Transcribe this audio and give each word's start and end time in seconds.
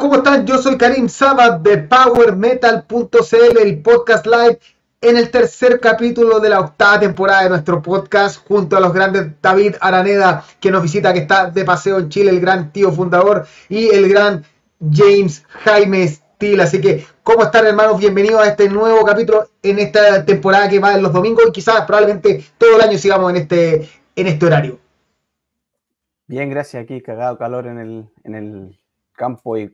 ¿cómo 0.00 0.16
están? 0.16 0.46
Yo 0.46 0.56
soy 0.56 0.78
Karim 0.78 1.10
Sabat 1.10 1.60
de 1.60 1.76
PowerMetal.cl, 1.76 3.58
el 3.60 3.82
podcast 3.82 4.26
live 4.26 4.58
en 5.02 5.18
el 5.18 5.30
tercer 5.30 5.78
capítulo 5.78 6.40
de 6.40 6.48
la 6.48 6.60
octava 6.60 6.98
temporada 6.98 7.42
de 7.42 7.50
nuestro 7.50 7.82
podcast, 7.82 8.46
junto 8.48 8.78
a 8.78 8.80
los 8.80 8.94
grandes 8.94 9.40
David 9.42 9.76
Araneda, 9.78 10.42
que 10.58 10.70
nos 10.70 10.82
visita, 10.82 11.12
que 11.12 11.20
está 11.20 11.50
de 11.50 11.64
paseo 11.66 11.98
en 11.98 12.08
Chile, 12.08 12.30
el 12.30 12.40
gran 12.40 12.72
tío 12.72 12.90
fundador, 12.90 13.46
y 13.68 13.88
el 13.90 14.08
gran 14.08 14.42
James 14.90 15.44
Jaime 15.64 16.08
Steele. 16.08 16.62
Así 16.62 16.80
que, 16.80 17.04
¿cómo 17.22 17.42
están, 17.42 17.66
hermanos? 17.66 17.98
Bienvenidos 17.98 18.40
a 18.40 18.48
este 18.48 18.70
nuevo 18.70 19.04
capítulo 19.04 19.48
en 19.62 19.80
esta 19.80 20.24
temporada 20.24 20.70
que 20.70 20.78
va 20.78 20.94
en 20.94 21.02
los 21.02 21.12
domingos 21.12 21.44
y 21.46 21.52
quizás 21.52 21.84
probablemente 21.84 22.42
todo 22.56 22.76
el 22.76 22.82
año 22.82 22.96
sigamos 22.96 23.30
en 23.30 23.36
este, 23.36 23.88
en 24.16 24.26
este 24.26 24.46
horario. 24.46 24.78
Bien, 26.26 26.48
gracias. 26.48 26.82
Aquí 26.82 27.02
cagado 27.02 27.36
calor 27.36 27.66
en 27.66 27.78
el, 27.78 28.08
en 28.24 28.34
el 28.34 28.80
campo 29.14 29.58
y 29.58 29.70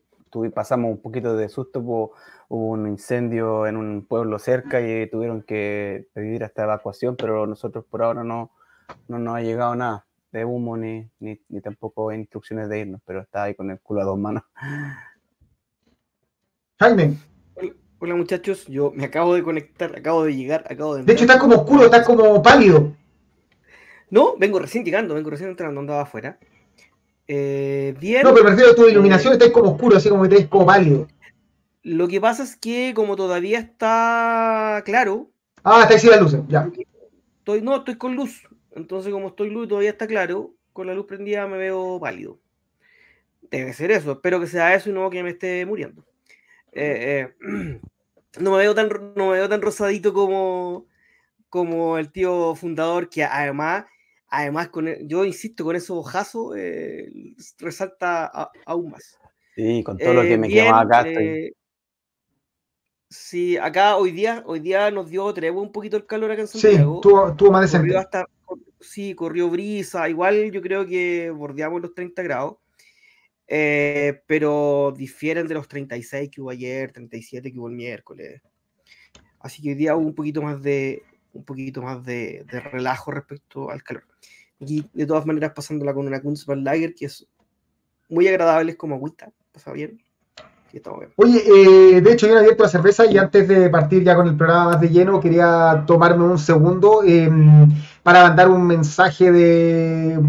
pasamos 0.55 0.91
un 0.91 1.03
poquito 1.03 1.37
de 1.37 1.49
susto. 1.49 1.81
Hubo, 1.81 2.13
un 2.49 2.87
incendio 2.87 3.67
en 3.67 3.77
un 3.77 4.07
pueblo 4.07 4.39
cerca 4.39 4.81
y 4.81 5.11
tuvieron 5.11 5.43
que 5.43 6.07
pedir 6.13 6.45
esta 6.45 6.63
evacuación, 6.63 7.17
pero 7.17 7.45
nosotros 7.47 7.85
por 7.91 8.03
ahora 8.03 8.23
no, 8.23 8.53
no 9.09 9.19
nos 9.19 9.37
ha 9.37 9.41
llegado 9.41 9.75
nada 9.75 10.07
de 10.31 10.45
humo 10.45 10.77
ni, 10.77 11.11
ni, 11.19 11.39
tampoco 11.61 12.13
instrucciones 12.13 12.69
de 12.69 12.81
irnos, 12.81 13.01
pero 13.05 13.23
está 13.23 13.45
ahí 13.45 13.55
con 13.55 13.71
el 13.71 13.81
culo 13.81 14.03
a 14.03 14.05
dos 14.05 14.19
manos. 14.19 14.43
Jaime. 16.79 17.17
Hola, 17.99 18.15
muchachos, 18.15 18.67
yo 18.67 18.93
me 18.95 19.07
acabo 19.07 19.35
de 19.35 19.43
conectar, 19.43 19.97
acabo 19.97 20.25
de 20.25 20.37
llegar, 20.37 20.65
acabo 20.71 20.97
de... 20.97 21.03
De 21.03 21.13
hecho, 21.15 21.25
está 21.25 21.39
como 21.39 21.57
oscuro, 21.57 21.87
está 21.87 22.05
como 22.05 22.43
pálido. 22.43 22.95
No, 24.11 24.37
vengo 24.37 24.59
recién 24.59 24.85
llegando, 24.85 25.15
vengo 25.15 25.31
recién 25.31 25.49
entrando, 25.49 25.81
andaba 25.81 26.03
afuera. 26.03 26.39
Eh, 27.29 27.95
bien. 27.99 28.23
No, 28.23 28.33
pero 28.33 28.47
prefiero 28.47 28.75
tu 28.75 28.89
iluminación 28.89 29.33
está 29.33 29.51
como 29.51 29.73
oscuro, 29.73 29.97
así 29.97 30.09
como 30.09 30.23
que 30.25 30.29
te 30.29 30.49
como 30.49 30.67
pálido. 30.67 31.09
Lo 31.83 32.09
que 32.09 32.21
pasa 32.21 32.43
es 32.43 32.57
que 32.57 32.93
como 32.95 33.17
todavía 33.17 33.59
está 33.59 34.83
claro. 34.85 35.31
Ah, 35.63 35.83
está 35.83 35.95
ahí 35.95 36.11
la 36.11 36.21
luz, 36.21 36.37
ya. 36.49 36.71
Estoy, 37.39 37.63
no, 37.63 37.77
estoy 37.77 37.97
con 37.97 38.15
luz. 38.17 38.49
Entonces, 38.73 39.13
como 39.13 39.29
estoy 39.29 39.51
luz 39.51 39.67
y 39.67 39.69
todavía 39.69 39.91
está 39.91 40.07
claro, 40.07 40.53
con 40.73 40.87
la 40.87 40.95
luz 40.95 41.07
prendida 41.07 41.47
me 41.47 41.57
veo 41.57 41.99
pálido. 42.01 42.39
Debe 43.51 43.73
ser 43.73 43.91
eso. 43.91 44.13
Espero 44.13 44.41
que 44.41 44.47
sea 44.47 44.75
eso 44.75 44.91
y 44.91 44.93
no 44.93 45.09
que 45.11 45.23
me 45.23 45.31
esté 45.31 45.65
muriendo. 45.65 46.05
Eh, 46.73 47.33
eh, 47.41 47.81
no, 48.41 48.51
me 48.51 48.59
veo 48.59 48.75
tan, 48.75 48.89
no 49.15 49.31
me 49.31 49.33
veo 49.33 49.49
tan 49.49 49.63
rosadito 49.63 50.13
como, 50.13 50.87
como 51.49 51.99
el 51.99 52.11
tío 52.11 52.55
fundador, 52.55 53.09
que 53.09 53.25
además 53.25 53.87
además, 54.29 54.69
con 54.69 54.89
e, 54.89 55.01
yo 55.03 55.25
insisto, 55.25 55.65
con 55.65 55.77
esos 55.77 55.97
ojazos 55.97 56.55
eh, 56.57 57.11
resalta 57.59 58.27
aún 58.65 58.91
más. 58.91 59.19
Sí, 59.55 59.83
con 59.83 59.97
todo 59.97 60.15
lo 60.15 60.23
que 60.23 60.39
me 60.39 60.49
quema 60.49 60.81
acá. 60.81 61.09
Eh, 61.09 61.53
sí, 63.09 63.57
acá 63.57 63.97
hoy 63.97 64.11
día, 64.11 64.43
hoy 64.47 64.61
día 64.61 64.91
nos 64.91 65.09
dio 65.09 65.33
tregua 65.33 65.63
un 65.63 65.73
poquito 65.73 65.97
el 65.97 66.07
calor 66.07 66.31
acá 66.31 66.43
en 66.43 66.49
Santiago. 66.49 67.01
Sí, 67.03 67.09
tuvo, 67.37 67.51
más 67.51 67.63
decente. 67.63 67.97
Hasta, 67.97 68.27
sí, 68.81 69.15
corrió 69.15 69.49
brisa, 69.49 70.09
igual 70.09 70.51
yo 70.51 70.61
creo 70.61 70.87
que 70.87 71.31
bordeamos 71.31 71.81
los 71.81 71.95
30 71.95 72.23
grados. 72.23 72.57
Eh, 73.49 74.23
pero 74.27 74.93
difieren 74.97 75.47
de 75.47 75.55
los 75.55 75.69
36 75.69 76.31
que 76.31 76.41
hubo 76.41 76.51
ayer, 76.51 76.93
37 76.93 77.53
que 77.53 77.59
hubo 77.59 77.69
el 77.69 77.77
miércoles. 77.77 78.43
Así 79.39 79.63
que 79.63 79.71
hoy 79.71 79.75
día 79.77 79.95
hubo 79.95 80.09
un 80.09 80.15
poquito 80.15 80.43
más 80.43 80.61
de, 80.61 81.05
un 81.33 81.45
poquito 81.45 81.83
más 81.83 82.05
de, 82.05 82.45
relajo 82.73 83.11
respecto 83.11 83.71
al 83.71 83.83
calor. 83.83 84.05
Y 84.61 84.87
de 84.93 85.07
todas 85.07 85.27
maneras 85.27 85.53
pasándola 85.55 85.93
con 85.93 86.07
una 86.07 86.21
Kunzman 86.21 86.65
Lager 86.65 86.95
que 86.95 87.07
es 87.07 87.27
muy 88.09 88.29
agradable, 88.29 88.73
es 88.73 88.79
como 88.79 88.97
agüita, 88.97 89.31
pasa 89.53 89.73
bien. 89.73 90.01
Oye, 91.17 91.43
eh, 91.47 92.01
de 92.01 92.13
hecho 92.13 92.27
yo 92.27 92.35
he 92.35 92.39
abierto 92.39 92.65
la 92.65 92.69
cerveza 92.69 93.07
y 93.07 93.17
antes 93.17 93.49
de 93.49 93.71
partir 93.71 94.05
ya 94.05 94.15
con 94.15 94.27
el 94.27 94.37
programa 94.37 94.73
más 94.73 94.81
de 94.81 94.91
lleno 94.91 95.21
quería 95.21 95.85
tomarme 95.87 96.25
un 96.25 96.39
segundo 96.39 97.03
em, 97.03 97.71
para 98.03 98.25
mandar 98.25 98.51
un 98.51 98.67
mensaje 98.67 99.33
de 99.33 100.21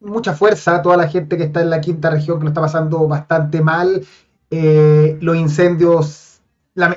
mucha 0.00 0.34
fuerza 0.34 0.76
a 0.76 0.82
toda 0.82 0.96
la 0.96 1.08
gente 1.08 1.36
que 1.36 1.44
está 1.44 1.62
en 1.62 1.70
la 1.70 1.80
quinta 1.80 2.10
región 2.10 2.38
que 2.38 2.44
lo 2.44 2.50
está 2.50 2.60
pasando 2.60 3.08
bastante 3.08 3.62
mal. 3.62 4.04
Eh, 4.50 5.16
los 5.20 5.36
incendios 5.36 6.40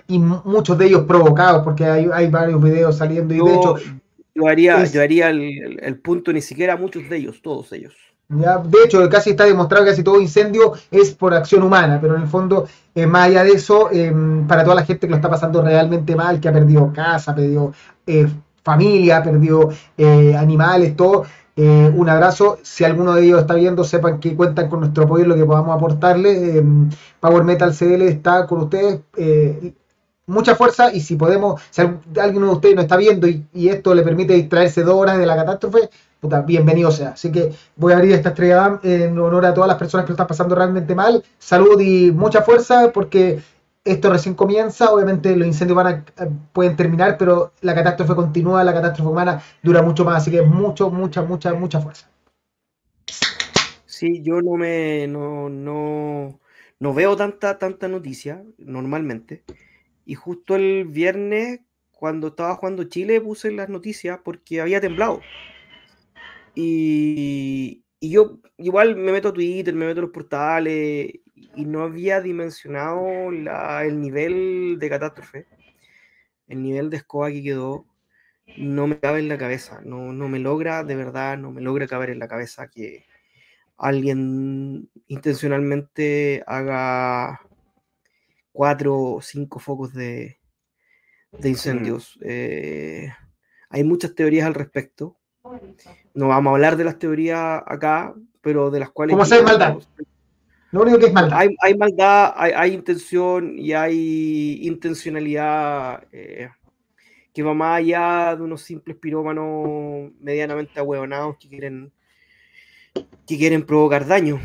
y 0.07 0.19
muchos 0.19 0.77
de 0.77 0.87
ellos 0.87 1.03
provocados, 1.03 1.63
porque 1.63 1.85
hay, 1.85 2.09
hay 2.11 2.29
varios 2.29 2.61
videos 2.61 2.97
saliendo 2.97 3.33
y 3.33 3.37
de 3.37 3.55
hecho... 3.55 3.75
Yo 4.37 4.47
haría, 4.47 4.83
yo 4.85 5.01
haría 5.01 5.29
el, 5.29 5.79
el, 5.81 5.99
punto 5.99 6.31
ni 6.31 6.41
siquiera 6.41 6.77
muchos 6.77 7.09
de 7.09 7.17
ellos, 7.17 7.41
todos 7.41 7.71
ellos. 7.73 7.93
Ya, 8.29 8.57
de 8.57 8.77
hecho, 8.85 9.07
casi 9.09 9.31
está 9.31 9.45
demostrado 9.45 9.85
que 9.85 9.91
casi 9.91 10.03
todo 10.03 10.19
incendio 10.19 10.73
es 10.91 11.13
por 11.13 11.33
acción 11.33 11.63
humana, 11.63 11.97
pero 11.99 12.15
en 12.15 12.23
el 12.23 12.27
fondo, 12.27 12.67
eh, 12.93 13.07
más 13.07 13.27
allá 13.27 13.43
de 13.43 13.51
eso, 13.51 13.89
em, 13.91 14.45
para 14.45 14.63
toda 14.63 14.75
la 14.75 14.85
gente 14.85 15.07
que 15.07 15.11
lo 15.11 15.15
está 15.15 15.29
pasando 15.29 15.61
realmente 15.61 16.15
mal, 16.15 16.39
que 16.39 16.49
ha 16.49 16.53
perdido 16.53 16.91
casa, 16.93 17.31
ha 17.31 17.35
perdido 17.35 17.73
eh, 18.05 18.27
familia, 18.63 19.17
ha 19.17 19.23
perdido 19.23 19.69
eh, 19.97 20.35
animales, 20.35 20.95
todo, 20.95 21.25
eh, 21.59 21.91
un 21.95 22.07
abrazo. 22.07 22.59
Si 22.61 22.83
alguno 22.85 23.15
de 23.15 23.25
ellos 23.25 23.41
está 23.41 23.55
viendo, 23.55 23.83
sepan 23.83 24.19
que 24.19 24.35
cuentan 24.35 24.69
con 24.69 24.81
nuestro 24.81 25.05
apoyo 25.05 25.23
en 25.23 25.29
lo 25.29 25.35
que 25.35 25.45
podamos 25.45 25.75
aportarles. 25.75 26.37
Eh, 26.37 26.63
Power 27.19 27.43
Metal 27.43 27.73
CL 27.73 28.03
está 28.03 28.45
con 28.45 28.61
ustedes. 28.61 29.01
Eh, 29.17 29.73
mucha 30.27 30.55
fuerza 30.55 30.93
y 30.93 31.01
si 31.01 31.15
podemos, 31.15 31.61
si 31.71 31.81
alguno 31.81 32.47
de 32.47 32.53
ustedes 32.53 32.75
no 32.75 32.81
está 32.81 32.97
viendo 32.97 33.27
y, 33.27 33.45
esto 33.69 33.95
le 33.95 34.03
permite 34.03 34.33
distraerse 34.33 34.83
dos 34.83 34.95
horas 34.95 35.17
de 35.17 35.25
la 35.25 35.35
catástrofe, 35.35 35.89
puta, 36.19 36.41
bienvenido 36.41 36.91
sea. 36.91 37.09
Así 37.09 37.31
que 37.31 37.51
voy 37.75 37.93
a 37.93 37.97
abrir 37.97 38.13
esta 38.13 38.29
estrella 38.29 38.79
en 38.83 39.17
honor 39.17 39.45
a 39.45 39.53
todas 39.53 39.67
las 39.67 39.77
personas 39.77 40.05
que 40.05 40.11
lo 40.11 40.13
están 40.13 40.27
pasando 40.27 40.55
realmente 40.55 40.93
mal. 40.93 41.23
Salud 41.39 41.79
y 41.79 42.11
mucha 42.11 42.41
fuerza 42.41 42.91
porque 42.93 43.39
esto 43.83 44.11
recién 44.11 44.35
comienza, 44.35 44.91
obviamente 44.91 45.35
los 45.35 45.47
incendios 45.47 45.77
van 45.77 45.87
a, 45.87 45.91
eh, 46.23 46.29
pueden 46.51 46.75
terminar, 46.75 47.17
pero 47.17 47.53
la 47.61 47.73
catástrofe 47.73 48.15
continúa, 48.15 48.63
la 48.63 48.73
catástrofe 48.73 49.09
humana 49.09 49.41
dura 49.63 49.81
mucho 49.81 50.03
más, 50.03 50.17
así 50.17 50.31
que 50.31 50.41
mucho, 50.41 50.89
mucha, 50.89 51.21
mucha, 51.21 51.53
mucha 51.53 51.79
fuerza. 51.79 52.09
Sí, 53.85 54.21
yo 54.21 54.41
no 54.41 54.57
me 54.57 55.07
no, 55.07 55.49
no, 55.49 56.39
no 56.79 56.93
veo 56.93 57.15
tanta, 57.15 57.57
tanta 57.57 57.87
noticia 57.87 58.43
normalmente. 58.57 59.43
Y 60.07 60.15
justo 60.15 60.55
el 60.55 60.85
viernes, 60.85 61.59
cuando 61.91 62.29
estaba 62.29 62.55
jugando 62.55 62.85
Chile, 62.85 63.19
puse 63.19 63.51
las 63.51 63.67
noticias 63.67 64.19
porque 64.23 64.61
había 64.61 64.79
temblado. 64.79 65.19
Y, 66.55 67.83
y 67.99 68.09
yo 68.11 68.39
igual 68.57 68.95
me 68.95 69.11
meto 69.11 69.27
a 69.27 69.33
Twitter, 69.33 69.73
me 69.75 69.85
meto 69.85 69.99
a 69.99 70.03
los 70.03 70.11
portales 70.11 71.11
y 71.35 71.65
no 71.65 71.83
había 71.83 72.21
dimensionado 72.21 73.05
el 73.31 73.99
nivel 73.99 74.77
de 74.79 74.89
catástrofe, 74.89 75.45
el 76.47 76.63
nivel 76.63 76.89
de 76.89 76.97
escoba 76.97 77.29
que 77.29 77.43
quedó, 77.43 77.85
no 78.55 78.87
me 78.87 78.99
cabe 78.99 79.19
en 79.19 79.27
la 79.27 79.37
cabeza, 79.37 79.81
no, 79.83 80.13
no 80.13 80.29
me 80.29 80.39
logra, 80.39 80.85
de 80.85 80.95
verdad, 80.95 81.37
no 81.37 81.51
me 81.51 81.61
logra 81.61 81.85
caber 81.85 82.11
en 82.11 82.19
la 82.19 82.29
cabeza 82.29 82.69
que 82.69 83.03
alguien 83.75 84.89
intencionalmente 85.07 86.43
haga 86.47 87.41
cuatro 88.57 88.99
o 88.99 89.21
cinco 89.21 89.59
focos 89.59 89.93
de, 89.93 90.39
de 91.31 91.49
incendios. 91.49 92.17
Eh, 92.23 93.07
hay 93.69 93.83
muchas 93.83 94.15
teorías 94.15 94.47
al 94.47 94.55
respecto. 94.55 95.15
No 96.15 96.29
vamos 96.29 96.49
a 96.49 96.53
hablar 96.55 96.75
de 96.75 96.83
las 96.83 96.97
teorías 96.97 97.61
acá, 97.67 98.15
pero 98.41 98.71
de 98.71 98.79
las 98.79 98.89
cuales... 98.89 99.13
¿Cómo 99.13 99.25
se 99.25 99.43
maldad? 99.43 99.77
Lo 100.71 100.81
único 100.81 100.97
que 100.97 101.05
es 101.05 101.13
maldad. 101.13 101.37
Hay, 101.37 101.77
maldad, 101.77 102.33
hay, 102.35 102.73
intención 102.73 103.59
y 103.59 103.73
hay 103.73 104.59
intencionalidad 104.63 106.07
eh, 106.11 106.49
que 107.31 107.43
va 107.43 107.53
más 107.53 107.77
allá 107.77 108.35
de 108.35 108.41
unos 108.41 108.63
simples 108.63 108.97
pirómanos 108.97 110.11
medianamente 110.19 110.79
ahueonados 110.79 111.37
que 111.37 111.47
quieren, 111.47 111.93
que 112.95 113.37
quieren 113.37 113.63
provocar 113.63 114.07
daño. 114.07 114.39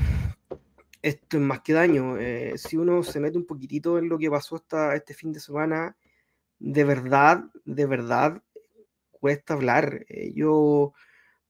Esto 1.03 1.37
es 1.37 1.43
más 1.43 1.61
que 1.61 1.73
daño. 1.73 2.17
Eh, 2.19 2.55
si 2.57 2.77
uno 2.77 3.03
se 3.03 3.19
mete 3.19 3.37
un 3.37 3.47
poquitito 3.47 3.99
en 3.99 4.09
lo 4.09 4.19
que 4.19 4.31
pasó 4.31 4.57
hasta 4.57 4.95
este 4.95 5.15
fin 5.15 5.33
de 5.33 5.41
semana, 5.41 5.97
de 6.61 6.85
verdad, 6.85 7.45
de 7.65 7.87
verdad, 7.87 8.41
cuesta 9.11 9.55
hablar. 9.55 10.05
Eh, 10.09 10.33
yo 10.35 10.95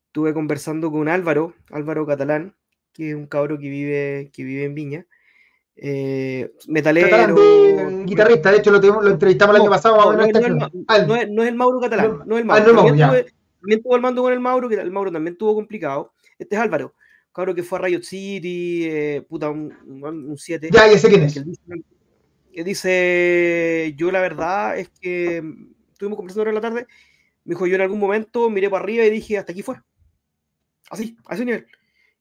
estuve 0.06 0.32
conversando 0.32 0.90
con 0.90 1.08
Álvaro, 1.08 1.54
Álvaro 1.70 2.06
Catalán, 2.06 2.56
que 2.92 3.10
es 3.10 3.14
un 3.14 3.26
cabro 3.26 3.58
que 3.58 3.68
vive, 3.68 4.30
que 4.32 4.42
vive 4.42 4.64
en 4.64 4.74
Viña. 4.74 5.06
Eh, 5.76 6.52
metalero. 6.68 7.34
guitarrista, 8.04 8.50
de 8.52 8.58
hecho 8.58 8.70
lo, 8.70 9.02
lo 9.02 9.10
entrevistamos 9.10 9.56
el 9.56 9.62
año 9.62 9.70
pasado. 9.70 10.12
No, 10.14 10.24
es, 10.24 11.48
el 11.48 11.54
Mauro 11.54 11.80
Catalán, 11.80 12.22
no, 12.26 12.36
es 12.36 12.40
el 12.40 12.46
Mauro. 12.46 12.74
también, 12.74 13.82
tuvo, 13.82 13.96
el 13.96 14.02
mando 14.02 14.22
con 14.22 14.32
el 14.32 14.40
Mauro, 14.40 14.68
que 14.68 14.74
el 14.76 14.90
Mauro 14.90 15.12
también 15.12 15.36
tuvo 15.36 15.54
complicado. 15.54 16.12
Este 16.38 16.56
es 16.56 16.62
Álvaro, 16.62 16.94
cabro 17.32 17.54
que 17.54 17.62
fue 17.62 17.78
a 17.78 17.82
Riot 17.82 18.02
City, 18.02 18.84
eh, 18.84 19.22
puta, 19.28 19.50
un 19.50 20.34
7. 20.36 20.70
Ya, 20.72 20.90
ya 20.90 20.98
sé 20.98 21.08
quién 21.08 21.22
es. 21.24 21.42
Que 22.52 22.64
dice, 22.64 23.94
yo 23.96 24.10
la 24.10 24.20
verdad 24.20 24.78
es 24.78 24.90
que 25.00 25.42
estuvimos 25.90 26.16
conversando 26.16 26.42
ahora 26.42 26.50
en 26.50 26.54
la 26.56 26.60
tarde, 26.60 26.86
me 27.44 27.54
dijo, 27.54 27.66
yo 27.66 27.76
en 27.76 27.80
algún 27.80 27.98
momento 27.98 28.50
miré 28.50 28.68
para 28.68 28.84
arriba 28.84 29.04
y 29.04 29.10
dije, 29.10 29.38
hasta 29.38 29.52
aquí 29.52 29.62
fue. 29.62 29.76
Así, 30.90 31.16
a 31.26 31.34
ese 31.34 31.46
nivel. 31.46 31.66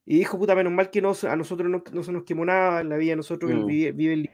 y 0.06 0.20
dijo, 0.20 0.38
puta, 0.40 0.56
menos 0.56 0.72
mal 0.72 0.90
que 0.90 1.02
no, 1.02 1.12
a 1.28 1.36
nosotros 1.36 1.70
no, 1.70 2.04
se 2.04 2.12
nos 2.14 2.24
quemó 2.24 2.46
nada 2.46 2.80
en 2.80 2.90
la 2.90 2.96
vida, 2.96 3.18
nosotros 3.18 3.52
mm. 3.52 3.66
vive, 3.66 3.92
vive, 3.92 4.32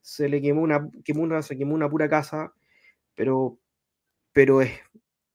se 0.00 0.28
le 0.28 0.40
quemó 0.40 0.62
una, 0.62 0.88
quemó 1.04 1.22
una, 1.22 1.42
se 1.42 1.58
quemó 1.58 1.74
una 1.74 1.90
pura 1.90 2.08
casa, 2.08 2.54
pero, 3.16 3.58
pero 4.32 4.62
es, 4.62 4.70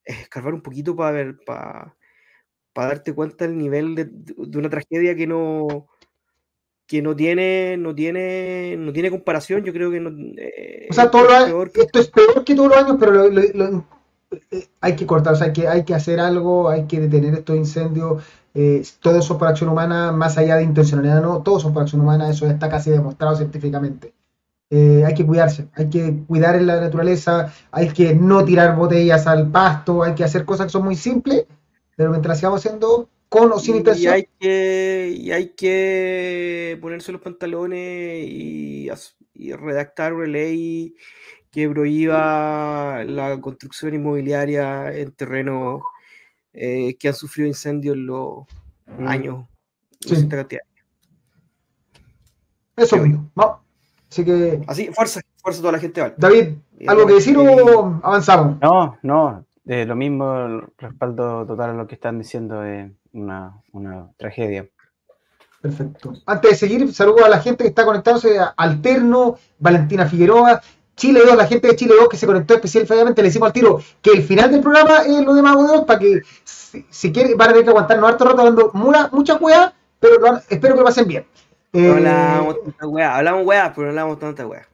escarbar 0.05 0.53
un 0.53 0.61
poquito 0.61 0.95
para 0.95 1.11
ver, 1.11 1.37
para, 1.45 1.97
para 2.75 2.89
darte 2.89 3.13
cuenta 3.13 3.47
del 3.47 3.57
nivel 3.57 3.95
de, 3.95 4.05
de, 4.05 4.57
una 4.59 4.69
tragedia 4.69 5.15
que 5.15 5.25
no 5.25 5.87
que 6.85 7.01
no 7.01 7.15
tiene 7.15 7.77
no 7.77 7.95
tiene 7.95 8.75
no 8.77 8.91
tiene 8.91 9.09
comparación. 9.09 9.63
Yo 9.63 9.71
creo 9.71 9.89
que 9.89 10.01
no 10.01 10.09
eh, 10.37 10.87
o 10.89 10.93
sea 10.93 11.09
todo 11.09 11.25
esto 11.73 11.99
es 11.99 12.09
peor 12.09 12.43
que 12.43 12.53
todos 12.53 12.67
los 12.69 12.77
años 12.77 12.97
pero 12.99 13.29
lo, 13.29 13.85
eh, 14.51 14.67
hay 14.81 14.95
que 14.97 15.05
cortar 15.05 15.33
o 15.33 15.35
sea 15.37 15.47
hay 15.47 15.53
que 15.53 15.67
hay 15.69 15.85
que 15.85 15.95
hacer 15.95 16.19
algo 16.19 16.69
hay 16.69 16.85
que 16.85 16.99
detener 16.99 17.33
estos 17.33 17.55
incendios 17.55 18.21
eh, 18.53 18.83
todos 18.99 19.23
son 19.23 19.37
por 19.37 19.47
acción 19.47 19.69
humana 19.69 20.11
más 20.11 20.37
allá 20.37 20.57
de 20.57 20.63
intencionalidad 20.63 21.21
no 21.21 21.43
todos 21.43 21.61
son 21.61 21.73
por 21.73 21.83
acción 21.83 22.01
humana 22.01 22.29
eso 22.29 22.45
está 22.47 22.67
casi 22.69 22.91
demostrado 22.91 23.37
científicamente. 23.37 24.13
Eh, 24.71 25.03
hay 25.05 25.13
que 25.13 25.25
cuidarse, 25.25 25.69
hay 25.75 25.89
que 25.89 26.23
cuidar 26.27 26.55
en 26.55 26.65
la 26.65 26.81
naturaleza, 26.81 27.53
hay 27.71 27.89
que 27.89 28.15
no 28.15 28.43
tirar 28.43 28.75
botellas 28.75 29.27
al 29.27 29.49
pasto, 29.51 30.03
hay 30.03 30.15
que 30.15 30.23
hacer 30.23 30.43
cosas 30.43 30.65
que 30.65 30.71
son 30.71 30.83
muy 30.83 30.95
simples, 30.95 31.45
pero 31.95 32.11
mientras 32.11 32.37
sigamos 32.37 32.59
haciendo 32.59 33.09
con 33.29 33.51
o 33.51 33.59
sin 33.59 33.77
intención. 33.77 34.13
Y 34.13 34.15
hay 34.15 34.29
que, 34.39 35.15
y 35.17 35.31
hay 35.31 35.49
que 35.49 36.77
ponerse 36.81 37.11
los 37.11 37.21
pantalones 37.21 38.25
y, 38.27 38.89
redactar 39.57 40.13
una 40.13 40.27
ley 40.27 40.95
que 41.51 41.69
prohíba 41.69 43.03
la 43.05 43.39
construcción 43.41 43.93
inmobiliaria 43.93 44.93
en 44.93 45.11
terrenos 45.11 45.81
eh, 46.53 46.95
que 46.97 47.09
han 47.09 47.13
sufrido 47.13 47.47
incendios 47.47 47.95
en 47.95 48.05
los 48.05 48.45
mm. 48.87 49.07
años. 49.07 49.45
Sí. 49.99 50.27
Eso 52.77 52.97
mismo. 52.97 53.29
Vamos. 53.35 53.59
Así 54.09 54.23
que. 54.23 54.61
Así, 54.67 54.89
fuerza, 54.93 55.21
fuerza 55.37 55.61
toda 55.61 55.73
la 55.73 55.79
gente. 55.79 56.13
David, 56.17 56.55
¿algo 56.87 57.07
que 57.07 57.13
decir 57.13 57.37
o 57.37 57.99
avanzamos? 58.03 58.57
No, 58.61 58.97
no. 59.01 59.45
Eh, 59.67 59.85
lo 59.85 59.95
mismo, 59.95 60.61
respaldo 60.77 61.45
total 61.45 61.71
a 61.71 61.73
lo 61.73 61.87
que 61.87 61.95
están 61.95 62.19
diciendo, 62.19 62.63
es 62.63 62.91
una, 63.13 63.61
una 63.71 64.11
tragedia. 64.17 64.67
Perfecto. 65.61 66.13
Antes 66.27 66.51
de 66.51 66.57
seguir, 66.57 66.93
saludo 66.93 67.25
a 67.25 67.29
la 67.29 67.39
gente 67.39 67.63
que 67.63 67.69
está 67.69 67.85
conectándose, 67.85 68.37
a 68.37 68.53
Alterno, 68.55 69.37
Valentina 69.57 70.05
Figueroa, 70.05 70.61
Chile 70.95 71.21
2, 71.25 71.35
la 71.35 71.47
gente 71.47 71.67
de 71.67 71.75
Chile 71.75 71.95
2 71.99 72.07
que 72.07 72.17
se 72.17 72.25
conectó 72.25 72.53
especialmente, 72.53 73.21
le 73.21 73.27
decimos 73.27 73.47
al 73.47 73.53
tiro 73.53 73.81
que 74.01 74.11
el 74.11 74.23
final 74.23 74.51
del 74.51 74.61
programa 74.61 74.99
es 74.99 75.25
lo 75.25 75.33
de 75.33 75.41
Mago 75.41 75.67
de 75.67 75.85
para 75.85 75.99
que 75.99 76.21
si, 76.43 76.85
si 76.89 77.11
quieren 77.11 77.35
van 77.37 77.49
a 77.49 77.51
tener 77.53 77.63
que 77.65 77.69
aguantarnos 77.71 78.09
harto 78.09 78.25
rato 78.25 78.39
hablando 78.41 78.71
mucha, 78.73 79.09
mucha 79.11 79.73
pero 79.99 80.37
espero 80.49 80.73
que 80.75 80.79
lo 80.79 80.85
pasen 80.85 81.07
bien. 81.07 81.25
Eh, 81.73 81.89
hablamos 81.89 82.63
tanta 82.63 82.87
weá, 82.87 83.17
hablamos 83.17 83.45
weá, 83.45 83.73
pero 83.73 83.87
no 83.87 83.89
hablamos 83.89 84.19
tanta 84.19 84.47
weá. 84.47 84.67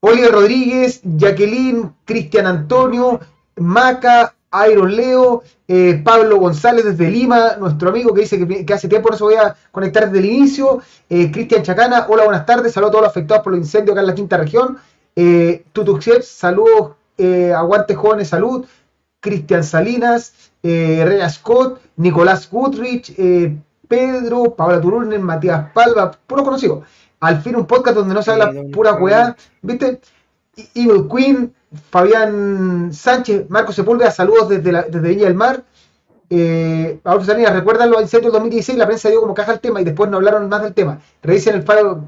Oliver 0.00 0.32
Rodríguez, 0.32 1.00
Jacqueline, 1.02 1.92
Cristian 2.04 2.46
Antonio, 2.46 3.20
Maca, 3.56 4.35
Iron 4.70 4.94
Leo, 4.94 5.42
eh, 5.68 6.00
Pablo 6.04 6.38
González 6.38 6.84
desde 6.84 7.10
Lima, 7.10 7.56
nuestro 7.58 7.90
amigo 7.90 8.14
que 8.14 8.22
dice 8.22 8.64
que, 8.64 8.72
hace 8.72 8.88
tiempo 8.88 9.10
no 9.10 9.16
se 9.16 9.24
voy 9.24 9.34
a 9.34 9.54
conectar 9.70 10.06
desde 10.06 10.18
el 10.26 10.32
inicio, 10.32 10.80
eh, 11.08 11.30
Cristian 11.30 11.62
Chacana, 11.62 12.06
hola, 12.08 12.24
buenas 12.24 12.46
tardes, 12.46 12.72
saludos 12.72 12.90
a 12.90 12.92
todos 12.92 13.02
los 13.02 13.10
afectados 13.10 13.42
por 13.42 13.52
los 13.52 13.60
incendios 13.60 13.92
acá 13.92 14.00
en 14.00 14.06
la 14.06 14.14
quinta 14.14 14.36
región, 14.36 14.78
eh, 15.16 15.64
saludos, 16.22 16.92
aguante 17.56 17.94
jóvenes, 17.94 18.28
salud, 18.28 18.66
Cristian 19.20 19.64
Salinas, 19.64 20.32
Rea 20.62 21.28
Scott, 21.30 21.80
Nicolás 21.96 22.48
Goodrich, 22.50 23.14
Pedro, 23.88 24.54
Paola 24.54 24.80
Turunen, 24.80 25.22
Matías 25.22 25.72
Palva, 25.72 26.10
puro 26.26 26.44
conocido. 26.44 26.82
Al 27.20 27.40
fin 27.40 27.56
un 27.56 27.66
podcast 27.66 27.96
donde 27.96 28.14
no 28.14 28.22
se 28.22 28.32
habla 28.32 28.52
pura 28.72 28.94
weá, 28.94 29.34
¿viste? 29.62 30.00
Evil 30.74 31.06
Queen, 31.14 31.54
Fabián 31.90 32.92
Sánchez, 32.92 33.48
Marco 33.50 33.72
Sepúlveda, 33.72 34.10
saludos 34.10 34.48
desde, 34.48 34.72
la, 34.72 34.82
desde 34.82 35.08
Villa 35.08 35.26
del 35.26 35.34
Mar. 35.34 35.64
Eh, 36.30 36.98
Adolfo 37.04 37.26
Salinas, 37.26 37.52
¿recuerdan 37.52 37.90
los 37.90 38.00
incendios 38.00 38.32
del 38.32 38.40
2016? 38.40 38.78
La 38.78 38.86
prensa 38.86 39.10
dio 39.10 39.20
como 39.20 39.34
caja 39.34 39.52
el 39.52 39.60
tema 39.60 39.80
y 39.80 39.84
después 39.84 40.10
no 40.10 40.16
hablaron 40.16 40.48
más 40.48 40.62
del 40.62 40.74
tema. 40.74 41.00
Revisen 41.22 41.56
el 41.56 41.62
faro. 41.62 42.04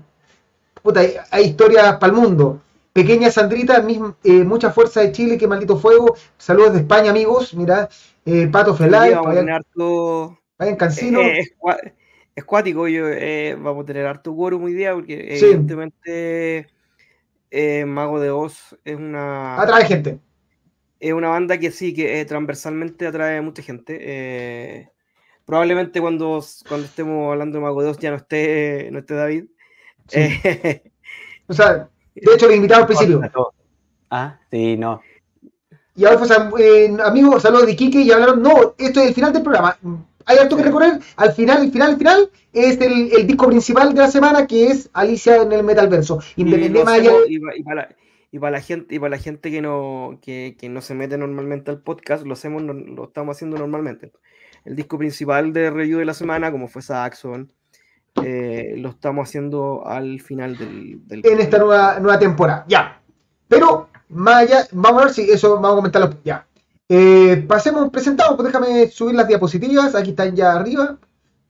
Puta, 0.83 1.01
hay, 1.31 1.45
historias 1.45 1.97
para 1.99 2.13
el 2.13 2.19
mundo. 2.19 2.61
Pequeña 2.93 3.31
Sandrita, 3.31 3.85
eh, 4.25 4.45
mucha 4.45 4.71
fuerza 4.71 5.01
de 5.03 5.13
Chile, 5.13 5.39
qué 5.39 5.47
maldito 5.47 5.77
fuego. 5.77 6.17
Saludos 6.37 6.73
de 6.73 6.81
España, 6.81 7.11
amigos. 7.11 7.55
Mira, 7.55 7.89
eh, 8.25 8.49
Pato 8.51 8.75
Felay. 8.75 9.15
Vayan 10.59 10.77
Cancino. 10.77 11.21
Eh, 11.21 11.41
es, 12.35 12.45
cuático, 12.45 12.89
yo, 12.89 13.09
eh, 13.09 13.57
vamos 13.61 13.85
a 13.85 13.87
tener 13.87 14.07
harto 14.07 14.35
quórum 14.35 14.65
hoy 14.65 14.75
día, 14.75 14.95
porque 14.95 15.37
evidentemente 15.37 16.69
eh, 17.51 17.85
Mago 17.85 18.21
de 18.21 18.31
Oz 18.31 18.77
es 18.85 18.97
una. 18.97 19.61
Atrae 19.61 19.87
gente. 19.87 20.19
Es 21.01 21.13
una 21.13 21.29
banda 21.29 21.59
que 21.59 21.71
sí, 21.71 21.95
que 21.95 22.25
transversalmente 22.25 23.07
atrae 23.07 23.39
a 23.39 23.43
mucha 23.43 23.63
gente. 23.63 24.93
probablemente 25.45 26.01
cuando, 26.01 26.45
cuando 26.69 26.87
estemos 26.87 27.33
hablando 27.33 27.59
de 27.59 27.63
Mago 27.63 27.83
de 27.83 27.91
Oz 27.91 27.99
ya 27.99 28.11
no 28.11 28.17
esté, 28.17 28.89
no 28.91 28.99
esté 28.99 29.15
David. 29.15 29.45
o 31.47 31.53
sea, 31.53 31.89
de 32.15 32.35
hecho, 32.35 32.49
le 32.49 32.57
invitado 32.57 32.83
al 32.83 32.87
principio. 32.87 33.21
Ah, 34.11 34.39
sí, 34.51 34.77
no. 34.77 35.01
Y 35.95 36.05
ahora, 36.05 36.19
pues, 36.19 37.01
amigos, 37.01 37.43
saludos 37.43 37.67
de 37.67 37.77
Kike 37.77 38.01
y 38.01 38.11
hablaron. 38.11 38.43
No, 38.43 38.75
esto 38.79 39.01
es 39.01 39.09
el 39.09 39.15
final 39.15 39.33
del 39.33 39.43
programa 39.43 39.77
hay 40.29 40.39
algo 40.39 40.57
que 40.57 40.63
recorrer. 40.63 41.01
Al 41.17 41.33
final, 41.33 41.65
el 41.65 41.73
final, 41.73 41.91
el 41.93 41.97
final 41.97 42.31
es 42.53 42.81
el, 42.81 43.27
disco 43.27 43.49
principal 43.49 43.95
de 43.95 44.01
la 44.01 44.11
semana 44.11 44.47
que 44.47 44.69
es 44.69 44.91
Alicia 44.93 45.43
en 45.43 45.53
el 45.53 45.65
Metalverso. 45.65 46.21
Independientemente 46.37 47.11
y, 47.29 47.37
y, 47.37 47.41
para, 47.65 47.89
y, 48.31 48.39
para, 48.39 48.53
la 48.53 48.61
gente, 48.61 48.95
y 48.95 48.99
para 48.99 49.11
la 49.11 49.19
gente 49.19 49.51
que 49.51 49.63
no, 49.63 50.19
que, 50.23 50.57
no 50.71 50.81
se 50.83 50.95
mete 50.95 51.17
normalmente 51.17 51.71
al 51.71 51.81
podcast, 51.81 52.25
lo 52.25 52.35
hacemos, 52.35 52.63
lo 52.63 53.05
estamos 53.05 53.37
haciendo 53.37 53.57
normalmente. 53.57 54.13
El 54.65 54.77
disco 54.77 54.99
principal 54.99 55.53
de 55.53 55.71
review 55.71 55.99
de 55.99 56.05
la 56.05 56.15
semana, 56.15 56.53
como 56.53 56.69
fue 56.69 56.83
Saxon, 56.83 57.51
eh, 58.23 58.75
lo 58.77 58.91
estamos 58.91 59.29
haciendo 59.29 59.87
al 59.87 60.21
final 60.21 60.59
del, 60.59 61.01
En 61.25 61.41
esta 61.41 61.59
nueva, 61.59 61.99
nueva 62.01 62.19
temporada, 62.19 62.65
ya. 62.69 63.01
Pero, 63.49 63.89
Maya, 64.11 64.67
vamos 64.73 65.03
a 65.03 65.05
ver 65.07 65.15
si 65.15 65.31
eso 65.31 65.55
vamos 65.55 65.73
a 65.73 65.77
comentarlo 65.77 66.19
ya. 66.23 66.47
Eh, 66.91 67.45
pasemos, 67.47 67.91
presentamos, 67.91 68.37
pues 68.37 68.47
déjame 68.47 68.89
subir 68.89 69.15
las 69.15 69.29
diapositivas, 69.29 69.95
aquí 69.95 70.11
están 70.11 70.35
ya 70.35 70.53
arriba. 70.53 70.97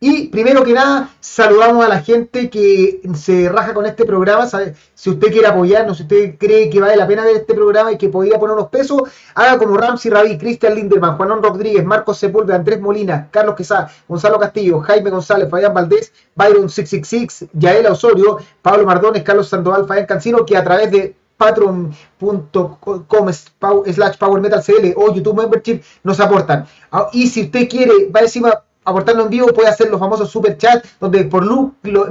Y 0.00 0.28
primero 0.28 0.62
que 0.62 0.72
nada, 0.74 1.10
saludamos 1.18 1.84
a 1.84 1.88
la 1.88 2.00
gente 2.00 2.48
que 2.50 3.00
se 3.14 3.48
raja 3.48 3.74
con 3.74 3.84
este 3.84 4.04
programa. 4.04 4.46
Si 4.94 5.10
usted 5.10 5.32
quiere 5.32 5.48
apoyarnos, 5.48 5.96
si 5.96 6.04
usted 6.04 6.36
cree 6.38 6.70
que 6.70 6.80
vale 6.80 6.96
la 6.96 7.06
pena 7.06 7.24
ver 7.24 7.36
este 7.36 7.54
programa 7.54 7.90
y 7.92 7.98
que 7.98 8.08
podría 8.08 8.38
poner 8.38 8.54
unos 8.54 8.68
pesos, 8.68 9.02
haga 9.34 9.58
como 9.58 9.76
Ramsey 9.76 10.10
Rabí, 10.10 10.38
Cristian 10.38 10.76
Linderman, 10.76 11.16
Juanón 11.16 11.42
Rodríguez, 11.42 11.84
Marcos 11.84 12.18
Sepúlveda, 12.18 12.56
Andrés 12.56 12.80
Molina, 12.80 13.28
Carlos 13.32 13.56
Quesá, 13.56 13.90
Gonzalo 14.06 14.38
Castillo, 14.38 14.80
Jaime 14.80 15.10
González, 15.10 15.50
Fabián 15.50 15.74
Valdés, 15.74 16.12
Byron 16.36 16.68
666, 16.68 17.50
Yaela 17.54 17.90
Osorio, 17.90 18.38
Pablo 18.62 18.86
Mardones, 18.86 19.24
Carlos 19.24 19.48
Sandoval, 19.48 19.86
Fabián 19.86 20.06
Cancino, 20.06 20.46
que 20.46 20.56
a 20.56 20.62
través 20.62 20.92
de 20.92 21.16
patreon.com 21.38 23.32
slash 23.32 24.18
power 24.18 24.40
metal 24.40 24.62
cl 24.62 24.92
o 24.96 25.14
YouTube 25.14 25.40
membership 25.40 25.80
nos 26.02 26.20
aportan. 26.20 26.66
Ah, 26.92 27.08
y 27.12 27.28
si 27.28 27.44
usted 27.44 27.68
quiere, 27.68 28.10
va 28.14 28.20
encima 28.20 28.64
aportando 28.84 29.22
en 29.24 29.30
vivo, 29.30 29.48
puede 29.48 29.68
hacer 29.68 29.90
los 29.90 30.00
famosos 30.00 30.30
super 30.30 30.56
chat, 30.56 30.84
donde 30.98 31.24
por 31.24 31.44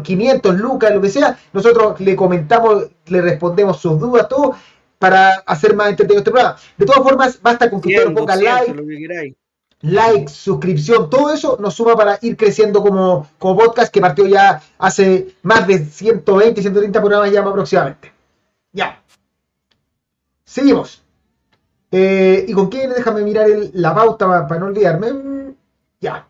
500 0.03 0.55
lucas, 0.55 0.93
lo 0.93 1.01
que 1.01 1.09
sea, 1.09 1.37
nosotros 1.51 1.99
le 1.99 2.15
comentamos, 2.15 2.87
le 3.07 3.21
respondemos 3.21 3.79
sus 3.79 3.99
dudas, 3.99 4.29
todo, 4.29 4.55
para 4.99 5.35
hacer 5.45 5.75
más 5.75 5.89
entretenido 5.89 6.19
este 6.19 6.31
programa. 6.31 6.57
De 6.77 6.85
todas 6.85 7.03
formas, 7.03 7.39
basta 7.41 7.69
con 7.69 7.81
que 7.81 7.89
usted 7.89 8.13
ponga 8.13 8.35
like, 8.35 9.35
like, 9.81 10.27
suscripción, 10.27 11.09
todo 11.09 11.31
eso 11.31 11.57
nos 11.59 11.73
suma 11.73 11.95
para 11.95 12.19
ir 12.21 12.37
creciendo 12.37 12.81
como, 12.81 13.27
como 13.39 13.57
podcast 13.57 13.91
que 13.91 14.01
partió 14.01 14.27
ya 14.27 14.61
hace 14.77 15.35
más 15.41 15.67
de 15.67 15.79
120, 15.79 16.61
130 16.61 16.99
programas 16.99 17.31
ya 17.31 17.41
aproximadamente. 17.41 18.11
Ya. 18.71 19.01
Seguimos. 20.47 21.03
Eh, 21.91 22.45
¿Y 22.47 22.53
con 22.53 22.69
qué? 22.69 22.87
Déjame 22.87 23.21
mirar 23.21 23.47
la 23.73 23.93
pauta 23.93 24.47
para, 24.47 24.59
no 24.61 24.67
olvidarme. 24.67 25.11
Mm, 25.11 25.55
ya. 25.99 26.25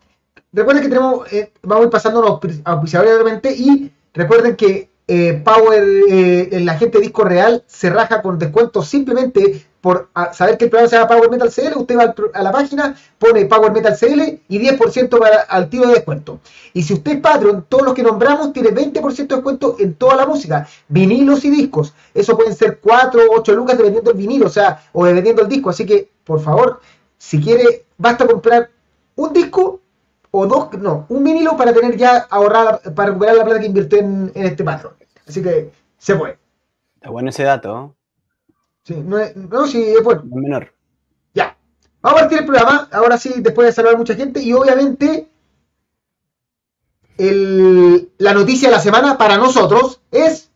Recuerden 0.52 0.82
que 0.82 0.88
tenemos, 0.88 1.32
eh, 1.32 1.52
vamos 1.62 1.84
a 1.84 1.86
ir 1.86 1.90
pasando 1.90 2.20
los 2.20 2.60
auspiciadores 2.64 3.14
realmente 3.14 3.54
y 3.54 3.92
recuerden 4.12 4.56
que 4.56 4.90
eh, 5.08 5.40
Power, 5.42 5.82
eh, 6.10 6.60
la 6.62 6.76
gente 6.76 6.98
de 6.98 7.04
Disco 7.04 7.24
Real 7.24 7.64
se 7.66 7.88
raja 7.88 8.20
con 8.20 8.38
descuentos 8.38 8.86
simplemente 8.88 9.66
por 9.80 10.10
saber 10.34 10.58
que 10.58 10.64
el 10.64 10.70
programa 10.70 10.90
se 10.90 10.96
llama 10.96 11.08
Power 11.08 11.30
Metal 11.30 11.50
CL. 11.50 11.78
Usted 11.78 11.96
va 11.96 12.14
a 12.34 12.42
la 12.42 12.52
página, 12.52 12.94
pone 13.18 13.46
Power 13.46 13.72
Metal 13.72 13.96
CL 13.98 14.20
y 14.48 14.58
10% 14.58 15.18
para, 15.18 15.40
al 15.42 15.70
tiro 15.70 15.86
de 15.86 15.94
descuento. 15.94 16.40
Y 16.74 16.82
si 16.82 16.92
usted 16.94 17.12
es 17.12 17.20
Patreon, 17.20 17.64
todos 17.68 17.84
los 17.84 17.94
que 17.94 18.02
nombramos 18.02 18.52
tiene 18.52 18.70
20% 18.70 19.16
de 19.16 19.36
descuento 19.36 19.76
en 19.78 19.94
toda 19.94 20.16
la 20.16 20.26
música, 20.26 20.68
vinilos 20.88 21.44
y 21.44 21.50
discos. 21.50 21.94
Eso 22.12 22.36
pueden 22.36 22.54
ser 22.54 22.78
4 22.80 23.22
o 23.30 23.38
8 23.38 23.54
lucas 23.54 23.78
dependiendo 23.78 24.10
del 24.10 24.18
vinilo, 24.18 24.46
o 24.46 24.50
sea, 24.50 24.82
o 24.92 25.06
dependiendo 25.06 25.42
del 25.42 25.50
disco. 25.50 25.70
Así 25.70 25.86
que, 25.86 26.10
por 26.24 26.40
favor, 26.40 26.80
si 27.16 27.40
quiere, 27.40 27.86
basta 27.96 28.26
comprar 28.26 28.70
un 29.16 29.32
disco 29.32 29.80
o 30.30 30.46
dos, 30.46 30.72
no, 30.78 31.06
un 31.08 31.24
vinilo 31.24 31.56
para 31.56 31.72
tener 31.72 31.96
ya 31.96 32.26
ahorrada, 32.30 32.80
para 32.94 33.08
recuperar 33.08 33.36
la 33.36 33.44
plata 33.44 33.60
que 33.60 33.66
invirtió 33.66 33.98
en, 33.98 34.30
este 34.34 34.62
patrón. 34.64 34.97
Así 35.28 35.42
que 35.42 35.70
se 35.98 36.16
puede. 36.16 36.38
Está 36.94 37.10
bueno 37.10 37.28
ese 37.28 37.44
dato. 37.44 37.94
Sí, 38.84 38.94
no, 38.96 39.18
es, 39.18 39.36
no 39.36 39.66
sí, 39.66 39.82
es 39.82 40.02
bueno. 40.02 40.22
menor. 40.24 40.72
Ya. 41.34 41.56
Vamos 42.00 42.20
a 42.20 42.22
partir 42.22 42.38
el 42.38 42.46
programa, 42.46 42.88
ahora 42.90 43.18
sí, 43.18 43.34
después 43.38 43.66
de 43.66 43.72
saludar 43.72 43.96
a 43.96 43.98
mucha 43.98 44.14
gente, 44.14 44.40
y 44.40 44.52
obviamente 44.52 45.28
el, 47.18 48.10
la 48.18 48.32
noticia 48.32 48.68
de 48.68 48.76
la 48.76 48.80
semana 48.80 49.18
para 49.18 49.36
nosotros 49.36 50.00
es 50.10 50.50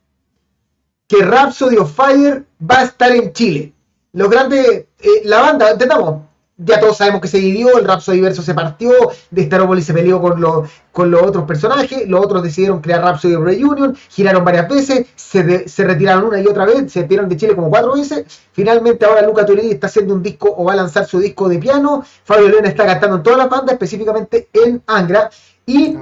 que 1.06 1.22
Rhapsody 1.22 1.76
of 1.76 1.94
Fire 1.94 2.46
va 2.58 2.78
a 2.78 2.84
estar 2.84 3.12
en 3.12 3.32
Chile. 3.32 3.74
Los 4.12 4.30
grandes, 4.30 4.86
eh, 4.98 5.22
la 5.24 5.40
banda, 5.40 5.72
intentamos, 5.72 6.22
ya 6.59 6.80
todos 6.80 6.97
sabemos 6.97 7.21
que 7.21 7.28
se 7.28 7.38
dividió, 7.38 7.78
el 7.78 7.87
Rhapsody 7.87 8.21
verso 8.21 8.42
se 8.42 8.54
partió, 8.54 8.92
de 9.30 9.44
Staropolis 9.44 9.87
se 9.87 9.94
peleó 9.94 10.21
con, 10.21 10.40
los, 10.40 10.68
con 10.92 11.11
los 11.11 11.23
otros 11.23 11.44
personajes, 11.44 12.09
los 12.09 12.25
otros 12.25 12.42
decidieron 12.42 12.80
crear 12.80 13.02
Rhapsody 13.02 13.37
Reunion, 13.37 13.97
giraron 14.11 14.44
varias 14.44 14.68
veces, 14.68 15.06
se, 15.16 15.68
se, 15.68 15.85
retiraron 15.85 16.25
una 16.25 16.40
y 16.40 16.47
otra 16.47 16.66
vez, 16.66 16.92
se 16.92 17.02
retiraron 17.02 17.28
de 17.30 17.37
Chile 17.37 17.54
como 17.54 17.71
cuatro 17.71 17.94
veces, 17.94 18.25
finalmente 18.52 19.04
ahora 19.06 19.23
Luca 19.23 19.47
Turini 19.47 19.73
está 19.73 19.87
haciendo 19.87 20.14
un 20.14 20.23
disco 20.23 20.54
o 20.56 20.64
va 20.64 20.75
a 20.75 20.76
lanzar 20.76 21.06
su 21.06 21.18
disco 21.18 21.49
de 21.49 21.59
piano, 21.59 22.04
Fabio 22.25 22.49
León 22.49 22.66
está 22.66 22.85
cantando 22.87 23.16
en 23.16 23.23
todas 23.23 23.38
las 23.38 23.49
bandas, 23.49 23.73
específicamente 23.73 24.49
en 24.52 24.82
Angra, 24.87 25.30
y... 25.66 25.97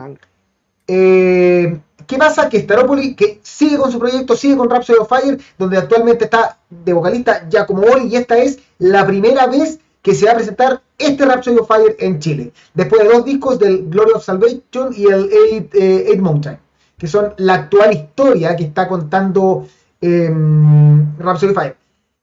Eh, 0.92 1.80
¿Qué 2.10 2.18
pasa? 2.18 2.48
Que 2.48 2.58
Staropolis, 2.58 3.14
que 3.14 3.38
sigue 3.44 3.78
con 3.78 3.92
su 3.92 4.00
proyecto, 4.00 4.34
sigue 4.34 4.56
con 4.56 4.68
Rhapsody 4.68 4.98
of 4.98 5.08
Fire, 5.08 5.38
donde 5.56 5.78
actualmente 5.78 6.24
está 6.24 6.58
de 6.68 6.92
vocalista 6.92 7.46
ya 7.48 7.66
como 7.66 7.82
Oli, 7.82 8.08
y 8.08 8.16
esta 8.16 8.36
es 8.36 8.58
la 8.78 9.06
primera 9.06 9.46
vez 9.46 9.78
que 10.02 10.14
se 10.14 10.26
va 10.26 10.32
a 10.32 10.36
presentar 10.36 10.82
este 10.98 11.24
Rhapsody 11.24 11.58
of 11.58 11.68
Fire 11.68 11.96
en 11.98 12.18
Chile, 12.18 12.52
después 12.74 13.02
de 13.02 13.08
dos 13.08 13.24
discos 13.24 13.58
del 13.58 13.88
Glory 13.88 14.12
of 14.14 14.24
Salvation 14.24 14.92
y 14.96 15.06
el 15.06 15.30
Eight, 15.32 15.74
eh, 15.74 16.16
Mountain, 16.18 16.58
que 16.96 17.06
son 17.06 17.34
la 17.38 17.54
actual 17.54 17.92
historia 17.92 18.56
que 18.56 18.64
está 18.64 18.88
contando 18.88 19.66
em, 20.00 21.16
Rhapsody 21.18 21.52
of 21.52 21.58
Fire. 21.58 21.76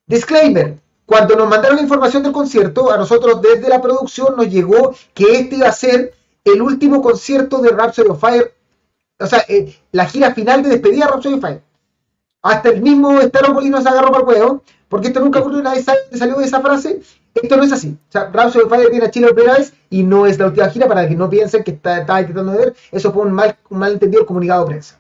Disclaimer, 0.08 0.80
cuando 1.06 1.36
nos 1.36 1.48
mandaron 1.48 1.78
la 1.78 1.84
información 1.84 2.24
del 2.24 2.32
concierto, 2.32 2.92
a 2.92 2.98
nosotros 2.98 3.42
desde 3.42 3.70
la 3.70 3.82
producción 3.82 4.36
nos 4.36 4.50
llegó 4.50 4.94
que 5.14 5.40
este 5.40 5.56
iba 5.58 5.68
a 5.68 5.72
ser 5.72 6.14
el 6.44 6.62
último 6.62 7.02
concierto 7.02 7.62
de 7.62 7.70
Rhapsody 7.70 8.10
of 8.10 8.20
Fire, 8.20 8.54
o 9.20 9.26
sea, 9.26 9.44
eh, 9.48 9.76
la 9.92 10.06
gira 10.06 10.34
final 10.34 10.64
de 10.64 10.70
despedida 10.70 11.06
de 11.06 11.12
Rhapsody 11.12 11.36
of 11.36 11.42
Fire. 11.42 11.62
Hasta 12.42 12.70
el 12.70 12.82
mismo 12.82 13.20
Staropolis 13.20 13.70
nos 13.70 13.86
agarró 13.86 14.12
para 14.12 14.20
el 14.20 14.28
huevo, 14.28 14.64
porque 14.90 15.08
esto 15.08 15.20
nunca 15.20 15.40
ocurrió, 15.40 15.62
nadie 15.62 15.84
salió 15.84 16.38
de 16.38 16.46
esa 16.46 16.62
frase, 16.62 17.02
esto 17.34 17.58
no 17.58 17.64
es 17.64 17.72
así. 17.72 17.98
O 18.08 18.12
sea, 18.12 18.30
Rhapsody 18.32 18.64
of 18.64 18.70
Fire 18.70 18.90
viene 18.90 19.06
a 19.06 19.12
Chile 19.12 19.28
por 19.28 19.36
primera 19.36 19.58
vez 19.58 19.74
y 19.90 20.04
no 20.04 20.26
es 20.26 20.40
la 20.40 20.48
última 20.48 20.70
gira 20.70 20.88
para 20.88 21.08
que 21.08 21.16
no 21.16 21.30
piensen 21.30 21.64
que 21.64 21.72
está, 21.72 22.00
estaba 22.00 22.22
intentando 22.22 22.58
ver. 22.58 22.76
Eso 22.92 23.12
fue 23.12 23.24
un 23.24 23.34
mal, 23.34 23.58
un 23.70 23.80
malentendido 23.80 24.26
comunicado 24.26 24.64
de 24.64 24.70
prensa. 24.70 25.00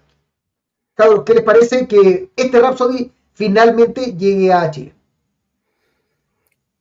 Cabros, 0.96 1.24
¿qué 1.24 1.36
les 1.36 1.44
parece 1.44 1.88
que 1.88 2.30
este 2.36 2.60
Rhapsody 2.60 3.12
finalmente 3.34 4.14
llegue 4.14 4.52
a 4.52 4.70
Chile? 4.72 4.94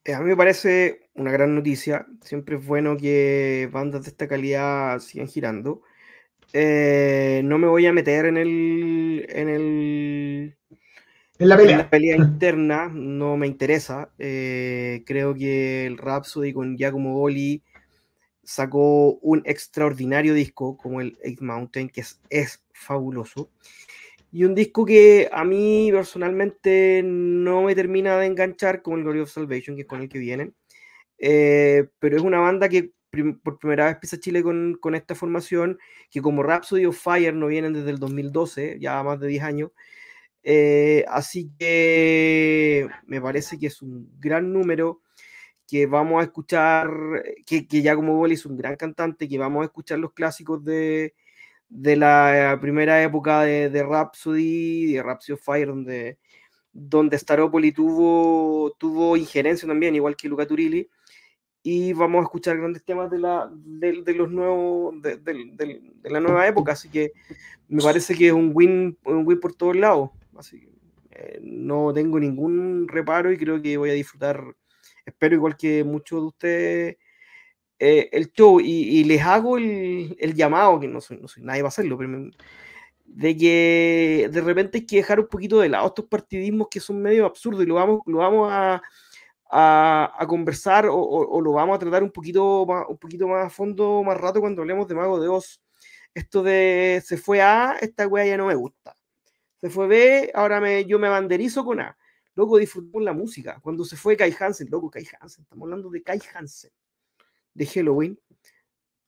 Eh, 0.04 0.14
a 0.14 0.20
mí 0.20 0.26
me 0.26 0.36
parece 0.36 1.08
una 1.14 1.30
gran 1.30 1.54
noticia. 1.54 2.06
Siempre 2.22 2.56
es 2.56 2.66
bueno 2.66 2.96
que 2.96 3.68
bandas 3.72 4.04
de 4.04 4.10
esta 4.10 4.28
calidad 4.28 4.98
sigan 5.00 5.28
girando. 5.28 5.82
Eh, 6.52 7.42
no 7.44 7.58
me 7.58 7.66
voy 7.66 7.86
a 7.86 7.92
meter 7.92 8.26
en 8.26 8.36
el, 8.36 9.26
en 9.28 9.48
el 9.48 10.56
en 11.38 11.48
la 11.48 11.88
pelea. 11.90 12.16
interna 12.16 12.88
no 12.92 13.36
me 13.36 13.46
interesa. 13.46 14.10
Eh, 14.18 15.02
creo 15.06 15.34
que 15.34 15.86
el 15.86 15.98
Rhapsody 15.98 16.52
con 16.52 16.76
Giacomo 16.76 17.14
Boli 17.14 17.62
sacó 18.42 19.14
un 19.16 19.42
extraordinario 19.44 20.32
disco 20.32 20.76
como 20.76 21.00
el 21.00 21.18
Eight 21.22 21.40
Mountain, 21.40 21.88
que 21.88 22.02
es, 22.30 22.62
fabuloso. 22.72 23.50
Y 24.30 24.44
un 24.44 24.54
disco 24.54 24.84
que 24.84 25.28
a 25.32 25.44
mí 25.44 25.88
personalmente 25.92 27.02
no 27.04 27.62
me 27.62 27.74
termina 27.74 28.18
de 28.18 28.26
enganchar 28.26 28.82
como 28.82 28.96
el 28.96 29.02
Glory 29.02 29.20
of 29.20 29.30
Salvation, 29.30 29.76
que 29.76 29.82
es 29.82 29.88
con 29.88 30.02
el 30.02 30.08
que 30.08 30.18
vienen. 30.18 30.54
Eh, 31.18 31.88
pero 31.98 32.16
es 32.16 32.22
una 32.22 32.38
banda 32.38 32.68
que 32.68 32.92
por 33.42 33.58
primera 33.58 33.86
vez 33.86 33.96
pisa 33.96 34.20
Chile 34.20 34.42
con, 34.42 34.76
con, 34.78 34.94
esta 34.94 35.14
formación, 35.14 35.78
que 36.10 36.20
como 36.20 36.42
Rhapsody 36.42 36.84
of 36.84 37.00
Fire 37.00 37.34
no 37.34 37.46
vienen 37.46 37.72
desde 37.72 37.90
el 37.90 37.98
2012, 37.98 38.78
ya 38.78 39.02
más 39.02 39.18
de 39.20 39.28
10 39.28 39.42
años, 39.42 39.70
eh, 40.48 41.04
así 41.08 41.50
que 41.58 42.86
me 43.04 43.20
parece 43.20 43.58
que 43.58 43.66
es 43.66 43.82
un 43.82 44.08
gran 44.20 44.52
número, 44.52 45.02
que 45.66 45.86
vamos 45.86 46.20
a 46.20 46.24
escuchar, 46.24 46.88
que, 47.44 47.66
que 47.66 47.82
ya 47.82 47.96
como 47.96 48.14
Boli 48.14 48.34
es 48.34 48.46
un 48.46 48.56
gran 48.56 48.76
cantante, 48.76 49.28
que 49.28 49.38
vamos 49.38 49.62
a 49.62 49.64
escuchar 49.64 49.98
los 49.98 50.12
clásicos 50.12 50.64
de, 50.64 51.14
de 51.68 51.96
la 51.96 52.56
primera 52.60 53.02
época 53.02 53.42
de, 53.42 53.70
de 53.70 53.82
Rhapsody, 53.82 54.92
de 54.92 55.02
Rhapsody 55.02 55.32
of 55.34 55.42
Fire, 55.42 55.66
donde, 55.66 56.18
donde 56.72 57.18
Staropoli 57.18 57.72
tuvo, 57.72 58.70
tuvo 58.78 59.16
injerencia 59.16 59.66
también, 59.66 59.96
igual 59.96 60.14
que 60.14 60.28
Luca 60.28 60.46
Turilli. 60.46 60.88
Y 61.64 61.92
vamos 61.92 62.20
a 62.20 62.22
escuchar 62.22 62.56
grandes 62.56 62.84
temas 62.84 63.10
de, 63.10 63.18
la, 63.18 63.50
de 63.52 64.14
los 64.14 64.30
nuevos, 64.30 65.02
de, 65.02 65.16
de, 65.16 66.10
la 66.10 66.20
nueva 66.20 66.46
época. 66.46 66.70
Así 66.70 66.88
que 66.88 67.10
me 67.66 67.82
parece 67.82 68.14
que 68.14 68.28
es 68.28 68.32
un 68.32 68.52
win, 68.54 68.96
un 69.04 69.26
win 69.26 69.40
por 69.40 69.52
todos 69.56 69.74
lados. 69.74 70.10
Así 70.38 70.60
que 70.60 70.68
eh, 71.18 71.38
no 71.42 71.92
tengo 71.94 72.20
ningún 72.20 72.86
reparo 72.88 73.32
y 73.32 73.38
creo 73.38 73.60
que 73.62 73.76
voy 73.78 73.90
a 73.90 73.94
disfrutar, 73.94 74.44
espero 75.04 75.34
igual 75.34 75.56
que 75.56 75.82
muchos 75.84 76.20
de 76.20 76.26
ustedes, 76.26 76.96
eh, 77.78 78.08
el 78.12 78.32
show. 78.32 78.60
Y, 78.60 79.04
les 79.04 79.22
hago 79.22 79.56
el, 79.58 80.34
llamado, 80.34 80.80
que 80.80 80.88
no 80.88 81.00
soy, 81.00 81.18
no 81.18 81.28
soy 81.28 81.42
nadie 81.42 81.62
va 81.62 81.68
a 81.68 81.70
hacerlo, 81.70 81.98
pero 81.98 82.30
de 83.04 83.36
que 83.36 84.28
de 84.32 84.40
repente 84.40 84.78
hay 84.78 84.86
que 84.86 84.96
dejar 84.96 85.20
un 85.20 85.28
poquito 85.28 85.60
de 85.60 85.68
lado 85.68 85.86
estos 85.86 86.06
partidismos 86.06 86.68
que 86.70 86.80
son 86.80 87.00
medio 87.00 87.24
absurdos 87.26 87.62
y 87.64 87.66
lo 87.66 87.76
vamos, 87.76 88.00
lo 88.06 88.18
vamos 88.18 88.50
a, 88.52 88.82
a, 89.50 90.26
conversar 90.28 90.86
o, 90.90 91.40
lo 91.40 91.52
vamos 91.52 91.76
a 91.76 91.78
tratar 91.78 92.02
un 92.02 92.10
poquito, 92.10 92.66
más, 92.66 92.84
un 92.88 92.98
poquito 92.98 93.28
más 93.28 93.46
a 93.46 93.50
fondo, 93.50 94.02
más 94.04 94.18
rato 94.20 94.40
cuando 94.40 94.62
hablemos 94.62 94.88
de 94.88 94.94
Mago 94.94 95.20
de 95.20 95.28
Oz. 95.28 95.62
Esto 96.14 96.42
de 96.42 97.02
se 97.04 97.16
fue 97.18 97.42
A, 97.42 97.76
esta 97.80 98.06
wea 98.08 98.26
ya 98.26 98.36
no 98.36 98.46
me 98.46 98.54
gusta 98.54 98.95
se 99.60 99.70
fue 99.70 99.86
B, 99.86 100.30
ahora 100.34 100.60
me, 100.60 100.84
yo 100.84 100.98
me 100.98 101.08
banderizo 101.08 101.64
con 101.64 101.80
A. 101.80 101.96
Loco, 102.34 102.58
disfrutamos 102.58 103.02
la 103.02 103.12
música. 103.12 103.58
Cuando 103.62 103.84
se 103.84 103.96
fue 103.96 104.16
Kai 104.16 104.34
Hansen, 104.38 104.68
loco, 104.70 104.90
Kai 104.90 105.06
Hansen, 105.20 105.42
estamos 105.44 105.64
hablando 105.64 105.88
de 105.90 106.02
Kai 106.02 106.20
Hansen, 106.34 106.70
de 107.54 107.66
Halloween, 107.66 108.20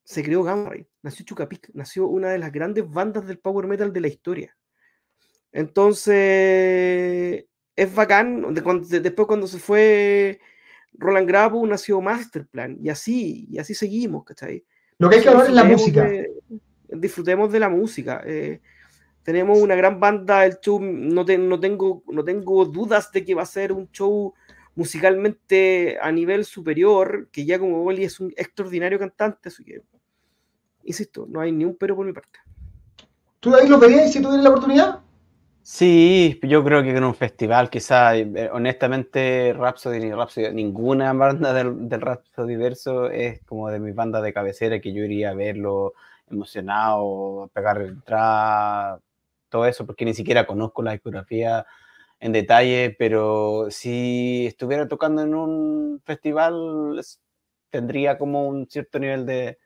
se 0.02 0.23
creó 0.23 0.43
Gamma 0.43 0.71
Ray, 0.71 0.88
nació 1.02 1.26
Chucapic, 1.26 1.71
nació 1.75 2.07
una 2.07 2.31
de 2.31 2.38
las 2.38 2.50
grandes 2.50 2.88
bandas 2.90 3.26
del 3.26 3.38
power 3.38 3.67
metal 3.67 3.93
de 3.93 4.00
la 4.00 4.09
historia. 4.09 4.57
Entonces, 5.52 7.45
es 7.76 7.95
bacán. 7.95 8.55
después, 8.55 9.26
cuando 9.26 9.47
se 9.47 9.59
fue 9.59 10.40
Roland 10.95 11.28
Grapo, 11.28 11.67
nació 11.67 12.00
Masterplan, 12.00 12.78
y 12.81 12.88
así, 12.88 13.47
y 13.50 13.59
así 13.59 13.75
seguimos, 13.75 14.25
¿cachai? 14.25 14.64
Lo 14.97 15.11
que 15.11 15.17
hay 15.17 15.23
que 15.23 15.28
hablar 15.28 15.47
es 15.47 15.52
la 15.52 15.64
música. 15.64 16.11
disfrutemos 16.88 17.52
de 17.52 17.61
la 17.61 17.69
música. 17.69 18.23
Eh, 18.25 18.62
tenemos 19.28 19.58
una 19.58 19.75
gran 19.75 20.00
banda, 20.00 20.47
el 20.47 20.58
show, 20.58 20.80
no, 20.80 21.23
no, 21.23 21.61
tengo, 21.61 22.02
no 22.06 22.25
tengo 22.25 22.64
dudas 22.64 23.12
de 23.12 23.26
que 23.26 23.35
va 23.35 23.42
a 23.42 23.44
ser 23.44 23.73
un 23.73 23.90
show 23.90 24.32
musicalmente 24.75 25.99
a 26.00 26.11
nivel 26.11 26.47
superior, 26.47 27.28
que 27.30 27.44
ya 27.44 27.58
como 27.58 27.82
Boli 27.82 28.04
es 28.04 28.20
un 28.20 28.32
extraordinario 28.38 28.99
cantante, 28.99 29.50
así 29.50 29.62
que, 29.64 29.82
insisto, 30.85 31.26
no 31.28 31.42
hay 31.42 31.52
ni 31.52 31.66
un 31.66 31.76
pero 31.76 31.94
por 31.94 32.06
mi 32.06 32.14
parte. 32.14 32.38
¿Tú 33.38 33.54
ahí 33.54 33.68
lo 33.68 33.78
verías 33.78 34.11
si 34.11 34.23
tuvieras 34.23 34.44
la 34.44 34.49
oportunidad? 34.49 35.00
Sí, 35.61 36.40
yo 36.44 36.64
creo 36.64 36.82
que 36.82 36.97
en 36.97 37.04
un 37.04 37.14
festival, 37.14 37.68
quizá, 37.68 38.16
eh, 38.16 38.49
honestamente, 38.50 39.52
Rhapsody 39.52 40.00
ni 40.00 40.11
Rhapsody, 40.11 40.54
ninguna 40.54 41.12
banda 41.12 41.52
del, 41.52 41.87
del 41.87 42.00
Rhapsody 42.00 42.56
Verso 42.56 43.11
es 43.11 43.42
como 43.44 43.68
de 43.68 43.78
mi 43.78 43.92
banda 43.92 44.23
de 44.23 44.32
cabecera 44.32 44.80
que 44.80 44.94
yo 44.94 45.04
iría 45.04 45.32
a 45.32 45.35
verlo 45.35 45.92
emocionado, 46.30 47.42
a 47.42 47.49
pegar 47.49 47.82
entrada, 47.82 49.02
todo 49.49 49.67
eso, 49.67 49.87
porque 49.87 50.05
ni 50.05 50.14
siquiera 50.14 50.47
conozco 50.47 50.83
la 50.83 50.93
discografía 50.93 51.67
en 52.21 52.33
detalle, 52.33 52.95
pero 52.99 53.67
si 53.71 54.47
estuviera 54.47 54.88
tocando 54.88 55.23
en 55.23 55.35
un 55.35 56.00
festival, 56.05 57.00
tendría 57.71 58.19
como 58.19 58.49
un 58.49 58.69
cierto 58.69 58.99
nivel 58.99 59.26
de... 59.26 59.59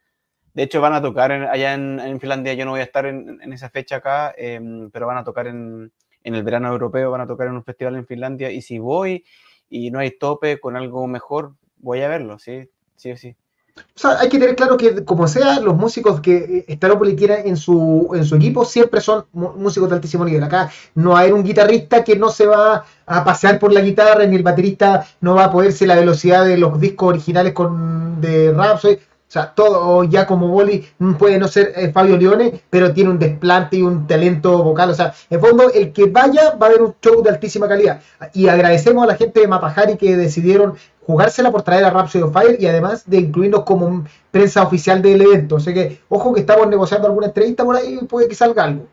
De 0.54 0.64
hecho, 0.64 0.82
van 0.82 0.92
a 0.92 1.00
tocar 1.00 1.32
allá 1.32 1.72
en, 1.72 2.20
Finlandia, 2.20 2.52
yo 2.52 2.66
no 2.66 2.72
voy 2.72 2.80
a 2.80 2.84
estar 2.84 3.06
en, 3.06 3.40
esa 3.52 3.70
fecha 3.70 3.96
acá, 3.96 4.34
em, 4.36 4.90
pero 4.90 5.06
van 5.06 5.16
a 5.16 5.24
tocar 5.24 5.46
en, 5.46 5.90
en, 6.24 6.34
el 6.34 6.42
verano 6.42 6.68
europeo, 6.68 7.10
van 7.10 7.22
a 7.22 7.26
tocar 7.26 7.46
en 7.46 7.54
un 7.54 7.64
festival 7.64 7.96
en 7.96 8.06
Finlandia, 8.06 8.50
y 8.50 8.60
si 8.60 8.78
voy 8.78 9.24
y 9.70 9.90
no 9.90 9.98
hay 10.00 10.18
tope 10.18 10.60
con 10.60 10.76
algo 10.76 11.06
mejor, 11.06 11.54
voy 11.78 12.02
a 12.02 12.08
verlo, 12.08 12.38
sí, 12.38 12.68
sí 12.96 13.16
sí. 13.16 13.34
O 13.74 13.98
sea, 13.98 14.18
hay 14.20 14.28
que 14.28 14.38
tener 14.38 14.56
claro 14.56 14.76
que, 14.76 15.04
como 15.04 15.28
sea, 15.28 15.60
los 15.60 15.76
músicos 15.76 16.20
que 16.20 16.64
eh, 16.66 16.74
Staropoli 16.74 17.14
tiene 17.14 17.46
en 17.46 17.56
su, 17.56 18.10
en 18.14 18.24
su 18.24 18.36
equipo 18.36 18.64
siempre 18.64 19.00
son 19.00 19.24
músicos 19.32 19.88
de 19.88 19.94
altísimo 19.94 20.24
nivel. 20.24 20.42
Acá 20.42 20.70
no 20.94 21.16
hay 21.16 21.30
un 21.30 21.42
guitarrista 21.44 22.02
que 22.02 22.16
no 22.16 22.30
se 22.30 22.46
va 22.46 22.84
a 23.06 23.24
pasear 23.24 23.58
por 23.58 23.72
la 23.72 23.80
guitarra, 23.80 24.26
ni 24.26 24.36
el 24.36 24.42
baterista 24.42 25.06
no 25.20 25.34
va 25.34 25.44
a 25.44 25.50
poderse 25.50 25.86
la 25.86 25.96
velocidad 25.96 26.44
de 26.44 26.56
los 26.56 26.80
discos 26.80 27.10
originales 27.10 27.52
con, 27.52 28.20
de 28.20 28.52
Rhapsody. 28.52 28.98
O 29.32 29.38
sea, 29.40 29.54
todo 29.54 30.04
ya 30.04 30.26
como 30.26 30.48
Boli 30.48 30.86
puede 31.18 31.38
no 31.38 31.48
ser 31.48 31.72
eh, 31.74 31.90
Fabio 31.90 32.18
Leone, 32.18 32.60
pero 32.68 32.92
tiene 32.92 33.08
un 33.08 33.18
desplante 33.18 33.78
y 33.78 33.82
un 33.82 34.06
talento 34.06 34.62
vocal. 34.62 34.90
O 34.90 34.94
sea, 34.94 35.14
en 35.30 35.40
fondo, 35.40 35.70
el 35.72 35.90
que 35.90 36.04
vaya 36.04 36.54
va 36.56 36.66
a 36.66 36.68
ver 36.68 36.82
un 36.82 36.94
show 37.00 37.22
de 37.22 37.30
altísima 37.30 37.66
calidad. 37.66 38.02
Y 38.34 38.48
agradecemos 38.48 39.02
a 39.02 39.06
la 39.06 39.16
gente 39.16 39.40
de 39.40 39.48
Mapajari 39.48 39.96
que 39.96 40.18
decidieron 40.18 40.74
jugársela 41.06 41.50
por 41.50 41.62
traer 41.62 41.86
a 41.86 41.90
Rhapsody 41.90 42.24
of 42.24 42.34
Fire 42.34 42.58
y 42.60 42.66
además 42.66 43.04
de 43.06 43.20
incluirnos 43.20 43.62
como 43.62 44.04
prensa 44.30 44.64
oficial 44.64 45.00
del 45.00 45.22
evento. 45.22 45.54
O 45.54 45.60
sea 45.60 45.72
que, 45.72 46.02
ojo 46.10 46.34
que 46.34 46.40
estamos 46.40 46.68
negociando 46.68 47.06
alguna 47.06 47.28
entrevista 47.28 47.64
por 47.64 47.76
ahí 47.76 48.00
y 48.02 48.04
puede 48.04 48.28
que 48.28 48.34
salga 48.34 48.64
algo. 48.64 48.86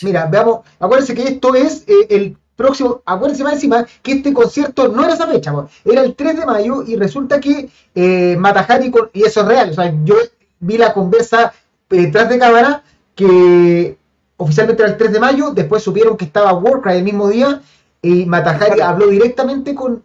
Mira, 0.00 0.24
veamos, 0.24 0.60
acuérdense 0.78 1.14
que 1.14 1.24
esto 1.24 1.54
es 1.54 1.84
eh, 1.86 2.06
el 2.08 2.38
próximo, 2.60 3.02
acuérdense 3.06 3.42
más 3.42 3.54
encima 3.54 3.86
que 4.02 4.12
este 4.12 4.34
concierto 4.34 4.88
no 4.88 5.02
era 5.02 5.14
esa 5.14 5.26
fecha, 5.26 5.52
era 5.84 6.02
el 6.02 6.14
3 6.14 6.40
de 6.40 6.46
mayo 6.46 6.82
y 6.86 6.96
resulta 6.96 7.40
que 7.40 7.70
eh, 7.94 8.36
Matajari, 8.38 8.92
y 9.14 9.22
eso 9.22 9.40
es 9.40 9.46
real, 9.46 9.70
o 9.70 9.74
sea, 9.74 9.94
yo 10.04 10.14
vi 10.60 10.76
la 10.76 10.92
conversa 10.92 11.54
eh, 11.88 12.02
detrás 12.02 12.28
de 12.28 12.38
cámara 12.38 12.82
que 13.14 13.96
oficialmente 14.36 14.82
era 14.82 14.92
el 14.92 14.98
3 14.98 15.12
de 15.12 15.20
mayo, 15.20 15.50
después 15.52 15.82
supieron 15.82 16.16
que 16.18 16.26
estaba 16.26 16.52
Warcry 16.52 16.98
el 16.98 17.04
mismo 17.04 17.28
día 17.28 17.62
y 18.02 18.26
Matajari 18.26 18.80
habló 18.80 19.06
directamente 19.08 19.74
con... 19.74 20.02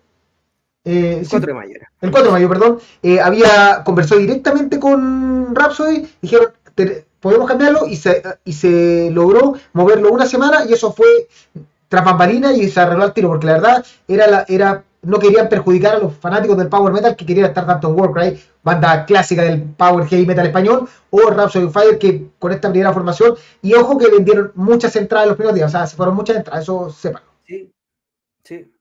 Eh, 0.86 1.20
el 1.22 1.28
4 1.28 1.48
de 1.48 1.54
mayo 1.54 1.74
El 2.00 2.12
4 2.12 2.28
de 2.28 2.32
mayo, 2.32 2.50
perdón. 2.50 2.80
había 3.22 3.84
conversado 3.84 4.22
directamente 4.22 4.80
con 4.80 5.54
Rhapsody, 5.54 6.08
dijeron, 6.22 6.50
podemos 7.20 7.48
cambiarlo 7.48 7.88
y 7.88 7.96
se, 7.96 8.22
y 8.46 8.54
se 8.54 9.10
logró 9.12 9.56
moverlo 9.74 10.12
una 10.12 10.26
semana 10.26 10.66
y 10.70 10.74
eso 10.74 10.94
fue 10.94 11.28
tras 11.88 12.06
y 12.58 12.70
se 12.70 12.80
arregló 12.80 13.04
al 13.04 13.14
tiro, 13.14 13.30
porque 13.30 13.48
la 13.48 13.54
verdad 13.54 13.86
era, 14.08 14.28
la, 14.28 14.46
era 14.48 14.84
no 15.02 15.20
querían 15.20 15.50
perjudicar 15.50 15.96
a 15.96 16.00
los 16.00 16.14
fanáticos 16.16 16.58
del 16.58 16.68
Power 16.68 16.92
Metal 16.92 17.16
que 17.16 17.26
querían 17.26 17.48
estar 17.48 17.66
tanto 17.66 17.90
en 17.90 18.00
Warcry, 18.00 18.40
banda 18.64 19.06
clásica 19.06 19.44
del 19.44 19.62
Power 19.62 20.08
Heavy 20.08 20.26
Metal 20.26 20.46
español, 20.46 20.90
o 21.12 21.30
Rhapsody 21.30 21.70
Fire, 21.70 22.00
que 22.00 22.30
con 22.40 22.52
esta 22.52 22.70
primera 22.70 22.94
formación, 22.94 23.36
y 23.62 23.74
ojo 23.74 23.98
que 23.98 24.10
vendieron 24.10 24.52
muchas 24.56 24.96
entradas 24.96 25.28
los 25.28 25.38
primeros 25.38 25.56
días, 25.56 25.70
o 25.70 25.78
sea, 25.78 25.88
se 25.88 25.96
fueron 25.96 26.16
muchas 26.16 26.38
entradas, 26.38 26.64
eso 26.64 26.90
sepan. 26.90 27.22
Sí, 27.46 27.72
sí. 28.44 28.72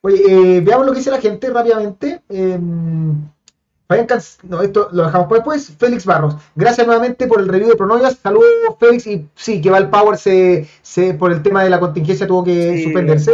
Oye, 0.00 0.22
eh, 0.28 0.60
veamos 0.60 0.86
lo 0.86 0.92
que 0.92 0.98
dice 0.98 1.10
la 1.10 1.20
gente 1.20 1.50
rápidamente. 1.50 2.22
Eh, 2.28 2.58
no, 4.42 4.62
esto 4.62 4.88
lo 4.92 5.04
dejamos 5.04 5.28
para 5.28 5.38
después. 5.38 5.72
Félix 5.78 6.04
Barros, 6.04 6.36
gracias 6.54 6.86
nuevamente 6.86 7.26
por 7.26 7.40
el 7.40 7.48
review 7.48 7.70
de 7.70 7.76
Pronovias. 7.76 8.18
Saludos, 8.22 8.76
Félix. 8.78 9.06
Y 9.06 9.28
sí, 9.34 9.60
que 9.60 9.70
va 9.70 9.78
el 9.78 9.88
Power 9.88 10.18
se, 10.18 10.68
se, 10.82 11.14
por 11.14 11.32
el 11.32 11.42
tema 11.42 11.64
de 11.64 11.70
la 11.70 11.80
contingencia 11.80 12.26
tuvo 12.26 12.44
que 12.44 12.82
suspenderse. 12.82 13.32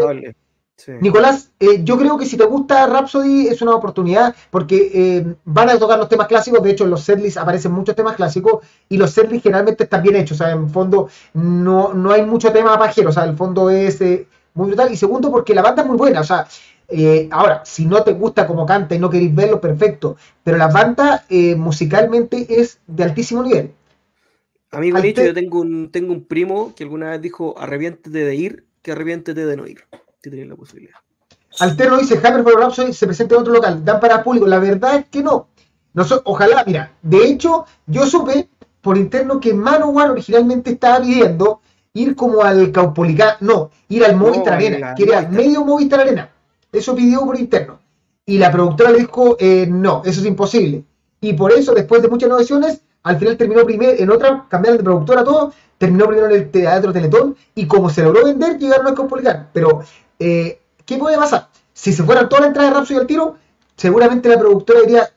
Nicolás, 1.00 1.50
eh, 1.60 1.82
yo 1.82 1.96
creo 1.96 2.18
que 2.18 2.26
si 2.26 2.36
te 2.36 2.44
gusta 2.44 2.86
Rhapsody 2.86 3.46
es 3.46 3.62
una 3.62 3.74
oportunidad 3.74 4.34
porque 4.50 4.90
eh, 4.92 5.36
van 5.44 5.70
a 5.70 5.78
tocar 5.78 5.98
los 5.98 6.08
temas 6.08 6.26
clásicos. 6.26 6.62
De 6.62 6.72
hecho, 6.72 6.84
en 6.84 6.90
los 6.90 7.02
setlists 7.02 7.38
aparecen 7.38 7.72
muchos 7.72 7.94
temas 7.94 8.16
clásicos 8.16 8.64
y 8.88 8.96
los 8.96 9.10
setlists 9.10 9.44
generalmente 9.44 9.84
están 9.84 10.02
bien 10.02 10.16
hechos. 10.16 10.40
O 10.40 10.44
sea, 10.44 10.52
en 10.52 10.68
fondo 10.68 11.08
no, 11.32 11.94
no 11.94 12.12
hay 12.12 12.22
mucho 12.26 12.52
tema 12.52 12.78
pajero. 12.78 13.10
O 13.10 13.12
sea, 13.12 13.24
el 13.24 13.36
fondo 13.36 13.70
es 13.70 14.00
eh, 14.00 14.26
muy 14.54 14.68
brutal. 14.68 14.92
Y 14.92 14.96
segundo, 14.96 15.30
porque 15.30 15.54
la 15.54 15.62
banda 15.62 15.82
es 15.82 15.88
muy 15.88 15.96
buena. 15.96 16.20
O 16.20 16.24
sea, 16.24 16.46
eh, 16.88 17.28
ahora, 17.30 17.62
si 17.64 17.86
no 17.86 18.02
te 18.02 18.12
gusta 18.12 18.46
como 18.46 18.66
canta 18.66 18.94
y 18.94 18.98
no 18.98 19.10
queréis 19.10 19.34
verlo, 19.34 19.60
perfecto. 19.60 20.16
Pero 20.42 20.56
la 20.56 20.68
banda 20.68 21.24
eh, 21.28 21.54
musicalmente 21.54 22.46
es 22.60 22.78
de 22.86 23.04
altísimo 23.04 23.42
nivel. 23.42 23.72
Amigo 24.70 25.00
dicho, 25.00 25.22
yo 25.22 25.34
tengo 25.34 25.60
un, 25.60 25.90
tengo 25.90 26.12
un 26.12 26.24
primo 26.24 26.74
que 26.74 26.84
alguna 26.84 27.10
vez 27.10 27.22
dijo, 27.22 27.54
arrepiéntete 27.58 28.18
de 28.18 28.34
ir, 28.34 28.64
que 28.82 28.92
arrepiéntete 28.92 29.46
de 29.46 29.56
no 29.56 29.66
ir. 29.66 29.84
Si 30.22 30.30
tenés 30.30 30.48
la 30.48 30.56
posibilidad. 30.56 30.98
Alterno 31.60 31.98
dice, 31.98 32.20
Hammer 32.22 32.42
for 32.42 32.58
Rhapsody 32.58 32.92
se 32.92 33.06
presenta 33.06 33.36
en 33.36 33.42
otro 33.42 33.52
local. 33.52 33.84
Dan 33.84 34.00
para 34.00 34.22
público. 34.22 34.46
La 34.46 34.58
verdad 34.58 34.96
es 34.96 35.04
que 35.06 35.22
no. 35.22 35.48
no 35.92 36.04
ojalá, 36.24 36.64
mira, 36.66 36.92
de 37.02 37.24
hecho, 37.28 37.66
yo 37.86 38.06
supe 38.06 38.48
por 38.80 38.98
interno 38.98 39.40
que 39.40 39.54
Manowar 39.54 40.10
originalmente 40.10 40.72
estaba 40.72 41.00
pidiendo 41.00 41.60
ir 41.94 42.16
como 42.16 42.42
al 42.42 42.72
Caupolicán, 42.72 43.36
no, 43.40 43.70
ir 43.88 44.04
al 44.04 44.16
Movistar 44.16 44.54
Arena, 44.54 44.94
que 44.94 45.04
era 45.04 45.22
medio 45.28 45.64
Movistar 45.64 46.00
Arena. 46.00 46.33
Eso 46.74 46.94
pidió 46.94 47.20
por 47.20 47.38
interno. 47.38 47.80
Y 48.26 48.38
la 48.38 48.50
productora 48.50 48.90
le 48.90 49.00
dijo, 49.00 49.36
eh, 49.38 49.66
no, 49.66 50.02
eso 50.04 50.20
es 50.20 50.26
imposible. 50.26 50.84
Y 51.20 51.34
por 51.34 51.52
eso, 51.52 51.74
después 51.74 52.02
de 52.02 52.08
muchas 52.08 52.28
negociaciones, 52.28 52.80
al 53.02 53.18
final 53.18 53.36
terminó 53.36 53.64
primero 53.64 53.92
en 53.92 54.10
otra, 54.10 54.46
cambiaron 54.48 54.78
de 54.78 54.84
productora 54.84 55.24
todo, 55.24 55.52
terminó 55.78 56.06
primero 56.06 56.28
en 56.28 56.36
el 56.36 56.50
Teatro 56.50 56.92
Teletón, 56.92 57.36
y 57.54 57.66
como 57.66 57.90
se 57.90 58.02
logró 58.02 58.24
vender, 58.24 58.58
llegaron 58.58 58.86
a 58.86 58.94
Cospolicar. 58.94 59.50
Pero, 59.52 59.82
eh, 60.18 60.60
¿qué 60.84 60.96
puede 60.96 61.16
pasar? 61.16 61.48
Si 61.72 61.92
se 61.92 62.02
fueran 62.02 62.28
todas 62.28 62.42
las 62.42 62.48
entradas 62.48 62.70
de 62.70 62.78
Rapso 62.78 62.94
y 62.94 62.96
al 62.96 63.06
tiro, 63.06 63.36
seguramente 63.76 64.28
la 64.28 64.38
productora 64.38 64.80
diría, 64.80 65.10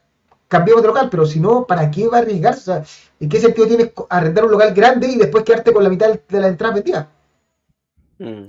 cambiamos 0.48 0.82
de 0.82 0.88
local, 0.88 1.08
pero 1.10 1.26
si 1.26 1.40
no, 1.40 1.66
¿para 1.66 1.90
qué 1.90 2.08
va 2.08 2.18
a 2.18 2.22
arriesgarse? 2.22 2.72
O 2.72 2.76
sea, 2.76 2.84
¿En 3.20 3.30
qué 3.30 3.40
sentido 3.40 3.68
tienes 3.68 3.92
arrendar 4.10 4.46
un 4.46 4.52
local 4.52 4.74
grande 4.74 5.08
y 5.08 5.18
después 5.18 5.44
quedarte 5.44 5.74
con 5.74 5.84
la 5.84 5.90
mitad 5.90 6.20
de 6.28 6.40
la 6.40 6.48
entrada 6.48 6.76
vendida? 6.76 7.10
Mm. 8.20 8.46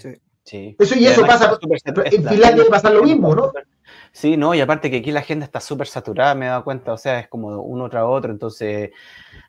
Sí. 0.48 0.74
Eso 0.78 0.94
y, 0.98 1.06
eso 1.06 1.26
pasa. 1.26 1.58
En 2.06 2.26
Finlandia 2.26 2.64
pasar 2.70 2.92
lo 2.92 3.02
mismo, 3.02 3.34
¿no? 3.34 3.52
Sí, 4.12 4.38
no, 4.38 4.54
y 4.54 4.60
aparte 4.62 4.90
que 4.90 4.96
aquí 4.96 5.12
la 5.12 5.20
agenda 5.20 5.44
está 5.44 5.60
súper 5.60 5.86
saturada, 5.86 6.34
me 6.34 6.46
he 6.46 6.48
dado 6.48 6.64
cuenta, 6.64 6.94
o 6.94 6.96
sea, 6.96 7.20
es 7.20 7.28
como 7.28 7.60
uno 7.60 7.90
tras 7.90 8.04
otro, 8.06 8.32
entonces 8.32 8.90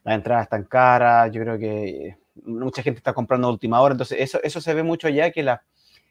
las 0.03 0.15
entradas 0.15 0.43
están 0.43 0.65
caras, 0.65 1.31
yo 1.31 1.41
creo 1.41 1.57
que 1.57 2.17
mucha 2.43 2.83
gente 2.83 2.97
está 2.97 3.13
comprando 3.13 3.47
a 3.47 3.51
última 3.51 3.79
hora, 3.79 3.93
entonces 3.93 4.17
eso, 4.19 4.39
eso 4.43 4.59
se 4.59 4.73
ve 4.73 4.83
mucho 4.83 5.07
ya 5.07 5.31
que 5.31 5.41
la 5.41 5.63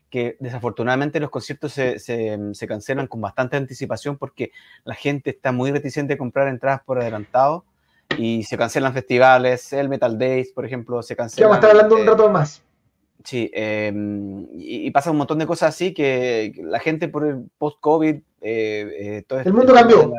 que 0.09 0.38
desafortunadamente 0.40 1.20
los 1.20 1.29
conciertos 1.29 1.74
se, 1.74 1.98
se, 1.98 2.66
cancelan 2.66 3.09
con 3.09 3.20
bastante 3.20 3.59
anticipación 3.59 4.16
porque 4.16 4.53
la 4.85 4.94
gente 4.94 5.29
está 5.29 5.53
muy 5.53 5.70
reticente 5.70 6.14
a 6.14 6.18
comprar 6.18 6.48
entradas 6.48 6.81
por 6.87 6.98
adelantado 6.98 7.66
y 8.16 8.44
se 8.44 8.57
cancelan 8.57 8.94
festivales, 8.94 9.70
el 9.74 9.90
Metal 9.90 10.18
Days, 10.18 10.51
por 10.53 10.64
ejemplo, 10.64 11.03
se 11.03 11.14
cancela. 11.14 11.48
vamos 11.48 11.57
a 11.57 11.61
estar 11.61 11.70
hablando 11.72 11.96
un 11.96 12.07
rato 12.07 12.31
más. 12.31 12.62
Sí, 13.24 13.50
em, 13.52 14.46
y, 14.52 14.90
pasa 14.90 15.11
un 15.11 15.16
montón 15.16 15.38
de 15.38 15.46
cosas 15.46 15.74
así 15.74 15.92
que 15.92 16.52
la 16.62 16.78
gente 16.78 17.09
por 17.09 17.26
el 17.26 17.50
post-COVID, 17.59 18.14
eh, 18.14 18.22
eh, 18.40 19.24
todo 19.26 19.40
El 19.40 19.52
mundo 19.52 19.74
cambió. 19.74 20.12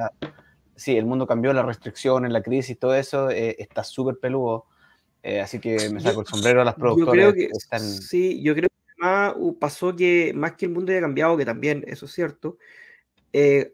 sí, 0.75 0.97
el 0.97 1.05
mundo 1.05 1.25
cambió, 1.25 1.53
las 1.53 1.65
restricciones, 1.65 2.31
la 2.31 2.43
crisis, 2.43 2.77
todo 2.77 2.93
eso 2.95 3.29
eh, 3.29 3.55
está 3.59 3.83
súper 3.83 4.17
peludo. 4.19 4.65
así 5.41 5.59
que 5.59 5.89
me 5.89 6.01
saco 6.01 6.21
el 6.21 6.27
sombrero 6.27 6.61
a 6.61 6.65
las 6.65 6.75
productoras. 6.75 7.25
Yo 7.25 7.33
creo 7.33 7.49
que, 7.49 7.79
Sí, 7.79 8.41
yo 8.43 8.53
creo 8.53 8.67
que 8.69 9.01
además 9.01 9.35
uh, 9.37 9.57
pasó 9.57 9.95
que 9.95 10.33
más 10.35 10.53
que 10.53 10.65
el 10.65 10.71
mundo 10.73 10.91
haya 10.91 11.01
cambiado, 11.01 11.37
que 11.37 11.45
también 11.45 11.85
eso 11.87 12.05
es 12.05 12.11
cierto, 12.11 12.57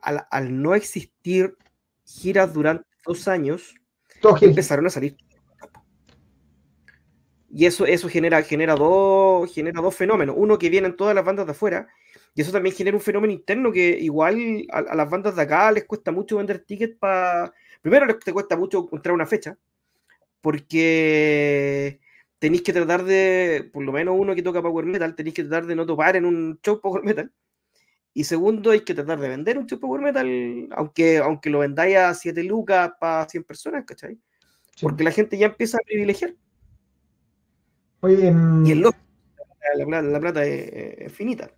al, 0.01 0.27
al, 0.29 0.61
no 0.61 0.75
existir 0.75 1.57
giras 2.05 2.53
durante 2.53 2.85
dos 3.03 3.27
años, 3.27 3.73
empezaron 4.41 4.85
a 4.85 4.89
salir 4.91 5.17
y 7.55 7.65
eso, 7.65 7.85
eso 7.85 8.09
genera, 8.09 8.43
genera, 8.43 8.75
dos, 8.75 9.53
genera 9.53 9.79
dos 9.81 9.95
fenómenos. 9.95 10.35
Uno 10.37 10.59
que 10.59 10.69
vienen 10.69 10.97
todas 10.97 11.15
las 11.15 11.23
bandas 11.23 11.45
de 11.45 11.53
afuera, 11.53 11.87
y 12.33 12.41
eso 12.41 12.51
también 12.51 12.75
genera 12.75 12.97
un 12.97 13.01
fenómeno 13.01 13.31
interno 13.31 13.71
que 13.71 13.97
igual 13.97 14.67
a, 14.69 14.93
las 14.93 15.09
bandas 15.09 15.37
de 15.37 15.41
acá 15.43 15.71
les 15.71 15.85
cuesta 15.85 16.11
mucho 16.11 16.35
vender 16.35 16.59
tickets 16.59 16.97
para... 16.97 17.53
Primero 17.81 18.05
les 18.07 18.19
te 18.19 18.33
cuesta 18.33 18.57
mucho 18.57 18.79
encontrar 18.79 19.15
una 19.15 19.25
fecha, 19.25 19.57
porque 20.41 22.01
tenéis 22.37 22.61
que 22.61 22.73
tratar 22.73 23.05
de, 23.05 23.69
por 23.71 23.83
lo 23.83 23.93
menos 23.93 24.17
uno 24.19 24.35
que 24.35 24.43
toca 24.43 24.61
Power 24.61 24.85
Metal, 24.85 25.15
tenéis 25.15 25.35
que 25.35 25.43
tratar 25.43 25.65
de 25.65 25.75
no 25.77 25.85
topar 25.85 26.17
en 26.17 26.25
un 26.25 26.59
show 26.61 26.81
Power 26.81 27.03
Metal. 27.03 27.31
Y 28.13 28.25
segundo, 28.25 28.71
hay 28.71 28.81
que 28.81 28.93
tratar 28.93 29.17
de 29.17 29.29
vender 29.29 29.57
un 29.57 29.65
show 29.65 29.79
Power 29.79 30.01
Metal, 30.01 30.67
aunque, 30.71 31.19
aunque 31.19 31.49
lo 31.49 31.59
vendáis 31.59 31.95
a 31.95 32.13
7 32.13 32.43
lucas 32.43 32.91
para 32.99 33.29
100 33.29 33.45
personas, 33.45 33.85
¿cachai? 33.85 34.19
Porque 34.81 35.05
la 35.05 35.11
gente 35.11 35.37
ya 35.37 35.45
empieza 35.47 35.77
a 35.77 35.85
privilegiar. 35.85 36.33
Y 38.03 38.71
el 38.71 38.79
loco, 38.79 38.97
la, 39.75 40.19
plata, 40.19 40.45
es, 40.45 41.11
finita. 41.11 41.49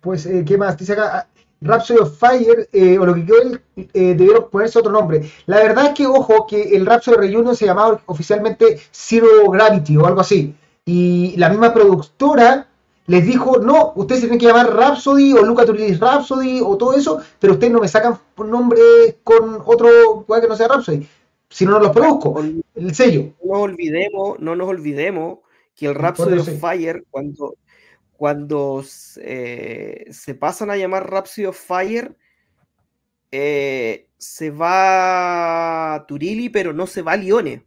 Pues, 0.00 0.26
eh, 0.26 0.44
¿qué 0.46 0.56
más? 0.56 0.78
Dice 0.78 0.92
acá, 0.92 1.18
ah, 1.18 1.26
Rhapsody 1.60 1.98
of 1.98 2.18
Fire, 2.18 2.68
eh, 2.72 2.98
o 2.98 3.06
lo 3.06 3.14
que 3.14 3.26
quedó, 3.26 3.36
eh, 3.76 4.14
debieron 4.14 4.48
ponerse 4.50 4.78
otro 4.78 4.92
nombre. 4.92 5.30
La 5.46 5.58
verdad 5.58 5.86
es 5.86 5.94
que, 5.94 6.06
ojo, 6.06 6.46
que 6.46 6.76
el 6.76 6.86
Rhapsody 6.86 7.16
Reunion 7.16 7.56
se 7.56 7.66
llamaba 7.66 8.00
oficialmente 8.06 8.80
Zero 8.92 9.50
Gravity 9.50 9.96
o 9.96 10.06
algo 10.06 10.20
así. 10.20 10.54
Y 10.84 11.34
la 11.36 11.48
misma 11.48 11.72
productora 11.72 12.68
les 13.06 13.26
dijo, 13.26 13.58
no, 13.58 13.92
ustedes 13.96 14.22
tienen 14.22 14.38
que 14.38 14.46
llamar 14.46 14.74
Rhapsody 14.74 15.34
o 15.34 15.42
Luca 15.42 15.66
Turidis 15.66 16.00
Rhapsody 16.00 16.60
o 16.62 16.76
todo 16.76 16.94
eso, 16.94 17.20
pero 17.38 17.54
ustedes 17.54 17.72
no 17.72 17.80
me 17.80 17.88
sacan 17.88 18.18
nombre 18.38 19.18
con 19.22 19.60
otro 19.64 20.24
que 20.26 20.48
no 20.48 20.56
sea 20.56 20.68
Rhapsody 20.68 21.06
si 21.54 21.64
no, 21.64 21.70
no 21.70 21.78
los 21.78 21.92
produzco. 21.92 22.42
El 22.74 22.94
sello. 22.96 23.32
No 23.44 23.52
nos 23.52 23.62
olvidemos, 23.62 24.40
no 24.40 24.56
nos 24.56 24.68
olvidemos 24.68 25.38
que 25.76 25.86
el 25.86 25.94
Rhapsody 25.94 26.38
of 26.38 26.60
Fire, 26.60 27.04
cuando, 27.08 27.54
cuando 28.16 28.84
eh, 29.18 30.04
se 30.10 30.34
pasan 30.34 30.72
a 30.72 30.76
llamar 30.76 31.08
Rhapsody 31.08 31.46
of 31.46 31.56
Fire, 31.56 32.16
eh, 33.30 34.08
se 34.18 34.50
va 34.50 36.04
Turili, 36.08 36.48
pero 36.48 36.72
no 36.72 36.88
se 36.88 37.02
va 37.02 37.16
Lione. 37.16 37.64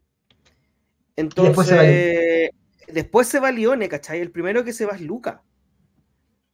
Entonces, 1.16 2.52
después 2.92 3.28
se, 3.30 3.40
va 3.40 3.52
Lione, 3.54 3.88
¿cachai? 3.88 4.20
El 4.20 4.32
primero 4.32 4.66
que 4.66 4.74
se 4.74 4.86
va 4.86 4.96
es 4.96 5.02
Luca. 5.02 5.44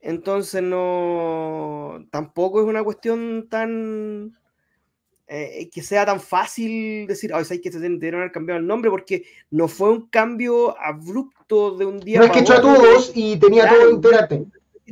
Entonces, 0.01 0.61
no. 0.61 2.05
Tampoco 2.11 2.61
es 2.61 2.67
una 2.67 2.83
cuestión 2.83 3.47
tan 3.49 4.37
eh, 5.35 5.67
que 5.73 5.81
sea 5.81 6.05
tan 6.05 6.19
fácil 6.19 7.07
decir, 7.07 7.33
ay, 7.33 7.43
hay 7.49 7.59
que 7.59 7.71
se 7.71 7.79
debieron 7.79 8.21
haber 8.21 8.31
cambiado 8.31 8.59
el 8.59 8.67
nombre, 8.67 8.91
porque 8.91 9.23
no 9.49 9.67
fue 9.67 9.89
un 9.89 10.07
cambio 10.07 10.79
abrupto 10.79 11.75
de 11.75 11.85
un 11.85 11.99
día 11.99 12.19
No 12.19 12.25
es 12.25 12.31
que 12.31 12.39
echó 12.41 12.53
a 12.53 12.61
todos 12.61 13.11
y 13.15 13.37
tenía 13.37 13.67
todo 13.67 13.89
integrante. 13.89 14.45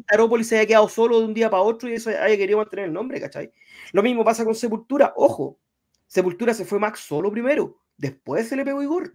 Aerópolis 0.07 0.47
se 0.47 0.57
haya 0.57 0.65
quedado 0.65 0.89
solo 0.89 1.19
de 1.19 1.25
un 1.25 1.35
día 1.35 1.47
para 1.51 1.61
otro 1.61 1.87
y 1.87 1.93
eso 1.93 2.09
haya 2.09 2.37
querido 2.37 2.57
mantener 2.57 2.85
el 2.85 2.93
nombre, 2.93 3.21
¿cachai? 3.21 3.51
Lo 3.91 4.01
mismo 4.01 4.25
pasa 4.25 4.43
con 4.43 4.55
Sepultura, 4.55 5.13
ojo, 5.15 5.59
Sepultura 6.07 6.55
se 6.55 6.65
fue 6.65 6.79
Max 6.79 7.01
solo 7.01 7.31
primero, 7.31 7.77
después 7.95 8.47
se 8.49 8.55
le 8.55 8.65
pegó 8.65 8.81
Igor. 8.81 9.11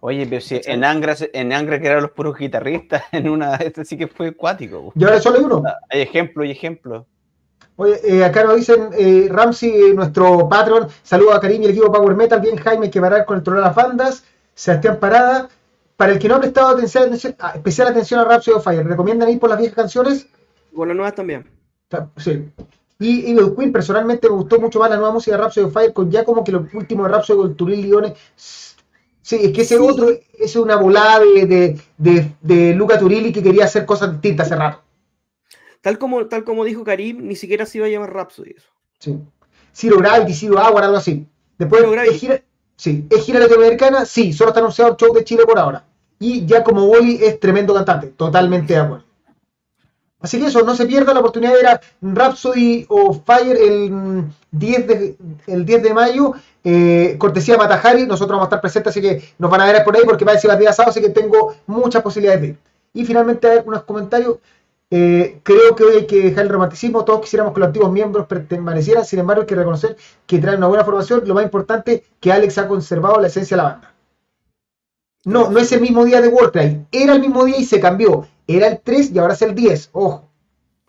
Oye, 0.00 0.26
pero 0.26 0.40
si 0.40 0.58
en 0.64 0.84
Angra, 0.84 1.14
en 1.34 1.52
Angra 1.52 1.78
que 1.78 1.86
eran 1.86 2.00
los 2.00 2.12
puros 2.12 2.38
guitarristas, 2.38 3.02
en 3.12 3.28
una, 3.28 3.56
este 3.56 3.84
sí 3.84 3.98
que 3.98 4.08
fue 4.08 4.28
acuático. 4.28 4.90
Y 4.96 5.04
ahora 5.04 5.20
solo 5.20 5.38
hay 5.38 5.44
uno. 5.44 5.62
Hay 5.90 6.00
ejemplo 6.00 6.44
y 6.44 6.50
ejemplo. 6.50 7.06
Oye, 7.76 8.00
eh, 8.04 8.24
acá 8.24 8.44
nos 8.44 8.56
dicen, 8.56 8.90
eh, 8.92 9.28
Ramsey, 9.30 9.94
nuestro 9.94 10.48
patrón, 10.48 10.88
saludo 11.02 11.32
a 11.32 11.40
Karim 11.40 11.62
y 11.62 11.64
el 11.66 11.70
equipo 11.72 11.90
Power 11.90 12.14
Metal, 12.14 12.40
bien 12.40 12.56
Jaime, 12.56 12.90
que 12.90 13.00
parar 13.00 13.24
con 13.24 13.38
el 13.38 13.42
trono 13.42 13.60
de 13.60 13.66
las 13.66 13.74
bandas, 13.74 14.24
Sebastián 14.54 14.98
Parada. 15.00 15.48
Para 15.96 16.12
el 16.12 16.18
que 16.18 16.28
no 16.28 16.36
ha 16.36 16.40
prestado 16.40 16.68
atención, 16.68 17.10
ah, 17.38 17.52
especial 17.54 17.88
atención 17.88 18.20
a 18.20 18.24
Rhapsody 18.24 18.56
of 18.56 18.64
Fire, 18.64 18.86
¿recomiendan 18.86 19.28
ir 19.30 19.38
por 19.38 19.50
las 19.50 19.58
viejas 19.58 19.76
canciones? 19.76 20.26
Por 20.74 20.88
las 20.88 20.96
nuevas 20.96 21.14
también. 21.14 21.48
Sí. 22.16 22.50
Y 22.98 23.30
Evil 23.30 23.54
Queen, 23.56 23.72
personalmente 23.72 24.28
me 24.28 24.36
gustó 24.36 24.58
mucho 24.60 24.78
más 24.80 24.90
la 24.90 24.96
nueva 24.96 25.12
música 25.12 25.36
de 25.36 25.42
Rhapsody 25.42 25.66
of 25.66 25.72
Fire, 25.72 25.92
con 25.92 26.10
ya 26.10 26.24
como 26.24 26.42
que 26.42 26.52
lo 26.52 26.66
último 26.72 27.04
de 27.04 27.10
Rhapsody 27.10 27.38
con 27.38 27.56
Turil 27.56 27.82
Lione. 27.82 28.14
Sí, 28.36 29.36
es 29.40 29.52
que 29.52 29.62
ese 29.62 29.78
otro 29.78 30.08
es 30.38 30.56
una 30.56 30.76
volada 30.76 31.20
de, 31.20 31.78
de, 31.96 32.32
de, 32.40 32.74
Luca 32.74 32.98
Turilli 32.98 33.32
que 33.32 33.42
quería 33.42 33.64
hacer 33.64 33.86
cosas 33.86 34.12
distintas 34.12 34.46
hace 34.46 34.56
rato. 34.56 34.82
Tal 35.82 35.98
como, 35.98 36.26
tal 36.26 36.44
como 36.44 36.64
dijo 36.64 36.84
Karim, 36.84 37.26
ni 37.26 37.36
siquiera 37.36 37.66
se 37.66 37.78
iba 37.78 37.86
a 37.86 37.90
llamar 37.90 38.14
Rhapsody 38.14 38.54
eso. 38.56 38.68
Sí. 39.00 39.18
Zero 39.74 39.98
Gravity, 39.98 40.32
Zero 40.32 40.54
Hour, 40.54 40.84
algo 40.84 40.96
así. 40.96 41.26
Después, 41.58 41.84
¿es 42.08 42.20
gira, 42.20 42.42
sí, 42.76 43.06
¿es 43.10 43.24
gira 43.24 43.40
latinoamericana? 43.40 44.04
Sí, 44.04 44.32
solo 44.32 44.50
está 44.50 44.60
anunciado 44.60 44.92
el 44.92 44.96
show 44.96 45.12
de 45.12 45.24
Chile 45.24 45.44
por 45.44 45.58
ahora. 45.58 45.84
Y 46.18 46.46
ya 46.46 46.62
como 46.62 46.84
Wally 46.84 47.18
es 47.22 47.40
tremendo 47.40 47.74
cantante, 47.74 48.08
totalmente 48.08 48.74
de 48.74 48.80
acuerdo. 48.80 49.04
Así 50.20 50.38
que 50.38 50.46
eso, 50.46 50.62
no 50.62 50.76
se 50.76 50.86
pierda 50.86 51.12
la 51.12 51.18
oportunidad 51.18 51.50
de 51.50 51.56
ver 51.56 51.66
a 51.66 51.80
Rhapsody 52.00 52.86
of 52.88 53.18
Fire 53.26 53.56
el 53.56 54.24
10 54.52 54.86
de, 54.86 55.16
el 55.48 55.64
10 55.64 55.82
de 55.82 55.94
mayo, 55.94 56.34
eh, 56.62 57.16
cortesía 57.18 57.54
de 57.54 57.58
Matajari, 57.58 58.06
nosotros 58.06 58.36
vamos 58.36 58.44
a 58.44 58.46
estar 58.46 58.60
presentes, 58.60 58.92
así 58.92 59.00
que 59.00 59.34
nos 59.38 59.50
van 59.50 59.62
a 59.62 59.66
ver 59.66 59.82
por 59.82 59.96
ahí 59.96 60.02
porque 60.04 60.24
va 60.24 60.30
a 60.30 60.34
decir 60.36 60.48
el 60.48 60.60
día 60.60 60.72
sábado, 60.72 60.90
así 60.90 61.00
que 61.00 61.08
tengo 61.08 61.56
muchas 61.66 62.02
posibilidades 62.02 62.40
de 62.40 62.48
ir. 62.48 62.58
Y 62.94 63.04
finalmente, 63.04 63.48
a 63.48 63.50
ver 63.50 63.64
unos 63.66 63.82
comentarios. 63.82 64.36
Eh, 64.94 65.40
creo 65.42 65.74
que 65.74 65.84
hoy 65.84 65.96
hay 65.96 66.06
que 66.06 66.20
dejar 66.20 66.44
el 66.44 66.50
romanticismo, 66.50 67.02
todos 67.02 67.22
quisiéramos 67.22 67.54
que 67.54 67.60
los 67.60 67.68
antiguos 67.68 67.90
miembros 67.90 68.26
permanecieran, 68.26 69.06
sin 69.06 69.20
embargo 69.20 69.40
hay 69.40 69.46
que 69.46 69.54
reconocer 69.54 69.96
que 70.26 70.38
traen 70.38 70.58
una 70.58 70.66
buena 70.66 70.84
formación, 70.84 71.22
lo 71.26 71.32
más 71.32 71.44
importante 71.44 72.04
que 72.20 72.30
Alex 72.30 72.58
ha 72.58 72.68
conservado 72.68 73.18
la 73.18 73.28
esencia 73.28 73.56
de 73.56 73.62
la 73.62 73.68
banda. 73.70 73.94
No, 75.24 75.48
no 75.48 75.58
es 75.60 75.72
el 75.72 75.80
mismo 75.80 76.04
día 76.04 76.20
de 76.20 76.28
Warcry, 76.28 76.84
era 76.92 77.14
el 77.14 77.20
mismo 77.20 77.46
día 77.46 77.56
y 77.56 77.64
se 77.64 77.80
cambió, 77.80 78.28
era 78.46 78.66
el 78.66 78.80
3 78.80 79.12
y 79.12 79.18
ahora 79.18 79.32
es 79.32 79.40
el 79.40 79.54
10, 79.54 79.88
ojo. 79.92 80.28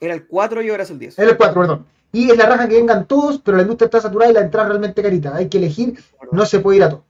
Era 0.02 0.16
el 0.16 0.28
4 0.28 0.62
y 0.64 0.70
ahora 0.70 0.84
es 0.84 0.90
el 0.90 1.00
10. 1.00 1.20
Era 1.20 1.32
el 1.32 1.38
4, 1.38 1.62
perdón. 1.62 1.86
Y 2.12 2.30
es 2.30 2.38
la 2.38 2.46
raja 2.46 2.68
que 2.68 2.76
vengan 2.76 3.08
todos, 3.08 3.40
pero 3.40 3.56
la 3.56 3.64
industria 3.64 3.86
está 3.86 4.02
saturada 4.02 4.32
y 4.32 4.34
la 4.34 4.42
entrada 4.42 4.68
realmente 4.68 5.02
carita. 5.02 5.34
Hay 5.34 5.48
que 5.48 5.60
elegir, 5.60 5.98
no 6.30 6.46
se 6.46 6.60
puede 6.60 6.80
ir 6.80 6.84
a 6.84 6.90
todo. 6.90 7.06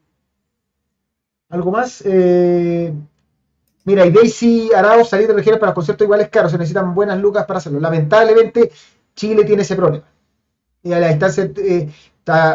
¿Algo 1.49 1.71
más? 1.71 2.03
Eh, 2.05 2.93
Mira, 3.85 4.05
y 4.05 4.11
Daisy 4.11 4.69
Arao 4.73 5.03
salir 5.03 5.27
de 5.27 5.33
regiones 5.33 5.59
para 5.59 5.71
los 5.71 5.75
conciertos 5.75 6.05
iguales 6.05 6.29
caros, 6.29 6.51
se 6.51 6.57
necesitan 6.57 6.95
buenas 6.95 7.19
lucas 7.19 7.45
para 7.45 7.57
hacerlo. 7.57 7.79
Lamentablemente, 7.79 8.71
Chile 9.15 9.43
tiene 9.43 9.63
ese 9.63 9.75
problema. 9.75 10.05
Y 10.81 10.93
a 10.93 10.99
la 10.99 11.09
distancia, 11.09 11.51
eh, 11.57 11.89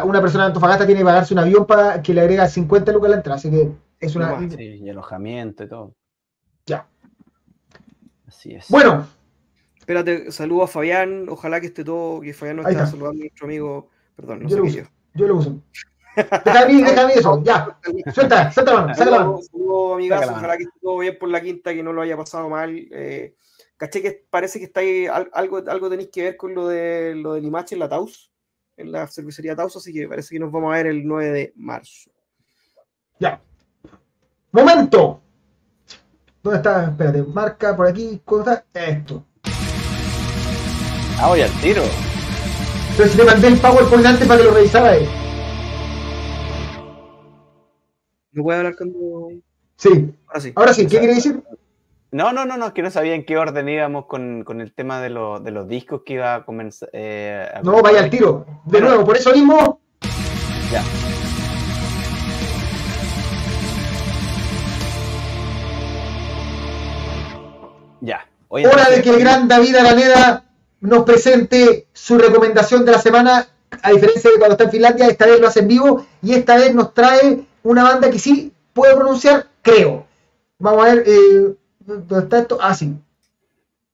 una 0.03 0.21
persona 0.21 0.45
de 0.45 0.47
Antofagasta 0.47 0.85
tiene 0.85 1.01
que 1.01 1.05
pagarse 1.05 1.33
un 1.33 1.39
avión 1.39 1.65
para 1.65 2.01
que 2.01 2.13
le 2.13 2.21
agrega 2.21 2.47
50 2.47 2.91
lucas 2.91 3.07
a 3.07 3.11
la 3.11 3.17
entrada, 3.17 3.37
así 3.37 3.51
que 3.51 3.71
es 3.99 4.15
una... 4.15 4.39
Sí, 4.49 4.81
y 4.81 4.89
alojamiento 4.89 5.63
y 5.63 5.67
todo. 5.67 5.93
Ya. 6.65 6.87
Así 8.27 8.53
es. 8.53 8.67
Bueno. 8.69 9.07
Espérate, 9.77 10.31
saludo 10.31 10.63
a 10.63 10.67
Fabián, 10.67 11.27
ojalá 11.29 11.59
que 11.59 11.67
esté 11.67 11.83
todo, 11.83 12.21
que 12.21 12.33
Fabián 12.33 12.57
nos 12.57 12.67
está, 12.67 12.85
saludando 12.85 13.21
a 13.21 13.25
nuestro 13.25 13.47
amigo, 13.47 13.89
perdón, 14.15 14.43
no 14.43 14.49
yo 14.49 14.55
sé 14.55 14.61
lo 14.61 14.67
yo. 14.67 14.83
Yo 15.15 15.27
lo 15.27 15.35
uso. 15.37 15.61
Déjame, 16.45 16.83
déjame 16.83 17.13
eso, 17.13 17.41
ya. 17.43 17.77
Suelta, 18.13 18.51
suelta 18.51 18.73
la 18.73 18.81
mano, 18.81 18.95
saca 18.95 19.11
la 19.11 19.19
mano. 19.19 19.39
Saludos, 19.41 19.93
amigas, 19.95 20.29
ojalá 20.29 20.57
que 20.57 20.63
esté 20.63 20.79
todo 20.81 20.97
bien 20.97 21.17
por 21.19 21.29
la 21.29 21.41
quinta, 21.41 21.73
que 21.73 21.83
no 21.83 21.93
lo 21.93 22.01
haya 22.01 22.17
pasado 22.17 22.49
mal. 22.49 22.75
Eh, 22.91 23.35
caché 23.77 24.01
que 24.01 24.25
parece 24.29 24.59
que 24.59 24.65
está 24.65 24.81
ahí, 24.81 25.07
algo, 25.07 25.63
algo 25.67 25.89
tenéis 25.89 26.09
que 26.11 26.23
ver 26.23 26.37
con 26.37 26.53
lo 26.53 26.67
de 26.67 27.15
lo 27.15 27.33
del 27.33 27.43
Limache 27.43 27.75
en 27.75 27.79
la 27.79 27.89
Taus, 27.89 28.31
en 28.77 28.91
la 28.91 29.07
cervecería 29.07 29.55
Taus, 29.55 29.75
así 29.75 29.93
que 29.93 30.07
parece 30.07 30.35
que 30.35 30.39
nos 30.39 30.51
vamos 30.51 30.73
a 30.73 30.77
ver 30.77 30.87
el 30.87 31.05
9 31.05 31.31
de 31.31 31.53
marzo. 31.55 32.11
Ya. 33.19 33.41
¡Momento! 34.51 35.21
¿Dónde 36.41 36.57
está? 36.57 36.85
Espérate, 36.85 37.23
marca 37.23 37.75
por 37.75 37.87
aquí, 37.87 38.21
¿cómo 38.25 38.41
está? 38.41 38.65
Esto. 38.73 39.25
Ah, 41.21 41.27
voy 41.27 41.41
al 41.41 41.51
tiro. 41.61 41.83
Pero 42.95 43.09
si 43.09 43.17
te 43.17 43.23
mandé 43.23 43.47
el 43.47 43.57
PowerPoint 43.57 44.05
antes 44.05 44.27
para 44.27 44.39
que 44.39 44.45
lo 44.45 44.53
revisara. 44.53 44.97
¿No 48.39 48.43
puede 48.45 48.59
hablar 48.59 48.77
cuando.? 48.77 49.31
Sí. 49.75 50.13
Ahora 50.27 50.39
sí. 50.39 50.53
Ahora 50.55 50.73
sí, 50.73 50.87
¿qué 50.87 50.99
quiere 50.99 51.15
decir? 51.15 51.43
No, 52.11 52.31
no, 52.31 52.45
no, 52.45 52.55
no, 52.55 52.67
es 52.67 52.71
que 52.71 52.81
no 52.81 52.89
sabía 52.89 53.13
en 53.13 53.25
qué 53.25 53.37
orden 53.37 53.67
íbamos 53.67 54.05
con, 54.05 54.45
con 54.45 54.61
el 54.61 54.71
tema 54.71 55.01
de, 55.01 55.09
lo, 55.09 55.41
de 55.41 55.51
los 55.51 55.67
discos 55.67 56.03
que 56.05 56.13
iba 56.13 56.35
a 56.35 56.45
comenzar. 56.45 56.89
Eh, 56.93 57.45
a 57.53 57.61
no, 57.63 57.81
vaya 57.81 57.99
al 57.99 58.09
tiro. 58.09 58.45
De 58.63 58.79
nuevo, 58.79 59.03
por 59.03 59.17
eso 59.17 59.33
mismo. 59.33 59.81
Ya. 60.71 60.81
Ya. 67.99 68.25
Hora 68.47 68.89
de 68.89 69.01
que 69.01 69.09
el 69.09 69.19
gran 69.19 69.49
David 69.49 69.75
Araneda 69.75 70.45
nos 70.79 71.03
presente 71.03 71.87
su 71.91 72.17
recomendación 72.17 72.85
de 72.85 72.93
la 72.93 72.99
semana. 72.99 73.49
A 73.83 73.91
diferencia 73.91 74.31
de 74.31 74.37
cuando 74.37 74.53
está 74.53 74.63
en 74.63 74.71
Finlandia, 74.71 75.07
esta 75.07 75.25
vez 75.25 75.41
lo 75.41 75.47
hace 75.47 75.59
en 75.59 75.67
vivo 75.67 76.05
y 76.23 76.33
esta 76.33 76.55
vez 76.55 76.73
nos 76.73 76.93
trae 76.93 77.48
una 77.63 77.83
banda 77.83 78.09
que 78.09 78.19
sí 78.19 78.53
puedo 78.73 78.95
pronunciar, 78.95 79.47
creo. 79.61 80.05
Vamos 80.59 80.85
a 80.85 80.95
ver, 80.95 81.03
eh, 81.07 81.55
¿dónde 81.79 82.19
está 82.19 82.39
esto? 82.39 82.57
Ah, 82.61 82.73
sí. 82.73 82.95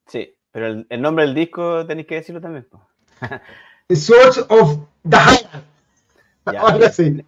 Sí, 0.08 0.34
pero 0.52 0.68
el, 0.68 0.88
el 0.90 1.02
nombre 1.02 1.26
del 1.26 1.36
disco 1.36 1.86
tenéis 1.86 2.08
que 2.08 2.16
decirlo 2.16 2.42
también. 2.42 2.68
The 3.88 3.96
Swords 3.96 4.46
of 4.50 4.80
the 5.08 5.18
Ahora 6.58 6.92
sí. 6.92 7.24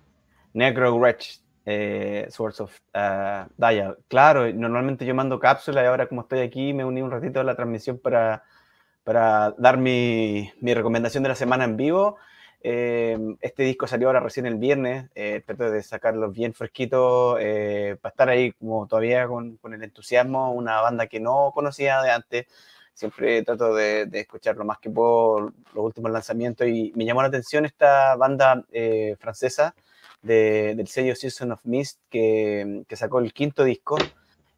Necro 0.53 0.95
Wretch, 0.95 1.39
eh, 1.65 2.27
Swords 2.29 2.61
of 2.61 2.79
uh, 2.95 3.45
Dial. 3.57 3.97
Claro, 4.07 4.51
normalmente 4.53 5.05
yo 5.05 5.13
mando 5.13 5.39
cápsula 5.39 5.83
y 5.83 5.85
ahora 5.85 6.07
como 6.07 6.21
estoy 6.21 6.39
aquí 6.39 6.73
me 6.73 6.83
uní 6.85 7.01
un 7.01 7.11
ratito 7.11 7.39
a 7.39 7.43
la 7.43 7.55
transmisión 7.55 7.99
para, 7.99 8.43
para 9.03 9.51
dar 9.57 9.77
mi, 9.77 10.51
mi 10.61 10.73
recomendación 10.73 11.23
de 11.23 11.29
la 11.29 11.35
semana 11.35 11.63
en 11.65 11.77
vivo. 11.77 12.17
Eh, 12.61 13.17
este 13.41 13.63
disco 13.63 13.87
salió 13.87 14.07
ahora 14.07 14.19
recién 14.19 14.45
el 14.45 14.55
viernes, 14.55 15.09
eh, 15.15 15.43
trato 15.45 15.69
de 15.69 15.83
sacarlo 15.83 16.31
bien 16.31 16.53
fresquito 16.53 17.37
eh, 17.39 17.97
para 18.01 18.11
estar 18.11 18.29
ahí 18.29 18.51
como 18.53 18.87
todavía 18.87 19.27
con, 19.27 19.57
con, 19.57 19.73
el 19.73 19.83
entusiasmo, 19.83 20.51
una 20.51 20.81
banda 20.81 21.07
que 21.07 21.19
no 21.19 21.51
conocía 21.53 22.01
de 22.01 22.11
antes, 22.11 22.47
siempre 22.97 23.43
trato 23.43 23.75
de, 23.75 24.07
de, 24.07 24.21
escuchar 24.21 24.57
lo 24.57 24.65
más 24.65 24.79
que 24.79 24.89
puedo 24.89 25.53
los 25.73 25.85
últimos 25.85 26.11
lanzamientos 26.11 26.67
y 26.67 26.91
me 26.95 27.05
llamó 27.05 27.21
la 27.21 27.27
atención 27.27 27.65
esta 27.65 28.15
banda 28.15 28.65
eh, 28.71 29.15
francesa 29.19 29.75
de, 30.23 30.73
del 30.75 30.87
sello 30.87 31.15
Season 31.15 31.51
of 31.51 31.63
Mist 31.63 31.99
que, 32.09 32.83
que 32.87 32.95
sacó 32.95 33.19
el 33.19 33.33
quinto 33.33 33.63
disco, 33.63 33.97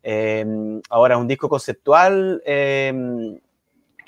eh, 0.03 0.45
ahora 0.89 1.17
un 1.17 1.27
disco 1.27 1.49
conceptual 1.49 2.41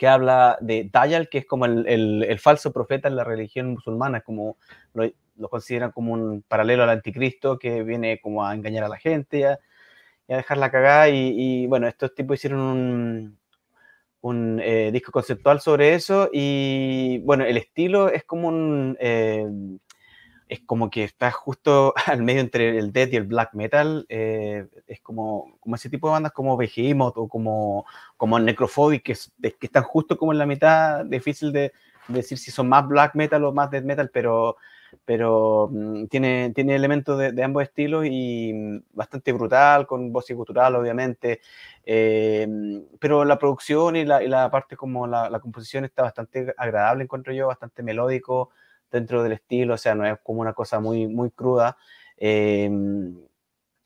que 0.02 0.08
habla 0.08 0.58
de 0.62 0.90
Dayal, 0.92 1.30
que 1.30 1.38
es 1.38 1.46
como 1.46 1.66
el, 1.66 1.86
el, 1.86 2.40
falso 2.40 2.74
profeta 2.74 3.08
en 3.08 3.16
la 3.16 3.24
religión 3.24 3.68
musulmana, 3.68 4.22
como 4.22 4.58
lo, 4.96 5.48
consideran 5.48 5.92
como 5.92 6.14
un 6.14 6.42
paralelo 6.42 6.82
al 6.82 6.90
anticristo 6.90 7.60
que 7.60 7.84
viene 7.84 8.20
como 8.20 8.44
a 8.44 8.56
engañar 8.56 8.84
a 8.84 8.90
la 8.90 8.98
gente 8.98 9.46
a, 9.46 9.60
a 10.28 10.36
dejarla 10.38 10.72
cagada. 10.72 11.10
Y, 11.10 11.68
bueno, 11.68 11.88
estos 11.88 12.16
tipos 12.16 12.40
hicieron 12.40 12.62
un, 12.62 13.40
un 14.22 14.60
eh, 14.64 14.90
disco 14.92 15.12
conceptual 15.12 15.62
sobre 15.62 15.94
eso 15.94 16.32
y 16.34 17.20
bueno, 17.20 17.46
el 17.46 17.58
estilo 17.58 18.10
es 18.10 18.24
como 18.24 18.48
un... 18.48 18.98
Eh, 19.00 19.46
es 20.52 20.60
como 20.66 20.90
que 20.90 21.06
está 21.06 21.32
justo 21.32 21.94
al 22.08 22.22
medio 22.24 22.42
entre 22.42 22.78
el 22.78 22.92
death 22.92 23.14
y 23.14 23.16
el 23.16 23.24
black 23.24 23.54
metal. 23.54 24.06
Eh, 24.10 24.68
es 24.86 25.00
como, 25.00 25.58
como 25.62 25.76
ese 25.76 25.90
tipo 25.90 26.08
de 26.08 26.12
bandas 26.12 26.34
como 26.34 26.58
Behemoth 26.58 27.18
o 27.18 27.30
como, 27.30 27.86
como 28.18 28.38
Necrophobic, 28.38 29.02
que, 29.02 29.14
es, 29.14 29.32
que 29.42 29.56
están 29.62 29.84
justo 29.84 30.18
como 30.18 30.34
en 30.34 30.40
la 30.40 30.46
mitad. 30.46 31.06
Difícil 31.06 31.54
de, 31.54 31.72
de, 32.10 32.16
decir 32.16 32.38
si 32.38 32.52
son 32.52 32.68
más 32.68 32.86
black 32.86 33.16
metal 33.16 33.46
o 33.46 33.54
más 33.54 33.72
death 33.72 33.86
metal, 33.86 34.10
pero, 34.14 34.58
pero 35.06 35.70
mm, 35.72 36.08
tiene, 36.08 36.52
tiene 36.54 36.76
elementos 36.76 37.18
de, 37.18 37.32
de, 37.32 37.44
ambos 37.46 37.64
estilos 37.64 38.06
y 38.06 38.52
mm, 38.54 38.84
bastante 38.92 39.32
brutal, 39.32 39.88
con 39.88 40.12
voz 40.12 40.30
y 40.32 40.36
cultural, 40.36 40.76
obviamente. 40.76 41.40
Eh, 41.86 42.46
pero 43.00 43.24
la 43.24 43.40
producción 43.40 43.96
y 43.96 44.04
la, 44.04 44.22
y 44.22 44.28
la 44.28 44.52
parte 44.52 44.76
como 44.76 45.08
la, 45.08 45.30
la, 45.30 45.40
composición 45.40 45.86
está 45.86 46.04
bastante 46.04 46.54
agradable, 46.58 47.06
encuentro 47.06 47.32
yo, 47.32 47.48
bastante 47.48 47.84
melódico 47.84 48.50
dentro 48.92 49.24
del 49.24 49.34
estilo, 49.34 49.76
o 49.76 49.78
sea, 49.78 49.96
no 49.96 50.06
es 50.06 50.20
como 50.24 50.42
una 50.42 50.54
cosa 50.54 50.80
muy, 50.80 51.08
muy 51.08 51.32
cruda. 51.32 51.78
Eh, 52.18 52.70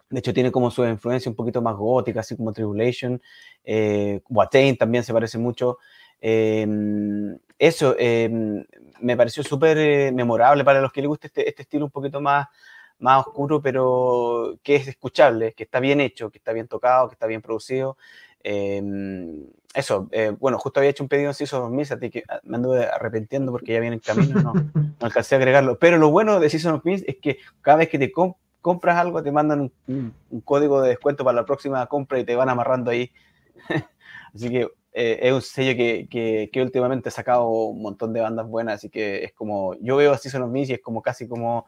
de 0.09 0.19
hecho, 0.19 0.33
tiene 0.33 0.51
como 0.51 0.69
su 0.71 0.85
influencia 0.85 1.29
un 1.29 1.35
poquito 1.35 1.61
más 1.61 1.75
gótica, 1.75 2.19
así 2.19 2.35
como 2.37 2.53
Tribulation. 2.53 3.21
Eh, 3.63 4.21
Watain 4.29 4.77
también 4.77 5.03
se 5.03 5.13
parece 5.13 5.37
mucho. 5.37 5.79
Em, 6.21 7.37
eso 7.57 7.95
em, 7.97 8.63
me 9.01 9.17
pareció 9.17 9.43
súper 9.43 9.77
eh, 9.77 10.11
memorable 10.13 10.63
para 10.63 10.81
los 10.81 10.91
que 10.91 11.01
les 11.01 11.07
guste 11.07 11.27
este, 11.27 11.49
este, 11.49 11.63
estilo 11.63 11.85
un 11.85 11.91
poquito 11.91 12.21
más, 12.21 12.47
más 12.99 13.25
oscuro, 13.27 13.61
pero 13.61 14.57
que 14.63 14.75
es 14.75 14.87
escuchable, 14.87 15.53
que 15.53 15.63
está 15.63 15.79
bien 15.79 15.99
hecho, 15.99 16.29
que 16.29 16.37
está 16.37 16.53
bien 16.53 16.67
tocado, 16.67 17.09
que 17.09 17.13
está 17.15 17.27
bien 17.27 17.41
producido. 17.41 17.97
Em, 18.47 19.47
eso, 19.73 20.08
eh, 20.12 20.31
bueno, 20.39 20.60
justo 20.60 20.79
había 20.79 20.91
hecho 20.91 21.01
un 21.03 21.10
pedido 21.10 21.31
en 21.31 21.55
of 21.55 21.71
Mist, 21.71 21.93
así 21.93 22.12
que 22.12 22.23
ah, 22.29 22.39
me 22.43 22.58
anduve 22.58 22.86
arrepentiendo 22.86 23.51
porque 23.51 23.73
ya 23.73 23.79
viene 23.79 23.95
en 23.95 24.01
camino, 24.01 24.39
no, 24.39 24.53
no, 24.75 24.93
alcancé 24.99 25.34
a 25.34 25.39
agregarlo. 25.39 25.79
Pero 25.79 25.97
lo 25.97 26.12
bueno 26.12 26.39
de 26.39 26.45
of 26.45 26.86
Mist 26.86 27.05
es 27.08 27.15
que 27.17 27.39
cada 27.62 27.77
vez 27.77 27.89
que 27.89 27.97
te 27.97 28.12
compras 28.62 28.97
algo 28.97 29.23
te 29.23 29.31
mandan 29.31 29.71
un, 29.88 30.13
un, 30.29 30.41
código 30.41 30.79
de 30.84 30.89
descuento 30.89 31.23
para 31.23 31.38
la 31.38 31.45
próxima 31.45 31.88
compra 31.88 32.19
y 32.19 32.23
te 32.23 32.36
van 32.36 32.49
amarrando 32.49 32.91
ahí. 32.91 33.12
así 34.36 34.49
que 34.51 34.67
eh, 34.93 35.19
es 35.23 35.34
un 35.34 35.41
sello 35.41 35.75
que, 35.75 36.08
que, 36.08 36.51
que, 36.53 36.62
últimamente 36.62 37.10
ha 37.10 37.12
sacado 37.12 37.49
un 37.49 37.81
montón 37.81 38.13
de 38.13 38.21
bandas 38.21 38.47
buenas, 38.47 38.75
así 38.75 38.89
que 38.89 39.23
es 39.23 39.34
como, 39.34 39.73
yo 39.81 39.95
veo 39.95 40.12
a 40.12 40.19
Season 40.19 40.43
of 40.43 40.51
Mist 40.51 40.69
y 40.69 40.73
es 40.75 40.81
como 40.81 41.01
casi 41.01 41.27
como 41.27 41.65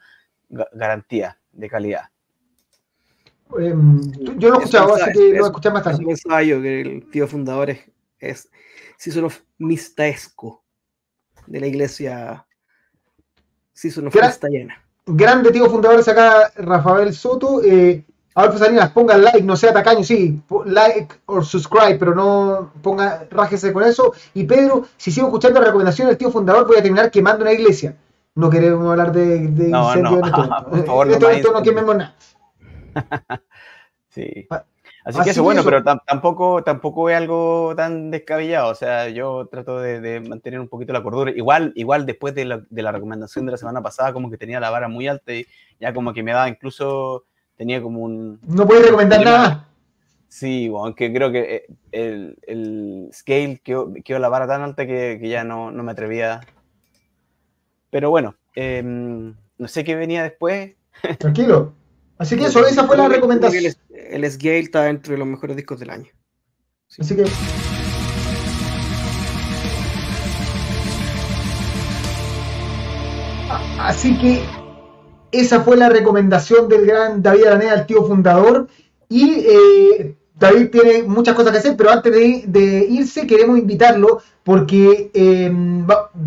garantía 0.48 1.40
de 1.54 1.70
calidad. 1.70 2.04
Eh, 3.60 3.74
yo 4.38 4.50
lo 4.50 4.58
escuchaba, 4.58 4.96
así 4.96 5.12
que 5.14 5.38
lo 5.38 5.46
escuché 5.46 5.70
más 5.70 5.84
tarde. 5.84 6.06
Pensaba 6.06 6.44
yo 6.44 6.62
que 6.62 6.82
el 6.82 7.10
tío 7.10 7.28
fundador 7.28 7.70
es, 7.70 7.80
es 8.20 8.50
Mistaesco, 9.58 10.64
de 11.46 11.60
la 11.60 11.68
iglesia 11.68 12.46
Season 13.74 14.08
of 14.08 14.14
Gran, 14.14 14.30
Mistayana. 14.30 14.84
Grande 15.06 15.52
tío 15.52 15.70
fundador, 15.70 16.00
acá 16.00 16.52
Rafael 16.58 17.14
Soto. 17.14 17.64
Eh, 17.64 18.04
Adolfo 18.38 18.60
Salinas, 18.60 18.92
pongan 18.92 19.24
like, 19.24 19.42
no 19.42 19.56
sea 19.56 19.74
tacaño, 19.74 20.04
sí, 20.04 20.40
like 20.66 21.16
o 21.26 21.42
subscribe, 21.42 21.96
pero 21.98 22.14
no 22.14 22.72
ponga, 22.84 23.26
rájese 23.32 23.74
con 23.74 23.84
eso. 23.84 24.14
Y 24.36 24.44
Pedro, 24.44 24.86
si 24.96 25.12
sigo 25.12 25.26
escuchando 25.26 25.60
la 25.60 25.66
recomendación 25.66 26.08
del 26.08 26.18
tío 26.18 26.30
fundador, 26.30 26.68
voy 26.68 26.78
a 26.78 26.84
terminar 26.84 27.10
quemando 27.10 27.42
una 27.42 27.52
iglesia. 27.52 27.96
No 28.36 28.52
queremos 28.52 28.92
hablar 28.92 29.12
de, 29.12 29.48
de 29.48 29.70
no, 29.70 29.88
incendio 29.88 30.12
no. 30.12 30.18
en 30.20 30.26
esto. 30.26 30.70
Por 30.70 30.86
favor, 30.86 31.10
esto, 31.10 31.28
no, 31.28 31.34
esto 31.34 31.52
no 31.52 31.64
quememos 31.64 31.96
nada. 31.96 32.16
sí. 34.10 34.48
Ah, 34.50 34.66
Así, 35.08 35.22
que 35.24 35.30
eso, 35.30 35.42
bueno, 35.42 35.64
pero 35.64 35.82
tampoco, 35.84 36.64
tampoco 36.66 37.10
es 37.10 37.16
algo 37.16 37.74
tan 37.78 38.12
descabellado. 38.12 38.70
O 38.72 38.76
sea, 38.76 39.08
yo 39.08 39.48
trato 39.50 39.80
de, 39.80 40.02
de 40.02 40.20
mantener 40.20 40.60
un 40.60 40.68
poquito 40.68 40.92
la 40.92 41.02
cordura. 41.02 41.32
Igual, 41.32 41.72
igual 41.76 42.06
después 42.06 42.36
de 42.36 42.44
la, 42.44 42.62
de 42.70 42.82
la, 42.82 42.92
recomendación 42.92 43.46
de 43.46 43.54
la 43.54 43.58
semana 43.58 43.82
pasada, 43.82 44.12
como 44.12 44.30
que 44.30 44.38
tenía 44.38 44.60
la 44.60 44.70
vara 44.70 44.90
muy 44.90 45.08
alta 45.08 45.34
y 45.34 45.46
ya 45.80 45.94
como 45.94 46.14
que 46.14 46.24
me 46.24 46.34
daba 46.34 46.50
incluso, 46.50 47.24
tenía 47.56 47.82
como 47.82 48.02
un... 48.02 48.42
No 48.46 48.68
puedes 48.68 48.84
recomendar 48.84 49.24
nada. 49.24 49.70
Sí, 50.28 50.68
bueno, 50.68 50.88
aunque 50.88 51.14
creo 51.14 51.32
que 51.32 51.68
el, 51.94 52.38
el 52.46 53.10
scale 53.14 53.62
quedó, 53.64 53.94
quedó, 54.04 54.20
la 54.20 54.28
vara 54.28 54.46
tan 54.46 54.62
alta 54.62 54.86
que, 54.86 55.20
que 55.22 55.30
ya 55.30 55.46
no, 55.46 55.72
no, 55.72 55.84
me 55.84 55.94
atrevía. 55.94 56.42
Pero 57.90 58.10
bueno, 58.10 58.36
eh, 58.56 58.84
no 58.84 59.68
sé 59.70 59.86
qué 59.86 59.96
venía 59.96 60.24
después. 60.24 60.74
Tranquilo. 61.18 61.74
Así 62.18 62.36
que 62.36 62.46
eso, 62.46 62.66
esa 62.66 62.86
fue 62.86 62.98
la 62.98 63.08
recomendación. 63.08 63.66
El, 63.90 64.24
el 64.24 64.32
Scale 64.32 64.60
está 64.60 64.84
dentro 64.84 65.14
de 65.14 65.20
los 65.20 65.28
mejores 65.28 65.56
discos 65.56 65.80
del 65.80 65.92
año. 65.92 66.12
Sí. 66.88 67.02
Así 67.02 67.16
que. 67.16 67.26
Así 73.80 74.18
que 74.18 74.42
esa 75.32 75.62
fue 75.62 75.78
la 75.78 75.90
recomendación 75.90 76.68
del 76.68 76.86
gran 76.88 77.22
David 77.22 77.46
Araneda, 77.46 77.74
el 77.76 77.86
tío 77.86 78.04
fundador. 78.06 78.68
Y 79.10 79.46
eh, 79.48 80.16
David 80.34 80.70
tiene 80.72 81.04
muchas 81.04 81.36
cosas 81.36 81.52
que 81.52 81.60
hacer, 81.60 81.78
pero 81.78 81.92
antes 81.92 82.12
de, 82.12 82.44
de 82.48 82.88
irse 82.90 83.28
queremos 83.28 83.60
invitarlo 83.60 84.22
porque 84.44 85.12
eh, 85.14 85.52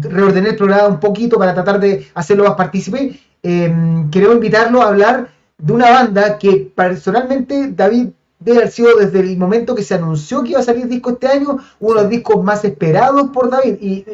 reordené 0.02 0.50
el 0.50 0.56
programa 0.56 0.88
un 0.88 1.00
poquito 1.00 1.38
para 1.38 1.52
tratar 1.52 1.80
de 1.80 2.06
hacerlo 2.14 2.44
más 2.44 2.54
partícipe. 2.54 3.18
Eh, 3.42 3.74
queremos 4.12 4.36
invitarlo 4.36 4.82
a 4.82 4.88
hablar 4.88 5.39
de 5.60 5.72
una 5.72 5.90
banda 5.90 6.38
que 6.38 6.72
personalmente 6.74 7.72
David 7.72 8.08
debe 8.38 8.58
haber 8.58 8.70
sido 8.70 8.96
desde 8.96 9.20
el 9.20 9.36
momento 9.36 9.74
que 9.74 9.82
se 9.82 9.94
anunció 9.94 10.42
que 10.42 10.50
iba 10.50 10.60
a 10.60 10.64
salir 10.64 10.88
disco 10.88 11.10
este 11.10 11.28
año, 11.28 11.58
uno 11.78 11.94
de 11.94 12.02
los 12.02 12.10
discos 12.10 12.42
más 12.42 12.64
esperados 12.64 13.30
por 13.30 13.50
David. 13.50 13.76
Y 13.80 14.04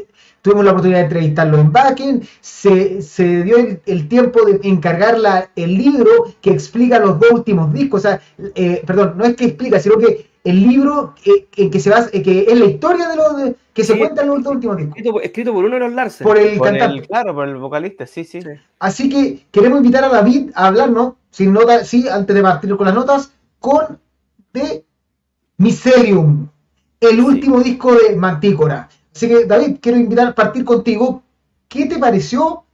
tuvimos 0.43 0.65
la 0.65 0.73
oportunidad 0.73 0.99
de 0.99 1.05
entrevistarlo 1.05 1.59
en 1.59 1.73
Backen, 1.73 2.29
se, 2.41 3.03
se 3.03 3.43
dio 3.43 3.57
el, 3.57 3.81
el, 3.87 4.09
tiempo 4.09 4.45
de 4.45 4.61
encargar 4.69 5.19
la, 5.19 5.51
el 5.57 5.77
libro 5.77 6.11
que 6.41 6.51
explica 6.51 6.99
los 6.99 7.19
dos 7.19 7.31
últimos 7.33 7.73
discos. 7.73 8.01
O 8.01 8.09
sea, 8.09 8.21
eh, 8.55 8.83
perdón, 8.87 9.15
no 9.17 9.25
es 9.25 9.37
que 9.37 9.47
explica, 9.47 9.81
sino 9.81 9.99
que 9.99 10.27
el 10.47 10.69
libro 10.69 11.15
eh, 11.25 11.49
en 11.57 11.71
que 11.71 11.81
se 11.81 11.91
basa, 11.91 12.09
que 12.11 12.47
es 12.49 12.59
la 12.59 12.67
historia 12.67 13.09
de 13.09 13.17
los 13.17 13.37
de, 13.37 13.57
que 13.75 13.83
se 13.83 13.95
sí, 13.95 13.99
cuenta 13.99 14.23
en 14.23 14.29
los 14.29 14.47
últimos 14.47 14.77
discos. 14.77 14.97
Escrito, 14.97 15.21
escrito, 15.21 15.53
por 15.53 15.65
uno 15.65 15.75
de 15.75 15.81
los 15.81 15.93
Larsen. 15.93 16.25
Por 16.25 16.39
el 16.39 16.57
por 16.57 16.69
cantante. 16.69 16.99
El, 16.99 17.07
claro, 17.09 17.35
por 17.35 17.49
el 17.49 17.57
vocalista, 17.57 18.07
sí, 18.07 18.25
sí, 18.25 18.41
sí. 18.41 18.51
Así 18.79 19.09
que 19.09 19.45
queremos 19.51 19.79
invitar 19.79 20.05
a 20.05 20.09
David 20.09 20.51
a 20.55 20.69
hablarnos, 20.69 21.15
sin 21.31 21.53
nota, 21.53 21.85
sí, 21.85 22.09
antes 22.09 22.35
de 22.35 22.43
partir 22.43 22.77
con 22.77 22.87
las 22.87 22.95
notas, 22.95 23.33
con 23.59 23.99
de 24.53 24.85
Miserium, 25.59 26.49
el 27.01 27.21
último 27.21 27.61
sí. 27.63 27.71
disco 27.71 27.95
de 27.95 28.15
Mantícora. 28.15 28.89
Así 29.15 29.27
que, 29.27 29.47
David, 29.47 29.79
quiero 29.81 29.99
invitar 29.99 30.29
a 30.29 30.35
partir 30.35 30.65
contigo. 30.65 31.23
¿Qué 31.67 31.87
te 31.87 31.99
pareció 31.99 32.66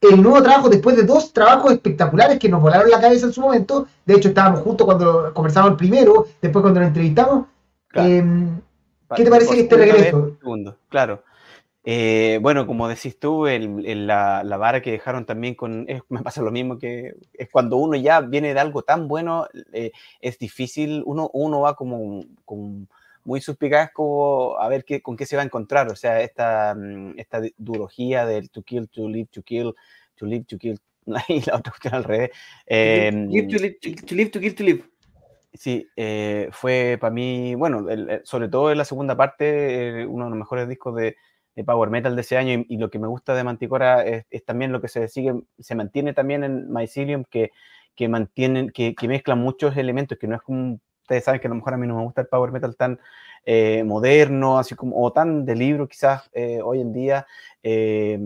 el 0.00 0.22
nuevo 0.22 0.42
trabajo 0.42 0.68
después 0.68 0.96
de 0.96 1.02
dos 1.02 1.32
trabajos 1.32 1.72
espectaculares 1.72 2.38
que 2.38 2.48
nos 2.48 2.62
volaron 2.62 2.90
la 2.90 3.00
cabeza 3.00 3.26
en 3.26 3.32
su 3.32 3.40
momento? 3.40 3.86
De 4.06 4.14
hecho, 4.14 4.28
estábamos 4.28 4.60
juntos 4.60 4.84
cuando 4.84 5.32
conversamos 5.34 5.72
el 5.72 5.76
primero, 5.76 6.26
después 6.40 6.62
cuando 6.62 6.80
lo 6.80 6.86
entrevistamos. 6.86 7.46
Claro. 7.88 8.08
Eh, 8.08 8.24
¿Qué 9.16 9.24
te 9.24 9.30
parece 9.30 9.60
este 9.60 9.76
regreso? 9.76 10.36
Segundo, 10.38 10.76
claro. 10.88 11.22
Eh, 11.84 12.38
bueno, 12.42 12.66
como 12.66 12.86
decís 12.86 13.18
tú, 13.18 13.46
el, 13.46 13.86
el, 13.86 14.06
la, 14.06 14.44
la, 14.44 14.56
vara 14.58 14.82
que 14.82 14.90
dejaron 14.90 15.24
también 15.24 15.54
con. 15.54 15.86
Es, 15.88 16.02
me 16.10 16.22
pasa 16.22 16.42
lo 16.42 16.50
mismo 16.50 16.78
que 16.78 17.14
es 17.32 17.48
cuando 17.50 17.78
uno 17.78 17.96
ya 17.96 18.20
viene 18.20 18.52
de 18.52 18.60
algo 18.60 18.82
tan 18.82 19.08
bueno, 19.08 19.46
eh, 19.72 19.92
es 20.20 20.38
difícil, 20.38 21.02
uno, 21.06 21.30
uno 21.32 21.60
va 21.60 21.76
como, 21.76 22.24
como 22.44 22.86
muy 23.28 23.42
suspicaz 23.42 23.90
como 23.92 24.58
a 24.58 24.68
ver 24.68 24.86
qué, 24.86 25.02
con 25.02 25.14
qué 25.14 25.26
se 25.26 25.36
va 25.36 25.42
a 25.42 25.44
encontrar. 25.44 25.92
O 25.92 25.96
sea, 25.96 26.22
esta, 26.22 26.74
esta 27.16 27.42
durología 27.58 28.24
del 28.24 28.50
to 28.50 28.62
kill, 28.62 28.88
to 28.88 29.06
live, 29.06 29.28
to 29.30 29.42
kill, 29.42 29.74
to 30.16 30.26
live, 30.26 30.44
to 30.46 30.56
kill, 30.56 30.80
y 31.28 31.42
la 31.42 31.56
otra 31.56 31.70
cuestión 31.72 31.94
al 31.94 32.04
revés. 32.04 32.30
Eh, 32.66 33.12
live, 33.12 33.48
to, 33.48 33.58
live, 33.58 33.76
to, 33.80 34.14
live, 34.14 34.30
to 34.30 34.40
kill, 34.40 34.54
to 34.54 34.64
live. 34.64 34.84
Sí, 35.52 35.86
eh, 35.94 36.48
fue 36.52 36.96
para 36.98 37.12
mí, 37.12 37.54
bueno, 37.54 37.88
el, 37.90 38.22
sobre 38.24 38.48
todo 38.48 38.72
en 38.72 38.78
la 38.78 38.84
segunda 38.86 39.14
parte, 39.14 40.00
eh, 40.00 40.06
uno 40.06 40.24
de 40.24 40.30
los 40.30 40.38
mejores 40.38 40.66
discos 40.66 40.96
de, 40.96 41.16
de, 41.54 41.64
Power 41.64 41.90
Metal 41.90 42.14
de 42.14 42.22
ese 42.22 42.38
año 42.38 42.52
y, 42.52 42.66
y, 42.74 42.78
lo 42.78 42.88
que 42.90 42.98
me 42.98 43.08
gusta 43.08 43.34
de 43.34 43.44
Manticora 43.44 44.04
es, 44.04 44.24
es, 44.30 44.44
también 44.44 44.72
lo 44.72 44.80
que 44.80 44.88
se 44.88 45.08
sigue, 45.08 45.34
se 45.58 45.74
mantiene 45.74 46.14
también 46.14 46.44
en 46.44 46.70
Mycelium, 46.70 47.24
que, 47.28 47.50
que 47.94 48.08
mantienen, 48.08 48.70
que, 48.70 48.94
que 48.94 49.08
mezclan 49.08 49.40
muchos 49.40 49.76
elementos, 49.76 50.16
que 50.16 50.28
no 50.28 50.36
es 50.36 50.42
como, 50.42 50.78
ustedes 51.08 51.24
saben 51.24 51.40
que 51.40 51.46
a 51.46 51.50
lo 51.50 51.54
mejor 51.56 51.72
a 51.72 51.78
mí 51.78 51.86
no 51.86 51.96
me 51.96 52.02
gusta 52.02 52.20
el 52.20 52.26
Power 52.26 52.52
Metal 52.52 52.76
tan 52.76 53.00
eh, 53.46 53.82
moderno, 53.82 54.58
así 54.58 54.74
como, 54.74 55.02
o 55.02 55.10
tan 55.10 55.46
de 55.46 55.56
libro 55.56 55.88
quizás 55.88 56.28
eh, 56.34 56.60
hoy 56.62 56.82
en 56.82 56.92
día, 56.92 57.26
eh, 57.62 58.18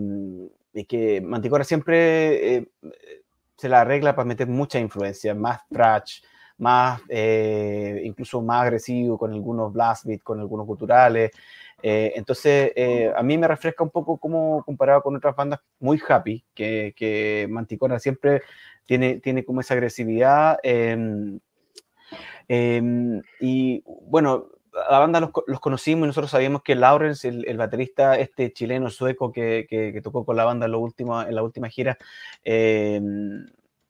y 0.73 0.85
que 0.85 1.21
Manticora 1.21 1.63
siempre 1.63 2.67
se 3.55 3.69
la 3.69 3.81
arregla 3.81 4.15
para 4.15 4.25
meter 4.25 4.47
mucha 4.47 4.79
influencia, 4.79 5.33
más 5.33 5.61
thrash, 5.69 6.21
más, 6.57 7.01
eh, 7.07 8.01
incluso 8.03 8.41
más 8.41 8.63
agresivo 8.63 9.17
con 9.17 9.31
algunos 9.31 9.71
blast 9.71 10.05
beats, 10.05 10.23
con 10.23 10.39
algunos 10.39 10.65
culturales. 10.65 11.31
Eh, 11.81 12.11
entonces, 12.15 12.71
eh, 12.75 13.13
a 13.15 13.23
mí 13.23 13.37
me 13.37 13.47
refresca 13.47 13.83
un 13.83 13.89
poco 13.89 14.17
como 14.17 14.63
comparado 14.63 15.01
con 15.01 15.15
otras 15.15 15.35
bandas 15.35 15.59
muy 15.79 16.01
happy, 16.07 16.43
que, 16.53 16.93
que 16.95 17.47
Manticora 17.49 17.99
siempre 17.99 18.41
tiene, 18.85 19.19
tiene 19.19 19.45
como 19.45 19.61
esa 19.61 19.73
agresividad. 19.73 20.59
Em, 22.47 23.21
y 23.39 23.83
bueno, 24.07 24.47
la 24.89 24.99
banda 24.99 25.19
los, 25.19 25.29
los, 25.47 25.59
conocimos 25.59 26.05
y 26.05 26.07
nosotros 26.07 26.31
sabíamos 26.31 26.63
que 26.63 26.75
Lawrence, 26.75 27.27
el, 27.27 27.47
el 27.47 27.57
baterista 27.57 28.17
este 28.17 28.51
chileno 28.51 28.89
sueco 28.89 29.31
que, 29.31 29.67
que, 29.69 29.93
que, 29.93 30.01
tocó 30.01 30.25
con 30.25 30.35
la 30.35 30.45
banda 30.45 30.65
en, 30.65 30.71
lo 30.71 30.79
último, 30.79 31.21
en 31.21 31.35
la 31.35 31.43
última 31.43 31.69
gira, 31.69 31.97
eh, 32.43 33.01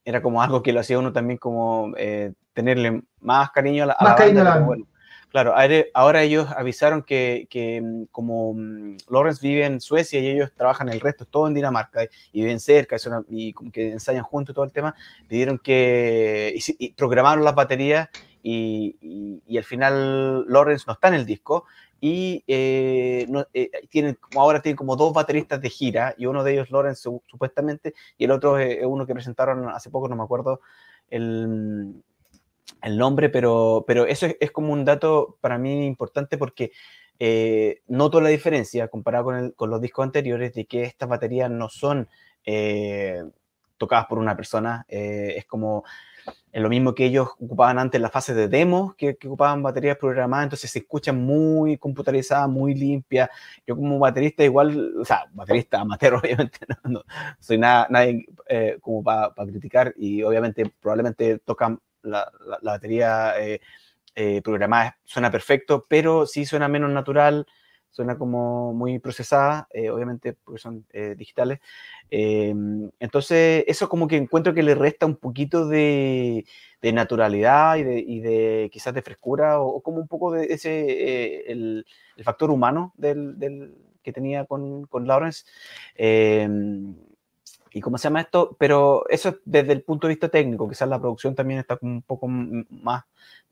era 0.06 0.22
como 0.22 0.42
algo 0.42 0.62
que 0.62 0.74
lo 0.74 0.82
hacía 0.82 1.00
uno 1.00 1.14
también 1.14 1.38
como 1.38 1.94
eh, 1.98 2.34
tenerle 2.54 3.04
más 3.22 3.52
cariño 3.52 3.84
a 3.84 3.88
la, 3.88 3.94
a 3.94 4.04
más 4.04 4.12
la 4.14 4.18
cariño 4.18 4.36
banda. 4.44 4.54
A 4.54 4.60
la... 4.60 4.66
Bueno, 4.66 4.88
claro, 5.30 5.56
ahora 5.94 6.24
ellos 6.24 6.48
avisaron 6.56 7.04
que, 7.04 7.48
que 7.50 8.06
como 8.12 8.54
mm, 8.54 8.98
Lawrence 9.10 9.46
vive 9.48 9.66
en 9.66 9.80
Suecia 9.80 10.20
y 10.20 10.28
ellos 10.28 10.52
trabajan 10.54 10.90
el 10.90 11.00
resto, 11.00 11.26
todo 11.26 11.48
en 11.48 11.54
Dinamarca, 11.54 12.04
y 12.34 12.42
viven 12.42 12.60
cerca, 12.60 12.98
y, 12.98 13.08
una, 13.08 13.24
y 13.30 13.54
como 13.54 13.72
que 13.72 13.92
ensayan 13.92 14.24
juntos 14.24 14.54
todo 14.54 14.66
el 14.66 14.74
tema, 14.74 14.94
pidieron 15.30 15.58
que, 15.58 16.54
y, 16.54 16.86
y 16.86 16.92
programaron 16.92 17.46
las 17.46 17.56
baterías 17.56 18.10
y, 18.44 19.58
al 19.58 19.64
final 19.64 20.46
Lawrence 20.48 20.84
no 20.86 20.94
está 20.94 21.08
en 21.08 21.14
el 21.16 21.26
disco 21.26 21.66
y 22.02 22.44
eh, 22.48 23.26
tienen, 23.90 24.18
ahora 24.36 24.62
tienen 24.62 24.76
como 24.76 24.98
dos 24.98 25.14
bateristas 25.14 25.62
de 25.62 25.70
gira 25.70 26.14
y 26.18 26.26
uno 26.26 26.44
de 26.44 26.54
ellos 26.54 26.70
Lawrence 26.70 27.10
supuestamente 27.26 27.94
y 28.18 28.26
el 28.26 28.32
otro 28.32 28.60
es 28.60 28.84
uno 28.84 29.08
que 29.08 29.14
presentaron 29.14 29.70
hace 29.70 29.90
poco, 29.90 30.10
no 30.10 30.18
me 30.18 30.24
acuerdo 30.24 30.60
el, 31.10 31.94
el 32.82 32.98
nombre, 32.98 33.30
pero, 33.30 33.86
pero 33.88 34.06
eso 34.06 34.28
es, 34.40 34.52
como 34.52 34.74
un 34.74 34.84
dato 34.84 35.38
para 35.40 35.58
mí 35.58 35.86
importante 35.86 36.38
porque 36.38 36.72
eh, 37.20 37.82
noto 37.88 38.20
la 38.20 38.30
diferencia 38.30 38.90
comparado 38.90 39.26
con, 39.26 39.52
con, 39.52 39.70
los 39.70 39.80
discos 39.80 40.04
anteriores 40.04 40.54
de 40.54 40.66
que 40.66 40.84
estas 40.84 41.08
baterías 41.08 41.50
no 41.50 41.70
son 41.70 42.10
eh, 42.46 43.24
tocadas 43.86 44.06
por 44.08 44.18
una 44.20 44.36
persona, 44.36 44.86
eh, 44.88 45.36
es 45.38 45.46
como 45.46 45.84
es 46.54 46.62
lo 46.62 46.70
mismo 46.70 46.96
que 46.96 47.06
ellos 47.06 47.28
ocupaban 47.40 47.78
antes 47.80 47.98
en 47.98 48.04
la 48.04 48.10
fase 48.10 48.34
de 48.34 48.48
demos, 48.48 48.96
que, 48.96 49.18
ocupaban 49.26 49.62
baterías 49.62 49.98
programadas, 49.98 50.46
entonces 50.46 50.72
se 50.72 50.80
escuchan 50.80 51.18
muy 51.18 51.78
computarizadas, 51.78 52.48
muy 52.48 52.76
limpias. 52.76 53.30
Yo 53.68 53.76
como 53.76 54.00
baterista 54.00 54.44
igual, 54.44 54.94
o 55.00 55.04
sea, 55.04 55.26
baterista 55.34 55.82
amateur 55.82 56.14
obviamente, 56.24 56.60
no, 56.86 57.04
soy 57.40 57.58
nada, 57.58 57.88
nadie 57.90 58.26
como 58.80 59.04
para 59.04 59.34
criticar 59.34 59.94
y 59.98 60.24
obviamente 60.24 60.72
probablemente 60.80 61.40
tocan 61.40 61.80
la, 62.04 62.32
batería 62.62 63.34
eh, 63.40 63.62
eh, 64.16 64.42
programada 64.44 64.98
suena 65.04 65.32
perfecto, 65.32 65.86
pero 65.88 66.26
sí 66.26 66.46
suena 66.46 66.68
menos 66.68 66.92
natural, 66.92 67.48
suena 67.94 68.18
como 68.18 68.74
muy 68.74 69.00
procesada, 69.00 69.68
eh, 69.72 69.90
obviamente 69.90 70.34
porque 70.34 70.60
son 70.60 70.86
digitales. 71.16 71.60
Em, 72.10 72.90
entonces, 73.00 73.64
eso 73.68 73.88
como 73.88 74.08
que 74.08 74.18
encuentro 74.18 74.54
que 74.54 74.64
le 74.64 74.76
resta 74.76 75.06
un 75.06 75.16
poquito 75.16 75.68
de, 75.68 76.46
naturalidad 76.82 77.78
y 77.78 78.20
de, 78.20 78.70
quizás 78.74 78.94
de 78.94 79.02
frescura 79.02 79.62
o, 79.62 79.82
como 79.82 80.00
un 80.00 80.08
poco 80.08 80.32
de 80.34 80.48
ese, 80.54 81.50
el, 81.52 81.86
factor 82.24 82.52
humano 82.52 82.94
del, 82.98 83.74
que 84.04 84.12
tenía 84.12 84.46
con, 84.46 84.86
con 84.88 85.08
Lawrence. 85.08 85.46
Em, 85.96 86.96
¿Y 87.74 87.82
cómo 87.82 87.98
se 87.98 88.04
llama 88.04 88.22
esto? 88.22 88.56
Pero 88.60 89.04
eso 89.10 89.30
es 89.30 89.36
desde 89.46 89.74
el 89.74 89.82
punto 89.82 90.08
de 90.08 90.14
vista 90.14 90.30
técnico, 90.30 90.70
quizás 90.70 90.88
la 90.88 91.00
producción 91.00 91.34
también 91.34 91.60
está 91.60 91.78
un 91.82 92.04
poco 92.04 92.28
más, 92.28 93.04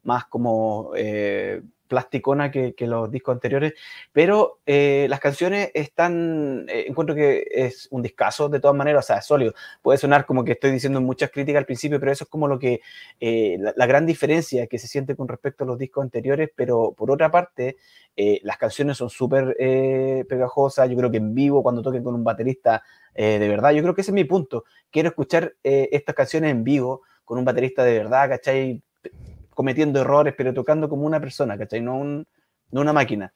más 0.04 0.26
como 0.26 0.92
eh, 0.96 1.64
plasticona 1.92 2.52
que, 2.52 2.74
los 2.80 3.12
discos 3.12 3.34
anteriores, 3.34 3.74
pero 4.14 4.62
eh, 4.66 5.08
las 5.10 5.20
canciones 5.20 5.72
están, 5.74 6.66
eh, 6.70 6.86
encuentro 6.88 7.14
que 7.14 7.46
es 7.52 7.90
un 7.92 8.02
discazo 8.02 8.48
de 8.48 8.62
todas 8.62 8.78
maneras, 8.78 9.04
o 9.04 9.08
sea, 9.08 9.18
es 9.18 9.26
sólido. 9.26 9.54
Puede 9.82 9.98
sonar 9.98 10.26
como 10.26 10.46
que 10.46 10.54
estoy 10.54 10.72
diciendo 10.72 11.02
muchas 11.02 11.32
críticas 11.32 11.60
al 11.60 11.66
principio, 11.66 12.00
pero 12.00 12.14
eso 12.14 12.24
es 12.24 12.30
como 12.30 12.48
lo 12.48 12.58
que, 12.58 12.80
la, 13.20 13.86
gran 13.86 14.06
diferencia 14.06 14.68
que 14.68 14.80
se 14.80 14.88
siente 14.88 15.18
con 15.18 15.28
respecto 15.28 15.66
a 15.66 15.68
los 15.68 15.78
discos 15.78 16.02
anteriores, 16.02 16.50
pero 16.56 16.94
por 16.94 17.12
otra 17.12 17.30
parte, 17.30 17.76
las 18.16 18.58
canciones 18.58 18.96
son 18.96 19.10
súper 19.10 19.58
pegajosas, 20.30 20.90
yo 20.90 20.96
creo 20.96 21.12
que 21.12 21.18
en 21.18 21.36
vivo, 21.36 21.62
cuando 21.62 21.82
toquen 21.82 22.04
con 22.04 22.16
un 22.16 22.24
baterista, 22.24 22.84
de 23.14 23.50
verdad, 23.50 23.72
yo 23.72 23.82
creo 23.82 23.94
que 23.94 24.02
ese 24.02 24.12
es 24.12 24.16
mi 24.16 24.24
punto. 24.24 24.64
Quiero 24.90 25.10
escuchar 25.10 25.56
estas 25.62 26.16
canciones 26.16 26.52
en 26.52 26.64
vivo 26.64 27.02
con 27.26 27.38
un 27.38 27.44
baterista 27.44 27.84
de 27.84 27.98
verdad, 27.98 28.30
¿cachai? 28.30 28.82
Cometiendo 29.62 30.02
errores, 30.02 30.34
pero 30.36 30.56
tocando 30.56 30.90
como 30.90 31.06
una 31.06 31.20
persona, 31.20 31.56
¿cachai? 31.56 31.82
No, 31.82 31.96
un, 31.96 32.26
una 32.72 32.94
máquina. 32.94 33.32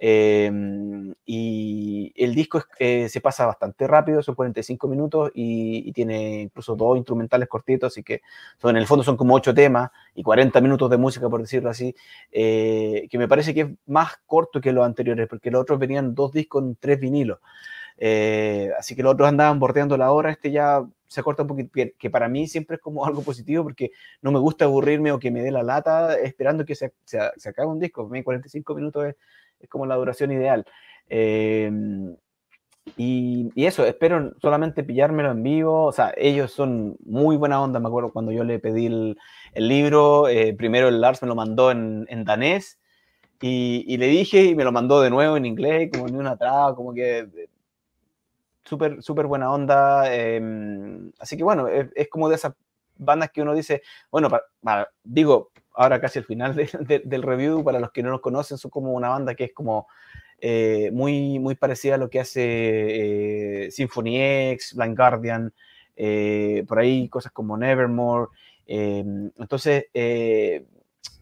Em, 0.00 1.14
y 1.24 2.12
el 2.16 2.34
disco 2.34 2.64
eh, 2.80 3.08
se 3.08 3.20
pasa 3.20 3.46
bastante 3.46 3.86
rápido, 3.86 4.20
son 4.20 4.34
45 4.34 4.88
minutos 4.88 5.30
y, 5.34 5.92
tiene 5.92 6.42
incluso 6.42 6.74
dos 6.74 6.96
instrumentales 6.96 7.48
cortitos, 7.48 7.92
así 7.92 8.02
que 8.02 8.22
son, 8.60 8.70
en 8.72 8.78
el 8.78 8.88
fondo 8.88 9.04
son 9.04 9.16
como 9.16 9.36
ocho 9.36 9.54
temas 9.54 9.90
y 10.16 10.24
40 10.24 10.60
minutos 10.60 10.90
de 10.90 10.96
música, 10.96 11.28
por 11.28 11.42
decirlo 11.42 11.70
así, 11.70 11.94
eh, 12.32 13.06
que 13.08 13.18
me 13.18 13.28
parece 13.28 13.54
que 13.54 13.60
es 13.60 13.68
más 13.86 14.16
corto 14.26 14.60
que 14.60 14.72
los 14.72 14.84
anteriores, 14.84 15.28
porque 15.28 15.52
los 15.52 15.62
otros 15.62 15.78
venían 15.78 16.12
dos 16.12 16.32
discos 16.32 16.60
con 16.60 16.74
tres 16.74 16.98
vinilos. 16.98 17.38
Eh, 18.00 18.70
así 18.78 18.94
que 18.94 19.02
los 19.02 19.12
otros 19.12 19.28
andaban 19.28 19.58
bordeando 19.58 19.96
la 19.96 20.12
hora, 20.12 20.30
este 20.30 20.52
ya 20.52 20.86
se 21.08 21.22
corta 21.22 21.42
un 21.42 21.48
poquito, 21.48 21.70
que, 21.98 22.10
para 22.10 22.28
mí 22.28 22.46
siempre 22.46 22.76
es 22.76 22.82
como 22.82 23.04
algo 23.06 23.22
positivo 23.22 23.64
porque 23.64 23.90
no 24.22 24.30
me 24.30 24.38
gusta 24.38 24.66
aburrirme 24.66 25.12
o 25.12 25.18
que 25.18 25.30
me 25.30 25.42
dé 25.42 25.50
la 25.50 25.62
lata 25.62 26.14
esperando 26.16 26.64
que 26.64 26.74
se, 26.74 26.92
se, 27.04 27.18
acabe 27.48 27.68
un 27.68 27.80
disco. 27.80 28.04
Para 28.04 28.18
mí 28.18 28.22
45 28.22 28.74
minutos 28.74 29.06
es, 29.06 29.16
es 29.60 29.68
como 29.68 29.86
la 29.86 29.96
duración 29.96 30.30
ideal. 30.32 30.64
Em, 31.08 32.16
y, 32.96 33.50
y, 33.54 33.66
eso, 33.66 33.84
espero 33.84 34.32
solamente 34.40 34.84
pillármelo 34.84 35.30
en 35.32 35.42
vivo. 35.42 35.84
O 35.86 35.92
sea, 35.92 36.12
ellos 36.16 36.52
son 36.52 36.96
muy 37.04 37.36
buena 37.36 37.60
onda. 37.62 37.80
Me 37.80 37.88
acuerdo 37.88 38.12
cuando 38.12 38.32
yo 38.32 38.44
le 38.44 38.58
pedí 38.58 38.86
el, 38.86 39.18
el 39.54 39.68
libro, 39.68 40.28
eh, 40.28 40.54
primero 40.54 40.88
el 40.88 41.00
Lars 41.00 41.22
me 41.22 41.28
lo 41.28 41.34
mandó 41.34 41.70
en, 41.70 42.06
en 42.08 42.24
danés 42.24 42.78
y, 43.40 43.84
y, 43.86 43.96
le 43.98 44.06
dije 44.08 44.44
y 44.44 44.54
me 44.54 44.64
lo 44.64 44.72
mandó 44.72 45.00
de 45.00 45.10
nuevo 45.10 45.36
en 45.36 45.46
inglés, 45.46 45.90
como 45.92 46.06
ni 46.08 46.16
una 46.16 46.36
traba, 46.36 46.74
como 46.74 46.92
que 46.94 47.28
súper, 48.68 49.02
súper 49.02 49.26
buena 49.26 49.50
onda. 49.50 50.12
Em, 50.14 51.10
así 51.18 51.36
que 51.36 51.44
bueno, 51.44 51.68
es, 51.68 52.08
como 52.08 52.28
de 52.28 52.36
esas 52.36 52.54
bandas 52.96 53.30
que 53.30 53.42
uno 53.42 53.54
dice, 53.54 53.82
bueno, 54.10 54.28
digo, 55.02 55.50
ahora 55.74 56.00
casi 56.00 56.18
al 56.18 56.24
final 56.24 56.54
del 56.54 57.22
review, 57.22 57.64
para 57.64 57.80
los 57.80 57.90
que 57.92 58.02
no 58.02 58.10
nos 58.10 58.20
conocen, 58.20 58.58
son 58.58 58.70
como 58.70 58.92
una 58.92 59.08
banda 59.08 59.34
que 59.34 59.44
es 59.44 59.52
como 59.52 59.88
eh, 60.40 60.90
muy, 60.92 61.38
muy 61.38 61.54
parecida 61.54 61.94
a 61.94 61.98
lo 61.98 62.10
que 62.10 62.20
hace 62.20 63.66
eh, 63.66 63.70
Symphony 63.70 64.50
X, 64.52 64.74
Blind 64.74 64.96
Guardian, 64.96 65.52
eh, 65.96 66.64
por 66.68 66.78
ahí 66.78 67.08
cosas 67.08 67.32
como 67.32 67.56
Nevermore. 67.56 68.28
Em, 68.66 69.30
entonces, 69.38 69.86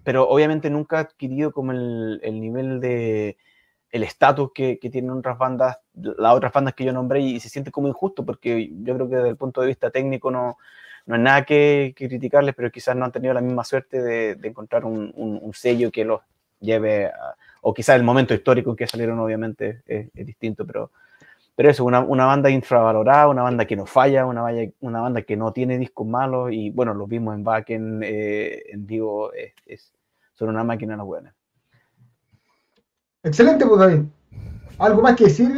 pero 0.02 0.28
obviamente 0.28 0.70
nunca 0.70 0.98
ha 0.98 1.00
adquirido 1.00 1.52
como 1.52 1.72
el 1.72 2.40
nivel 2.40 2.80
de 2.80 3.36
el 3.96 4.02
estatus 4.02 4.50
que, 4.54 4.76
tienen 4.76 5.10
otras 5.10 5.38
bandas, 5.38 5.78
las 5.96 6.34
otras 6.34 6.52
bandas 6.52 6.74
que 6.74 6.84
yo 6.84 6.92
nombré, 6.92 7.20
y 7.20 7.40
se 7.40 7.48
siente 7.48 7.70
como 7.70 7.88
injusto, 7.88 8.24
porque 8.24 8.70
yo 8.82 8.94
creo 8.94 9.08
que 9.08 9.16
desde 9.16 9.28
el 9.30 9.36
punto 9.36 9.60
de 9.60 9.68
vista 9.68 9.90
técnico 9.90 10.30
no, 10.30 10.56
no 11.06 11.14
hay 11.14 11.20
nada 11.20 11.44
que, 11.44 11.94
criticarles, 11.96 12.54
pero 12.54 12.70
quizás 12.70 12.96
no 12.96 13.04
han 13.04 13.12
tenido 13.12 13.32
la 13.32 13.40
misma 13.40 13.64
suerte 13.64 14.02
de, 14.02 14.48
encontrar 14.48 14.84
un, 14.84 15.50
sello 15.54 15.90
que 15.90 16.04
los 16.04 16.20
lleve, 16.60 17.10
o 17.62 17.72
quizás 17.72 17.96
el 17.96 18.02
momento 18.02 18.34
histórico 18.34 18.70
en 18.70 18.76
que 18.76 18.86
salieron, 18.86 19.18
obviamente, 19.20 19.82
es, 19.86 20.12
distinto, 20.12 20.66
pero, 20.66 20.90
pero 21.54 21.70
eso, 21.70 21.84
una, 21.84 22.00
una, 22.00 22.26
banda 22.26 22.50
infravalorada, 22.50 23.28
una 23.28 23.42
banda 23.42 23.64
que 23.64 23.76
no 23.76 23.86
falla, 23.86 24.26
una, 24.26 24.42
banda 25.00 25.22
que 25.22 25.36
no 25.36 25.52
tiene 25.52 25.78
discos 25.78 26.06
malos, 26.06 26.50
y 26.52 26.70
bueno, 26.70 26.92
los 26.92 27.08
vimos 27.08 27.34
en 27.34 27.44
back 27.44 27.70
en, 27.70 28.02
eh, 28.02 28.64
en 28.68 28.86
vivo, 28.86 29.32
es, 29.32 29.92
son 30.34 30.48
una 30.48 30.64
máquina 30.64 30.96
las 30.96 31.06
buenas. 31.06 31.34
Excelente, 33.22 33.64
pues. 33.64 34.02
¿Algo 34.78 35.02
más 35.02 35.16
que 35.16 35.24
decir, 35.24 35.48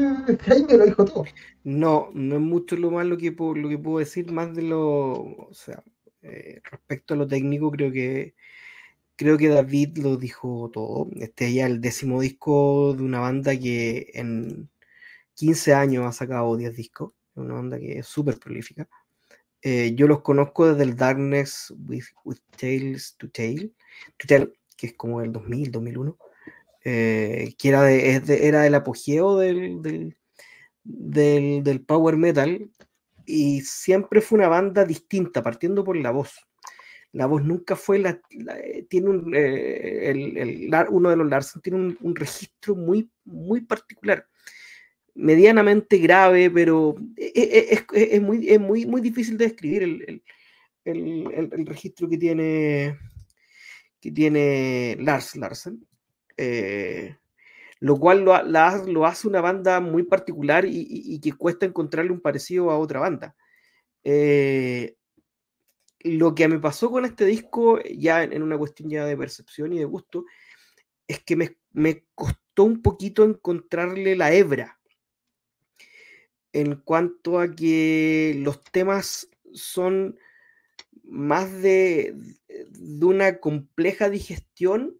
Jaime? 0.41 0.77
Lo 0.77 0.85
dijo 0.85 1.05
todo. 1.05 1.25
No, 1.65 2.11
no 2.15 2.37
es 2.37 2.41
mucho 2.41 2.77
lo 2.77 2.91
más 2.91 3.07
lo 3.07 3.19
que 3.19 3.33
puedo, 3.33 3.99
decir, 3.99 4.31
más 4.33 4.55
de 4.55 4.63
lo, 4.63 5.13
o 5.13 5.51
sea, 5.53 5.83
eh, 6.23 6.61
respecto 6.65 7.15
a 7.15 7.17
lo 7.17 7.27
técnico, 7.27 7.71
creo 7.71 7.93
que 7.93 8.35
creo 9.19 9.37
que 9.37 9.49
David 9.49 9.99
lo 9.99 10.17
dijo 10.17 10.71
todo. 10.73 11.09
Este 11.17 11.49
es 11.49 11.55
ya 11.55 11.67
el 11.67 11.81
décimo 11.81 12.21
disco 12.21 12.95
de 12.97 13.03
una 13.03 13.21
banda 13.21 13.59
que 13.59 14.11
en 14.15 14.71
15 15.35 15.75
años 15.75 16.07
ha 16.07 16.13
sacado 16.13 16.57
10 16.57 16.77
discos. 16.77 17.13
Una 17.35 17.55
banda 17.55 17.79
que 17.79 17.99
es 17.99 18.07
súper 18.07 18.39
prolífica. 18.39 18.89
Eh, 19.63 19.95
yo 19.97 20.07
los 20.07 20.23
conozco 20.23 20.69
desde 20.69 20.85
el 20.85 20.97
Darkness 20.97 21.75
with, 21.89 22.05
Tales 22.57 23.17
to 23.19 23.29
Tale, 23.31 23.73
to 24.17 24.27
Tale, 24.29 24.53
que 24.77 24.89
es 24.89 24.95
como 24.95 25.21
el 25.21 25.33
2000, 25.33 25.73
2001. 25.73 26.19
Eh, 26.85 27.55
que 27.59 27.69
era, 27.69 27.91
era 27.91 28.67
el 28.67 28.75
apogeo 28.75 29.37
del, 29.37 30.15
del, 30.85 31.85
power 31.85 32.17
metal 32.17 32.71
y 33.27 33.61
siempre 33.63 34.21
fue 34.21 34.39
una 34.39 34.49
banda 34.49 34.85
distinta, 34.85 35.43
partiendo 35.43 35.85
por 35.85 35.97
la 35.97 36.13
voz. 36.13 36.47
La 37.13 37.27
voz 37.27 37.43
nunca 37.45 37.75
fue 37.75 37.99
la. 37.99 38.21
Eh, 38.31 38.87
tiene 38.89 39.39
eh, 39.39 40.11
el, 40.11 40.71
uno 40.91 41.11
de 41.11 41.17
los 41.17 41.29
Larsen 41.29 41.63
tiene 41.63 41.97
un, 42.01 42.17
registro 42.17 42.77
muy, 42.77 43.11
muy 43.25 43.63
particular, 43.63 44.27
medianamente 45.15 45.99
grave, 45.99 46.51
pero 46.51 46.97
es, 47.17 47.85
es, 47.93 48.23
muy, 48.23 48.49
es 48.49 48.61
muy, 48.61 48.87
muy 48.87 49.01
difícil 49.01 49.37
de 49.37 49.47
describir 49.47 49.83
el, 49.83 50.23
el, 50.85 51.67
registro 51.67 52.09
que 52.09 52.19
tiene, 52.19 52.99
que 54.01 54.13
tiene 54.13 54.97
Lars 55.01 55.37
Larsen. 55.37 55.88
Eh, 56.39 57.17
lo 57.81 57.97
cual 57.97 58.25
lo, 58.25 59.07
hace 59.07 59.29
una 59.29 59.41
banda 59.41 59.81
muy 59.81 60.05
particular 60.05 60.65
y, 60.67 61.21
que 61.21 61.33
cuesta 61.33 61.67
encontrarle 61.67 62.11
un 62.11 62.21
parecido 62.21 62.71
a 62.71 62.79
otra 62.79 63.01
banda. 63.01 63.37
Eh, 64.03 64.97
lo 66.01 66.35
que 66.35 66.49
me 66.49 66.59
pasó 66.59 66.91
con 66.91 67.05
este 67.05 67.25
disco, 67.25 67.81
ya 67.83 68.23
en, 68.23 68.43
una 68.43 68.59
cuestión 68.59 68.89
de 68.89 69.17
percepción 69.17 69.73
y 69.73 69.79
de 69.79 69.85
gusto, 69.85 70.25
es 71.07 71.23
que 71.23 71.37
me, 71.37 72.05
costó 72.15 72.65
un 72.65 72.83
poquito 72.83 73.25
encontrarle 73.25 74.17
la 74.17 74.33
hebra 74.33 74.81
en 76.53 76.77
cuanto 76.77 77.39
a 77.39 77.55
que 77.55 78.35
los 78.39 78.63
temas 78.65 79.29
son 79.53 80.19
más 81.05 81.63
de, 81.63 82.15
una 83.01 83.39
compleja 83.39 84.11
digestión 84.11 84.98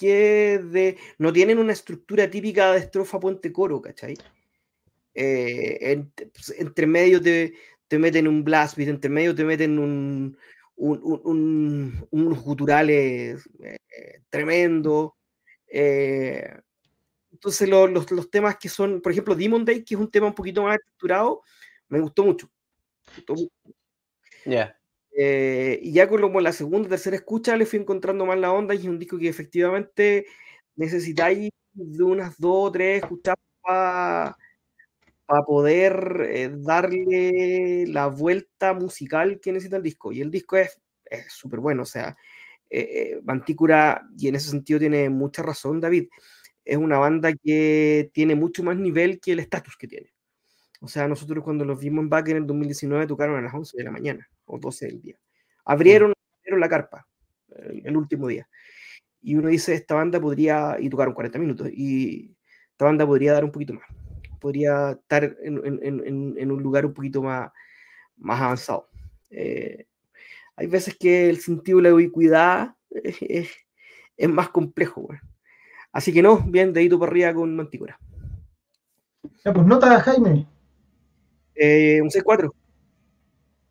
de. 0.00 0.98
No 1.18 1.32
tienen 1.32 1.58
una 1.58 1.72
estructura 1.72 2.30
típica 2.30 2.72
de 2.72 2.80
estrofa 2.80 3.20
puente 3.20 3.52
coro, 3.52 3.80
¿cachai? 3.80 4.16
Eh, 5.14 6.04
pues, 6.32 6.54
entre 6.58 6.86
medio 6.86 7.20
te, 7.20 7.54
te 7.88 7.98
meten 7.98 8.26
un 8.28 8.42
blast 8.44 8.76
beat, 8.76 8.88
entre 8.88 9.10
medio 9.10 9.34
te 9.34 9.44
meten 9.44 9.78
un, 9.78 10.36
un, 10.76 12.06
unos 12.10 12.42
guturales 12.42 13.48
eh, 13.62 14.22
tremendo. 14.28 15.16
Eh, 15.66 16.56
entonces 17.32 17.68
los, 17.68 18.10
los, 18.10 18.30
temas 18.30 18.56
que 18.56 18.68
son, 18.68 19.00
por 19.00 19.12
ejemplo, 19.12 19.34
Demon 19.34 19.64
Day, 19.64 19.84
que 19.84 19.94
es 19.94 20.00
un 20.00 20.10
tema 20.10 20.28
un 20.28 20.34
poquito 20.34 20.62
más 20.62 20.76
estructurado, 20.76 21.42
me 21.88 22.00
gustó 22.00 22.24
mucho. 22.24 22.50
Ya. 24.44 24.78
Eh, 25.16 25.78
y 25.82 25.92
ya 25.92 26.08
con 26.08 26.20
como 26.20 26.40
la 26.40 26.52
segunda, 26.52 26.88
tercera 26.88 27.16
escucha 27.16 27.56
le 27.56 27.66
fui 27.66 27.78
encontrando 27.78 28.26
más 28.26 28.38
la 28.38 28.52
onda 28.52 28.74
y 28.74 28.78
es 28.78 28.84
un 28.86 28.98
disco 28.98 29.18
que 29.18 29.28
efectivamente 29.28 30.26
necesitáis 30.76 31.50
de 31.72 32.02
unas 32.04 32.38
dos 32.38 32.68
o 32.68 32.72
tres 32.72 33.02
escuchas 33.02 33.36
para 33.62 34.36
poder 35.46 36.60
darle 36.60 37.86
la 37.88 38.08
vuelta 38.08 38.74
musical 38.74 39.40
que 39.40 39.52
necesita 39.52 39.76
el 39.78 39.82
disco. 39.82 40.12
Y 40.12 40.20
el 40.20 40.30
disco 40.30 40.56
es 40.56 40.78
súper 41.28 41.60
bueno, 41.60 41.82
o 41.82 41.86
sea, 41.86 42.16
eh, 42.70 43.20
Mantícora, 43.24 44.02
y 44.18 44.28
en 44.28 44.36
ese 44.36 44.50
sentido 44.50 44.80
tiene 44.80 45.08
mucha 45.10 45.42
razón 45.42 45.80
David, 45.80 46.08
es 46.64 46.76
una 46.76 46.98
banda 46.98 47.32
que 47.34 48.10
tiene 48.12 48.34
mucho 48.34 48.62
más 48.64 48.76
nivel 48.76 49.20
que 49.20 49.32
el 49.32 49.40
estatus 49.40 49.76
que 49.76 49.88
tiene. 49.88 50.12
O 50.80 50.88
sea, 50.88 51.08
nosotros 51.08 51.44
cuando 51.44 51.64
los 51.64 51.80
vimos 51.80 52.02
en 52.02 52.10
back 52.10 52.28
en 52.28 52.38
el 52.38 52.46
2019 52.46 53.06
tocaron 53.06 53.36
a 53.38 53.42
las 53.42 53.54
11 53.54 53.76
de 53.76 53.84
la 53.84 53.90
mañana 53.90 54.28
o 54.46 54.58
12 54.58 54.86
del 54.86 55.00
día. 55.00 55.16
Abrieron, 55.64 56.12
abrieron 56.38 56.60
la 56.60 56.68
carpa 56.68 57.06
el, 57.48 57.96
último 57.96 58.28
día. 58.28 58.48
Y 59.22 59.36
uno 59.36 59.48
dice, 59.48 59.74
esta 59.74 59.94
banda 59.94 60.20
podría, 60.20 60.76
y 60.78 60.90
tocaron 60.90 61.14
40 61.14 61.38
minutos, 61.38 61.70
y 61.72 62.36
esta 62.72 62.84
banda 62.84 63.06
podría 63.06 63.32
dar 63.32 63.44
un 63.44 63.52
poquito 63.52 63.74
más. 63.74 63.84
Podría 64.40 64.90
estar 64.92 65.24
en, 65.42 65.80
en, 65.82 66.34
en 66.36 66.50
un 66.50 66.62
lugar 66.62 66.84
un 66.84 66.92
poquito 66.92 67.22
más, 67.22 67.50
más 68.16 68.40
avanzado. 68.40 68.88
Eh, 69.30 69.86
hay 70.56 70.66
veces 70.66 70.96
que 70.96 71.28
el 71.28 71.40
sentido 71.40 71.78
de 71.78 71.84
la 71.84 71.94
ubicuidad 71.94 72.74
es, 72.90 73.50
es, 74.16 74.28
más 74.28 74.48
complejo. 74.50 75.08
Así 75.92 76.12
que 76.12 76.22
no, 76.22 76.40
bien, 76.40 76.72
dedito 76.72 76.98
por 76.98 77.08
arriba 77.08 77.34
con 77.34 77.54
Mantícora. 77.56 77.98
Ya, 79.44 79.52
pues 79.52 79.66
nota, 79.66 79.98
Jaime. 80.00 80.46
Eh, 81.54 82.00
un 82.00 82.10
6-4. 82.10 82.52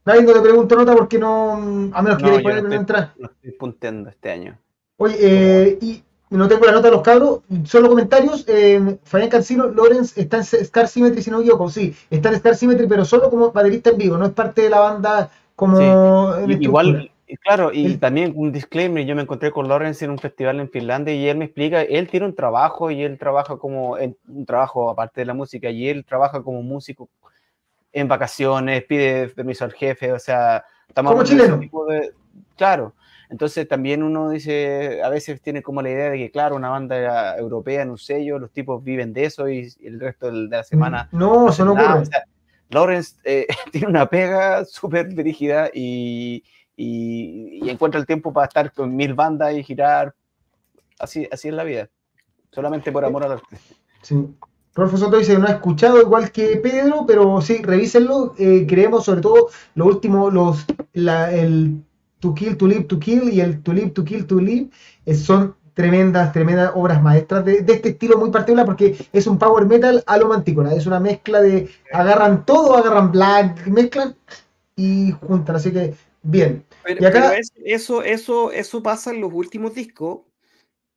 Nadie 0.06 0.24
no 0.24 0.34
te 0.34 0.42
pregunto 0.42 0.76
nota 0.76 0.94
porque 0.94 1.18
no. 1.18 1.54
A 1.94 2.02
menos 2.02 2.18
que 2.18 2.30
no, 2.30 2.38
quieras 2.40 2.64
no 2.64 2.74
entrar. 2.74 3.14
No 3.18 3.28
estoy 3.28 3.52
punteando 3.52 4.10
este 4.10 4.32
año. 4.32 4.58
Oye, 4.98 5.16
eh, 5.20 5.78
y 5.82 6.04
no 6.30 6.48
tengo 6.48 6.66
la 6.66 6.72
nota 6.72 6.90
de 6.90 6.96
los 6.96 7.04
cabros, 7.04 7.42
solo 7.64 7.90
comentarios. 7.90 8.44
Eh, 8.48 8.98
Fabián 9.04 9.30
Cancino, 9.30 9.68
Lorenz 9.68 10.18
está 10.18 10.38
en 10.38 10.44
Star 10.44 10.88
Symmetry, 10.88 11.22
si 11.22 11.32
no 11.32 11.42
equivoco, 11.42 11.70
sí, 11.70 11.96
está 12.10 12.30
en 12.30 12.36
Star 12.36 12.56
Symmetry, 12.56 12.88
pero 12.88 13.06
solo 13.06 13.30
como 13.30 13.52
baterista 13.52 13.92
en 13.92 13.98
vivo, 13.98 14.18
no 14.18 14.26
es 14.26 14.32
parte 14.32 14.64
de 14.64 14.70
la 14.70 14.80
banda 14.80 15.30
como. 15.56 15.80
Igual, 16.48 17.12
claro, 17.42 17.72
y 17.72 17.96
también 17.98 18.34
un 18.36 18.52
disclaimer: 18.52 19.06
yo 19.06 19.16
me 19.16 19.22
encontré 19.22 19.52
con 19.52 19.68
Lorenz 19.68 20.02
en 20.02 20.10
un 20.12 20.20
festival 20.20 20.60
en 20.60 20.70
Finlandia 20.70 21.14
y 21.14 21.28
él 21.28 21.38
me 21.38 21.46
explica, 21.46 21.82
él 21.82 22.10
tiene 22.10 22.26
un 22.26 22.36
trabajo 22.36 22.92
y 22.92 23.04
él 23.04 23.18
trabaja 23.18 23.58
como, 23.58 23.96
un 24.28 24.46
trabajo 24.46 24.90
aparte 24.90 25.22
de 25.22 25.26
la 25.26 25.34
música, 25.34 25.70
y 25.70 25.88
él 25.88 26.04
trabaja 26.04 26.42
como 26.42 26.62
músico 26.62 27.10
en 27.94 28.08
vacaciones, 28.08 28.84
pide 28.84 29.30
permiso 29.30 29.64
al 29.64 29.74
jefe, 29.74 30.12
o 30.12 30.20
sea, 30.20 30.66
estamos 30.88 31.12
como 31.14 31.24
chileno. 31.24 31.58
De, 31.58 32.14
claro, 32.58 32.96
entonces 33.30 33.68
también 33.68 34.04
uno 34.04 34.30
dice, 34.30 35.02
a 35.04 35.10
veces 35.10 35.42
tiene 35.42 35.62
como 35.62 35.82
la 35.82 35.92
idea 35.92 36.10
de 36.10 36.18
que, 36.18 36.32
claro, 36.32 36.56
una 36.56 36.70
banda 36.70 37.38
europea 37.38 37.84
en 37.84 37.92
un 37.92 37.98
sello, 37.98 38.40
los 38.40 38.52
tipos 38.52 38.84
viven 38.84 39.14
de 39.14 39.26
eso 39.26 39.48
y, 39.48 39.72
el 39.84 40.00
resto 40.00 40.32
de 40.32 40.50
la 40.50 40.64
semana... 40.64 41.08
No, 41.12 41.50
eso 41.50 41.64
no 41.64 41.74
ocurre. 41.74 42.04
Lawrence 42.70 43.16
eh, 43.24 43.48
tiene 43.72 43.88
una 43.88 44.08
pega 44.08 44.66
súper 44.66 45.14
dirigida 45.14 45.70
y, 45.74 46.44
y, 46.76 47.70
encuentra 47.70 48.00
el 48.00 48.08
tiempo 48.08 48.34
para 48.34 48.48
estar 48.48 48.72
con 48.74 48.96
mil 48.96 49.14
bandas 49.14 49.54
y 49.54 49.64
girar. 49.64 50.16
Así, 51.00 51.28
así 51.32 51.50
es 51.50 51.54
la 51.54 51.64
vida. 51.64 51.90
Solamente 52.52 52.92
por 52.92 53.06
amor 53.06 53.24
al 53.24 53.34
arte. 53.34 53.58
Sí. 54.02 54.36
Rodolfo 54.76 54.98
Soto 54.98 55.18
dice 55.18 55.38
no 55.38 55.48
ha 55.48 55.52
escuchado 55.52 56.02
igual 56.02 56.32
que 56.32 56.58
Pedro, 56.58 57.06
pero 57.06 57.42
sí, 57.42 57.62
revísenlo. 57.62 58.34
Eh, 58.38 58.66
creemos 58.68 59.06
sobre 59.06 59.22
todo 59.22 59.50
lo 59.76 59.86
último, 59.86 60.32
los, 60.32 60.66
la, 60.94 61.32
el 61.32 61.84
To 62.20 62.34
Kill, 62.34 62.58
To 62.58 62.68
Live, 62.68 62.86
To 62.86 63.00
Kill 63.00 63.32
y 63.32 63.42
el 63.42 63.62
To 63.62 63.74
Live, 63.74 63.92
To 63.92 64.04
Kill, 64.04 64.26
To 64.26 64.40
Live 64.40 64.70
eh, 65.06 65.14
son 65.14 65.56
tremendas, 65.76 66.32
tremendas 66.34 66.72
obras 66.76 67.02
maestras 67.02 67.46
de, 67.46 67.58
este 67.68 67.90
estilo 67.90 68.18
muy 68.18 68.32
particular 68.32 68.66
porque 68.66 68.96
es 69.12 69.28
un 69.28 69.38
power 69.38 69.66
metal 69.66 70.04
a 70.08 70.18
lo 70.18 70.28
mantícola. 70.28 70.74
Es 70.74 70.88
una 70.88 71.00
mezcla 71.00 71.42
de 71.42 71.70
agarran 71.92 72.46
todo, 72.46 72.76
agarran 72.76 73.12
black, 73.12 73.68
mezclan 73.68 74.16
y 74.76 75.12
juntan. 75.12 75.56
Así 75.56 75.72
que 75.72 75.94
bien. 76.24 76.66
y 76.88 77.06
acá, 77.06 77.36
eso, 77.64 78.02
eso, 78.02 78.52
eso 78.52 78.82
pasa 78.82 79.12
en 79.12 79.22
los 79.22 79.32
últimos 79.32 79.76
discos 79.76 80.22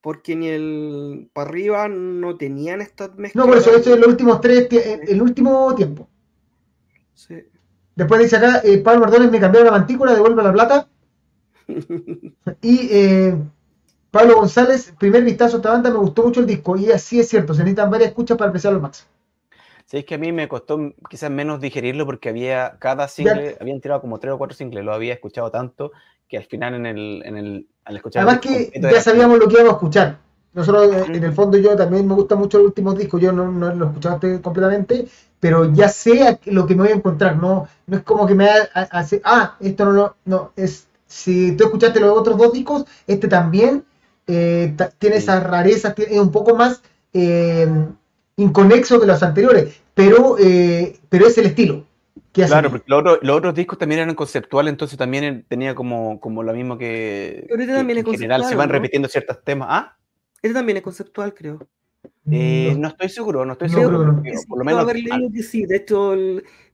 porque 0.07 0.37
ni 0.37 0.47
el 0.47 1.29
para 1.33 1.49
arriba 1.49 1.89
no 1.89 2.37
tenían 2.37 2.79
estas 2.79 3.13
mezclas. 3.17 3.45
No, 3.45 3.51
por 3.51 3.57
eso, 3.57 3.75
esto 3.75 3.93
es 3.93 3.99
los 3.99 4.07
últimos 4.07 4.39
tres, 4.39 4.69
el 4.71 5.21
último 5.21 5.75
tiempo. 5.75 6.07
Sí. 7.13 7.35
Después 7.93 8.21
dice 8.21 8.37
acá, 8.37 8.61
eh, 8.63 8.77
Pablo 8.77 9.01
Mardones 9.01 9.29
me 9.29 9.41
cambiaron 9.41 9.65
la 9.65 9.77
mantícula, 9.77 10.13
devuelve 10.13 10.41
la 10.41 10.53
plata. 10.53 10.87
y 12.61 12.87
eh, 12.89 13.35
Pablo 14.09 14.37
González, 14.37 14.93
primer 14.97 15.25
vistazo 15.25 15.57
a 15.57 15.59
esta 15.59 15.71
banda, 15.71 15.89
me 15.89 15.97
gustó 15.97 16.23
mucho 16.23 16.39
el 16.39 16.47
disco. 16.47 16.77
Y 16.77 16.89
así 16.89 17.19
es 17.19 17.27
cierto, 17.27 17.53
se 17.53 17.63
necesitan 17.63 17.91
varias 17.91 18.11
escuchas 18.11 18.37
para 18.37 18.47
apreciarlo 18.47 18.79
máximo. 18.79 19.09
Sí, 19.87 19.97
es 19.97 20.05
que 20.05 20.15
a 20.15 20.19
mí 20.19 20.31
me 20.31 20.47
costó 20.47 20.79
quizás 21.09 21.31
menos 21.31 21.59
digerirlo 21.59 22.05
porque 22.05 22.29
había 22.29 22.77
cada 22.79 23.09
single, 23.09 23.57
habían 23.59 23.81
tirado 23.81 23.99
como 23.99 24.19
tres 24.19 24.33
o 24.33 24.37
cuatro 24.37 24.55
singles, 24.55 24.85
lo 24.85 24.93
había 24.93 25.13
escuchado 25.13 25.51
tanto 25.51 25.91
que 26.27 26.37
al 26.37 26.43
final 26.43 26.75
en 26.75 26.85
el, 26.85 27.21
en 27.25 27.37
el 27.37 27.67
al 27.85 27.95
escuchar 27.97 28.23
Además 28.23 28.41
que 28.41 28.71
ya 28.79 29.01
sabíamos 29.01 29.39
lo 29.39 29.47
que 29.47 29.55
íbamos 29.55 29.73
a 29.73 29.75
escuchar. 29.75 30.17
Nosotros, 30.53 30.91
eh, 30.91 31.05
en 31.13 31.23
el 31.23 31.33
fondo, 31.33 31.57
yo 31.57 31.75
también 31.75 32.07
me 32.07 32.15
gusta 32.15 32.35
mucho 32.35 32.57
el 32.57 32.65
último 32.65 32.93
disco, 32.93 33.19
yo 33.19 33.31
no, 33.31 33.51
no 33.51 33.73
lo 33.75 33.85
escuchaste 33.87 34.41
completamente, 34.41 35.07
pero 35.39 35.71
ya 35.71 35.87
sé 35.87 36.39
lo 36.45 36.65
que 36.65 36.73
me 36.73 36.81
voy 36.83 36.91
a 36.91 36.95
encontrar, 36.95 37.37
no, 37.37 37.67
no 37.85 37.97
es 37.97 38.03
como 38.03 38.25
que 38.25 38.33
me 38.33 38.49
hace, 38.73 39.21
ah, 39.23 39.55
esto 39.59 39.85
no 39.85 39.91
lo, 39.91 40.15
no, 40.25 40.51
es, 40.55 40.87
si 41.05 41.51
tú 41.55 41.65
escuchaste 41.65 41.99
los 41.99 42.17
otros 42.17 42.37
dos 42.37 42.53
discos, 42.53 42.85
este 43.05 43.27
también 43.27 43.85
eh, 44.25 44.75
tiene 44.97 45.17
esas 45.17 45.43
rarezas, 45.43 45.93
es 45.95 46.19
un 46.19 46.31
poco 46.31 46.55
más 46.55 46.81
eh, 47.13 47.67
inconexo 48.37 48.99
que 48.99 49.05
los 49.05 49.21
anteriores, 49.21 49.75
pero, 49.93 50.37
pero 51.09 51.27
es 51.27 51.37
el 51.37 51.45
estilo. 51.45 51.85
Claro, 52.45 52.69
porque 52.69 52.85
los, 52.87 53.37
otros 53.37 53.55
discos 53.55 53.77
también 53.77 54.01
eran 54.01 54.15
conceptuales, 54.15 54.71
entonces 54.71 54.97
también 54.97 55.45
tenía 55.47 55.73
como, 55.73 56.19
como 56.19 56.43
lo 56.43 56.53
mismo 56.53 56.77
que, 56.77 57.45
pero 57.49 57.61
este 57.61 57.73
también 57.73 57.99
en 57.99 58.05
general 58.05 58.43
se 58.45 58.55
van 58.55 58.69
repitiendo 58.69 59.07
ciertos 59.07 59.43
temas. 59.43 59.67
¿Ah? 59.71 59.97
Este 60.41 60.53
también 60.53 60.77
es 60.77 60.83
conceptual, 60.83 61.33
creo. 61.33 61.59
Eh, 62.29 62.75
no. 62.77 62.89
estoy 62.89 63.09
seguro, 63.09 63.45
no 63.45 63.53
estoy 63.53 63.69
seguro. 63.69 64.21
por 64.47 64.59
lo 64.59 64.65
menos. 64.65 64.81
Haber 64.81 64.97
leído 64.97 65.31
que 65.31 65.43
sí, 65.43 65.65
de 65.65 65.77
hecho, 65.77 66.15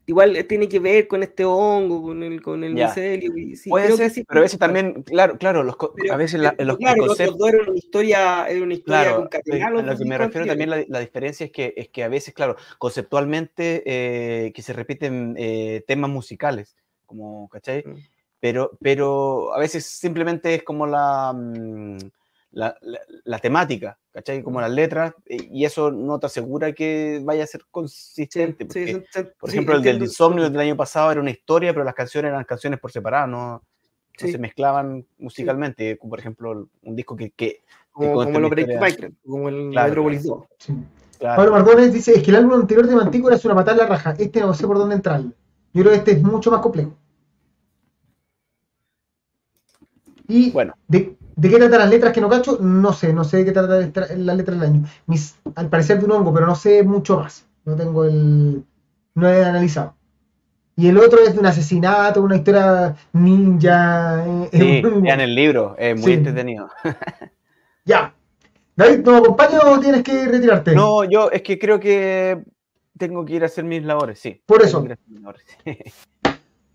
igual 0.06 0.46
tiene 0.48 0.68
que 0.68 0.80
ver 0.80 1.08
con 1.08 1.24
este 1.24 1.46
hongo, 1.46 2.02
con 2.02 2.24
el, 2.24 2.42
con 2.42 2.64
el 2.64 2.74
micelio. 2.74 3.32
Sí, 3.56 3.70
Puede 3.70 3.96
ser, 3.96 4.26
pero 4.28 4.40
a 4.40 4.44
veces 4.44 4.60
también, 4.60 5.04
claro, 5.04 5.38
claro, 5.38 5.64
los, 5.64 5.76
a 6.12 6.18
veces 6.18 6.40
los, 6.40 6.78
claro, 6.78 7.08
conceptos. 7.08 7.38
Los 7.40 7.54
era 7.54 7.64
una 7.64 7.78
historia, 7.78 8.48
era 8.48 8.64
una 8.64 8.74
historia 8.74 9.04
claro, 9.04 9.80
A 9.80 9.82
lo 9.82 9.98
que 9.98 10.06
me 10.06 10.18
refiero 10.18 10.48
también, 10.48 10.70
la, 10.70 10.84
la, 10.88 11.00
diferencia 11.00 11.46
es 11.46 11.52
que, 11.52 11.74
es 11.76 11.90
que 11.90 12.04
a 12.04 12.10
veces, 12.10 12.34
claro, 12.34 12.56
conceptualmente 12.78 13.84
eh, 13.86 14.52
que 14.54 14.62
se 14.62 14.74
repiten 14.74 15.36
eh, 15.38 15.84
temas 15.88 16.10
musicales, 16.10 16.76
como, 17.06 17.48
¿cachai? 17.50 17.84
Mm. 17.86 17.96
Pero, 18.40 18.78
pero 18.82 19.54
a 19.54 19.60
veces 19.60 19.86
simplemente 19.86 20.56
es 20.56 20.64
como 20.64 20.86
la. 20.86 21.34
Mm, 21.34 21.98
la, 22.54 22.78
la, 23.26 23.40
temática, 23.40 23.98
¿cachai? 24.14 24.44
Como 24.44 24.62
las 24.62 24.72
letras, 24.72 25.14
eh, 25.26 25.50
y 25.52 25.66
eso 25.66 25.92
no 25.92 26.20
te 26.20 26.28
asegura 26.28 26.72
que 26.72 27.20
vaya 27.24 27.44
a 27.44 27.48
ser 27.48 27.62
consistente. 27.72 28.66
por 29.40 29.50
ejemplo, 29.50 29.76
el 29.76 29.82
del 29.82 30.02
Insomnio 30.02 30.50
del 30.50 30.60
año 30.60 30.78
pasado 30.78 31.12
era 31.12 31.22
una 31.22 31.32
historia, 31.32 31.74
pero 31.74 31.84
las 31.84 31.96
canciones 31.96 32.30
eran 32.30 32.44
canciones 32.44 32.80
por 32.80 32.92
separado, 32.92 33.28
no, 33.28 33.64
se 34.16 34.38
mezclaban 34.38 35.06
musicalmente, 35.18 35.98
como 35.98 36.12
por 36.12 36.20
ejemplo 36.20 36.70
un 36.84 36.96
disco 36.96 37.16
que... 37.16 37.32
que 37.32 37.64
como, 37.92 38.24
como 38.24 38.40
el 38.40 38.50
Break 38.50 39.14
como 39.24 39.50
el 39.50 39.70
claro, 39.72 40.04
Pablo 41.20 41.52
Mardones 41.52 41.94
dice, 41.94 42.14
es 42.14 42.24
que 42.24 42.32
el 42.32 42.38
álbum 42.38 42.54
anterior 42.54 42.88
de 42.88 42.96
Mantícora 42.96 43.36
es 43.36 43.46
una 43.46 43.56
patada 43.56 43.74
en 43.74 43.78
la 43.84 43.86
raja, 43.88 44.16
este 44.18 44.42
no 44.42 44.54
sé 44.54 44.68
por 44.68 44.78
dónde 44.78 44.96
entrar. 44.96 45.22
Yo 45.22 45.82
creo 45.82 45.92
que 45.92 45.98
este 45.98 46.12
es 46.12 46.22
mucho 46.22 46.52
más 46.52 46.60
complejo. 46.60 46.98
Y 50.28 50.52
bueno. 50.52 50.74
de, 50.88 51.16
¿De 51.36 51.50
qué 51.50 51.58
trata 51.58 51.80
las 51.80 51.90
letras 51.90 52.14
que 52.14 52.22
no 52.22 52.30
cacho? 52.30 52.58
No 52.62 52.94
sé, 52.94 53.14
no 53.14 53.24
sé 53.24 53.38
de 53.38 53.46
qué 53.46 53.52
trata 53.52 53.80
las 53.80 54.38
letras 54.38 54.60
del 54.60 54.70
año. 54.70 54.86
Mis, 55.08 55.36
al 55.56 55.70
parecer 55.70 56.00
de 56.00 56.06
un 56.06 56.12
hongo, 56.12 56.34
pero 56.34 56.46
no 56.46 56.56
sé 56.56 56.84
mucho 56.84 57.20
más. 57.20 57.46
No 57.66 57.76
tengo 57.76 58.06
el. 58.06 58.64
No 59.16 59.30
he 59.30 59.44
analizado. 59.44 59.96
Y 60.76 60.88
el 60.88 60.98
otro 60.98 61.20
es 61.22 61.34
de 61.34 61.40
un 61.40 61.46
asesinato, 61.46 62.22
una 62.22 62.38
historia 62.38 62.96
ninja. 63.14 64.26
Eh, 64.26 64.50
sí, 64.52 64.82
en 65.08 65.20
el 65.20 65.36
libro, 65.36 65.76
es 65.78 66.00
muy 66.00 66.14
entretenido. 66.14 66.70
ya. 67.86 68.14
David, 68.76 69.06
¿nos 69.06 69.22
acompaña 69.22 69.60
o 69.66 69.80
tienes 69.80 70.02
que 70.02 70.28
retirarte? 70.28 70.74
No, 70.74 71.04
yo 71.04 71.30
es 71.30 71.44
que 71.44 71.60
creo 71.60 71.80
que 71.80 72.44
tengo 72.98 73.24
que 73.24 73.34
ir 73.34 73.44
a 73.44 73.46
hacer 73.46 73.64
mis 73.64 73.84
labores, 73.84 74.20
sí. 74.20 74.42
Por 74.46 74.64
eso. 74.64 74.86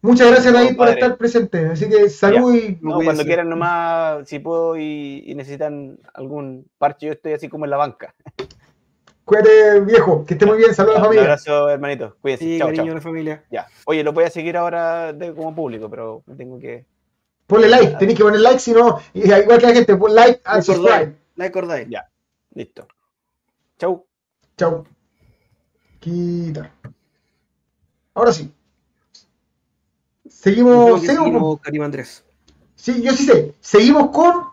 Muchas 0.00 0.30
gracias, 0.30 0.54
David, 0.54 0.76
por 0.76 0.88
estar 0.88 1.16
presente. 1.16 1.66
Así 1.66 1.88
que 1.88 2.08
salud 2.08 2.54
y. 2.54 2.78
No, 2.80 3.00
cuando 3.02 3.24
quieran 3.24 3.48
nomás, 3.48 4.28
si 4.28 4.38
puedo 4.38 4.76
y, 4.76 5.32
necesitan 5.34 5.98
algún 6.14 6.66
parche, 6.78 7.06
yo 7.06 7.12
estoy 7.12 7.32
así 7.32 7.48
como 7.48 7.64
en 7.64 7.70
la 7.70 7.76
banca. 7.78 8.14
Cuídate, 9.24 9.80
viejo, 9.80 10.24
que 10.24 10.34
esté 10.34 10.46
muy 10.46 10.56
bien. 10.56 10.74
Saludos 10.74 10.96
a 10.96 10.98
la 11.00 11.04
familia. 11.04 11.22
Un 11.22 11.26
abrazo, 11.26 11.68
hermanito. 11.68 12.16
Cuídense. 12.20 12.44
Sí, 12.44 12.58
chao, 12.58 12.68
cariño 12.68 12.86
chao. 12.86 12.94
la 12.94 13.00
familia. 13.00 13.44
Ya. 13.50 13.66
Oye, 13.86 14.02
lo 14.04 14.12
voy 14.12 14.24
a 14.24 14.30
seguir 14.30 14.56
ahora 14.56 15.14
como 15.36 15.54
público, 15.54 15.90
pero 15.90 16.22
tengo 16.36 16.58
que. 16.58 16.86
Ponle 17.46 17.68
like, 17.68 17.96
tenéis 17.98 18.18
que 18.18 18.24
poner 18.24 18.40
like, 18.40 18.58
si 18.58 18.72
no, 18.72 19.00
igual 19.14 19.58
que 19.58 19.66
la 19.66 19.72
gente, 19.72 19.96
pon 19.96 20.14
like 20.14 20.40
and 20.44 20.62
subscribe. 20.62 21.14
Like 21.36 21.58
or 21.58 21.66
die. 21.66 21.86
Ya, 21.88 22.08
listo. 22.54 22.86
Chau. 23.78 24.06
Chau. 24.56 24.84
Quita. 25.98 26.70
Ahora 28.14 28.32
sí. 28.32 28.52
Seguimos. 30.40 31.02
Seguimos, 31.02 31.60
Karim 31.60 31.82
Andrés. 31.82 32.24
Sí, 32.76 33.02
yo 33.02 33.12
sí 33.12 33.24
sé. 33.24 33.54
Seguimos 33.60 34.10
con 34.10 34.46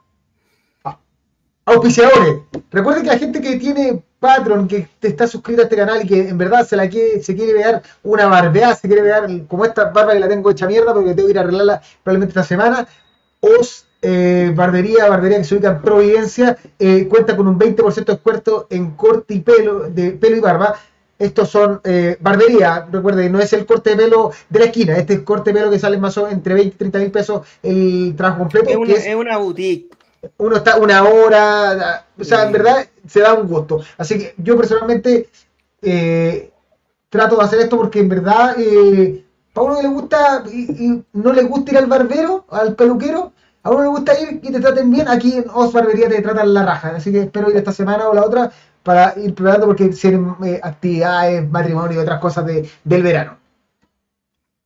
auspiciadores. 1.66 2.42
Recuerden 2.72 3.04
que 3.04 3.10
la 3.10 3.20
gente 3.20 3.40
que 3.40 3.58
tiene 3.58 4.04
Patreon, 4.20 4.68
que 4.68 4.88
está 5.02 5.28
suscrito 5.28 5.62
a 5.62 5.66
este 5.66 5.76
canal 5.76 6.04
y 6.04 6.08
que 6.08 6.30
en 6.30 6.38
verdad 6.38 6.66
se 6.66 6.76
la 6.76 6.90
quiere, 6.90 7.22
se 7.22 7.36
quiere 7.36 7.54
ver 7.54 7.84
una 8.04 8.26
barbeada, 8.26 8.76
se 8.76 8.88
quiere 8.88 9.04
ver 9.04 9.46
como 9.48 9.66
esta 9.66 9.86
barba 9.92 10.14
que 10.14 10.20
la 10.20 10.28
tengo 10.28 10.50
hecha 10.50 10.68
mierda 10.68 10.94
porque 10.94 11.14
tengo 11.14 11.28
que 11.28 11.32
ir 11.32 11.38
a 11.38 11.42
arreglarla 11.42 11.82
probablemente 12.04 12.32
esta 12.32 12.44
semana. 12.44 12.88
Os 13.40 13.86
eh, 14.02 14.52
Barbería, 14.56 15.08
Barbería 15.08 15.38
que 15.38 15.44
se 15.44 15.56
ubica 15.56 15.70
en 15.70 15.82
Providencia, 15.82 16.58
eh, 16.80 17.08
cuenta 17.08 17.38
con 17.38 17.48
un 17.48 17.60
20% 17.60 17.94
de 17.94 18.14
descuento 18.14 18.68
en 18.70 18.92
corte 18.92 19.36
y 19.36 19.40
pelo, 19.42 19.90
de 19.90 20.12
pelo 20.12 20.38
y 20.38 20.40
barba. 20.40 20.76
Estos 21.18 21.50
son 21.50 21.80
eh, 21.86 22.18
barbería, 22.20 22.88
recuerden, 22.92 23.32
no 23.32 23.40
es 23.40 23.54
el 23.54 23.66
corte 23.66 23.92
de 23.92 23.96
pelo 23.96 24.32
de 24.50 24.60
la 24.60 24.66
esquina, 24.66 24.98
este 24.98 25.14
es 25.14 25.20
corte 25.22 25.52
de 25.52 25.60
pelo 25.60 25.72
que 25.72 25.80
sale 25.80 25.98
más 25.98 26.18
o 26.18 26.24
menos 26.24 26.34
entre 26.34 26.54
20 26.56 26.76
y 26.76 26.78
30 26.78 27.00
mil 27.00 27.12
pesos 27.12 27.48
el 27.64 28.14
trabajo 28.18 28.40
completo. 28.40 28.70
Es 28.70 28.76
una, 28.76 28.94
es, 28.94 29.16
una 29.16 29.38
boutique. 29.38 29.96
Uno 30.38 30.58
está 30.58 30.78
una 30.78 31.04
hora, 31.04 32.06
o 32.20 32.24
sea, 32.24 32.44
en 32.44 32.52
verdad 32.52 32.86
se 33.08 33.22
da 33.22 33.34
un 33.34 33.48
gusto. 33.48 33.82
Así 33.98 34.18
que 34.18 34.34
yo 34.38 34.58
personalmente 34.58 35.30
eh, 35.82 36.52
trato 37.10 37.38
de 37.38 37.44
hacer 37.44 37.60
esto 37.60 37.78
porque 37.78 38.00
en 38.00 38.10
verdad, 38.10 38.56
eh, 38.60 39.24
para 39.54 39.68
uno 39.68 39.78
que 39.78 39.84
le 39.84 39.90
gusta 39.90 40.44
y, 40.52 41.04
no 41.14 41.32
le 41.32 41.44
gusta 41.44 41.72
ir 41.72 41.78
al 41.78 41.86
barbero, 41.86 42.46
al 42.50 42.76
peluquero, 42.76 43.32
a 43.66 43.72
uno 43.72 43.82
le 43.82 43.90
gusta 43.90 44.20
ir 44.20 44.40
y 44.44 44.52
te 44.52 44.60
traten 44.60 44.92
bien, 44.92 45.08
aquí 45.08 45.38
en 45.38 45.46
Os 45.52 45.74
Barbería 45.74 46.08
te 46.08 46.22
tratan 46.22 46.54
la 46.54 46.64
raja. 46.64 46.96
Así 46.96 47.12
que 47.12 47.22
espero 47.24 47.50
ir 47.50 47.58
esta 47.58 47.72
semana 47.72 48.08
o 48.08 48.14
la 48.14 48.24
otra 48.24 48.52
para 48.84 49.16
ir 49.18 49.34
preparando 49.34 49.66
porque 49.66 49.90
tienen 49.90 50.36
eh, 50.46 50.60
actividades, 50.62 51.50
matrimonio 51.50 51.98
y 52.00 52.04
otras 52.04 52.20
cosas 52.20 52.46
de, 52.46 52.70
del 52.84 53.02
verano. 53.02 53.40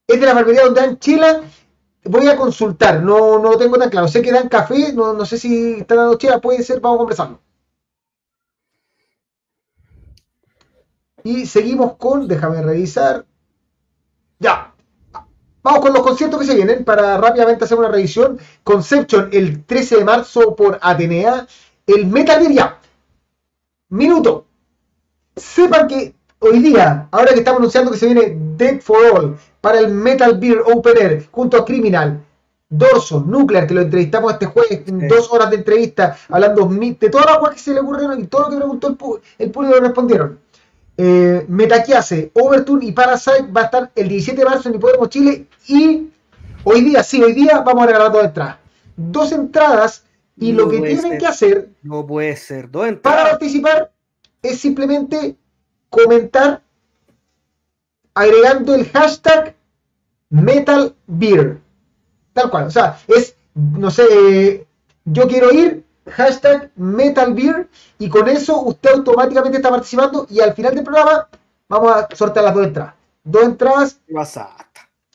Es 0.07 0.19
de 0.19 0.25
la 0.25 0.33
barbería 0.33 0.63
donde 0.65 0.81
dan 0.81 0.99
chila. 0.99 1.41
Voy 2.03 2.27
a 2.27 2.35
consultar, 2.35 3.01
no, 3.01 3.39
no 3.39 3.51
lo 3.51 3.57
tengo 3.57 3.77
tan 3.77 3.89
claro. 3.89 4.09
Sé 4.09 4.21
que 4.21 4.33
dan 4.33 4.49
café, 4.49 4.91
no, 4.93 5.13
no 5.13 5.25
sé 5.25 5.37
si 5.37 5.75
están 5.79 5.97
dando 5.99 6.17
chila, 6.17 6.41
puede 6.41 6.61
ser, 6.61 6.81
vamos 6.81 6.97
a 6.97 6.99
conversarlo. 6.99 7.39
Y 11.23 11.45
seguimos 11.45 11.95
con, 11.95 12.27
déjame 12.27 12.61
revisar. 12.61 13.25
Vamos 15.69 15.83
con 15.83 15.93
los 15.93 16.01
conciertos 16.01 16.39
que 16.39 16.47
se 16.47 16.55
vienen 16.55 16.83
para 16.83 17.15
rápidamente 17.17 17.63
hacer 17.63 17.77
una 17.77 17.89
revisión. 17.89 18.39
Conception 18.63 19.29
el 19.31 19.65
13 19.65 19.97
de 19.97 20.03
marzo 20.03 20.55
por 20.55 20.79
Atenea. 20.81 21.45
El 21.85 22.07
Metal 22.07 22.43
Gear 22.47 22.79
Minuto. 23.89 24.45
Sepan 25.35 25.87
que 25.87 26.15
hoy 26.39 26.57
día, 26.57 27.07
ahora 27.11 27.33
que 27.33 27.41
estamos 27.41 27.59
anunciando 27.59 27.91
que 27.91 27.99
se 27.99 28.07
viene 28.07 28.35
Dead 28.57 28.81
for 28.81 28.97
All 29.13 29.37
para 29.61 29.77
el 29.77 29.89
Metal 29.93 30.39
Beer 30.39 30.63
Open 30.73 30.97
Air 30.97 31.27
junto 31.29 31.57
a 31.57 31.65
Criminal, 31.65 32.19
Dorso, 32.67 33.19
Nuclear, 33.19 33.67
que 33.67 33.75
lo 33.75 33.81
entrevistamos 33.81 34.33
este 34.33 34.47
jueves 34.47 34.81
en 34.87 35.07
dos 35.07 35.31
horas 35.31 35.51
de 35.51 35.57
entrevista, 35.57 36.17
hablando 36.29 36.65
de 36.65 37.09
todas 37.11 37.27
las 37.27 37.37
cosas 37.37 37.53
que 37.53 37.61
se 37.61 37.73
le 37.75 37.81
ocurrieron 37.81 38.19
y 38.19 38.25
todo 38.25 38.41
lo 38.41 38.49
que 38.49 38.55
preguntó 38.55 38.87
el, 38.87 38.97
el 39.37 39.51
público 39.51 39.79
respondieron. 39.79 40.39
Eh, 41.01 41.45
Metaquiase, 41.47 42.29
Overtune 42.33 42.87
y 42.87 42.91
Parasite 42.91 43.47
va 43.55 43.61
a 43.61 43.65
estar 43.65 43.91
el 43.95 44.09
17 44.09 44.37
de 44.37 44.45
marzo 44.45 44.67
en 44.67 44.75
Hipódromo 44.75 45.05
Chile 45.05 45.45
y 45.65 46.09
hoy 46.65 46.81
día, 46.81 47.03
sí, 47.03 47.23
hoy 47.23 47.31
día 47.31 47.61
vamos 47.61 47.83
a 47.83 47.85
regalar 47.85 48.11
dos 48.11 48.25
entradas. 48.25 48.57
Dos 48.97 49.31
entradas 49.31 50.03
y 50.35 50.51
lo 50.51 50.67
que 50.67 50.81
tienen 50.81 51.17
que 51.17 51.25
hacer 51.25 51.69
no 51.83 52.05
puede 52.05 52.35
ser 52.35 52.69
dos 52.69 52.85
entradas. 52.85 53.17
para 53.17 53.29
participar 53.29 53.93
es 54.41 54.59
simplemente 54.59 55.37
comentar 55.89 56.61
agregando 58.13 58.75
el 58.75 58.85
hashtag 58.89 59.55
Metal 60.29 60.93
Beer. 61.07 61.61
Tal 62.33 62.49
cual, 62.49 62.65
o 62.65 62.71
sea, 62.71 62.99
es, 63.07 63.37
no 63.53 63.89
sé, 63.89 64.67
yo 65.05 65.29
quiero 65.29 65.53
ir 65.53 65.85
hashtag 66.11 66.71
Metal 66.75 67.33
Beer 67.33 67.69
y 67.97 68.09
con 68.09 68.27
eso 68.27 68.61
usted 68.61 68.91
automáticamente 68.91 69.57
está 69.57 69.69
participando 69.69 70.27
y 70.29 70.39
al 70.39 70.53
final 70.53 70.75
del 70.75 70.83
programa 70.83 71.27
vamos 71.67 71.91
a 71.91 72.15
sortear 72.15 72.45
las 72.45 72.55
dos 72.55 72.67
entradas. 72.67 72.93
Dos 73.23 73.43
entradas. 73.43 73.99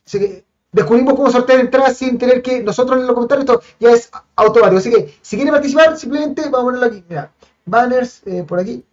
Así 0.07 0.19
que 0.19 0.45
descubrimos 0.73 1.15
cómo 1.15 1.31
sortear 1.31 1.61
entradas 1.61 1.97
sin 1.97 2.19
tener 2.19 2.43
que 2.43 2.63
nosotros 2.63 3.01
en 3.01 3.07
los 3.07 3.15
comentarios, 3.15 3.49
esto 3.49 3.63
ya 3.79 3.91
es 3.91 4.11
automático. 4.37 4.79
Así 4.79 4.91
que 4.91 5.15
si 5.23 5.37
quiere 5.37 5.53
participar, 5.53 5.97
simplemente 5.97 6.43
vamos 6.43 6.61
a 6.61 6.65
ponerlo 6.65 6.87
aquí. 6.87 7.05
Mira, 7.09 7.31
banners 7.65 8.23
eh, 8.27 8.45
por 8.47 8.61
aquí. 8.61 8.85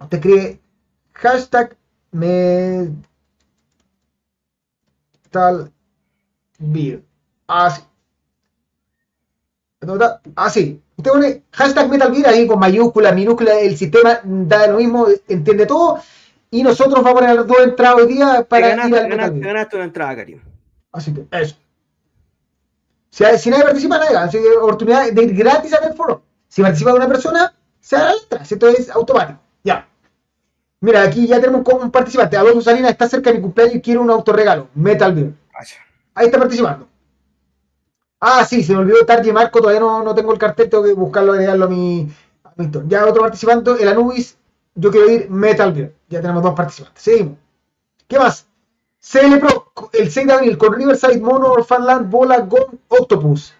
Usted 0.00 0.18
escribe 0.18 0.60
hashtag 1.12 1.76
Metal 2.12 3.00
Beer. 6.58 7.04
Así. 7.46 7.82
Ah, 10.36 10.50
sí. 10.50 10.80
Usted 10.96 11.10
pone 11.10 11.42
hashtag 11.52 11.88
Metal 11.88 12.14
Gear 12.14 12.28
ahí 12.28 12.46
con 12.46 12.58
mayúscula, 12.58 13.12
minúscula, 13.12 13.58
el 13.58 13.76
sistema 13.76 14.20
da 14.22 14.66
lo 14.66 14.76
mismo, 14.76 15.06
entiende 15.28 15.64
todo. 15.64 16.00
Y 16.50 16.62
nosotros 16.62 17.02
vamos 17.02 17.10
a 17.10 17.14
poner 17.14 17.46
dos 17.46 17.60
entradas 17.60 17.96
hoy 17.96 18.06
día 18.12 18.44
para 18.46 18.68
ganaste, 18.68 18.90
ir 18.90 19.20
al. 19.20 19.40
Ganaste 19.40 19.76
una 19.76 19.84
entrada, 19.86 20.16
Karim. 20.16 20.40
Así 20.92 21.14
que, 21.14 21.26
eso. 21.30 21.56
Si, 23.08 23.24
si 23.38 23.50
nadie 23.50 23.64
participa, 23.64 23.98
nadie 23.98 24.16
Así 24.16 24.38
que 24.38 24.48
oportunidad 24.58 25.10
de 25.10 25.22
ir 25.22 25.34
gratis 25.34 25.72
a 25.72 25.86
el 25.86 25.94
foro. 25.94 26.22
Si 26.48 26.60
participa 26.60 26.92
una 26.92 27.08
persona, 27.08 27.54
se 27.80 27.96
hará 27.96 28.06
la 28.06 28.20
entrada. 28.20 28.44
Esto 28.44 28.68
es 28.68 28.90
automático. 28.90 29.40
Ya. 29.64 29.88
Mira, 30.80 31.02
aquí 31.02 31.26
ya 31.26 31.40
tenemos 31.40 31.66
un 31.66 31.90
participante. 31.90 32.36
Alonso 32.36 32.62
Salinas 32.62 32.90
está 32.90 33.08
cerca 33.08 33.30
de 33.30 33.36
mi 33.36 33.42
cumpleaños 33.42 33.76
y 33.76 33.80
quiere 33.80 34.00
un 34.00 34.10
autorregalo. 34.10 34.68
Metal 34.74 35.14
Gear. 35.14 35.32
Ahí 36.14 36.26
está 36.26 36.38
participando. 36.38 36.89
Ah, 38.20 38.44
sí, 38.44 38.62
se 38.62 38.74
me 38.74 38.80
olvidó 38.80 39.06
Targi 39.06 39.32
Marco, 39.32 39.60
todavía 39.60 39.80
no, 39.80 40.02
no, 40.02 40.14
tengo 40.14 40.32
el 40.32 40.38
cartel, 40.38 40.68
tengo 40.68 40.84
que 40.84 40.92
buscarlo, 40.92 41.32
agregarlo 41.32 41.64
a 41.64 41.68
mi, 41.68 42.08
a 42.44 42.52
mi 42.56 42.70
Ya 42.86 43.06
otro 43.06 43.22
participante, 43.22 43.70
el 43.80 43.88
Anubis, 43.88 44.36
yo 44.74 44.90
quiero 44.90 45.10
ir 45.10 45.30
Metal 45.30 45.74
Gear. 45.74 45.92
Ya 46.08 46.20
tenemos 46.20 46.42
dos 46.42 46.54
participantes. 46.54 47.02
Seguimos. 47.02 47.38
¿Qué 48.06 48.18
más? 48.18 48.46
CL 49.00 49.38
Pro, 49.38 49.72
el 49.94 50.10
6 50.10 50.26
de 50.26 50.32
abril, 50.32 50.58
con 50.58 50.74
Riverside, 50.74 51.20
Mono, 51.20 51.64
Fanland, 51.64 52.10
Bola, 52.10 52.40
Gon, 52.40 52.78
Octopus. 52.88 53.54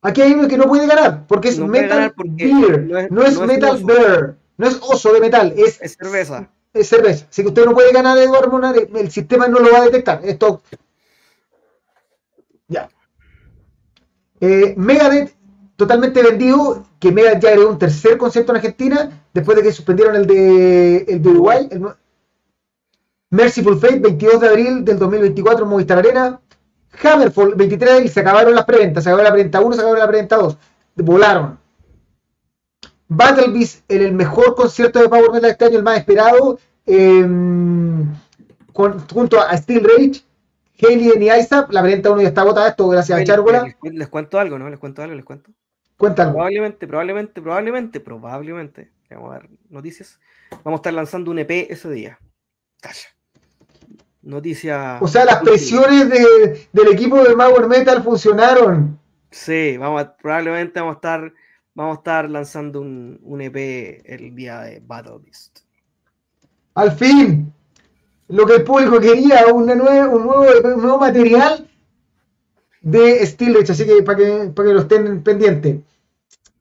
Aquí 0.00 0.22
hay 0.22 0.32
uno 0.32 0.48
que 0.48 0.56
no 0.56 0.66
puede 0.66 0.86
ganar, 0.86 1.26
porque 1.26 1.48
es 1.48 1.58
Metal 1.58 2.14
Beer, 2.16 3.10
no 3.10 3.22
es, 3.22 3.38
Metal 3.38 3.82
Bear, 3.84 4.36
no 4.56 4.66
es 4.66 4.78
oso 4.80 5.12
de 5.12 5.20
metal, 5.20 5.52
es, 5.56 5.80
es 5.82 5.96
cerveza. 5.96 6.48
Es 6.72 6.88
cerveza. 6.88 7.26
Así 7.28 7.42
que 7.42 7.48
usted 7.48 7.64
no 7.64 7.74
puede 7.74 7.92
ganar, 7.92 8.16
Eduardo 8.16 8.50
Monar, 8.50 8.76
el 8.76 9.10
sistema 9.10 9.48
no 9.48 9.58
lo 9.58 9.72
va 9.72 9.78
a 9.78 9.84
detectar. 9.84 10.20
Esto. 10.24 10.62
Ya. 12.68 12.88
Eh, 14.40 14.74
Megadeth 14.76 15.34
totalmente 15.76 16.22
vendido, 16.22 16.84
que 16.98 17.12
Megadeth 17.12 17.42
ya 17.42 17.50
era 17.52 17.66
un 17.66 17.78
tercer 17.78 18.16
concierto 18.18 18.52
en 18.52 18.56
Argentina, 18.56 19.10
después 19.32 19.56
de 19.56 19.62
que 19.62 19.72
suspendieron 19.72 20.16
el 20.16 20.26
de, 20.26 20.96
el 21.08 21.22
de 21.22 21.28
Uruguay. 21.28 21.68
Merciful 23.30 23.78
Fate, 23.78 23.98
22 23.98 24.40
de 24.40 24.48
abril 24.48 24.84
del 24.84 24.98
2024 24.98 25.64
en 25.64 25.70
Movistar 25.70 25.98
Arena. 25.98 26.40
Hammerfall, 27.02 27.54
23 27.54 27.78
de 27.78 27.96
abril, 27.96 28.10
se 28.10 28.20
acabaron 28.20 28.54
las 28.54 28.64
preventas, 28.64 29.04
se 29.04 29.10
acabó 29.10 29.22
la 29.22 29.32
preventa 29.32 29.60
1, 29.60 29.74
se 29.74 29.80
acabó 29.80 29.96
la 29.96 30.08
preventa 30.08 30.36
2, 30.36 30.56
volaron. 30.96 31.58
Battle 33.08 33.52
Beast, 33.52 33.84
el, 33.88 34.12
mejor 34.12 34.54
concierto 34.54 35.00
de 35.00 35.08
Power 35.08 35.30
Metal 35.30 35.50
este 35.50 35.66
año, 35.66 35.78
el 35.78 35.84
más 35.84 35.98
esperado, 35.98 36.58
em, 36.86 38.14
junto 38.72 39.40
a 39.40 39.56
Steel 39.56 39.84
Rage, 39.84 40.22
Haley 40.80 41.12
y 41.18 41.30
ISAP, 41.30 41.70
la 41.72 41.82
preventa 41.82 42.10
1 42.10 42.22
ya 42.22 42.28
está 42.28 42.42
agotada, 42.42 42.68
esto 42.68 42.88
gracias 42.88 43.20
a 43.20 43.24
Chárgola. 43.24 43.64
Les, 43.82 44.08
cuento 44.08 44.38
algo, 44.38 44.58
¿no? 44.58 44.68
Les 44.68 44.78
cuento 44.78 45.02
algo, 45.02 45.14
les 45.14 45.24
cuento. 45.24 45.50
Cuéntalo. 45.96 46.32
Probablemente, 46.32 46.86
probablemente, 46.86 47.40
probablemente, 47.40 48.00
probablemente, 48.00 48.92
vamos 49.10 49.30
a 49.30 49.38
ver 49.38 49.50
noticias, 49.70 50.20
vamos 50.62 50.78
a 50.78 50.80
estar 50.80 50.92
lanzando 50.92 51.30
un 51.30 51.38
EP 51.38 51.50
ese 51.70 51.90
día. 51.90 52.18
Calla. 52.80 53.08
Noticia. 54.22 54.98
O 55.00 55.08
sea, 55.08 55.24
las 55.24 55.40
presiones 55.42 56.10
del 56.10 56.88
equipo 56.92 57.22
de 57.22 57.34
Power 57.34 57.68
Metal 57.68 58.02
funcionaron. 58.02 58.98
Sí, 59.30 59.76
vamos 59.76 60.02
a, 60.02 60.16
probablemente 60.16 60.80
vamos 60.80 60.94
a 60.94 60.96
estar 60.96 61.32
vamos 61.76 61.98
a 61.98 62.00
estar 62.00 62.30
lanzando 62.30 62.80
un, 62.80 63.20
un 63.22 63.40
EP 63.40 64.02
el 64.04 64.34
día 64.34 64.60
de 64.62 64.80
Battle 64.84 65.18
Beast. 65.22 65.60
Al 66.74 66.90
fin, 66.92 67.52
lo 68.28 68.46
que 68.46 68.56
el 68.56 68.64
público 68.64 68.98
quería, 69.00 69.46
un, 69.52 69.66
nuevo, 69.66 70.16
un 70.16 70.82
nuevo 70.82 70.98
material 70.98 71.66
de 72.80 73.26
Steel 73.26 73.58
así 73.68 73.84
que 73.84 74.02
para 74.02 74.18
que, 74.18 74.52
para 74.54 74.68
que 74.68 74.74
lo 74.74 74.80
estén 74.80 75.22
pendientes. 75.22 75.80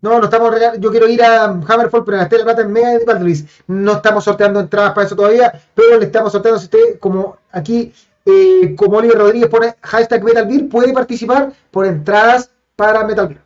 No, 0.02 0.20
no 0.20 0.26
estamos 0.26 0.54
yo 0.80 0.92
quiero 0.92 1.08
ir 1.08 1.24
a 1.24 1.46
Hammerfall, 1.46 2.04
pero 2.06 2.18
gasté 2.18 2.38
la 2.38 2.44
plata 2.44 2.62
en 2.62 2.72
Mega 2.72 2.98
de 2.98 3.24
Beast. 3.24 3.48
No 3.68 3.94
estamos 3.94 4.24
sorteando 4.24 4.60
entradas 4.60 4.94
para 4.94 5.08
eso 5.08 5.16
todavía, 5.16 5.52
pero 5.74 5.98
le 5.98 6.06
estamos 6.06 6.32
sorteando, 6.32 6.60
si 6.60 6.66
usted, 6.66 7.00
como 7.00 7.38
aquí, 7.52 7.92
eh, 8.26 8.76
como 8.76 8.98
Oliver 8.98 9.18
Rodríguez 9.18 9.50
pone 9.50 9.76
hashtag 9.82 10.24
Metal 10.24 10.46
Beer, 10.46 10.70
puede 10.70 10.94
participar 10.94 11.54
por 11.72 11.86
entradas 11.86 12.52
para 12.76 13.04
Metal 13.04 13.28
Beer. 13.28 13.45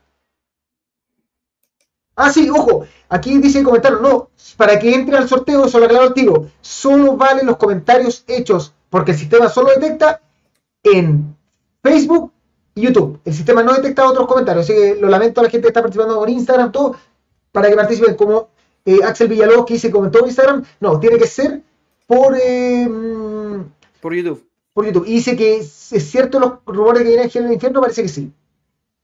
Ah, 2.21 2.29
sí, 2.33 2.49
ojo, 2.49 2.85
aquí 3.07 3.37
dice 3.37 3.59
el 3.59 3.65
comentario, 3.65 4.01
no, 4.01 4.29
para 4.57 4.77
que 4.77 4.93
entre 4.93 5.15
al 5.15 5.29
sorteo, 5.29 5.69
solo 5.69 5.85
aclaro 5.85 6.07
el 6.07 6.13
tiro, 6.13 6.49
solo 6.59 7.15
valen 7.15 7.45
los 7.45 7.55
comentarios 7.55 8.25
hechos, 8.27 8.73
porque 8.89 9.11
el 9.11 9.17
sistema 9.17 9.47
solo 9.47 9.69
detecta 9.69 10.21
en 10.83 11.33
Facebook 11.81 12.33
y 12.75 12.81
YouTube. 12.81 13.21
El 13.23 13.33
sistema 13.33 13.63
no 13.63 13.73
detecta 13.73 14.05
otros 14.05 14.27
comentarios, 14.27 14.65
así 14.65 14.73
que 14.73 14.95
lo 14.99 15.07
lamento 15.07 15.39
a 15.39 15.45
la 15.45 15.49
gente 15.49 15.63
que 15.63 15.69
está 15.69 15.81
participando 15.81 16.19
por 16.19 16.29
Instagram, 16.29 16.73
todo, 16.73 16.97
para 17.53 17.69
que 17.69 17.75
participen 17.77 18.15
como 18.15 18.49
eh, 18.83 18.99
Axel 19.01 19.29
Villalobos 19.29 19.65
que 19.65 19.75
dice 19.75 19.89
comentó 19.89 20.19
en 20.19 20.25
Instagram, 20.25 20.65
no, 20.81 20.99
tiene 20.99 21.17
que 21.17 21.27
ser 21.27 21.61
por, 22.05 22.35
eh, 22.37 22.85
mm, 22.85 23.61
Por 24.01 24.13
YouTube. 24.13 24.45
por 24.73 24.85
YouTube. 24.85 25.07
Y 25.07 25.13
dice 25.13 25.37
que 25.37 25.59
es 25.59 25.93
es 25.93 26.11
cierto 26.11 26.37
los 26.37 26.51
rumores 26.65 27.03
que 27.03 27.07
vienen 27.07 27.31
en 27.33 27.45
el 27.45 27.53
infierno, 27.53 27.79
parece 27.79 28.01
que 28.01 28.09
sí. 28.09 28.29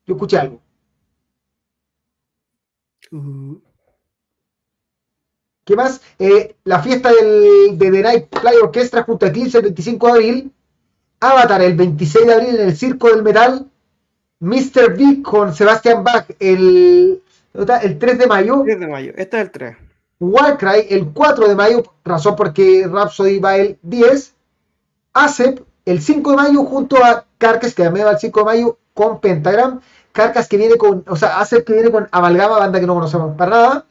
Yo 0.06 0.16
escuché 0.16 0.38
algo. 0.38 0.60
Uh, 3.16 3.62
¿Qué 5.64 5.76
más? 5.76 6.02
Eh, 6.20 6.56
la 6.64 6.82
fiesta 6.82 7.12
del, 7.12 7.78
de 7.78 7.92
The 7.92 8.02
Night 8.02 8.28
Fly 8.30 8.56
Orchestra 8.62 9.04
junto 9.04 9.26
a 9.26 9.30
Eclipse 9.30 9.58
el 9.58 9.64
25 9.64 10.08
de 10.08 10.14
abril. 10.14 10.52
Avatar 11.20 11.62
el 11.62 11.76
26 11.76 12.28
de 12.28 12.34
abril 12.34 12.56
en 12.56 12.68
el 12.68 12.78
Circo 12.78 13.10
del 13.10 13.24
Metal. 13.24 13.66
Mr. 14.42 14.96
Big 14.96 15.24
con 15.24 15.56
Sebastian 15.56 16.04
Bach 16.04 16.28
el, 16.40 17.24
el 17.54 18.00
3 18.00 18.18
de 18.20 18.28
mayo. 18.28 18.62
3 18.64 18.80
de 18.80 18.88
mayo. 18.88 19.14
Este 19.16 19.38
es 19.38 19.44
el 19.44 19.52
3. 19.52 19.78
Warcry 20.20 20.88
el 20.90 21.12
4 21.12 21.48
de 21.48 21.56
mayo, 21.56 21.84
razón 22.04 22.36
porque 22.36 22.88
Rhapsody 22.88 23.40
va 23.40 23.58
el 23.58 23.80
10. 23.82 24.34
ASEP 25.14 25.62
el 25.86 26.02
5 26.02 26.32
de 26.32 26.38
mayo 26.38 26.64
junto 26.66 27.04
a 27.04 27.26
Carcass, 27.38 27.74
que 27.74 27.84
también 27.84 28.06
va 28.06 28.12
el 28.12 28.20
5 28.20 28.40
de 28.40 28.46
mayo 28.46 28.78
con 28.94 29.20
Pentagram. 29.20 29.82
Carcass 30.16 30.48
que 30.48 30.56
viene 30.58 30.78
con, 30.78 31.04
o 31.08 31.16
sea, 31.18 31.40
ASEP 31.40 31.66
que 31.68 31.74
viene 31.74 31.92
con 31.92 32.08
Amalgama, 32.12 32.58
banda 32.58 32.80
que 32.80 32.88
no 32.88 32.94
conocemos 32.96 33.36
para 33.36 33.52
nada. 33.52 33.86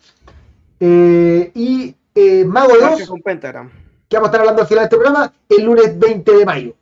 Eh, 0.81 1.53
y 1.55 1.95
eh, 2.15 2.45
Mago 2.47 2.73
2, 2.81 3.07
con 3.09 3.21
Pentagram. 3.21 3.71
que 4.09 4.17
vamos 4.17 4.29
a 4.29 4.31
estar 4.31 4.41
hablando 4.41 4.63
al 4.63 4.69
final 4.69 4.83
de 4.83 4.85
este 4.87 4.97
programa, 4.97 5.33
el 5.49 5.65
lunes 5.65 5.99
20 5.99 6.33
de 6.33 6.45
mayo. 6.47 6.73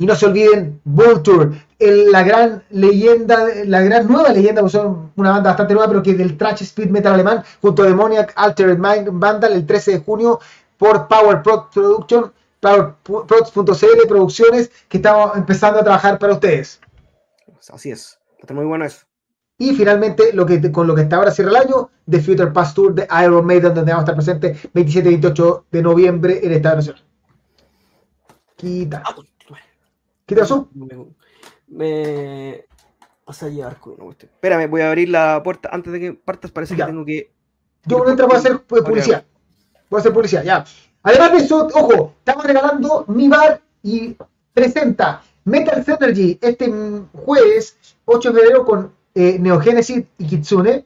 Y 0.00 0.06
no 0.06 0.14
se 0.14 0.26
olviden 0.26 0.80
Vulture, 0.84 1.50
el- 1.78 2.10
la 2.12 2.22
gran 2.22 2.62
leyenda, 2.70 3.46
la 3.66 3.80
gran 3.82 4.06
nueva 4.06 4.30
leyenda, 4.30 4.62
porque 4.62 4.78
son 4.78 5.12
una 5.16 5.32
banda 5.32 5.50
bastante 5.50 5.74
nueva, 5.74 5.88
pero 5.88 6.02
que 6.02 6.12
es 6.12 6.18
del 6.18 6.36
trash 6.38 6.62
speed 6.62 6.88
metal 6.90 7.12
alemán, 7.14 7.42
junto 7.60 7.82
a 7.82 7.86
Demoniac 7.86 8.32
Altered 8.36 8.78
Mind 8.78 9.08
Vandal, 9.12 9.52
el 9.52 9.66
13 9.66 9.92
de 9.92 9.98
junio, 9.98 10.38
por 10.78 11.08
Power 11.08 11.42
Prod 11.42 11.64
Production, 11.74 12.32
powerprods.cl 12.60 14.06
Producciones, 14.08 14.70
que 14.88 14.98
estamos 14.98 15.36
empezando 15.36 15.80
a 15.80 15.84
trabajar 15.84 16.18
para 16.18 16.34
ustedes. 16.34 16.80
Así 17.70 17.90
es. 17.90 18.18
Está 18.38 18.54
muy 18.54 18.64
bueno 18.64 18.84
eso. 18.84 19.06
Y 19.60 19.74
finalmente, 19.74 20.32
lo 20.32 20.46
que, 20.46 20.70
con 20.70 20.86
lo 20.86 20.94
que 20.94 21.02
hasta 21.02 21.16
ahora 21.16 21.32
cierra 21.32 21.50
el 21.50 21.56
año, 21.56 21.90
The 22.08 22.20
Future 22.20 22.50
Past 22.52 22.76
Tour 22.76 22.94
de 22.94 23.08
Iron 23.24 23.44
Maiden, 23.44 23.74
donde 23.74 23.90
vamos 23.92 24.02
a 24.08 24.12
estar 24.12 24.14
presentes 24.14 24.68
27 24.72 25.08
y 25.08 25.12
28 25.14 25.66
de 25.72 25.82
noviembre 25.82 26.38
en 26.38 26.50
el 26.52 26.56
Estadio 26.58 26.76
Nacional. 26.76 27.04
Quita. 28.56 29.02
Ah, 29.04 29.12
pues, 29.14 29.28
¿Qué 30.26 30.34
te 30.34 30.40
pasó? 30.42 30.68
Me, 30.74 30.86
me 31.68 32.64
vas 33.26 33.42
a 33.42 33.48
llevar 33.48 33.78
con 33.80 33.94
una 33.94 34.04
cuestión. 34.04 34.30
Espérame, 34.32 34.70
voy 34.70 34.82
a 34.82 34.88
abrir 34.88 35.08
la 35.08 35.40
puerta 35.42 35.70
antes 35.72 35.92
de 35.92 36.00
que 36.00 36.12
partas. 36.12 36.50
Parece 36.50 36.76
Ya. 36.76 36.84
que 36.86 36.92
tengo 36.92 37.04
que. 37.04 37.32
Yo 37.86 38.04
mientras 38.04 38.28
voy 38.28 38.36
a 38.36 38.38
hacer 38.40 38.60
pues, 38.60 38.82
publicidad. 38.82 39.24
Voy 39.88 39.98
a 39.98 40.00
hacer 40.00 40.12
publicidad, 40.12 40.44
ya. 40.44 40.64
Además 41.02 41.32
de 41.32 41.38
eso, 41.38 41.66
ojo, 41.74 42.14
estamos 42.18 42.44
regalando 42.44 43.04
mi 43.08 43.28
bar 43.28 43.62
y 43.82 44.16
presenta 44.52 45.22
Metal 45.48 45.82
Synergy 45.84 46.38
este 46.40 46.72
jueves 47.12 47.76
8 48.04 48.32
de 48.32 48.40
febrero 48.40 48.64
con 48.64 48.92
eh, 49.14 49.38
Neogénesis 49.40 50.04
y 50.18 50.26
Kitsune. 50.26 50.84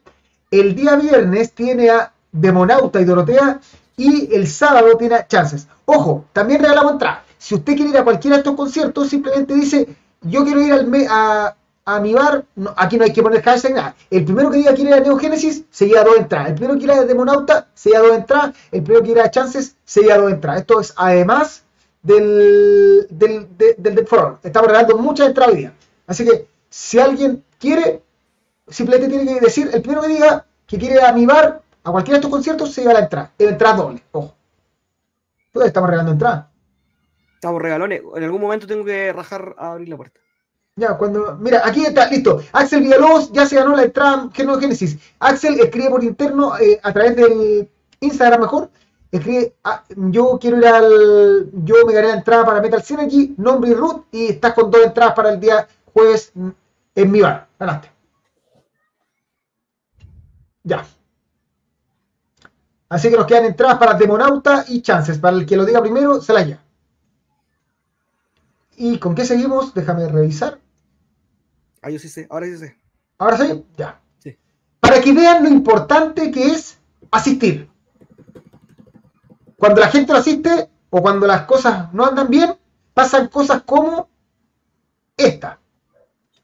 El 0.50 0.74
día 0.74 0.96
viernes 0.96 1.52
tiene 1.52 1.90
a 1.90 2.12
Demonauta 2.30 3.00
y 3.00 3.04
Dorotea. 3.04 3.60
Y 3.96 4.34
el 4.34 4.46
sábado 4.48 4.96
tiene 4.96 5.16
a 5.16 5.26
Chances. 5.26 5.68
Ojo, 5.84 6.24
también 6.32 6.62
regalamos 6.62 6.92
entrada. 6.92 7.24
Si 7.38 7.54
usted 7.54 7.74
quiere 7.74 7.90
ir 7.90 7.98
a 7.98 8.04
cualquiera 8.04 8.36
de 8.36 8.40
estos 8.40 8.56
conciertos, 8.56 9.08
simplemente 9.08 9.54
dice, 9.54 9.86
yo 10.22 10.44
quiero 10.44 10.62
ir 10.62 10.72
al 10.72 11.56
a, 11.84 12.00
mi 12.00 12.14
bar, 12.14 12.44
aquí 12.76 12.96
no 12.96 13.04
hay 13.04 13.12
que 13.12 13.22
poner 13.22 13.42
hashtag 13.42 13.74
nada. 13.74 13.96
El 14.10 14.24
primero 14.24 14.50
que 14.50 14.58
diga 14.58 14.74
quiere 14.74 14.90
ir 14.90 14.96
a 14.96 15.00
Neogénesis, 15.00 15.64
se 15.70 15.88
lleva 15.88 16.04
dos 16.04 16.16
entradas. 16.16 16.48
El 16.50 16.54
primero 16.54 16.74
que 16.74 16.78
quiera 16.78 17.00
a 17.00 17.04
Demonauta, 17.04 17.68
se 17.74 17.90
lleva 17.90 18.06
dos 18.06 18.16
entradas. 18.16 18.54
El 18.70 18.82
primero 18.82 19.02
que 19.02 19.12
quiera 19.12 19.24
a 19.26 19.30
Chances, 19.30 19.76
se 19.84 20.02
lleva 20.02 20.18
dos 20.18 20.32
entradas. 20.32 20.60
Esto 20.60 20.80
es 20.80 20.94
además 20.96 21.64
del, 22.02 23.06
del, 23.10 23.56
de- 23.56 23.74
del 23.78 23.94
Dead 23.94 24.06
for 24.06 24.18
All. 24.18 24.38
Estamos 24.42 24.68
regalando 24.68 24.98
muchas 24.98 25.28
entradas. 25.28 25.72
Así 26.06 26.24
que, 26.24 26.46
si 26.68 26.98
alguien 26.98 27.44
quiere, 27.58 28.02
simplemente 28.68 29.08
tiene 29.08 29.34
que 29.34 29.40
decir, 29.40 29.70
el 29.72 29.80
primero 29.82 30.02
que 30.02 30.08
diga 30.08 30.46
que 30.66 30.78
quiere 30.78 30.96
ir 30.96 31.00
a 31.02 31.12
mi 31.12 31.26
bar, 31.26 31.62
a 31.84 31.90
cualquiera 31.90 32.16
de 32.16 32.20
estos 32.20 32.30
conciertos, 32.30 32.72
se 32.72 32.80
lleva 32.82 32.94
la 32.94 33.00
entrada. 33.00 33.32
El 33.38 33.48
entrada 33.50 33.76
doble, 33.76 34.02
ojo. 34.12 34.34
Entonces 35.46 35.68
estamos 35.68 35.88
regalando 35.90 36.12
entradas. 36.12 36.46
Estamos 37.34 37.60
regalones. 37.60 38.02
En 38.16 38.24
algún 38.24 38.40
momento 38.40 38.66
tengo 38.66 38.84
que 38.84 39.12
rajar 39.12 39.54
a 39.58 39.72
abrir 39.72 39.88
la 39.88 39.96
puerta. 39.96 40.20
Ya, 40.76 40.96
cuando. 40.96 41.36
Mira, 41.36 41.60
aquí 41.64 41.84
está, 41.84 42.08
listo. 42.08 42.40
Axel 42.52 42.80
Villalobos 42.80 43.30
ya 43.32 43.44
se 43.44 43.56
ganó 43.56 43.76
la 43.76 43.82
entrada 43.82 44.30
en 44.34 44.60
Génesis. 44.60 44.96
Axel 45.18 45.60
escribe 45.60 45.90
por 45.90 46.02
interno 46.02 46.56
eh, 46.58 46.80
a 46.82 46.92
través 46.92 47.16
del 47.16 47.68
Instagram 48.00 48.40
mejor. 48.40 48.70
Escribe, 49.12 49.54
ah, 49.62 49.84
yo 49.94 50.38
quiero 50.40 50.56
ir 50.56 50.66
al. 50.66 51.50
Yo 51.64 51.86
me 51.86 51.92
gané 51.92 52.08
la 52.08 52.14
entrada 52.14 52.46
para 52.46 52.62
Metal 52.62 52.82
Synergy, 52.82 53.34
nombre 53.36 53.70
y 53.70 53.74
root, 53.74 54.06
y 54.10 54.28
estás 54.28 54.54
con 54.54 54.70
dos 54.70 54.82
entradas 54.82 55.12
para 55.14 55.30
el 55.30 55.38
día 55.38 55.68
jueves 55.92 56.32
en 56.94 57.10
mi 57.10 57.20
bar. 57.20 57.46
Ganaste. 57.58 57.92
Ya. 60.64 60.86
Así 62.88 63.10
que 63.10 63.16
nos 63.18 63.26
quedan 63.26 63.44
entradas 63.44 63.78
para 63.78 63.94
Demonauta 63.94 64.64
y 64.68 64.80
Chances. 64.80 65.18
Para 65.18 65.36
el 65.36 65.44
que 65.44 65.56
lo 65.56 65.66
diga 65.66 65.82
primero, 65.82 66.22
se 66.22 66.32
la 66.32 66.42
lleva. 66.42 66.62
¿Y 68.76 68.98
con 68.98 69.14
qué 69.14 69.26
seguimos? 69.26 69.74
Déjame 69.74 70.08
revisar. 70.08 70.58
Ah, 71.82 71.90
yo 71.90 71.98
sí 71.98 72.08
sé. 72.08 72.26
Ahora 72.30 72.46
sí 72.46 72.56
sé. 72.56 72.78
Ahora 73.18 73.36
sí, 73.36 73.64
ya. 73.76 74.00
Sí. 74.20 74.38
Para 74.80 75.02
que 75.02 75.12
vean 75.12 75.42
lo 75.42 75.50
importante 75.50 76.30
que 76.30 76.46
es 76.46 76.78
asistir. 77.10 77.71
Cuando 79.62 79.80
la 79.80 79.88
gente 79.88 80.12
no 80.12 80.18
asiste 80.18 80.68
o 80.90 81.00
cuando 81.00 81.24
las 81.26 81.42
cosas 81.42 81.92
no 81.94 82.04
andan 82.04 82.28
bien, 82.28 82.56
pasan 82.94 83.28
cosas 83.28 83.62
como 83.62 84.08
esta. 85.16 85.58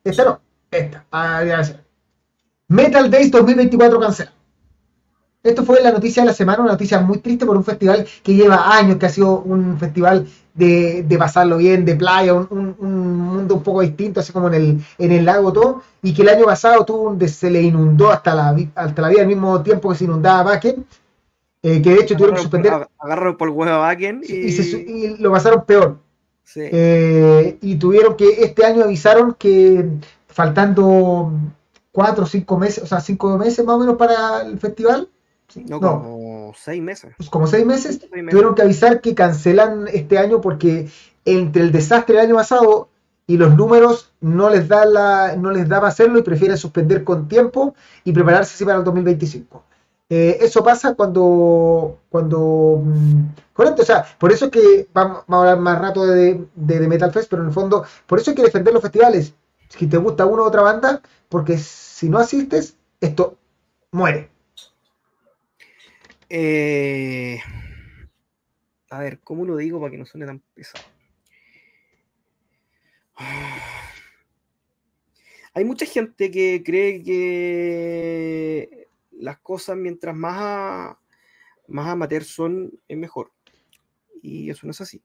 Esta 0.05 0.25
no, 0.25 0.41
esta. 0.71 1.05
Ah. 1.13 1.43
Metal 2.69 3.11
Days 3.11 3.31
2024 3.31 3.99
cancela. 4.01 4.33
Esto 5.43 5.65
fue 5.65 5.81
la 5.81 5.93
noticia 5.93 6.23
de 6.23 6.29
la 6.29 6.35
semana, 6.35 6.63
una 6.63 6.73
noticia 6.73 7.01
muy 7.01 7.19
triste 7.19 7.47
por 7.47 7.57
un 7.57 7.65
festival 7.65 8.07
que 8.23 8.35
lleva 8.35 8.77
años, 8.77 8.99
que 8.99 9.07
ha 9.07 9.09
sido 9.09 9.41
un 9.41 9.79
festival 9.79 10.27
de, 10.53 11.05
de 11.05 11.19
pasarlo 11.19 11.57
bien, 11.59 11.85
de 11.85 11.95
playa, 11.97 12.35
un, 12.35 12.47
un- 12.51 12.77
un 12.79 13.17
mundo 13.19 13.55
un 13.57 13.63
poco 13.63 13.81
distinto, 13.83 14.21
así 14.21 14.33
como 14.33 14.49
en 14.49 14.55
el, 14.55 14.85
en 14.99 15.13
el 15.13 15.25
lago 15.25 15.53
todo, 15.53 15.83
y 16.03 16.13
que 16.13 16.23
el 16.23 16.29
año 16.31 16.45
pasado 16.45 16.85
tuvo 16.85 17.03
un, 17.11 17.29
se 17.29 17.51
le 17.51 17.63
inundó 17.63 18.11
hasta 18.11 18.35
la, 18.35 18.57
hasta 18.75 19.03
la 19.03 19.09
vida 19.09 19.21
al 19.23 19.29
mismo 19.29 19.63
tiempo 19.63 19.91
que 19.91 19.97
se 19.97 20.05
inundaba 20.05 20.43
Bakken, 20.43 20.85
eh, 21.63 21.83
que 21.83 21.91
de 21.91 22.01
hecho 22.01 22.15
tuvieron 22.17 22.37
que 22.37 22.43
suspender 22.43 22.73
por 23.37 23.49
el 23.49 23.55
huevo 23.55 23.73
a 23.73 23.79
Bakken 23.79 24.23
y. 24.27 24.33
y, 24.33 24.53
se 24.53 24.79
y 24.79 25.17
lo 25.19 25.33
pasaron 25.33 25.65
peor. 25.65 25.99
sí. 26.45 26.61
Eh, 26.65 27.59
y 27.61 27.77
tuvieron 27.77 28.17
que, 28.17 28.29
este 28.45 28.65
año 28.65 28.85
avisaron 28.85 29.35
que 29.35 29.89
faltando 30.29 31.33
cuatro 31.93 32.25
o 32.25 32.27
cinco 32.27 32.59
meses, 32.59 32.85
o 32.85 32.87
sea, 32.87 33.01
cinco 33.01 33.37
meses 33.39 33.65
más 33.65 33.77
o 33.77 33.81
menos 33.81 33.97
para 33.97 34.43
el 34.43 34.59
festival, 34.59 35.09
no, 35.67 35.81
no, 35.81 35.81
como 35.81 36.53
seis 36.57 36.81
meses. 36.83 37.13
pues 37.17 37.29
como 37.31 37.47
seis 37.47 37.67
meses, 37.67 37.99
Seis 38.01 38.13
meses. 38.13 38.31
tuvieron 38.31 38.55
que 38.55 38.63
avisar 38.63 39.01
que 39.01 39.15
cancelan 39.15 39.89
este 39.93 40.19
año 40.19 40.41
porque 40.41 40.89
entre 41.25 41.63
el 41.63 41.73
desastre 41.73 42.17
del 42.17 42.27
año 42.27 42.35
pasado 42.37 42.89
y 43.27 43.37
los 43.37 43.57
números 43.57 44.13
no 44.21 44.49
les 44.49 44.69
da 44.69 44.85
la, 44.85 45.37
no 45.37 45.51
les 45.51 45.69
daba 45.69 45.89
hacerlo 45.89 46.19
y 46.19 46.23
prefieren 46.23 46.57
suspender 46.57 47.03
con 47.05 47.29
tiempo 47.29 47.75
y 48.05 48.13
prepararse 48.13 48.55
así 48.55 48.65
para 48.65 48.79
el 48.79 48.85
2025. 48.85 49.65
Eh, 50.11 50.39
eso 50.41 50.65
pasa 50.65 50.95
cuando, 50.95 52.01
cuando, 52.09 52.81
mm, 52.83 53.53
correcto, 53.53 53.83
o 53.83 53.85
sea, 53.85 54.07
por 54.19 54.33
eso 54.33 54.47
es 54.47 54.51
que 54.51 54.89
vamos, 54.95 55.25
a 55.29 55.39
hablar 55.39 55.59
más 55.61 55.79
rato 55.79 56.07
de, 56.07 56.47
de, 56.55 56.81
de 56.81 56.89
Metal 56.89 57.13
Fest, 57.13 57.29
pero 57.29 57.43
en 57.43 57.49
el 57.49 57.55
fondo, 57.55 57.85
por 58.07 58.19
eso 58.19 58.31
hay 58.31 58.37
que 58.37 58.43
defender 58.43 58.73
los 58.73 58.83
festivales. 58.83 59.35
Si 59.69 59.87
te 59.87 59.99
gusta 59.99 60.25
una 60.25 60.43
u 60.43 60.47
otra 60.47 60.63
banda, 60.63 61.03
porque 61.29 61.59
si 61.59 62.09
no 62.09 62.19
asistes, 62.19 62.77
esto 63.01 63.37
muere. 63.93 64.31
Eh, 66.31 67.39
a 68.91 69.01
ver, 69.01 69.21
¿cómo 69.21 69.45
lo 69.45 69.57
digo 69.57 69.79
para 69.79 69.91
que 69.91 69.99
no 69.99 70.07
suene 70.07 70.27
tan 70.27 70.43
pesado? 70.55 70.85
Hay 75.55 75.65
mucha 75.65 75.87
gente 75.87 76.31
que 76.31 76.63
cree 76.65 77.03
que 77.03 78.88
las 79.19 79.39
cosas 79.39 79.77
mientras 79.77 80.15
más, 80.15 80.97
más 81.67 81.89
amateur 81.89 82.25
son, 82.25 82.73
es 82.89 82.97
mejor. 82.97 83.33
Y 84.23 84.51
eso 84.51 84.67
no 84.67 84.71
es 84.71 84.81
así. 84.81 85.03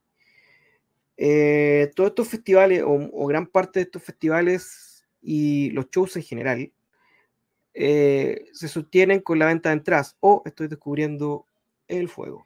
Eh, 1.17 1.91
todos 1.95 2.09
estos 2.09 2.27
festivales, 2.27 2.83
o, 2.85 3.27
gran 3.27 3.47
parte 3.47 3.79
de 3.79 3.83
estos 3.85 4.03
festivales 4.03 5.05
y 5.21 5.69
los 5.71 5.89
shows 5.89 6.15
en 6.15 6.23
general, 6.23 6.71
eh, 7.73 8.45
se 8.53 8.67
sostienen 8.67 9.19
con 9.21 9.39
la 9.39 9.47
venta 9.47 9.69
de 9.69 9.73
entradas. 9.73 10.15
O 10.19 10.41
estoy 10.45 10.67
descubriendo 10.67 11.45
el 11.87 12.09
fuego 12.09 12.45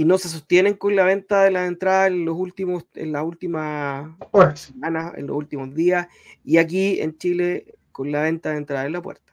y 0.00 0.04
no 0.04 0.16
se 0.16 0.30
sostienen 0.30 0.74
con 0.74 0.96
la 0.96 1.04
venta 1.04 1.44
de 1.44 1.50
las 1.50 1.68
entradas 1.68 2.08
en 2.08 2.24
los 2.24 2.34
últimos, 2.34 2.86
en 2.94 3.12
las 3.12 3.22
últimas 3.22 4.16
semanas, 4.54 5.12
en 5.16 5.26
los 5.26 5.36
últimos 5.36 5.74
días, 5.74 6.08
y 6.42 6.56
aquí 6.56 7.00
en 7.02 7.18
Chile 7.18 7.74
con 7.92 8.10
la 8.10 8.22
venta 8.22 8.50
de 8.50 8.56
entradas 8.56 8.86
en 8.86 8.92
la 8.92 9.02
puerta. 9.02 9.29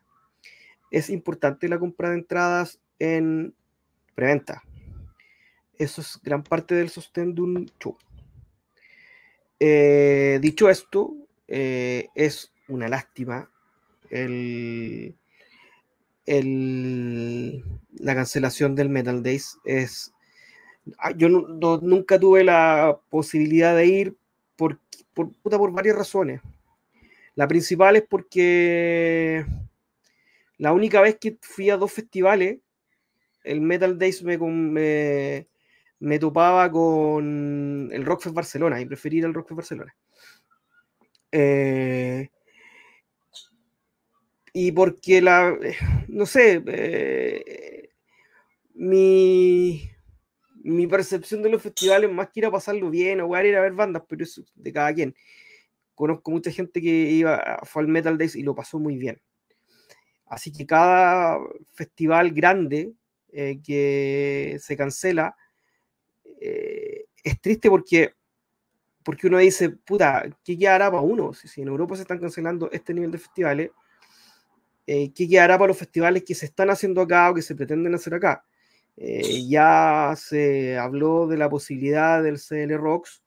Es 0.92 1.10
importante 1.10 1.68
la 1.68 1.80
compra 1.80 2.10
de 2.10 2.18
entradas 2.18 2.80
en 3.00 3.54
preventa. 4.16 4.64
Eso 5.78 6.02
es 6.02 6.20
gran 6.24 6.44
parte 6.44 6.76
del 6.76 6.90
sostén 6.90 7.36
de 7.36 7.42
un 7.42 7.72
show. 7.80 7.98
Eh, 9.60 10.40
dicho 10.42 10.70
esto, 10.70 11.16
eh, 11.48 12.08
es 12.16 12.52
una 12.68 12.88
lástima 12.88 13.50
el, 14.10 15.16
el, 16.26 17.64
la 18.00 18.16
cancelación 18.16 18.76
del 18.76 18.90
Metal 18.90 19.22
Days. 19.22 19.58
Es 19.66 20.14
Ah, 20.98 21.12
yo 21.12 21.30
nunca 21.30 22.20
tuve 22.20 22.44
la 22.44 23.00
posibilidad 23.10 23.76
de 23.76 23.86
ir 23.88 24.18
por, 24.56 24.80
por, 25.14 25.32
por 25.42 25.72
varias 25.72 25.96
razones. 25.96 26.42
La 27.36 27.48
principal 27.48 27.96
es 27.98 28.04
porque 28.04 29.46
la 30.58 30.74
única 30.74 31.02
vez 31.02 31.18
que 31.20 31.38
fui 31.42 31.70
a 31.70 31.78
dos 31.78 31.92
festivales, 31.92 32.60
el 33.44 33.62
Metal 33.62 33.98
Days 33.98 34.24
me, 34.24 34.38
me, 34.38 35.48
me 36.00 36.20
topaba 36.20 36.72
con 36.72 37.90
el 37.92 38.06
Rockfest 38.06 38.36
Barcelona 38.36 38.82
y 38.82 38.86
preferí 38.86 39.20
ir 39.20 39.26
al 39.26 39.34
Rockfest 39.34 39.58
Barcelona. 39.58 39.96
Eh, 41.32 42.30
y 44.54 44.72
porque 44.72 45.22
la, 45.22 45.56
no 46.08 46.26
sé, 46.26 46.64
eh, 46.66 47.90
mi, 48.74 49.90
mi 50.64 50.88
percepción 50.88 51.44
de 51.44 51.50
los 51.50 51.62
festivales, 51.62 52.12
más 52.12 52.30
que 52.30 52.40
ir 52.42 52.46
a 52.48 52.52
pasarlo 52.52 52.90
bien 52.90 53.22
o 53.22 53.44
ir 53.44 53.56
a 53.56 53.62
ver 53.62 53.74
bandas, 53.74 54.04
pero 54.08 54.24
eso 54.24 54.44
de 54.56 54.74
cada 54.74 54.94
quien. 54.94 55.16
Conozco 55.96 56.32
mucha 56.32 56.52
gente 56.52 56.82
que 56.82 56.90
iba 56.90 57.60
fue 57.64 57.84
al 57.84 57.88
Metal 57.88 58.18
Days 58.18 58.36
y 58.36 58.44
lo 58.44 58.56
pasó 58.56 58.80
muy 58.80 58.98
bien. 58.98 59.22
Así 60.28 60.52
que 60.52 60.66
cada 60.66 61.40
festival 61.74 62.32
grande 62.32 62.92
eh, 63.32 63.60
que 63.64 64.58
se 64.60 64.76
cancela 64.76 65.36
eh, 66.42 67.06
es 67.24 67.42
triste 67.42 67.70
porque, 67.70 68.14
porque 69.04 69.28
uno 69.28 69.38
dice, 69.38 69.70
puta, 69.70 70.26
¿qué 70.44 70.58
quedará 70.58 70.92
para 70.92 71.02
uno? 71.02 71.34
Si, 71.34 71.62
en 71.62 71.70
Europa 71.70 71.96
se 71.96 72.02
están 72.02 72.20
cancelando 72.20 72.70
este 72.72 72.94
nivel 72.94 73.12
de 73.12 73.18
festivales, 73.18 73.72
eh, 74.86 75.12
¿qué 75.14 75.28
quedará 75.28 75.58
para 75.58 75.70
los 75.70 75.78
festivales 75.78 76.24
que 76.24 76.36
se 76.36 76.46
están 76.46 76.70
haciendo 76.70 77.02
acá 77.02 77.30
o 77.32 77.34
que 77.34 77.42
se 77.42 77.56
pretenden 77.56 77.96
hacer 77.96 78.14
acá? 78.14 78.44
Ya 78.98 80.16
se 80.18 80.76
habló 80.76 81.28
de 81.28 81.38
la 81.38 81.48
posibilidad 81.48 82.24
del 82.24 82.40
CL 82.40 82.76
Rocks 82.78 83.22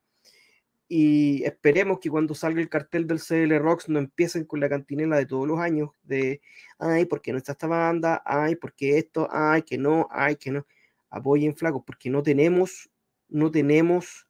y 0.93 1.45
esperemos 1.45 1.99
que 1.99 2.09
cuando 2.09 2.35
salga 2.35 2.59
el 2.59 2.67
cartel 2.67 3.07
del 3.07 3.21
CL 3.21 3.57
Rocks 3.59 3.87
no 3.87 3.97
empiecen 3.97 4.43
con 4.43 4.59
la 4.59 4.67
cantinela 4.67 5.15
de 5.15 5.25
todos 5.25 5.47
los 5.47 5.57
años 5.57 5.91
de, 6.03 6.41
ay, 6.79 7.05
porque 7.05 7.31
no 7.31 7.37
está 7.37 7.53
esta 7.53 7.67
banda? 7.67 8.21
Ay, 8.25 8.57
porque 8.57 8.97
esto? 8.97 9.29
Ay, 9.31 9.61
que 9.61 9.77
no, 9.77 10.09
ay, 10.11 10.35
que 10.35 10.51
no. 10.51 10.67
Apoyen 11.09 11.55
flacos, 11.55 11.83
porque 11.85 12.09
no 12.09 12.21
tenemos, 12.21 12.89
no 13.29 13.49
tenemos, 13.49 14.27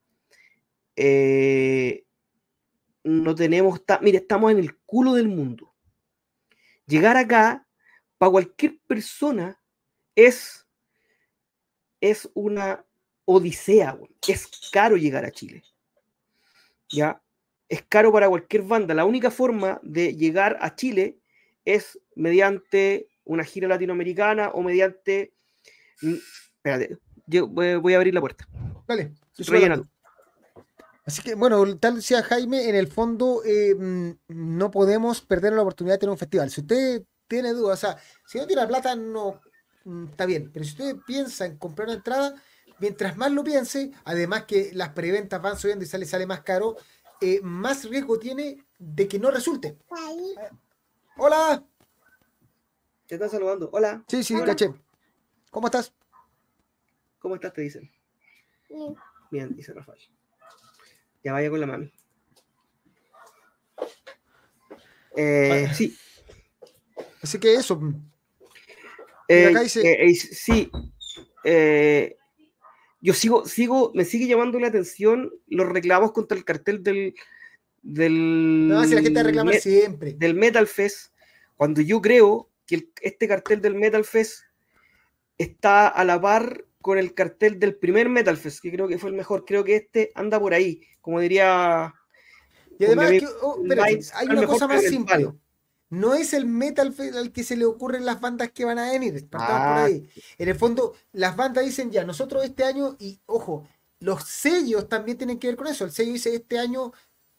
eh, 0.96 2.06
no 3.04 3.34
tenemos, 3.34 3.82
mire, 4.02 4.20
estamos 4.20 4.52
en 4.52 4.60
el 4.60 4.78
culo 4.86 5.14
del 5.16 5.30
mundo. 5.30 5.74
Llegar 6.86 7.18
acá, 7.18 7.68
para 8.20 8.34
cualquier 8.34 8.78
persona, 8.86 9.60
es 10.16 10.68
es 12.00 12.30
una 12.36 12.86
odisea, 13.26 13.98
es 14.28 14.48
caro 14.72 14.96
llegar 14.96 15.26
a 15.26 15.32
Chile. 15.32 15.64
¿Ya? 16.92 17.22
Es 17.70 17.84
caro 17.88 18.12
para 18.12 18.28
cualquier 18.28 18.64
banda. 18.64 18.94
La 18.94 19.06
única 19.06 19.32
forma 19.32 19.80
de 19.84 20.16
llegar 20.16 20.58
a 20.60 20.76
Chile 20.76 21.20
es 21.64 22.00
mediante 22.16 23.08
una 23.24 23.44
gira 23.44 23.68
latinoamericana 23.68 24.50
o 24.50 24.62
mediante. 24.62 25.34
Mm, 26.02 26.16
espérate, 26.56 26.98
yo 27.28 27.48
voy 27.48 27.94
a 27.94 27.98
abrir 27.98 28.14
la 28.14 28.20
puerta. 28.20 28.48
Vale, 28.88 29.14
Así 31.06 31.22
que, 31.24 31.34
bueno, 31.34 31.78
tal 31.78 31.96
decía 31.96 32.22
Jaime, 32.24 32.70
en 32.70 32.76
el 32.76 32.88
fondo 32.88 33.42
eh, 33.44 33.74
mm, 33.74 34.12
no 34.28 34.70
podemos 34.70 35.22
perder 35.22 35.54
la 35.54 35.62
oportunidad 35.62 35.96
de 35.96 36.00
tener 36.00 36.12
un 36.12 36.18
festival. 36.18 36.50
Si 36.50 36.62
usted 36.62 37.04
tiene 37.28 37.54
dudas, 37.54 37.84
o 37.84 37.88
sea, 37.88 37.98
si 38.26 38.38
no 38.38 38.46
tiene 38.46 38.68
plata, 38.68 38.96
no, 38.96 39.40
Mm, 39.84 40.06
está 40.10 40.26
bien, 40.26 40.52
pero 40.52 40.64
si 40.66 40.72
usted 40.72 40.96
piensa 41.06 41.46
en 41.46 41.58
comprar 41.58 41.88
una 41.88 41.98
entrada, 41.98 42.36
mientras 42.82 43.16
más 43.16 43.32
lo 43.32 43.44
piense, 43.44 43.92
además 44.04 44.46
que 44.46 44.72
las 44.74 44.90
preventas 44.90 45.42
van 45.42 45.58
subiendo 45.58 45.86
y 45.86 45.88
sale, 45.88 46.06
sale 46.06 46.26
más 46.26 46.42
caro, 46.42 46.76
eh, 47.22 47.40
más 47.44 47.88
riesgo 47.88 48.20
tiene 48.20 48.58
de 48.80 49.08
que 49.08 49.20
no 49.20 49.30
resulte. 49.32 49.78
Hola. 51.16 51.64
Te 53.06 53.16
están 53.16 53.30
saludando. 53.30 53.70
Hola. 53.72 54.04
Sí, 54.08 54.24
sí, 54.24 54.36
caché. 54.44 54.74
¿Cómo 55.52 55.68
estás? 55.68 55.94
¿Cómo 57.20 57.36
estás? 57.36 57.54
Te 57.54 57.62
dicen. 57.62 57.90
Bien. 58.68 58.96
Bien, 59.30 59.56
dice 59.56 59.74
Rafael. 59.74 60.00
Ya 61.24 61.34
vaya 61.34 61.50
con 61.50 61.60
la 61.60 61.68
mami. 61.68 61.94
Eh, 65.16 65.70
sí. 65.74 65.96
Así 67.22 67.40
que 67.40 67.54
eso. 67.54 67.80
Eh, 69.28 69.54
eh, 69.54 70.16
sí, 70.16 70.70
eh, 71.44 72.18
yo 73.02 73.14
sigo, 73.14 73.46
sigo, 73.46 73.92
me 73.96 74.06
sigue 74.06 74.28
llamando 74.28 74.60
la 74.60 74.68
atención 74.68 75.34
los 75.48 75.68
reclamos 75.68 76.12
contra 76.12 76.38
el 76.38 76.46
cartel 76.46 76.84
del. 76.84 77.16
del 77.82 78.68
no, 78.68 78.84
si 78.86 78.96
la 78.96 79.02
gente 79.02 79.24
reclama 79.24 79.54
siempre. 79.54 80.14
Del 80.14 80.36
Metal 80.36 80.68
Fest, 80.68 81.14
cuando 81.56 81.82
yo 81.82 82.00
creo 82.00 82.50
que 82.68 82.90
este 83.02 83.28
cartel 83.28 83.60
del 83.60 83.76
Metal 83.76 84.06
Fest 84.06 84.44
está 85.38 85.88
a 85.88 86.06
la 86.06 86.22
par 86.22 86.66
con 86.80 86.98
el 86.98 87.14
cartel 87.14 87.60
del 87.60 87.76
primer 87.76 88.08
Metal 88.08 88.38
Fest, 88.38 88.62
que 88.62 88.72
creo 88.72 88.88
que 88.88 89.00
fue 89.00 89.10
el 89.10 89.16
mejor. 89.16 89.46
Creo 89.46 89.64
que 89.64 89.76
este 89.76 90.12
anda 90.14 90.40
por 90.40 90.54
ahí, 90.54 90.82
como 91.02 91.20
diría. 91.20 91.94
Y 92.78 92.86
además, 92.86 93.12
oh, 93.42 93.64
hay 94.14 94.28
una 94.30 94.46
cosa 94.46 94.68
más 94.68 94.84
simple 94.84 95.34
no 95.92 96.16
es 96.16 96.34
el 96.34 96.46
metal 96.46 96.96
al 97.16 97.32
que 97.34 97.44
se 97.44 97.58
le 97.58 97.66
ocurren 97.66 98.06
las 98.06 98.22
bandas 98.22 98.52
que 98.52 98.66
van 98.66 98.80
a 98.80 98.92
venir. 98.92 99.30
por 99.30 99.42
ah. 99.42 99.84
ahí. 99.84 100.10
En 100.38 100.50
el 100.50 100.56
fondo, 100.56 100.96
las 101.12 101.36
bandas 101.36 101.66
dicen 101.66 101.92
ya, 101.92 102.06
nosotros 102.06 102.44
este 102.46 102.64
año, 102.64 102.96
y 102.98 103.20
ojo, 103.26 103.68
los 104.00 104.24
sellos 104.24 104.88
también 104.88 105.18
tienen 105.18 105.38
que 105.38 105.48
ver 105.48 105.58
con 105.58 105.68
eso. 105.68 105.84
El 105.84 105.92
sello 105.92 106.14
dice, 106.14 106.34
este 106.34 106.58
año 106.58 106.94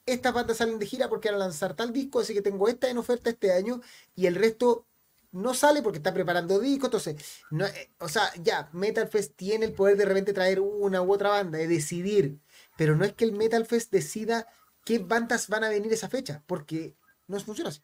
estas 0.04 0.34
bandas 0.34 0.58
salen 0.58 0.78
de 0.78 0.86
gira 0.86 1.08
porque 1.08 1.30
van 1.30 1.36
a 1.36 1.44
lanzar 1.44 1.74
tal 1.74 1.92
disco, 1.92 2.20
así 2.20 2.34
que 2.34 2.42
tengo 2.42 2.68
esta 2.68 2.90
en 2.90 2.98
oferta 2.98 3.30
este 3.30 3.52
año, 3.52 3.80
y 4.14 4.26
el 4.26 4.34
resto 4.34 4.86
no 5.30 5.54
sale 5.54 5.80
porque 5.80 5.98
está 5.98 6.12
preparando 6.12 6.58
disco. 6.60 6.88
Entonces, 6.88 7.16
no, 7.50 7.64
eh, 7.64 7.90
o 8.00 8.08
sea, 8.08 8.30
ya, 8.42 8.68
Metal 8.74 9.08
Fest 9.08 9.34
tiene 9.34 9.64
el 9.64 9.72
poder 9.72 9.96
de 9.96 10.04
repente 10.04 10.34
traer 10.34 10.60
una 10.60 11.00
u 11.00 11.10
otra 11.10 11.30
banda, 11.30 11.56
de 11.56 11.68
decidir, 11.68 12.38
pero 12.76 12.96
no 12.96 13.06
es 13.06 13.14
que 13.14 13.24
el 13.24 13.32
Metal 13.32 13.64
Fest 13.64 13.90
decida 13.90 14.46
qué 14.84 14.98
bandas 14.98 15.48
van 15.48 15.64
a 15.64 15.70
venir 15.70 15.90
esa 15.90 16.10
fecha, 16.10 16.42
porque 16.46 16.96
no 17.28 17.40
funciona 17.40 17.70
así. 17.70 17.80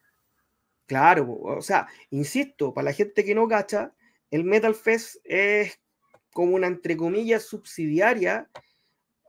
Claro, 0.89 1.39
o 1.43 1.61
sea, 1.61 1.87
insisto, 2.09 2.73
para 2.73 2.87
la 2.87 2.93
gente 2.95 3.23
que 3.23 3.35
no 3.35 3.47
cacha, 3.47 3.93
el 4.31 4.43
Metal 4.43 4.75
Fest 4.75 5.17
es 5.23 5.79
como 6.33 6.55
una 6.55 6.67
entre 6.67 6.97
comillas 6.97 7.43
subsidiaria 7.43 8.49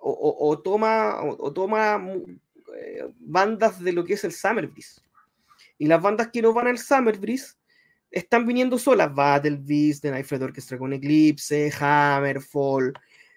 o, 0.02 0.58
toma, 0.60 1.22
o, 1.22 1.52
toma 1.52 2.02
eh, 2.78 3.14
bandas 3.20 3.84
de 3.84 3.92
lo 3.92 4.06
que 4.06 4.14
es 4.14 4.24
el 4.24 4.32
Summer 4.32 4.68
Breeze. 4.68 5.02
Y 5.78 5.88
las 5.88 6.02
bandas 6.02 6.30
que 6.30 6.42
no 6.42 6.54
van 6.54 6.68
al 6.68 6.78
Summer 6.78 7.18
Breeze 7.18 7.56
están 8.10 8.48
viniendo 8.48 8.80
solas: 8.80 9.14
Battle 9.14 9.60
Beast, 9.62 10.04
The 10.04 10.12
Night 10.12 10.32
Orchestra 10.32 10.78
con 10.78 10.94
Eclipse, 10.94 11.74
Hammerfall, 11.78 12.94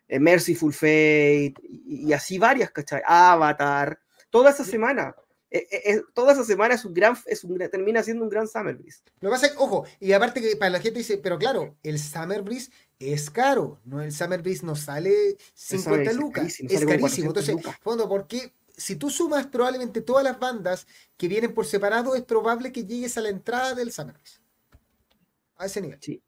eh, 0.06 0.20
Merciful 0.20 0.72
Fate, 0.72 1.54
y, 1.64 2.06
y, 2.06 2.12
así 2.12 2.38
varias, 2.38 2.70
¿cachai? 2.70 3.02
Avatar, 3.04 3.98
toda 4.30 4.50
esa 4.50 4.64
semana. 4.64 5.12
Eh, 5.52 5.68
eh, 5.84 6.02
toda 6.14 6.32
esa 6.32 6.44
semana 6.44 6.74
es 6.74 6.84
un 6.86 6.94
gran, 6.94 7.14
es 7.26 7.44
un, 7.44 7.58
termina 7.58 8.02
siendo 8.02 8.24
un 8.24 8.30
gran 8.30 8.48
Summer 8.48 8.74
Breeze. 8.74 9.00
Lo 9.20 9.28
que 9.28 9.34
pasa 9.34 9.46
es, 9.48 9.54
ojo, 9.58 9.84
y 10.00 10.12
aparte 10.12 10.40
que 10.40 10.56
para 10.56 10.70
la 10.70 10.80
gente 10.80 11.00
dice, 11.00 11.18
pero 11.18 11.38
claro, 11.38 11.76
el 11.82 11.98
Summer 11.98 12.40
Breeze 12.40 12.70
es 12.98 13.30
caro, 13.30 13.78
¿no? 13.84 14.00
El 14.00 14.12
Summer 14.12 14.40
Breeze 14.40 14.64
no 14.64 14.74
sale 14.74 15.36
50 15.54 16.14
lucas, 16.14 16.58
es 16.58 16.86
carísimo. 16.86 17.28
Entonces, 17.28 17.54
fondo, 17.82 18.08
porque 18.08 18.54
si 18.74 18.96
tú 18.96 19.10
sumas 19.10 19.46
probablemente 19.46 20.00
todas 20.00 20.24
las 20.24 20.38
bandas 20.38 20.86
que 21.18 21.28
vienen 21.28 21.52
por 21.52 21.66
separado, 21.66 22.14
es 22.14 22.22
probable 22.22 22.72
que 22.72 22.86
llegues 22.86 23.18
a 23.18 23.20
la 23.20 23.28
entrada 23.28 23.74
del 23.74 23.92
Summer 23.92 24.14
Breeze. 24.14 24.40
A 25.58 25.66
ese 25.66 25.82
nivel. 25.82 25.98
Sí. 26.00 26.22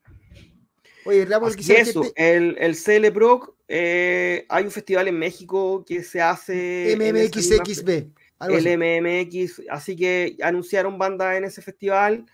Oye, 1.06 1.26
eso, 1.68 2.12
el, 2.14 2.56
el 2.58 2.76
CL 2.76 3.10
Pro, 3.12 3.56
eh, 3.68 4.44
hay 4.50 4.64
un 4.64 4.70
festival 4.70 5.08
en 5.08 5.18
México 5.18 5.82
que 5.86 6.02
se 6.02 6.20
hace. 6.20 6.94
MMXXB 6.98 8.23
el 8.40 8.78
MMX, 8.78 9.62
así 9.70 9.96
que 9.96 10.36
anunciaron 10.42 10.98
banda 10.98 11.36
en 11.36 11.44
ese 11.44 11.62
festival, 11.62 12.26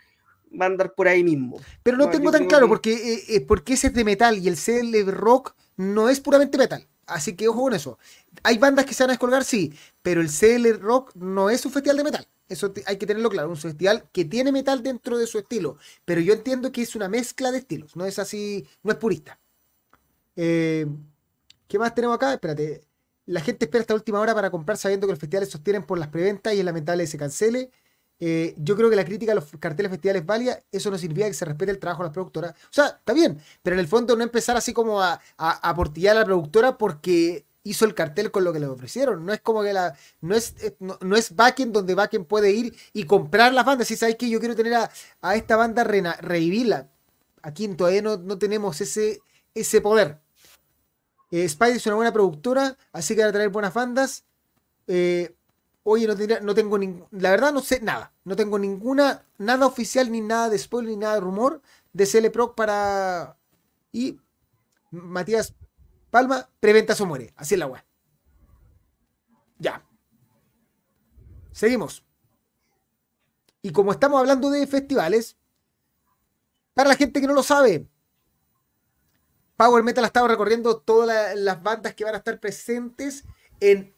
va 0.58 0.66
a 0.66 0.68
andar 0.68 0.94
por 0.94 1.08
ahí 1.08 1.22
mismo. 1.22 1.60
Pero 1.82 1.96
no, 1.96 2.08
tengo 2.10 2.30
tan 2.30 2.46
claro, 2.46 2.68
porque, 2.68 2.92
eh, 2.92 3.24
eh, 3.28 3.40
porque 3.40 3.74
ese 3.74 3.88
es 3.88 3.94
de 3.94 4.04
metal 4.04 4.38
y 4.38 4.48
el 4.48 4.56
CL 4.56 5.10
Rock 5.10 5.54
no 5.76 6.08
es 6.08 6.20
puramente 6.20 6.58
metal. 6.58 6.86
Así 7.06 7.34
que 7.34 7.48
ojo 7.48 7.62
con 7.62 7.74
eso. 7.74 7.98
Hay 8.42 8.58
bandas 8.58 8.86
que 8.86 8.94
se 8.94 9.02
van 9.02 9.10
a 9.10 9.12
descolgar, 9.14 9.44
sí, 9.44 9.72
pero 10.02 10.20
el 10.20 10.28
CL 10.28 10.80
Rock 10.80 11.12
no 11.16 11.50
es 11.50 11.64
un 11.66 11.72
festival 11.72 11.96
de 11.96 12.04
metal. 12.04 12.28
Eso 12.48 12.72
hay 12.86 12.96
que 12.96 13.06
tenerlo 13.06 13.30
claro. 13.30 13.48
Un 13.48 13.56
festival 13.56 14.08
que 14.12 14.24
tiene 14.24 14.52
metal 14.52 14.82
dentro 14.82 15.18
de 15.18 15.26
su 15.26 15.38
estilo. 15.38 15.76
Pero 16.04 16.20
yo 16.20 16.34
entiendo 16.34 16.72
que 16.72 16.82
es 16.82 16.96
una 16.96 17.08
mezcla 17.08 17.52
de 17.52 17.58
estilos. 17.58 17.94
No 17.94 18.06
es 18.06 18.18
así, 18.18 18.66
no 18.82 18.90
es 18.90 18.98
purista. 18.98 19.38
Eh, 20.34 20.86
¿Qué 21.68 21.78
más 21.78 21.94
tenemos 21.94 22.16
acá? 22.16 22.32
Espérate 22.32 22.89
la 23.30 23.40
gente 23.40 23.66
espera 23.66 23.82
hasta 23.82 23.94
última 23.94 24.18
hora 24.18 24.34
para 24.34 24.50
comprar 24.50 24.76
sabiendo 24.76 25.06
que 25.06 25.12
los 25.12 25.20
festivales 25.20 25.50
sostienen 25.50 25.84
por 25.84 25.98
las 25.98 26.08
preventas 26.08 26.52
y 26.52 26.58
es 26.58 26.64
lamentable 26.64 27.04
que 27.04 27.06
se 27.06 27.16
cancele. 27.16 27.70
Eh, 28.18 28.54
yo 28.58 28.76
creo 28.76 28.90
que 28.90 28.96
la 28.96 29.04
crítica 29.04 29.32
a 29.32 29.34
los 29.36 29.44
carteles 29.60 29.90
festivales 29.90 30.22
es 30.22 30.26
válida, 30.26 30.60
eso 30.72 30.90
no 30.90 30.98
significa 30.98 31.28
que 31.28 31.34
se 31.34 31.44
respete 31.44 31.70
el 31.70 31.78
trabajo 31.78 32.02
de 32.02 32.08
las 32.08 32.12
productoras. 32.12 32.52
O 32.52 32.72
sea, 32.72 32.86
está 32.88 33.12
bien, 33.12 33.40
pero 33.62 33.74
en 33.74 33.80
el 33.80 33.86
fondo 33.86 34.16
no 34.16 34.24
empezar 34.24 34.56
así 34.56 34.72
como 34.72 35.00
a, 35.00 35.20
a, 35.38 35.74
portillar 35.76 36.16
a 36.16 36.20
la 36.20 36.26
productora 36.26 36.76
porque 36.76 37.46
hizo 37.62 37.84
el 37.84 37.94
cartel 37.94 38.32
con 38.32 38.42
lo 38.42 38.52
que 38.52 38.58
le 38.58 38.66
ofrecieron. 38.66 39.24
No 39.24 39.32
es 39.32 39.40
como 39.40 39.62
que 39.62 39.72
la. 39.72 39.94
No 40.20 40.34
es, 40.34 40.54
eh, 40.60 40.76
no, 40.80 41.16
es 41.16 41.34
Backen 41.36 41.72
donde 41.72 41.94
Backen 41.94 42.24
puede 42.24 42.50
ir 42.50 42.74
y 42.92 43.04
comprar 43.04 43.54
las 43.54 43.64
bandas. 43.64 43.86
Si 43.88 43.96
sabes 43.96 44.16
que 44.16 44.28
yo 44.28 44.40
quiero 44.40 44.56
tener 44.56 44.74
a, 44.74 44.90
esta 45.36 45.56
banda 45.56 45.84
revivirla. 45.84 46.88
Aquí 47.42 47.68
todavía 47.68 48.02
no, 48.02 48.16
no 48.18 48.38
tenemos 48.38 48.80
ese, 48.80 49.20
ese 49.54 49.80
poder. 49.80 50.19
Eh, 51.30 51.44
es 51.44 51.86
una 51.86 51.94
buena 51.96 52.12
productora, 52.12 52.76
así 52.92 53.14
que 53.14 53.22
va 53.22 53.28
a 53.28 53.32
traer 53.32 53.50
buenas 53.50 53.74
bandas. 53.74 54.24
Eh, 54.86 55.34
oye, 55.84 56.06
no, 56.06 56.14
no 56.42 56.54
tengo 56.54 56.78
ningún. 56.78 57.06
La 57.12 57.30
verdad, 57.30 57.52
no 57.52 57.60
sé 57.60 57.80
nada. 57.80 58.12
No 58.24 58.36
tengo 58.36 58.58
ninguna. 58.58 59.24
Nada 59.38 59.66
oficial, 59.66 60.10
ni 60.10 60.20
nada 60.20 60.48
de 60.48 60.58
spoiler, 60.58 60.90
ni 60.90 60.96
nada 60.96 61.14
de 61.14 61.20
rumor 61.20 61.62
de 61.92 62.06
CL 62.06 62.30
Pro 62.30 62.54
para. 62.54 63.36
Y. 63.92 64.18
Matías 64.90 65.54
Palma, 66.10 66.48
preventa 66.58 66.94
o 66.98 67.06
muere. 67.06 67.32
Así 67.36 67.54
es 67.54 67.60
la 67.60 67.66
web. 67.66 67.82
Ya. 69.58 69.84
Seguimos. 71.52 72.04
Y 73.62 73.72
como 73.72 73.92
estamos 73.92 74.18
hablando 74.18 74.50
de 74.50 74.66
festivales, 74.66 75.36
para 76.74 76.88
la 76.88 76.96
gente 76.96 77.20
que 77.20 77.26
no 77.26 77.34
lo 77.34 77.42
sabe, 77.42 77.86
Power 79.60 79.84
Metal 79.84 80.02
ha 80.02 80.06
estado 80.06 80.26
recorriendo 80.26 80.78
todas 80.78 81.36
las 81.36 81.62
bandas 81.62 81.94
que 81.94 82.02
van 82.02 82.14
a 82.14 82.16
estar 82.16 82.40
presentes 82.40 83.24
en 83.60 83.94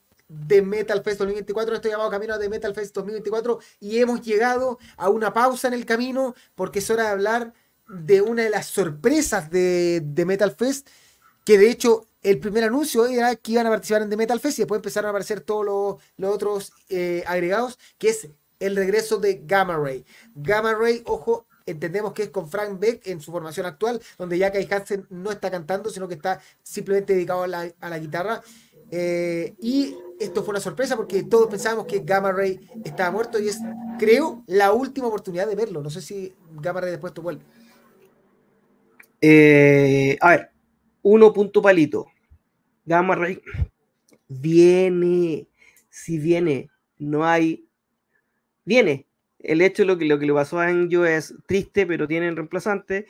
The 0.49 0.61
Metal 0.61 1.01
Fest 1.01 1.19
2024. 1.19 1.75
Estoy 1.75 1.91
llamado 1.91 2.09
camino 2.09 2.33
a 2.33 2.37
The 2.37 2.49
Metal 2.49 2.75
Fest 2.75 2.93
2024 2.93 3.59
y 3.79 3.99
hemos 3.99 4.19
llegado 4.19 4.77
a 4.97 5.07
una 5.07 5.31
pausa 5.31 5.69
en 5.69 5.75
el 5.75 5.85
camino 5.85 6.35
porque 6.55 6.79
es 6.79 6.89
hora 6.89 7.03
de 7.03 7.09
hablar 7.11 7.53
de 7.87 8.21
una 8.21 8.43
de 8.43 8.49
las 8.49 8.65
sorpresas 8.65 9.49
de 9.49 10.05
The 10.13 10.25
Metal 10.25 10.51
Fest, 10.51 10.89
que 11.45 11.57
de 11.57 11.69
hecho 11.69 12.07
el 12.23 12.41
primer 12.41 12.65
anuncio 12.65 13.05
era 13.05 13.33
que 13.37 13.53
iban 13.53 13.65
a 13.65 13.69
participar 13.69 14.01
en 14.01 14.09
The 14.09 14.17
Metal 14.17 14.41
Fest 14.41 14.59
y 14.59 14.63
después 14.63 14.79
empezaron 14.79 15.07
a 15.07 15.09
aparecer 15.11 15.39
todos 15.39 16.01
los, 16.17 16.29
otros 16.29 16.73
eh, 16.89 17.23
agregados, 17.25 17.79
que 17.97 18.09
es 18.09 18.27
el 18.59 18.75
regreso 18.75 19.15
de 19.15 19.41
Gamma 19.45 19.77
Ray. 19.77 20.05
Gamma 20.35 20.73
Ray, 20.73 21.03
ojo, 21.05 21.47
entendemos 21.65 22.13
que 22.13 22.23
es 22.23 22.29
con 22.29 22.49
Frank 22.49 22.79
Beck 22.79 23.07
en 23.07 23.21
su 23.21 23.31
formación 23.31 23.65
actual, 23.65 24.01
donde 24.17 24.37
ya 24.37 24.51
Kai 24.51 24.67
Hansen 24.69 25.05
no 25.09 25.31
está 25.31 25.49
cantando, 25.51 25.89
sino 25.89 26.07
que 26.07 26.15
está 26.15 26.39
simplemente 26.61 27.13
dedicado 27.13 27.43
a 27.43 27.47
la, 27.47 27.99
guitarra. 27.99 28.41
Eh, 28.91 29.55
y 29.59 29.95
esto 30.19 30.43
fue 30.43 30.51
una 30.51 30.59
sorpresa 30.59 30.95
porque 30.95 31.23
todos 31.23 31.49
pensábamos 31.49 31.87
que 31.87 31.99
Gamma 31.99 32.31
Ray 32.31 32.59
estaba 32.83 33.11
muerto 33.11 33.39
y 33.39 33.47
es, 33.47 33.59
creo, 33.97 34.43
la 34.47 34.71
última 34.71 35.07
oportunidad 35.07 35.47
de 35.47 35.55
verlo. 35.55 35.81
No 35.81 35.89
sé 35.89 36.01
si 36.01 36.33
Gamma 36.61 36.81
Ray 36.81 36.91
después 36.91 37.13
vuelve. 37.13 37.43
Eh, 39.21 40.17
a 40.19 40.29
ver, 40.29 40.51
uno 41.01 41.31
punto 41.33 41.61
palito. 41.61 42.07
Gamma 42.85 43.15
Ray 43.15 43.41
viene, 44.27 45.47
si 45.89 46.17
viene, 46.17 46.69
no 46.97 47.25
hay, 47.25 47.65
viene, 48.65 49.07
el 49.43 49.61
hecho, 49.61 49.83
lo 49.83 49.97
que, 49.97 50.05
lo 50.05 50.17
que 50.17 50.25
le 50.25 50.33
pasó 50.33 50.59
a 50.59 50.67
Angio 50.67 51.05
es 51.05 51.35
triste, 51.45 51.85
pero 51.85 52.07
tienen 52.07 52.35
reemplazante. 52.35 53.07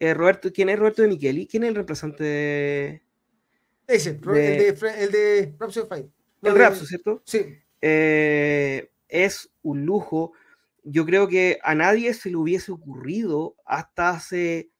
Eh, 0.00 0.12
Roberto, 0.14 0.52
¿quién 0.52 0.68
es 0.68 0.78
Roberto 0.78 1.02
de 1.02 1.08
Micheli? 1.08 1.46
¿Quién 1.46 1.62
es 1.62 1.68
el 1.70 1.74
reemplazante 1.76 2.24
de... 2.24 3.02
Ese, 3.86 4.10
el 4.10 4.20
de, 4.20 4.68
el 4.68 5.12
de 5.12 5.54
Rhapsody 5.58 5.86
Fight. 5.88 6.06
el 6.42 6.54
Rhapsody, 6.56 6.86
¿cierto? 6.86 7.22
Sí. 7.24 7.56
Eh, 7.80 8.90
es 9.08 9.48
un 9.62 9.86
lujo. 9.86 10.32
Yo 10.82 11.06
creo 11.06 11.28
que 11.28 11.60
a 11.62 11.76
nadie 11.76 12.12
se 12.12 12.30
le 12.30 12.36
hubiese 12.36 12.72
ocurrido 12.72 13.54
hasta 13.64 14.10
hace 14.10 14.70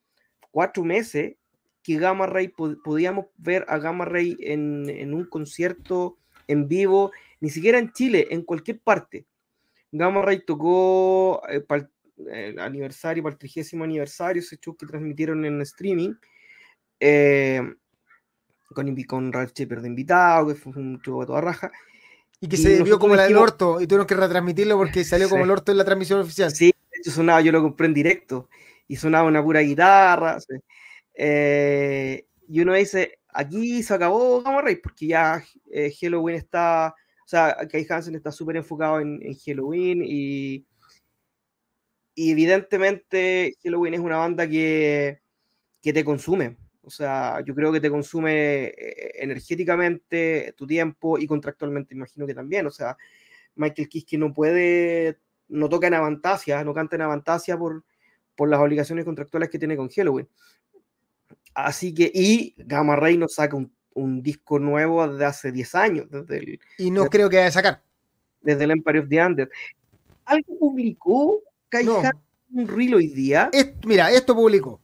cuatro 0.50 0.82
meses 0.82 1.36
que 1.84 1.98
Gamma 1.98 2.26
Ray 2.26 2.48
podíamos 2.48 3.26
ver 3.36 3.64
a 3.68 3.78
Gamma 3.78 4.06
Ray 4.06 4.36
en, 4.40 4.90
en, 4.90 5.14
un 5.14 5.24
concierto 5.24 6.18
en 6.48 6.66
vivo, 6.66 7.12
ni 7.40 7.48
siquiera 7.48 7.78
en 7.78 7.92
Chile, 7.92 8.26
en 8.30 8.42
cualquier 8.42 8.80
parte. 8.80 9.24
Gamma 9.92 10.22
Ray 10.22 10.44
tocó 10.44 11.42
eh, 11.48 11.60
para 11.60 11.88
el 12.30 12.58
aniversario, 12.58 13.22
para 13.22 13.34
el 13.34 13.38
trigésimo 13.38 13.84
aniversario, 13.84 14.40
ese 14.40 14.56
show 14.58 14.76
que 14.76 14.86
transmitieron 14.86 15.44
en 15.44 15.60
streaming, 15.62 16.14
eh, 17.00 17.62
con, 18.68 19.04
con 19.04 19.32
Ralph 19.32 19.52
Shepard 19.54 19.82
de 19.82 19.88
invitado, 19.88 20.48
que 20.48 20.54
fue 20.54 20.72
un 20.76 21.00
show 21.02 21.20
de 21.20 21.26
toda 21.26 21.40
raja. 21.40 21.70
Y 22.40 22.48
que 22.48 22.56
se 22.56 22.82
vio 22.82 22.98
como 22.98 23.16
la 23.16 23.24
del 23.24 23.36
orto, 23.36 23.80
y 23.80 23.86
tuvieron 23.86 24.06
que 24.06 24.14
retransmitirlo 24.14 24.76
porque 24.76 25.04
salió 25.04 25.28
como 25.28 25.44
el 25.44 25.50
orto 25.50 25.72
en 25.72 25.78
la 25.78 25.84
transmisión 25.84 26.20
oficial. 26.20 26.50
Sí, 26.50 26.66
de 26.66 26.98
hecho 26.98 27.10
sonaba, 27.10 27.40
yo 27.40 27.52
lo 27.52 27.62
compré 27.62 27.86
en 27.86 27.94
directo, 27.94 28.48
y 28.88 28.96
sonaba 28.96 29.28
una 29.28 29.42
pura 29.42 29.60
guitarra. 29.60 30.38
Eh, 31.14 32.26
y 32.48 32.60
uno 32.60 32.74
dice, 32.74 33.20
aquí 33.28 33.82
se 33.82 33.94
acabó 33.94 34.42
Gamma 34.42 34.62
Ray, 34.62 34.76
porque 34.76 35.06
ya 35.06 35.42
Halloween 36.00 36.36
está 36.36 36.94
o 37.26 37.28
sea, 37.28 37.56
Kai 37.68 37.84
Hansen 37.90 38.14
está 38.14 38.30
súper 38.30 38.54
enfocado 38.56 39.00
en, 39.00 39.20
Halloween 39.44 40.00
y, 40.04 40.64
evidentemente 42.14 43.54
Halloween 43.64 43.94
es 43.94 44.00
una 44.00 44.18
banda 44.18 44.48
que, 44.48 45.20
te 45.82 46.04
consume. 46.04 46.56
O 46.82 46.90
sea, 46.90 47.42
yo 47.44 47.52
creo 47.52 47.72
que 47.72 47.80
te 47.80 47.90
consume 47.90 48.66
eh, 48.66 49.12
energéticamente 49.16 50.54
tu 50.56 50.68
tiempo 50.68 51.18
y 51.18 51.26
contractualmente, 51.26 51.96
imagino 51.96 52.28
que 52.28 52.34
también. 52.34 52.64
O 52.68 52.70
sea, 52.70 52.96
Michael 53.56 53.88
Kiske 53.88 54.18
no 54.18 54.32
puede, 54.32 55.18
no 55.48 55.68
toca 55.68 55.88
en 55.88 55.94
Avantasia, 55.94 56.62
no 56.62 56.74
canta 56.74 56.94
en 56.94 57.02
Avantasia 57.02 57.58
por, 57.58 57.84
por 58.36 58.48
las 58.48 58.60
obligaciones 58.60 59.04
contractuales 59.04 59.50
que 59.50 59.58
tiene 59.58 59.76
con 59.76 59.88
Halloween. 59.88 60.28
Así 61.54 61.92
que, 61.92 62.08
y 62.14 62.54
Gamma 62.56 62.94
Ray 62.94 63.18
nos 63.18 63.34
saca 63.34 63.56
un 63.56 63.75
un 63.96 64.22
disco 64.22 64.58
nuevo 64.58 65.06
de 65.08 65.24
hace 65.24 65.50
10 65.50 65.74
años. 65.74 66.06
Desde 66.10 66.60
y 66.78 66.90
no 66.90 67.06
creo 67.06 67.28
que 67.28 67.36
vaya 67.36 67.48
a 67.48 67.52
sacar. 67.52 67.82
Desde 68.40 68.64
el 68.64 68.70
Empire 68.70 69.00
of 69.00 69.08
the 69.08 69.22
Under. 69.22 69.50
¿Algo 70.26 70.58
publicó 70.58 71.42
un 72.52 72.68
reel 72.68 72.94
hoy 72.94 73.08
día? 73.08 73.50
mira, 73.84 74.10
esto 74.10 74.34
publicó. 74.34 74.80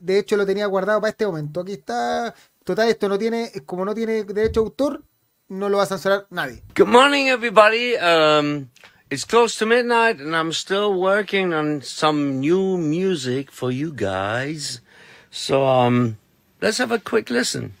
De 0.00 0.18
hecho, 0.18 0.36
lo 0.36 0.46
tenía 0.46 0.66
guardado 0.66 1.00
para 1.00 1.10
este 1.10 1.26
momento. 1.26 1.60
Aquí 1.60 1.72
está. 1.72 2.34
Total, 2.64 2.88
esto 2.88 3.08
no 3.08 3.18
tiene, 3.18 3.50
como 3.64 3.84
no 3.84 3.94
tiene 3.94 4.24
derecho 4.24 4.60
a 4.60 4.64
autor, 4.64 5.02
no 5.48 5.68
lo 5.68 5.78
va 5.78 5.84
a 5.84 5.86
censurar 5.86 6.26
nadie. 6.30 6.62
Good 6.76 6.88
morning, 6.88 7.28
everybody. 7.28 7.96
Um, 7.96 8.68
it's 9.10 9.24
close 9.24 9.58
to 9.58 9.66
midnight, 9.66 10.20
and 10.20 10.36
I'm 10.36 10.52
still 10.52 10.92
working 10.94 11.54
on 11.54 11.82
some 11.82 12.38
new 12.40 12.76
music 12.76 13.50
for 13.50 13.72
you 13.72 13.92
guys. 13.92 14.82
So, 15.30 15.66
um, 15.66 16.18
let's 16.60 16.78
have 16.78 16.92
a 16.92 16.98
quick 16.98 17.30
listen. 17.30 17.72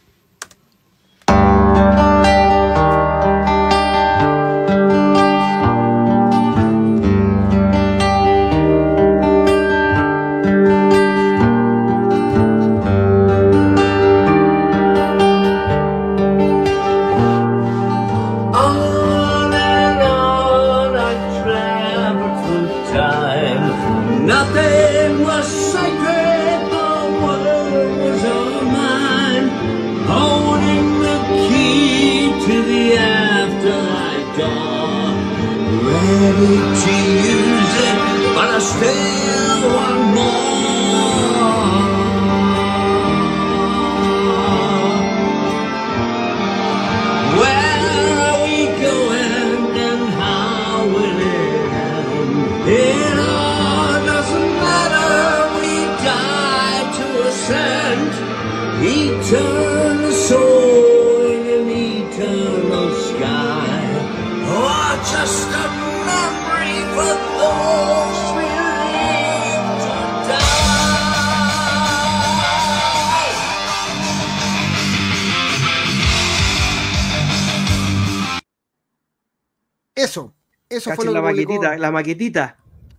Eso, 80.80 80.96
fue 80.96 81.04
lo 81.06 81.12
la 81.12 81.20
que 81.20 81.26
publicó- 81.44 81.52
maquetita, 81.54 81.78
la 81.78 81.90
maquetita. 81.90 82.56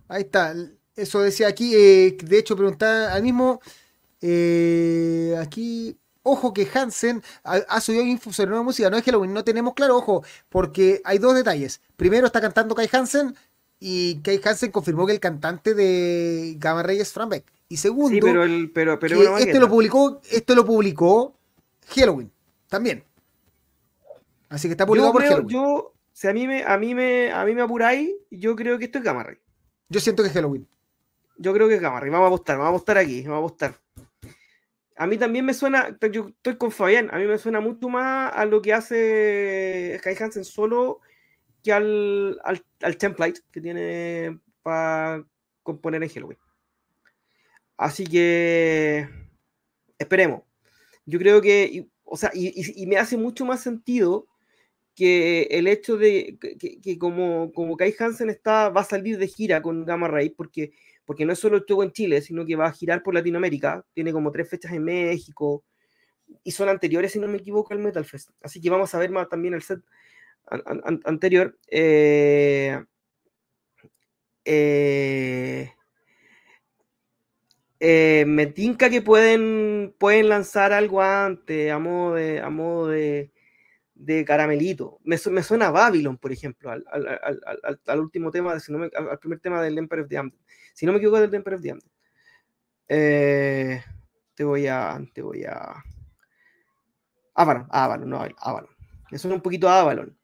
Ahí 0.08 0.22
está, 0.22 0.54
eso 0.96 1.20
decía 1.20 1.48
aquí. 1.48 1.72
eh, 1.74 2.16
de 2.22 2.38
hecho, 2.38 2.56
preguntaba 2.56 3.12
al 3.12 3.22
mismo. 3.22 3.60
eh, 4.20 5.36
aquí, 5.40 5.96
ojo 6.22 6.52
que 6.52 6.68
Hansen 6.72 7.22
ha, 7.44 7.54
ha 7.68 7.80
subido 7.80 8.04
info 8.04 8.32
sobre 8.32 8.50
nueva 8.50 8.62
música. 8.64 8.88
No 8.90 8.96
es 8.96 9.04
Halloween, 9.04 9.32
no 9.32 9.42
tenemos 9.44 9.74
claro, 9.74 9.96
ojo, 9.96 10.24
porque 10.48 11.00
hay 11.04 11.18
dos 11.18 11.34
detalles. 11.34 11.80
Primero 11.96 12.26
está 12.26 12.40
cantando 12.40 12.74
Kai 12.74 12.88
Hansen 12.92 13.34
y 13.80 14.16
Kai 14.22 14.40
Hansen 14.44 14.70
confirmó 14.70 15.06
que 15.06 15.12
el 15.12 15.20
cantante 15.20 15.74
de 15.74 16.54
Gamma 16.58 16.82
Ray 16.84 17.00
es 17.00 17.12
Frank 17.12 17.30
Beck. 17.30 17.52
Y 17.68 17.78
segundo, 17.78 18.10
Sí, 18.14 18.20
pero 18.20 18.44
el, 18.44 18.70
pero, 18.70 18.98
pero 19.00 19.18
que 19.36 19.42
este 19.44 19.58
lo 19.58 19.68
publicó, 19.68 20.20
esto 20.30 20.54
lo 20.54 20.64
publicó 20.64 21.34
Halloween 21.88 22.30
también. 22.68 23.02
Así 24.50 24.68
que 24.68 24.72
está 24.72 24.86
publicado 24.86 25.08
yo 25.08 25.12
por 25.12 25.22
creo, 25.22 25.32
Halloween. 25.32 25.54
Yo, 25.54 25.91
si 26.22 26.28
a 26.28 26.32
mí 26.32 26.46
me, 26.46 26.62
a 26.62 26.78
mí 26.78 26.94
me, 26.94 27.32
a 27.32 27.44
mí 27.44 27.52
me 27.52 27.62
apuráis, 27.62 28.08
yo 28.30 28.54
creo 28.54 28.78
que 28.78 28.84
esto 28.84 28.98
es 28.98 29.04
Gamma 29.04 29.24
Ray. 29.24 29.38
siento 29.98 30.22
que 30.22 30.28
es 30.28 30.34
Halloween. 30.34 30.68
Yo 31.36 31.52
creo 31.52 31.66
que 31.66 31.74
es 31.74 31.80
Gamma 31.80 31.98
Ray. 31.98 32.10
Vamos 32.10 32.26
a 32.26 32.28
apostar, 32.28 32.58
vamos 32.58 32.68
a 32.68 32.76
apostar 32.76 32.98
aquí, 32.98 33.22
vamos 33.22 33.34
a 33.34 33.38
apostar. 33.38 33.80
A 34.94 35.06
mí 35.08 35.18
también 35.18 35.44
me 35.44 35.52
suena, 35.52 35.98
yo 36.12 36.28
estoy 36.28 36.56
con 36.56 36.70
Fabián, 36.70 37.08
a 37.12 37.18
mí 37.18 37.24
me 37.26 37.38
suena 37.38 37.58
mucho 37.58 37.88
más 37.88 38.32
a 38.36 38.44
lo 38.44 38.62
que 38.62 38.72
hace 38.72 39.98
Kai 40.04 40.14
Hansen 40.14 40.44
solo 40.44 41.00
que 41.64 41.72
al, 41.72 42.38
al, 42.44 42.64
al 42.82 42.96
template 42.96 43.40
que 43.50 43.60
tiene 43.60 44.38
para 44.62 45.24
componer 45.64 46.04
en 46.04 46.08
Halloween. 46.08 46.38
Así 47.76 48.06
que 48.06 49.08
esperemos. 49.98 50.42
Yo 51.04 51.18
creo 51.18 51.40
que, 51.40 51.64
y- 51.64 51.90
o 52.04 52.16
sea, 52.16 52.30
y, 52.32 52.46
y- 52.54 52.84
y 52.84 52.86
me 52.86 52.96
hace 52.96 53.16
mucho 53.16 53.44
más 53.44 53.60
sentido 53.60 54.28
que 54.94 55.42
el 55.50 55.66
hecho 55.68 55.96
de 55.96 56.38
que, 56.40 56.80
que- 56.80 56.98
como, 56.98 57.52
como 57.52 57.76
Kai 57.76 57.94
Hansen 57.98 58.30
está, 58.30 58.68
va 58.70 58.82
a 58.82 58.84
salir 58.84 59.18
de 59.18 59.28
gira 59.28 59.62
con 59.62 59.84
Gamma 59.84 60.08
Ray, 60.08 60.30
porque, 60.30 60.72
porque 61.04 61.24
no 61.24 61.32
es 61.32 61.38
solo 61.38 61.56
el 61.58 61.64
show 61.66 61.82
en 61.82 61.92
Chile, 61.92 62.20
sino 62.22 62.44
que 62.46 62.56
va 62.56 62.66
a 62.66 62.72
girar 62.72 63.02
por 63.02 63.14
Latinoamérica, 63.14 63.84
tiene 63.94 64.12
como 64.12 64.30
tres 64.32 64.48
fechas 64.50 64.72
en 64.72 64.84
México, 64.84 65.64
y 66.44 66.52
son 66.52 66.68
anteriores, 66.68 67.12
si 67.12 67.18
no 67.20 67.28
me 67.28 67.38
equivoco, 67.38 67.72
al 67.74 67.80
Metal 67.80 68.04
Fest. 68.04 68.30
Así 68.42 68.60
que 68.60 68.70
vamos 68.70 68.94
a 68.94 68.98
ver 68.98 69.10
más 69.10 69.28
también 69.28 69.54
el 69.54 69.62
set 69.62 69.80
an- 70.46 70.62
an- 70.66 70.82
an- 70.84 71.00
anterior. 71.04 71.58
Eh, 71.70 72.78
eh, 74.44 75.72
eh, 77.80 78.24
me 78.26 78.46
tinca 78.46 78.90
que 78.90 79.02
pueden, 79.02 79.94
pueden 79.98 80.28
lanzar 80.28 80.72
algo 80.72 81.02
antes, 81.02 81.70
a 81.72 81.78
modo 81.78 82.14
de, 82.14 82.40
a 82.40 82.50
modo 82.50 82.88
de, 82.88 83.32
de 84.04 84.24
caramelito. 84.24 84.98
Me, 85.04 85.16
me 85.30 85.42
suena 85.42 85.68
a 85.68 85.70
Babylon, 85.70 86.18
por 86.18 86.32
ejemplo, 86.32 86.70
al, 86.70 86.84
al- 86.90 87.40
al- 87.62 87.80
al- 87.86 88.00
último 88.00 88.30
tema, 88.30 88.58
si 88.60 88.72
no 88.72 88.78
me- 88.78 88.90
al, 88.94 89.18
primer 89.18 89.40
tema 89.40 89.62
del 89.62 89.78
Emperor 89.78 90.04
of 90.04 90.08
the 90.08 90.16
Damned. 90.16 90.34
Si 90.74 90.86
no 90.86 90.92
me 90.92 90.98
equivoco, 90.98 91.20
del 91.20 91.34
Emperor 91.34 91.56
of 91.56 91.62
the 91.62 91.68
Damned. 91.68 91.84
Eh, 92.88 93.82
te 94.34 94.44
voy 94.44 94.66
a. 94.66 94.98
Te 95.14 95.22
voy 95.22 95.44
a. 95.44 95.82
Avalon, 97.34 97.66
Avalon, 97.70 98.10
no 98.10 98.26
Avalon. 98.38 98.70
Me 99.10 99.18
suena 99.18 99.36
un 99.36 99.42
poquito 99.42 99.68
a 99.68 99.80
Avalon. 99.80 100.16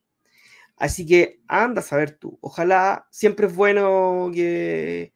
Así 0.76 1.06
que 1.06 1.40
anda 1.48 1.80
a 1.80 1.84
saber 1.84 2.12
tú. 2.18 2.38
Ojalá 2.40 3.06
siempre 3.10 3.46
es 3.46 3.54
bueno 3.54 4.30
que, 4.32 5.12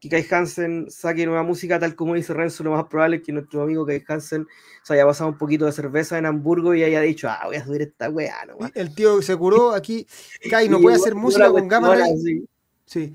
que 0.00 0.08
Kai 0.08 0.26
Hansen 0.30 0.86
saque 0.90 1.26
nueva 1.26 1.42
música, 1.42 1.78
tal 1.78 1.94
como 1.96 2.14
dice 2.14 2.32
Renzo. 2.32 2.62
Lo 2.64 2.70
más 2.70 2.84
probable 2.84 3.16
es 3.16 3.22
que 3.22 3.32
nuestro 3.32 3.62
amigo 3.62 3.84
Kai 3.84 4.04
Hansen 4.06 4.46
se 4.82 4.94
haya 4.94 5.04
pasado 5.04 5.30
un 5.30 5.38
poquito 5.38 5.66
de 5.66 5.72
cerveza 5.72 6.18
en 6.18 6.26
Hamburgo 6.26 6.74
y 6.74 6.82
haya 6.84 7.00
dicho, 7.00 7.28
ah, 7.28 7.40
voy 7.46 7.56
a 7.56 7.64
subir 7.64 7.82
esta 7.82 8.08
weá 8.10 8.44
nomás. 8.46 8.70
El 8.74 8.94
tío 8.94 9.20
se 9.22 9.36
curó 9.36 9.72
aquí. 9.72 10.06
Kai 10.50 10.68
no 10.68 10.80
puede 10.80 10.96
hacer 10.96 11.14
música 11.14 11.50
con 11.50 11.66
Gamma 11.68 11.94
Ray. 11.94 12.44
Sí. 12.86 13.14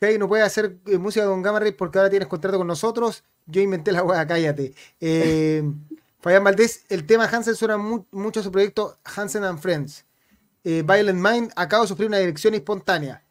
Kai 0.00 0.18
no 0.18 0.28
puede 0.28 0.42
hacer 0.42 0.76
eh, 0.86 0.98
música 0.98 1.26
con 1.26 1.42
Gamma 1.42 1.60
Ray 1.60 1.72
porque 1.72 1.98
ahora 1.98 2.10
tienes 2.10 2.28
contrato 2.28 2.58
con 2.58 2.66
nosotros. 2.66 3.22
Yo 3.46 3.60
inventé 3.60 3.92
la 3.92 4.02
weá, 4.02 4.26
cállate. 4.26 4.74
Eh, 5.00 5.62
Fabián 6.20 6.42
Valdés, 6.42 6.86
el 6.88 7.04
tema 7.04 7.26
Hansen 7.26 7.54
suena 7.54 7.76
mu- 7.76 8.06
mucho 8.10 8.40
a 8.40 8.42
su 8.42 8.50
proyecto 8.50 8.98
Hansen 9.04 9.44
and 9.44 9.58
Friends. 9.58 10.06
Eh, 10.64 10.82
Violent 10.86 11.20
Mind 11.20 11.52
acaba 11.54 11.82
de 11.82 11.88
sufrir 11.88 12.08
una 12.08 12.16
dirección 12.16 12.54
espontánea. 12.54 13.22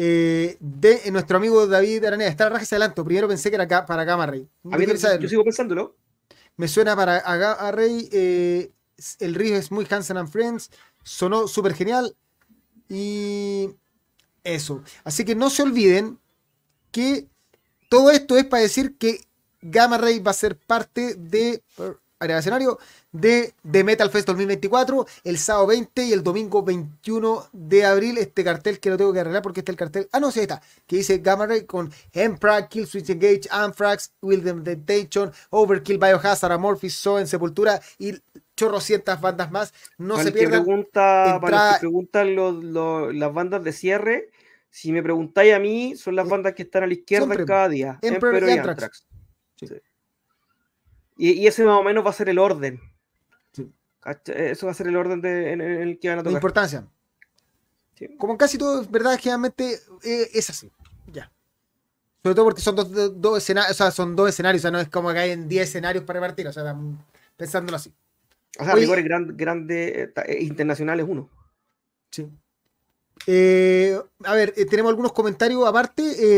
Eh, 0.00 0.56
de 0.60 1.00
eh, 1.04 1.10
nuestro 1.10 1.38
amigo 1.38 1.66
David 1.66 2.04
Araneda. 2.04 2.30
Está 2.30 2.44
la 2.44 2.50
raja 2.50 2.64
adelanto. 2.64 3.04
Primero 3.04 3.26
pensé 3.26 3.50
que 3.50 3.56
era 3.56 3.84
para 3.84 4.04
Gamma 4.04 4.26
Ray. 4.26 4.48
A 4.70 4.78
mí 4.78 4.86
yo 4.86 5.28
sigo 5.28 5.42
pensándolo. 5.42 5.96
Me 6.56 6.68
suena 6.68 6.94
para 6.94 7.16
a 7.16 7.36
Gamma 7.36 7.72
Ray. 7.72 8.08
eh, 8.12 8.70
el 9.18 9.34
riff 9.34 9.52
es 9.52 9.72
muy 9.72 9.86
Hansen 9.90 10.16
and 10.16 10.30
Friends. 10.30 10.70
Sonó 11.02 11.48
súper 11.48 11.74
genial. 11.74 12.16
Y 12.88 13.70
eso. 14.44 14.84
Así 15.02 15.24
que 15.24 15.34
no 15.34 15.50
se 15.50 15.64
olviden 15.64 16.20
que 16.92 17.26
todo 17.90 18.12
esto 18.12 18.36
es 18.38 18.44
para 18.44 18.62
decir 18.62 18.96
que 18.98 19.26
Gamma 19.62 19.98
Ray 19.98 20.20
va 20.20 20.30
a 20.30 20.34
ser 20.34 20.56
parte 20.56 21.16
de 21.16 21.64
área 22.20 22.36
de 22.36 22.40
escenario 22.40 22.78
de, 23.12 23.54
de 23.62 23.84
Metal 23.84 24.10
Fest 24.10 24.26
2024 24.26 25.06
el 25.24 25.38
sábado 25.38 25.68
20 25.68 26.04
y 26.04 26.12
el 26.12 26.22
domingo 26.22 26.62
21 26.62 27.46
de 27.52 27.84
abril. 27.84 28.18
Este 28.18 28.42
cartel 28.44 28.80
que 28.80 28.90
lo 28.90 28.96
tengo 28.96 29.12
que 29.12 29.20
arreglar 29.20 29.42
porque 29.42 29.60
este 29.60 29.70
es 29.70 29.74
el 29.74 29.78
cartel. 29.78 30.08
Ah, 30.12 30.20
no, 30.20 30.30
sí, 30.30 30.40
está. 30.40 30.60
Que 30.86 30.96
dice 30.96 31.18
Gamma 31.18 31.46
Ray 31.46 31.64
con 31.64 31.90
Emperor, 32.12 32.68
Killswitch 32.68 33.10
Engage, 33.10 33.42
Anthrax, 33.50 34.12
Will 34.20 34.42
Temptation, 34.42 35.30
Overkill, 35.50 35.98
Biohazard, 35.98 36.52
Amorphis, 36.52 36.94
Soen, 36.94 37.26
Sepultura 37.26 37.80
y 37.98 38.14
chorrocientas 38.56 39.20
bandas 39.20 39.50
más. 39.52 39.72
No 39.96 40.14
para 40.14 40.24
se 40.24 40.32
pierdan. 40.32 40.64
pregunta, 40.64 40.90
para 41.00 41.32
los 41.32 41.42
entrada- 41.44 41.72
que 41.74 41.78
preguntan 41.80 42.34
los- 42.34 42.64
los- 42.64 43.14
las 43.14 43.32
bandas 43.32 43.62
de 43.62 43.72
cierre, 43.72 44.30
si 44.70 44.90
me 44.90 45.02
preguntáis 45.04 45.54
a 45.54 45.60
mí, 45.60 45.94
son 45.96 46.16
las 46.16 46.28
bandas 46.28 46.54
que 46.54 46.62
están 46.64 46.82
a 46.82 46.86
la 46.88 46.92
izquierda 46.94 47.26
Siempre. 47.26 47.46
cada 47.46 47.68
día. 47.68 47.98
Emperor 48.02 48.34
Emperor 48.34 48.50
y. 48.56 48.58
Anthrax. 48.58 49.06
Sí. 49.56 49.66
Sí. 49.68 49.74
Y, 51.18 51.32
y 51.32 51.46
ese 51.46 51.64
más 51.64 51.78
o 51.78 51.82
menos 51.82 52.06
va 52.06 52.10
a 52.10 52.14
ser 52.14 52.28
el 52.30 52.38
orden. 52.38 52.80
Sí. 53.52 53.70
Eso 54.26 54.66
va 54.66 54.72
a 54.72 54.74
ser 54.74 54.86
el 54.86 54.96
orden 54.96 55.20
de- 55.20 55.52
en, 55.52 55.60
en 55.60 55.82
el 55.82 55.98
que 55.98 56.08
van 56.08 56.18
a 56.18 56.22
La 56.22 56.24
tocar. 56.24 56.38
importancia. 56.38 56.86
Sí. 57.96 58.08
Como 58.16 58.32
en 58.34 58.38
casi 58.38 58.56
todo, 58.56 58.84
¿verdad? 58.88 59.18
Generalmente 59.20 59.80
eh, 60.04 60.30
es 60.32 60.48
así. 60.48 60.70
Ya. 61.12 61.30
Sobre 62.22 62.34
todo 62.34 62.44
porque 62.46 62.60
son 62.62 62.76
dos, 62.76 62.90
dos- 62.92 63.20
dos 63.20 63.38
escenarios, 63.38 63.72
o 63.72 63.74
sea, 63.74 63.90
son 63.90 64.14
dos 64.16 64.28
escenarios, 64.28 64.60
o 64.60 64.62
sea, 64.62 64.70
no 64.70 64.78
es 64.80 64.88
como 64.88 65.12
que 65.12 65.18
hay 65.18 65.30
en 65.32 65.48
10 65.48 65.68
escenarios 65.68 66.04
para 66.04 66.20
repartir, 66.20 66.46
o 66.46 66.52
sea, 66.52 66.76
pensándolo 67.36 67.76
así. 67.76 67.92
O 68.58 68.64
sea, 68.64 68.74
rigores 68.74 69.04
gran- 69.04 69.36
grandes 69.36 70.14
ta- 70.14 70.22
eh, 70.22 70.42
internacionales 70.42 71.06
uno. 71.08 71.28
Sí. 72.10 72.28
Eh, 73.26 73.98
a 74.24 74.34
ver, 74.34 74.54
eh, 74.56 74.64
tenemos 74.64 74.90
algunos 74.90 75.12
comentarios 75.12 75.66
aparte. 75.66 76.36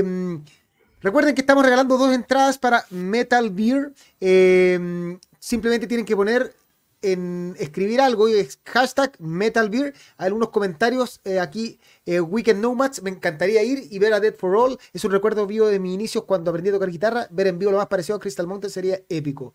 Recuerden 1.01 1.35
que 1.35 1.41
estamos 1.41 1.65
regalando 1.65 1.99
dos 1.99 2.15
entradas 2.15 2.59
para 2.59 2.85
Metal 2.91 3.51
Beer. 3.51 3.93
eh, 4.21 5.19
simplemente 5.39 5.87
tienen 5.87 6.07
que 6.07 6.15
poner 6.15 6.55
en 7.03 7.57
escribir 7.59 8.01
algo 8.01 8.29
y 8.29 8.35
es 8.35 8.61
hashtag 8.67 9.19
Metal 9.21 9.71
Beer. 9.71 9.95
Hay 10.19 10.27
algunos 10.27 10.51
comentarios 10.51 11.21
eh, 11.25 11.41
aquí. 11.41 11.79
eh, 12.07 12.21
Weekend 12.21 12.61
Nomads, 12.61 13.03
me 13.03 13.11
encantaría 13.11 13.63
ir 13.63 13.87
y 13.91 13.99
ver 13.99 14.13
a 14.13 14.21
Dead 14.21 14.35
for 14.35 14.55
All. 14.57 14.79
Es 14.93 15.05
un 15.05 15.11
recuerdo 15.13 15.47
vivo 15.47 15.67
de 15.67 15.79
mis 15.79 15.95
inicios 15.95 16.25
cuando 16.25 16.51
aprendí 16.51 16.71
a 16.71 16.75
tocar 16.75 16.91
guitarra. 16.91 17.27
Ver 17.31 17.47
en 17.49 17.59
vivo 17.59 17.73
lo 17.73 17.79
más 17.79 17.87
parecido 17.87 18.17
a 18.17 18.21
Crystal 18.21 18.47
Mountain 18.47 18.71
sería 18.71 19.01
épico. 19.09 19.55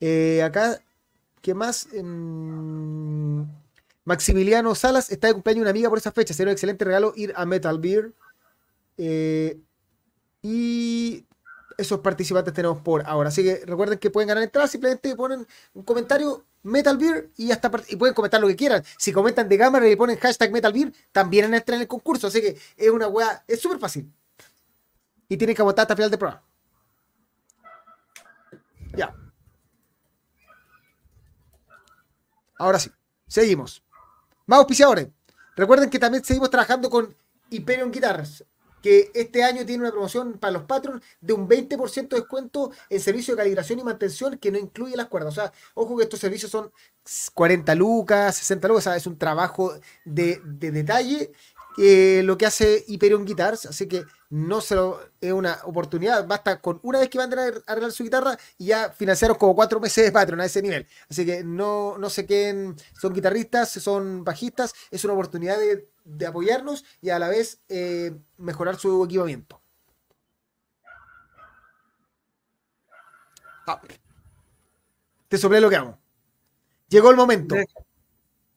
Eh, 0.00 0.42
acá, 0.42 0.80
¿qué 1.40 1.54
más? 1.54 1.88
Em, 1.92 3.46
Maximiliano 4.04 4.74
Salas 4.74 5.10
está 5.12 5.28
de 5.28 5.34
cumpleaños 5.34 5.62
una 5.62 5.70
amiga 5.70 5.88
por 5.88 5.98
esa 5.98 6.10
fecha. 6.10 6.34
Sería 6.34 6.50
un 6.50 6.54
excelente 6.54 6.84
regalo 6.84 7.12
ir 7.16 7.32
a 7.36 7.46
Metal 7.46 7.78
Beer. 7.78 8.12
Y 10.42 11.24
esos 11.78 12.00
participantes 12.00 12.52
tenemos 12.52 12.80
por 12.80 13.06
ahora. 13.06 13.28
Así 13.28 13.42
que 13.42 13.64
recuerden 13.64 13.98
que 13.98 14.10
pueden 14.10 14.28
ganar 14.28 14.42
entradas. 14.42 14.70
Simplemente 14.70 15.14
ponen 15.14 15.46
un 15.74 15.82
comentario 15.84 16.44
Metal 16.62 16.96
Beer 16.96 17.30
y 17.36 17.50
hasta 17.50 17.70
y 17.88 17.96
pueden 17.96 18.14
comentar 18.14 18.40
lo 18.40 18.48
que 18.48 18.56
quieran. 18.56 18.84
Si 18.98 19.12
comentan 19.12 19.48
de 19.48 19.58
cámara 19.58 19.88
y 19.88 19.96
ponen 19.96 20.18
hashtag 20.18 20.52
Metal 20.52 20.72
Beer, 20.72 20.92
también 21.12 21.52
entran 21.52 21.76
en 21.76 21.82
el 21.82 21.88
concurso. 21.88 22.26
Así 22.26 22.40
que 22.40 22.58
es 22.76 22.90
una 22.90 23.08
weá, 23.08 23.44
es 23.46 23.60
súper 23.60 23.78
fácil. 23.78 24.12
Y 25.28 25.36
tienen 25.36 25.56
que 25.56 25.62
votar 25.62 25.84
hasta 25.84 25.96
final 25.96 26.10
de 26.10 26.18
programa. 26.18 26.42
Ya. 28.94 29.14
Ahora 32.58 32.78
sí, 32.78 32.90
seguimos. 33.26 33.82
Más 34.46 34.58
auspiciadores. 34.58 35.08
Recuerden 35.56 35.90
que 35.90 35.98
también 35.98 36.24
seguimos 36.24 36.50
trabajando 36.50 36.88
con 36.88 37.14
Hyperion 37.50 37.90
Guitars, 37.90 38.44
que 38.82 39.10
este 39.14 39.44
año 39.44 39.64
tiene 39.64 39.82
una 39.82 39.92
promoción 39.92 40.34
para 40.38 40.52
los 40.52 40.64
patrons 40.64 41.02
de 41.20 41.32
un 41.32 41.48
20% 41.48 42.08
de 42.08 42.20
descuento 42.20 42.72
en 42.90 43.00
servicio 43.00 43.34
de 43.34 43.38
calibración 43.42 43.78
y 43.78 43.84
mantención 43.84 44.38
que 44.38 44.50
no 44.50 44.58
incluye 44.58 44.96
las 44.96 45.06
cuerdas. 45.06 45.32
O 45.32 45.40
sea, 45.40 45.52
ojo 45.74 45.96
que 45.96 46.04
estos 46.04 46.20
servicios 46.20 46.50
son 46.50 46.70
40 47.34 47.74
lucas, 47.74 48.36
60 48.36 48.68
lucas, 48.68 48.86
o 48.86 48.90
sea, 48.90 48.96
es 48.96 49.06
un 49.06 49.18
trabajo 49.18 49.72
de, 50.04 50.40
de 50.44 50.70
detalle 50.70 51.32
eh, 51.78 52.22
lo 52.24 52.36
que 52.36 52.46
hace 52.46 52.84
Hyperion 52.86 53.24
Guitars, 53.24 53.66
así 53.66 53.88
que 53.88 54.04
no 54.30 54.60
se 54.60 54.74
lo, 54.74 55.00
es 55.20 55.32
una 55.32 55.58
oportunidad, 55.64 56.26
basta 56.26 56.60
con 56.60 56.80
una 56.82 56.98
vez 56.98 57.08
que 57.08 57.18
van 57.18 57.36
a 57.38 57.42
arreglar 57.66 57.92
su 57.92 58.04
guitarra 58.04 58.38
y 58.58 58.66
ya 58.66 58.90
financiaron 58.90 59.36
como 59.36 59.54
cuatro 59.54 59.80
meses 59.80 60.04
de 60.04 60.12
Patreon 60.12 60.40
a 60.40 60.46
ese 60.46 60.62
nivel. 60.62 60.86
Así 61.08 61.24
que 61.26 61.44
no, 61.44 61.98
no 61.98 62.10
se 62.10 62.26
queden, 62.26 62.76
son 62.98 63.12
guitarristas, 63.12 63.70
son 63.70 64.24
bajistas, 64.24 64.74
es 64.90 65.04
una 65.04 65.14
oportunidad 65.14 65.58
de, 65.58 66.26
apoyarnos 66.26 66.84
y 67.00 67.10
a 67.10 67.18
la 67.18 67.28
vez 67.28 67.60
eh, 67.68 68.16
mejorar 68.38 68.76
su 68.78 69.04
equipamiento. 69.04 69.60
Ah. 73.66 73.80
Te 75.28 75.38
soplé 75.38 75.60
lo 75.60 75.70
que 75.70 75.76
hago. 75.76 75.98
Llegó 76.88 77.10
el 77.10 77.16
momento. 77.16 77.56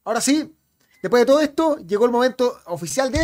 Ahora 0.04 0.22
sí, 0.22 0.55
Después 1.06 1.22
de 1.22 1.26
todo 1.28 1.40
esto, 1.40 1.78
llegó 1.86 2.06
el 2.06 2.12
momento 2.12 2.58
oficial 2.66 3.12
de. 3.12 3.20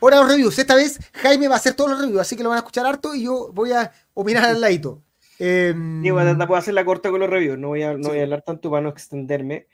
Hora 0.00 0.16
de 0.16 0.22
los 0.22 0.32
reviews. 0.32 0.58
Esta 0.58 0.76
vez 0.76 0.98
Jaime 1.12 1.46
va 1.46 1.56
a 1.56 1.58
hacer 1.58 1.74
todos 1.74 1.90
los 1.90 2.00
reviews, 2.00 2.22
así 2.22 2.34
que 2.34 2.42
lo 2.42 2.48
van 2.48 2.56
a 2.56 2.60
escuchar 2.60 2.86
harto 2.86 3.14
y 3.14 3.24
yo 3.24 3.52
voy 3.52 3.72
a 3.72 3.92
opinar 4.14 4.46
al 4.46 4.62
ladito. 4.62 5.02
Eh, 5.38 5.74
sí, 6.02 6.10
puedo 6.10 6.54
hacer 6.54 6.72
la 6.72 6.86
corta 6.86 7.10
con 7.10 7.20
los 7.20 7.28
reviews, 7.28 7.58
no 7.58 7.68
voy 7.68 7.82
a, 7.82 7.92
no 7.92 8.08
voy 8.08 8.20
a 8.20 8.22
hablar 8.22 8.40
tanto 8.40 8.70
para 8.70 8.80
no 8.80 8.88
extenderme, 8.88 9.66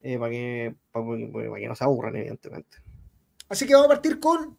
eh, 0.00 0.18
para, 0.18 0.30
que, 0.30 0.74
para, 0.92 1.04
que 1.04 1.68
no 1.68 1.74
se 1.74 1.84
aburran, 1.84 2.16
evidentemente. 2.16 2.78
Así 3.50 3.66
que 3.66 3.74
vamos 3.74 3.88
a 3.88 3.90
partir 3.90 4.18
con 4.18 4.56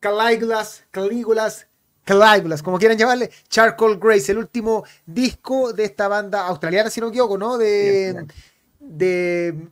Calígulas, 0.00 0.88
Calígulas 0.90 1.68
Caligula's, 2.04 2.62
como 2.62 2.78
quieran 2.78 2.98
llamarle, 2.98 3.30
Charcoal 3.48 3.98
Grace, 3.98 4.32
el 4.32 4.38
último 4.38 4.84
disco 5.06 5.72
de 5.72 5.84
esta 5.84 6.06
banda 6.06 6.46
australiana, 6.46 6.90
si 6.90 7.00
no 7.00 7.06
me 7.06 7.10
equivoco, 7.10 7.38
¿no? 7.38 7.56
De, 7.58 8.26
de 8.78 9.68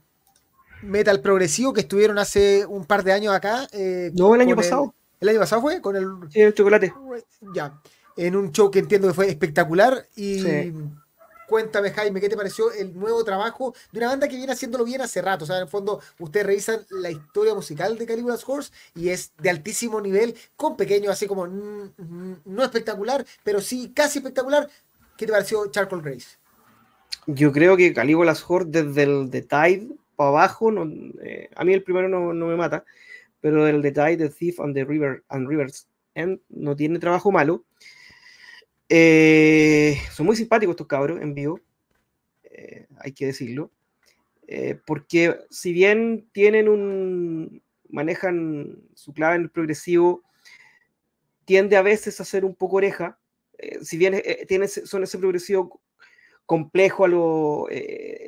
metal 0.83 1.21
progresivo 1.21 1.73
que 1.73 1.81
estuvieron 1.81 2.17
hace 2.17 2.65
un 2.65 2.85
par 2.85 3.03
de 3.03 3.13
años 3.13 3.33
acá. 3.33 3.67
Eh, 3.71 4.11
no, 4.13 4.35
el 4.35 4.41
año 4.41 4.55
pasado. 4.55 4.93
El, 5.19 5.29
año 5.29 5.39
pasado 5.39 5.61
fue 5.61 5.81
con 5.81 5.95
el. 5.95 6.07
Sí, 6.29 6.41
el 6.41 6.53
chocolate. 6.53 6.93
Ya. 7.55 7.79
En 8.15 8.35
un 8.35 8.51
show 8.51 8.69
que 8.69 8.79
entiendo 8.79 9.07
que 9.07 9.13
fue 9.13 9.29
espectacular 9.29 10.05
y. 10.15 10.73
Cuéntame, 11.53 11.91
Jaime, 11.91 12.19
¿qué 12.19 12.29
te 12.29 12.35
pareció 12.35 12.71
el 12.71 12.97
nuevo 12.97 13.23
trabajo 13.23 13.75
de 13.91 13.99
una 13.99 14.07
banda 14.07 14.27
que 14.27 14.37
viene 14.37 14.53
haciéndolo 14.53 14.85
bien 14.85 15.01
hace 15.01 15.21
rato? 15.21 15.43
O 15.43 15.45
sea, 15.45 15.57
en 15.57 15.61
el 15.61 15.67
fondo, 15.67 16.01
ustedes 16.17 16.47
revisan 16.47 16.79
la 16.89 17.11
historia 17.11 17.53
musical 17.53 17.95
de 17.95 18.07
Caligula's 18.07 18.43
Horse 18.43 18.71
y 18.95 19.09
es 19.09 19.33
de 19.39 19.51
altísimo 19.51 20.01
nivel, 20.01 20.33
con 20.55 20.75
pequeños, 20.75 21.11
así 21.11 21.27
como 21.27 21.45
no 21.45 22.63
espectacular, 22.63 23.23
pero 23.43 23.61
sí 23.61 23.91
casi 23.93 24.17
espectacular. 24.17 24.67
¿Qué 25.15 25.27
te 25.27 25.31
pareció 25.31 25.69
Charcoal 25.69 26.01
Grace? 26.01 26.39
Yo 27.27 27.51
creo 27.51 27.77
que 27.77 27.93
Caligula's 27.93 28.43
Horse, 28.47 28.69
desde 28.71 29.03
el 29.03 29.29
The 29.29 29.43
Tide 29.43 29.89
para 30.15 30.29
abajo, 30.29 30.71
no, 30.71 30.91
eh, 31.21 31.51
a 31.55 31.63
mí 31.63 31.73
el 31.73 31.83
primero 31.83 32.09
no, 32.09 32.47
me 32.47 32.55
mata, 32.55 32.83
pero 33.41 33.67
el 33.67 33.83
The 33.83 33.91
Tide, 33.91 34.17
The 34.17 34.29
Thief 34.29 34.59
and 34.59 34.73
the 34.73 34.85
River 34.85 35.23
and 35.29 35.47
Rivers 35.47 35.85
End 36.15 36.39
no 36.49 36.75
tiene 36.75 36.97
trabajo 36.97 37.31
malo. 37.31 37.63
Eh, 38.95 39.97
son 40.11 40.27
muy 40.27 40.35
simpáticos 40.35 40.73
estos 40.73 40.85
cabros 40.85 41.19
en 41.19 41.33
vivo, 41.33 41.59
eh, 42.43 42.85
hay 42.99 43.11
que 43.11 43.25
decirlo. 43.25 43.71
Eh, 44.45 44.79
porque 44.85 45.35
si 45.49 45.73
bien 45.73 46.29
tienen 46.31 46.69
un. 46.69 47.63
manejan 47.89 48.83
su 48.93 49.11
clave 49.11 49.37
en 49.37 49.41
el 49.41 49.49
progresivo, 49.49 50.21
tiende 51.43 51.75
a 51.75 51.81
veces 51.81 52.21
a 52.21 52.23
ser 52.23 52.45
un 52.45 52.53
poco 52.53 52.77
oreja. 52.77 53.17
si 53.81 53.97
bien 53.97 54.21
tiene, 54.47 54.67
son 54.67 55.01
ese 55.01 55.17
progresivo 55.17 55.81
complejo, 56.45 57.05
a 57.05 57.07
lo, 57.07 57.67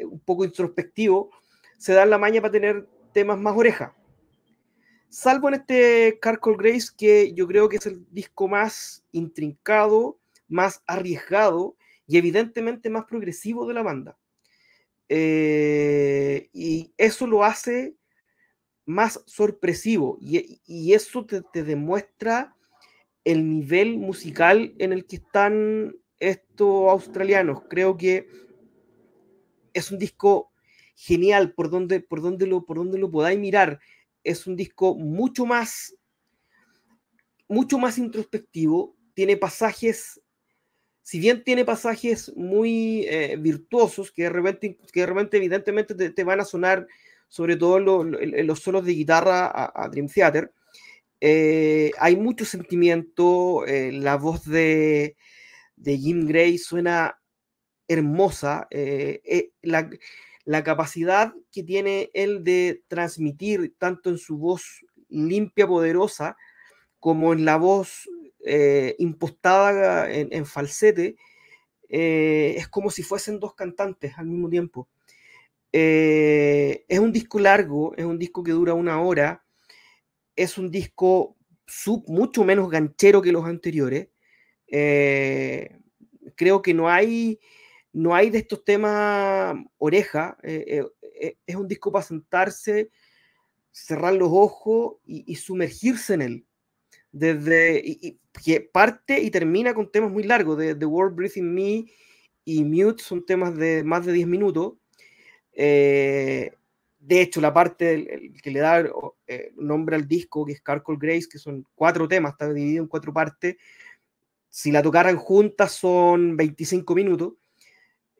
un 0.10 0.20
poco 0.26 0.46
introspectivo, 0.46 1.30
se 1.78 1.94
dan 1.94 2.10
la 2.10 2.18
maña 2.18 2.42
para 2.42 2.54
tener 2.54 2.88
temas 3.14 3.38
más 3.38 3.56
oreja. 3.56 3.94
Salvo 5.10 5.48
en 5.50 5.56
este 5.56 6.18
Carcol 6.20 6.58
Grace, 6.58 6.88
que 6.98 7.34
yo 7.34 7.46
creo 7.48 7.70
que 7.70 7.78
es 7.78 7.86
el 7.86 8.04
disco 8.10 8.48
más 8.48 9.06
intrincado 9.12 10.18
más 10.48 10.84
arriesgado 10.88 11.78
y 12.08 12.18
evidentemente 12.18 12.90
más 12.90 13.06
progresivo 13.06 13.68
de 13.68 13.74
la 13.74 13.84
banda. 13.84 14.18
Eh, 15.08 16.50
y 16.54 16.94
eso 16.98 17.28
lo 17.28 17.44
hace 17.44 17.96
más 18.86 19.24
sorpresivo 19.26 20.18
y, 20.20 20.94
eso 20.94 21.26
te, 21.26 21.64
demuestra 21.64 22.56
el 23.24 23.60
nivel 23.60 23.98
musical 23.98 24.76
en 24.78 24.94
el 24.94 25.06
que 25.06 25.18
están 25.18 25.96
estos 26.20 26.90
australianos. 26.90 27.64
Creo 27.70 27.98
que 27.98 28.28
es 29.74 29.92
un 29.92 29.98
disco 29.98 30.52
genial 30.96 31.54
por 31.54 31.70
donde, 31.70 32.00
por 32.00 32.22
donde, 32.22 32.48
lo, 32.48 32.66
por 32.66 32.78
donde 32.78 32.98
lo 32.98 33.10
podáis 33.12 33.40
mirar. 33.40 33.80
Es 34.24 34.48
un 34.48 34.56
disco 34.56 34.96
mucho 34.96 35.46
más, 35.46 35.96
mucho 37.48 37.78
más 37.78 37.98
introspectivo, 37.98 38.96
tiene 39.14 39.38
pasajes 39.38 40.22
si 41.06 41.20
bien 41.20 41.44
tiene 41.44 41.66
pasajes 41.66 42.36
muy 42.36 43.06
eh, 43.08 43.38
virtuosos 43.38 44.12
que 44.12 44.24
de 44.24 44.30
repente, 44.32 44.80
que 44.92 45.04
evidentemente 45.04 45.94
te, 45.94 46.24
van 46.24 46.40
a 46.42 46.46
sonar, 46.46 46.88
sobre 47.28 47.58
todo 47.58 48.02
en 48.02 48.48
los 48.48 48.60
solos 48.62 48.84
de 48.86 48.96
guitarra 48.96 49.52
a, 49.54 49.88
Dream 49.88 50.08
Theater, 50.08 50.52
eh, 51.22 51.92
hay 52.00 52.16
mucho 52.16 52.44
sentimiento, 52.44 53.68
eh, 53.68 53.92
la 53.92 54.16
voz 54.16 54.46
de, 54.46 55.16
de, 55.76 55.98
Jim 56.00 56.26
Gray 56.26 56.58
suena 56.58 57.20
hermosa, 57.88 58.68
la, 59.62 59.88
la 60.44 60.64
capacidad 60.64 61.36
que 61.52 61.62
tiene 61.62 62.10
él 62.16 62.44
de 62.44 62.82
transmitir 62.88 63.76
tanto 63.78 64.10
en 64.10 64.18
su 64.18 64.40
voz 64.40 64.84
limpia, 65.10 65.68
poderosa, 65.68 66.36
como 67.00 67.32
en 67.32 67.46
la 67.46 67.58
voz 67.58 68.10
eh, 68.48 68.96
impostada 69.00 70.12
en, 70.12 70.46
falsete, 70.46 71.16
eh, 71.90 72.54
es 72.58 72.68
como 72.68 72.92
si 72.92 73.02
fuesen 73.02 73.40
dos 73.40 73.56
cantantes 73.56 74.14
al 74.18 74.28
mismo 74.28 74.50
tiempo. 74.50 74.88
Eh, 75.72 76.86
es 76.88 77.00
un 77.00 77.12
disco 77.12 77.40
largo, 77.40 77.96
es 77.98 78.06
un 78.06 78.20
disco 78.20 78.44
que 78.44 78.52
dura 78.52 78.76
una 78.76 79.02
hora, 79.02 79.44
es 80.36 80.60
un 80.60 80.70
disco 80.70 81.36
sub, 81.66 82.04
mucho 82.08 82.44
menos 82.44 82.70
ganchero 82.70 83.20
que 83.20 83.32
los 83.32 83.46
anteriores. 83.46 84.10
creo 86.36 86.62
que 86.62 86.74
no 86.76 86.90
hay, 86.90 87.40
no 87.94 88.14
hay 88.14 88.30
de 88.30 88.40
estos 88.40 88.64
temas 88.64 89.56
oreja, 89.80 90.38
es 90.44 91.56
un 91.56 91.68
disco 91.68 91.92
para 91.92 92.06
sentarse, 92.06 92.92
cerrar 93.72 94.14
los 94.14 94.30
ojos 94.32 94.98
y 95.06 95.36
sumergirse 95.36 96.14
en 96.14 96.22
él 96.22 96.46
desde 97.16 98.18
que 98.44 98.60
parte 98.60 99.22
y 99.22 99.32
termina 99.32 99.74
con 99.74 99.90
temas 99.90 100.12
muy 100.12 100.24
largos, 100.24 100.58
de 100.58 100.76
The 100.76 100.86
World 100.86 101.16
Breathing 101.16 101.54
Me 101.54 101.86
y 102.44 102.64
Mute 102.66 103.02
son 103.02 103.26
temas 103.26 103.56
de 103.56 103.86
más 103.86 104.06
de 104.06 104.12
10 104.12 104.28
minutos. 104.28 104.74
Eh, 105.54 106.52
de 107.00 107.22
hecho, 107.22 107.40
la 107.40 107.54
parte 107.54 108.34
que 108.44 108.52
le 108.52 108.60
da 108.60 108.84
eh, 109.28 109.54
nombre 109.56 109.96
al 109.96 110.06
disco, 110.10 110.46
que 110.46 110.52
es 110.52 110.62
Carcoal 110.62 110.98
Grace, 110.98 111.30
que 111.32 111.40
son 111.40 111.66
cuatro 111.74 112.06
temas, 112.06 112.34
está 112.34 112.52
dividido 112.52 112.84
en 112.84 112.90
cuatro 112.90 113.14
partes. 113.14 113.56
Si 114.50 114.70
la 114.70 114.84
tocaran 114.84 115.16
juntas 115.16 115.72
son 115.72 116.36
25 116.36 116.96
minutos. 116.96 117.34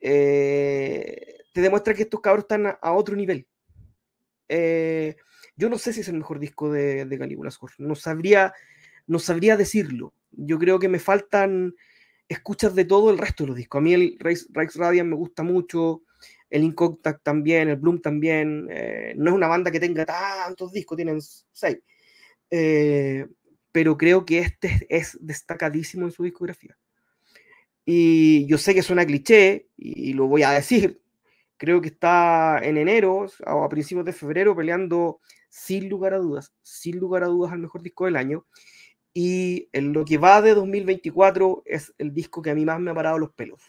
Eh, 0.00 1.36
te 1.52 1.60
demuestra 1.60 1.92
que 1.92 2.02
estos 2.02 2.20
cabros 2.20 2.44
están 2.44 2.66
a, 2.66 2.92
otro 2.92 3.14
nivel. 3.14 3.46
yo 4.48 5.68
no 5.68 5.76
sé 5.76 5.92
si 5.92 6.00
es 6.00 6.08
el 6.08 6.16
mejor 6.16 6.38
disco 6.38 6.72
de, 6.72 7.04
de 7.04 7.18
Calígula 7.18 7.50
No 7.78 7.94
sabría 7.94 8.54
no 9.06 9.18
sabría 9.18 9.56
decirlo. 9.56 10.14
Yo 10.32 10.58
creo 10.58 10.78
que 10.78 10.88
me 10.88 10.98
faltan 10.98 11.74
escuchas 12.28 12.74
de 12.74 12.84
todo 12.84 13.10
el 13.10 13.18
resto 13.18 13.44
de 13.44 13.48
los 13.48 13.56
discos. 13.56 13.78
A 13.78 13.82
mí 13.82 13.94
el 13.94 14.16
Rex, 14.18 14.48
Radiant 14.74 15.08
me 15.08 15.16
gusta 15.16 15.42
mucho, 15.42 16.02
el 16.50 16.64
Incontact 16.64 17.22
también, 17.22 17.68
el 17.68 17.76
Bloom 17.76 18.00
también. 18.00 18.68
Eh, 18.70 19.14
no 19.16 19.30
es 19.30 19.36
una 19.36 19.48
banda 19.48 19.70
que 19.70 19.80
tenga 19.80 20.04
tantos 20.04 20.72
discos, 20.72 20.96
tienen 20.96 21.20
seis. 21.20 21.78
Eh, 22.50 23.26
pero 23.72 23.96
creo 23.96 24.24
que 24.24 24.38
este 24.38 24.86
es 24.88 25.18
destacadísimo 25.20 26.06
en 26.06 26.12
su 26.12 26.22
discografía. 26.24 26.76
Y 27.84 28.46
yo 28.46 28.58
sé 28.58 28.74
que 28.74 28.82
suena 28.82 29.06
cliché, 29.06 29.68
y 29.76 30.12
lo 30.12 30.26
voy 30.26 30.42
a 30.42 30.50
decir, 30.50 31.00
creo 31.56 31.80
que 31.80 31.88
está 31.88 32.58
en 32.62 32.78
enero 32.78 33.26
o 33.46 33.64
a 33.64 33.68
principios 33.68 34.04
de 34.04 34.12
febrero 34.12 34.56
peleando 34.56 35.20
sin 35.48 35.88
lugar 35.88 36.14
a 36.14 36.18
dudas, 36.18 36.52
sin 36.62 36.98
lugar 36.98 37.22
a 37.22 37.28
dudas 37.28 37.52
al 37.52 37.60
mejor 37.60 37.82
disco 37.82 38.06
del 38.06 38.16
año. 38.16 38.46
Y 39.18 39.70
en 39.72 39.94
lo 39.94 40.04
que 40.04 40.18
va 40.18 40.42
de 40.42 40.54
2024 40.54 41.62
es 41.64 41.94
el 41.96 42.12
disco 42.12 42.42
que 42.42 42.50
a 42.50 42.54
mí 42.54 42.66
más 42.66 42.78
me 42.80 42.90
ha 42.90 42.94
parado 42.94 43.18
los 43.18 43.30
pelos. 43.30 43.62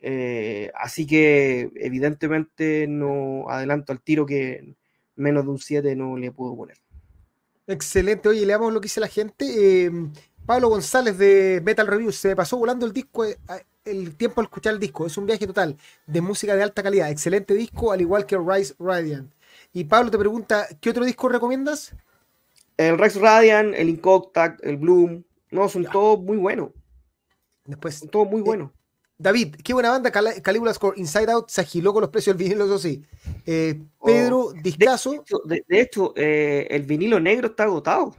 Eh, 0.00 0.70
así 0.76 1.08
que 1.08 1.72
evidentemente 1.74 2.86
no 2.86 3.48
adelanto 3.48 3.92
al 3.92 4.00
tiro 4.00 4.24
que 4.24 4.76
menos 5.16 5.42
de 5.42 5.50
un 5.50 5.58
7 5.58 5.96
no 5.96 6.16
le 6.16 6.30
puedo 6.30 6.56
poner. 6.56 6.76
Excelente. 7.66 8.28
Oye, 8.28 8.46
leamos 8.46 8.72
lo 8.72 8.80
que 8.80 8.84
dice 8.84 9.00
la 9.00 9.08
gente. 9.08 9.44
Eh, 9.44 9.90
Pablo 10.46 10.68
González 10.68 11.18
de 11.18 11.60
Metal 11.64 11.88
Reviews 11.88 12.14
se 12.14 12.36
pasó 12.36 12.56
volando 12.56 12.86
el 12.86 12.92
disco, 12.92 13.24
eh, 13.24 13.36
el 13.84 14.14
tiempo 14.14 14.40
al 14.40 14.44
escuchar 14.44 14.74
el 14.74 14.78
disco. 14.78 15.04
Es 15.04 15.18
un 15.18 15.26
viaje 15.26 15.48
total 15.48 15.76
de 16.06 16.20
música 16.20 16.54
de 16.54 16.62
alta 16.62 16.80
calidad. 16.80 17.10
Excelente 17.10 17.54
disco, 17.54 17.90
al 17.90 18.02
igual 18.02 18.24
que 18.24 18.38
Rise 18.38 18.76
Radiant. 18.78 19.32
Y 19.72 19.82
Pablo 19.82 20.12
te 20.12 20.18
pregunta, 20.18 20.68
¿qué 20.80 20.90
otro 20.90 21.04
disco 21.04 21.28
recomiendas? 21.28 21.96
El 22.76 22.98
Rise 22.98 23.20
Radiant, 23.20 23.74
el 23.74 23.88
Incontact, 23.88 24.64
el 24.64 24.76
Bloom. 24.76 25.22
No, 25.50 25.68
son 25.68 25.84
todos 25.84 26.20
muy 26.20 26.36
buenos. 26.36 26.70
Después, 27.64 27.96
son 27.98 28.08
todos 28.08 28.28
muy 28.28 28.40
eh, 28.40 28.44
buenos. 28.44 28.70
David, 29.16 29.54
qué 29.62 29.72
buena 29.72 29.90
banda, 29.90 30.10
Caligula 30.10 30.74
Score, 30.74 30.98
Inside 30.98 31.30
Out, 31.30 31.48
se 31.48 31.60
agiló 31.60 31.92
con 31.92 32.00
los 32.00 32.10
precios 32.10 32.36
del 32.36 32.44
vinilo, 32.48 32.64
eso 32.64 32.78
sí. 32.78 33.04
Eh, 33.46 33.80
Pedro, 34.04 34.38
Oh, 34.46 34.52
discaso. 34.52 35.24
De, 35.44 35.64
de 35.66 35.80
hecho, 35.80 36.12
eh, 36.16 36.66
el 36.70 36.82
vinilo 36.82 37.20
negro 37.20 37.46
está 37.48 37.62
agotado. 37.62 38.14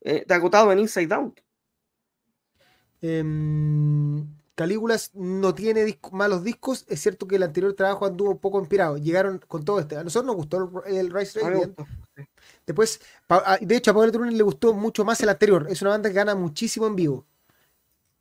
Está 0.00 0.34
agotado 0.34 0.72
en 0.72 0.80
Inside 0.80 1.14
Out. 1.14 1.40
Em, 3.02 4.26
Calígulas 4.54 5.12
no 5.14 5.54
tiene 5.54 5.84
disco- 5.84 6.10
malos 6.10 6.44
discos, 6.44 6.84
es 6.88 7.00
cierto 7.00 7.26
que 7.26 7.36
el 7.36 7.42
anterior 7.44 7.72
trabajo 7.74 8.04
anduvo 8.04 8.32
un 8.32 8.38
poco 8.38 8.58
inspirado. 8.60 8.98
Llegaron 8.98 9.38
con 9.48 9.64
todo 9.64 9.80
este. 9.80 9.96
A 9.96 10.04
nosotros 10.04 10.26
nos 10.26 10.36
gustó 10.36 10.82
el, 10.86 10.96
el 10.96 11.10
Rise 11.10 11.40
Radiant. 11.40 11.78
Después, 12.66 13.00
ah, 13.28 13.58
de 13.60 13.76
hecho, 13.76 13.90
a 13.90 13.94
Pablo 13.94 14.12
Turunen 14.12 14.36
le 14.36 14.42
gustó 14.42 14.72
mucho 14.74 15.04
más 15.04 15.20
el 15.22 15.28
anterior. 15.28 15.66
Es 15.68 15.82
una 15.82 15.90
banda 15.90 16.08
que 16.08 16.14
gana 16.14 16.34
muchísimo 16.34 16.86
en 16.86 16.96
vivo. 16.96 17.26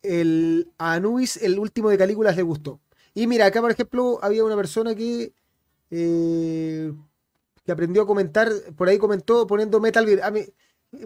El, 0.01 0.71
a 0.77 0.93
Anubis, 0.93 1.37
el 1.37 1.59
último 1.59 1.89
de 1.89 1.97
Calígulas, 1.97 2.35
le 2.35 2.43
gustó. 2.43 2.79
Y 3.13 3.27
mira, 3.27 3.45
acá, 3.45 3.61
por 3.61 3.71
ejemplo, 3.71 4.19
había 4.21 4.43
una 4.43 4.55
persona 4.55 4.95
que, 4.95 5.33
eh, 5.91 6.93
que 7.65 7.71
aprendió 7.71 8.03
a 8.03 8.07
comentar, 8.07 8.49
por 8.75 8.87
ahí 8.87 8.97
comentó 8.97 9.45
poniendo 9.45 9.79
Metal 9.79 10.05
Gear. 10.05 10.23
a 10.23 10.31
mí- 10.31 10.45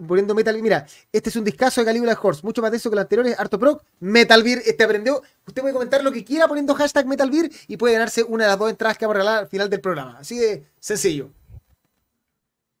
poniendo 0.06 0.34
Metal. 0.34 0.60
Mira, 0.62 0.86
este 1.12 1.28
es 1.28 1.36
un 1.36 1.44
discazo 1.44 1.80
de 1.80 1.84
Calígula 1.84 2.18
Horse, 2.20 2.40
mucho 2.42 2.62
más 2.62 2.70
denso 2.70 2.88
que 2.88 2.96
los 2.96 3.02
anteriores, 3.02 3.38
harto 3.38 3.58
proc, 3.58 3.82
Metal 4.00 4.42
Gear, 4.42 4.62
este 4.64 4.82
aprendió. 4.84 5.20
Usted 5.46 5.60
puede 5.60 5.74
comentar 5.74 6.02
lo 6.02 6.10
que 6.10 6.24
quiera 6.24 6.48
poniendo 6.48 6.74
hashtag 6.74 7.06
Metal 7.06 7.30
Gear 7.30 7.50
y 7.68 7.76
puede 7.76 7.92
ganarse 7.94 8.22
una 8.22 8.44
de 8.44 8.50
las 8.50 8.58
dos 8.58 8.70
entradas 8.70 8.96
que 8.96 9.04
vamos 9.04 9.16
a 9.16 9.18
regalar 9.18 9.38
al 9.40 9.48
final 9.48 9.68
del 9.68 9.80
programa. 9.82 10.18
Así 10.18 10.38
de 10.38 10.64
sencillo 10.80 11.30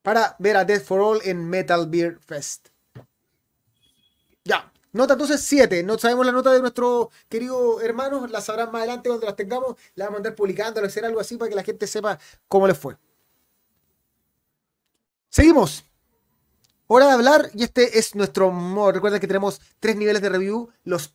para 0.04 0.36
ver 0.38 0.58
a 0.58 0.66
Death 0.66 0.84
for 0.84 1.00
All 1.00 1.20
en 1.24 1.48
Metal 1.48 1.88
Beer 1.88 2.18
Fest. 2.20 2.68
Ya, 4.44 4.70
nota 4.92 5.14
entonces 5.14 5.40
7. 5.40 5.82
No 5.82 5.98
sabemos 5.98 6.26
la 6.26 6.32
nota 6.32 6.52
de 6.52 6.60
nuestro 6.60 7.10
querido 7.30 7.80
hermano, 7.80 8.26
la 8.26 8.42
sabrán 8.42 8.70
más 8.70 8.80
adelante 8.80 9.08
cuando 9.08 9.24
las 9.24 9.34
tengamos. 9.34 9.76
La 9.94 10.04
vamos 10.04 10.18
a 10.18 10.18
andar 10.18 10.34
publicando, 10.34 10.84
hacer 10.84 11.06
algo 11.06 11.20
así 11.20 11.38
para 11.38 11.48
que 11.48 11.54
la 11.54 11.62
gente 11.62 11.86
sepa 11.86 12.18
cómo 12.48 12.68
les 12.68 12.76
fue. 12.76 12.98
Seguimos. 15.30 15.84
Hora 16.86 17.06
de 17.06 17.12
hablar, 17.12 17.50
y 17.54 17.64
este 17.64 17.98
es 17.98 18.14
nuestro 18.14 18.50
modo. 18.50 18.92
Recuerden 18.92 19.20
que 19.20 19.26
tenemos 19.26 19.58
tres 19.80 19.96
niveles 19.96 20.20
de 20.20 20.28
review: 20.28 20.70
los 20.84 21.14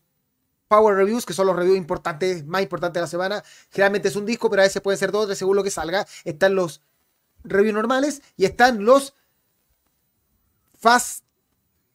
Power 0.68 0.95
Reviews, 0.95 1.28
que 1.28 1.34
son 1.34 1.45
los 1.45 1.56
reviews 1.56 1.78
importantes, 1.78 2.44
más 2.44 2.64
importantes 2.64 2.95
de 2.95 3.02
la 3.02 3.07
semana. 3.07 3.44
Generalmente 3.70 4.07
es 4.07 4.16
un 4.16 4.26
disco, 4.26 4.49
pero 4.49 4.64
a 4.64 4.66
veces 4.66 4.82
pueden 4.82 4.98
ser 4.98 5.11
dos, 5.11 5.28
tres, 5.28 5.38
según 5.38 5.56
lo 5.56 5.64
que 5.64 5.70
salga. 5.70 6.07
Están 6.24 6.56
los 6.56 6.82
reviews 7.44 7.74
normales 7.74 8.22
y 8.38 8.45
están 8.45 8.84
los 8.84 9.16
Fast 10.78 11.26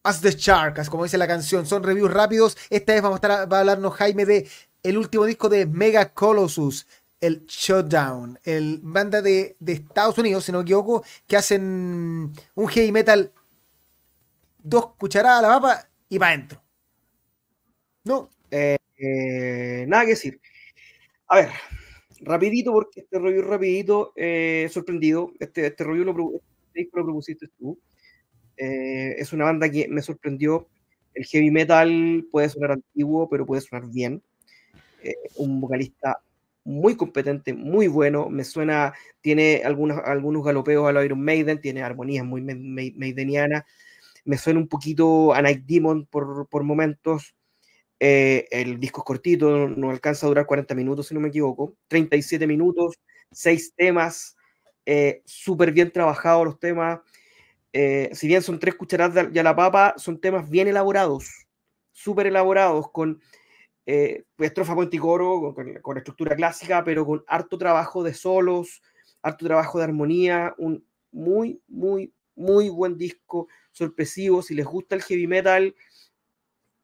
as 0.03 0.21
the 0.21 0.31
Shark, 0.33 0.87
como 0.89 1.05
dice 1.05 1.17
la 1.17 1.27
canción. 1.27 1.67
Son 1.67 1.83
reviews 1.83 2.13
rápidos. 2.13 2.57
Esta 2.69 2.93
vez 2.93 3.03
vamos 3.03 3.17
a 3.17 3.27
estar 3.27 3.53
va 3.53 3.57
a 3.57 3.61
hablarnos 3.61 3.95
Jaime 3.95 4.27
de 4.27 4.49
el 4.83 4.99
último 4.99 5.25
disco 5.25 5.49
de 5.49 5.65
Mega 5.65 6.13
Colossus, 6.13 6.87
el 7.21 7.47
Shutdown, 7.47 8.39
el 8.45 8.81
banda 8.83 9.23
de, 9.23 9.57
de 9.59 9.73
Estados 9.73 10.19
Unidos, 10.19 10.45
si 10.45 10.53
no 10.53 10.59
me 10.59 10.63
equivoco, 10.63 11.03
que 11.27 11.39
hacen 11.39 12.33
un 12.55 12.69
heavy 12.69 12.93
metal 12.93 13.33
dos 14.59 14.95
cucharadas 14.99 15.39
a 15.39 15.43
la 15.49 15.61
papa 15.61 15.89
y 16.09 16.19
para 16.19 16.33
adentro. 16.33 16.63
¿No? 18.05 18.29
Eh, 18.51 19.85
nada 19.89 20.05
que 20.05 20.11
decir. 20.11 20.41
A 21.29 21.37
ver, 21.37 21.51
rapidito, 22.21 22.73
porque 22.73 23.01
este 23.01 23.19
review 23.19 23.43
rapidito, 23.43 24.13
eh, 24.17 24.69
sorprendido. 24.71 25.33
Este, 25.39 25.67
este 25.67 25.85
review 25.85 26.05
lo, 26.05 26.41
este 26.75 26.89
lo 26.93 27.05
propusiste 27.05 27.49
tú. 27.59 27.79
Eh, 28.57 29.17
es 29.19 29.33
una 29.33 29.45
banda 29.45 29.71
que 29.71 29.89
me 29.89 30.03
sorprendió. 30.03 30.69
El 31.15 31.25
heavy 31.27 31.51
metal 31.51 32.27
puede 32.31 32.49
sonar 32.49 32.73
antiguo, 32.73 33.29
pero 33.29 33.47
puede 33.47 33.63
sonar 33.63 33.89
bien. 33.91 34.23
Eh, 35.03 35.15
un 35.37 35.61
vocalista 35.61 36.21
muy 36.65 36.97
competente, 36.97 37.53
muy 37.53 37.89
bueno. 37.89 38.29
Me 38.29 38.45
suena, 38.45 38.95
tiene 39.21 39.63
algunos, 39.65 39.99
algunos 40.05 40.45
galopeos 40.45 40.89
a 40.89 40.93
lo 40.93 41.05
Iron 41.05 41.23
Maiden, 41.23 41.61
tiene 41.61 41.83
armonías 41.83 42.25
muy 42.25 42.41
maidenianas. 42.43 43.65
Me 44.25 44.39
suena 44.39 44.61
un 44.61 44.69
poquito 44.69 45.35
a 45.35 45.43
Night 45.43 45.65
Demon 45.67 46.07
por, 46.07 46.49
por 46.49 46.65
momentos. 46.65 47.35
Eh, 48.01 48.47
el 48.51 48.81
disco 48.81 49.01
es 49.01 49.05
cortito, 49.07 49.69
no 49.69 49.91
alcanza 49.91 50.27
a 50.27 50.29
durar 50.29 50.47
40 50.47 50.75
minutos, 50.75 51.07
si 51.09 51.15
no 51.15 51.21
me 51.21 51.29
equivoco. 51.29 51.75
37 51.89 52.47
minutos, 52.47 52.95
6 53.33 53.73
temas, 53.77 54.37
eh, 54.87 55.23
súper 55.25 55.73
bien 55.73 55.91
trabajados 55.93 56.45
los 56.47 56.59
temas. 56.59 57.01
Eh, 57.73 58.11
si 58.15 58.29
bien 58.29 58.43
son 58.43 58.59
tres 58.61 58.75
cucharadas 58.77 59.33
de- 59.33 59.43
la 59.43 59.57
papa, 59.57 59.95
son 59.97 60.21
temas 60.21 60.49
bien 60.51 60.69
elaborados, 60.69 61.47
súper 61.93 62.27
elaborados, 62.29 62.91
con 62.93 63.21
eh, 63.87 64.25
estrofa, 64.39 64.75
puente 64.75 64.97
y 64.97 65.01
coro, 65.01 65.41
con, 65.41 65.55
con- 65.55 65.75
con 65.83 65.99
estructura 65.99 66.37
clásica, 66.37 66.85
pero 66.85 67.05
con 67.07 67.25
harto 67.27 67.59
trabajo 67.59 68.03
de 68.03 68.15
solos, 68.15 68.83
harto 69.23 69.47
trabajo 69.47 69.79
de 69.79 69.85
armonía, 69.85 70.55
un 70.59 70.85
muy, 71.13 71.61
muy, 71.69 72.13
muy 72.35 72.69
buen 72.71 72.97
disco, 72.99 73.49
sorpresivo. 73.73 74.43
Si 74.43 74.55
les 74.55 74.67
gusta 74.67 74.95
el 74.97 75.03
heavy 75.03 75.27
metal 75.27 75.75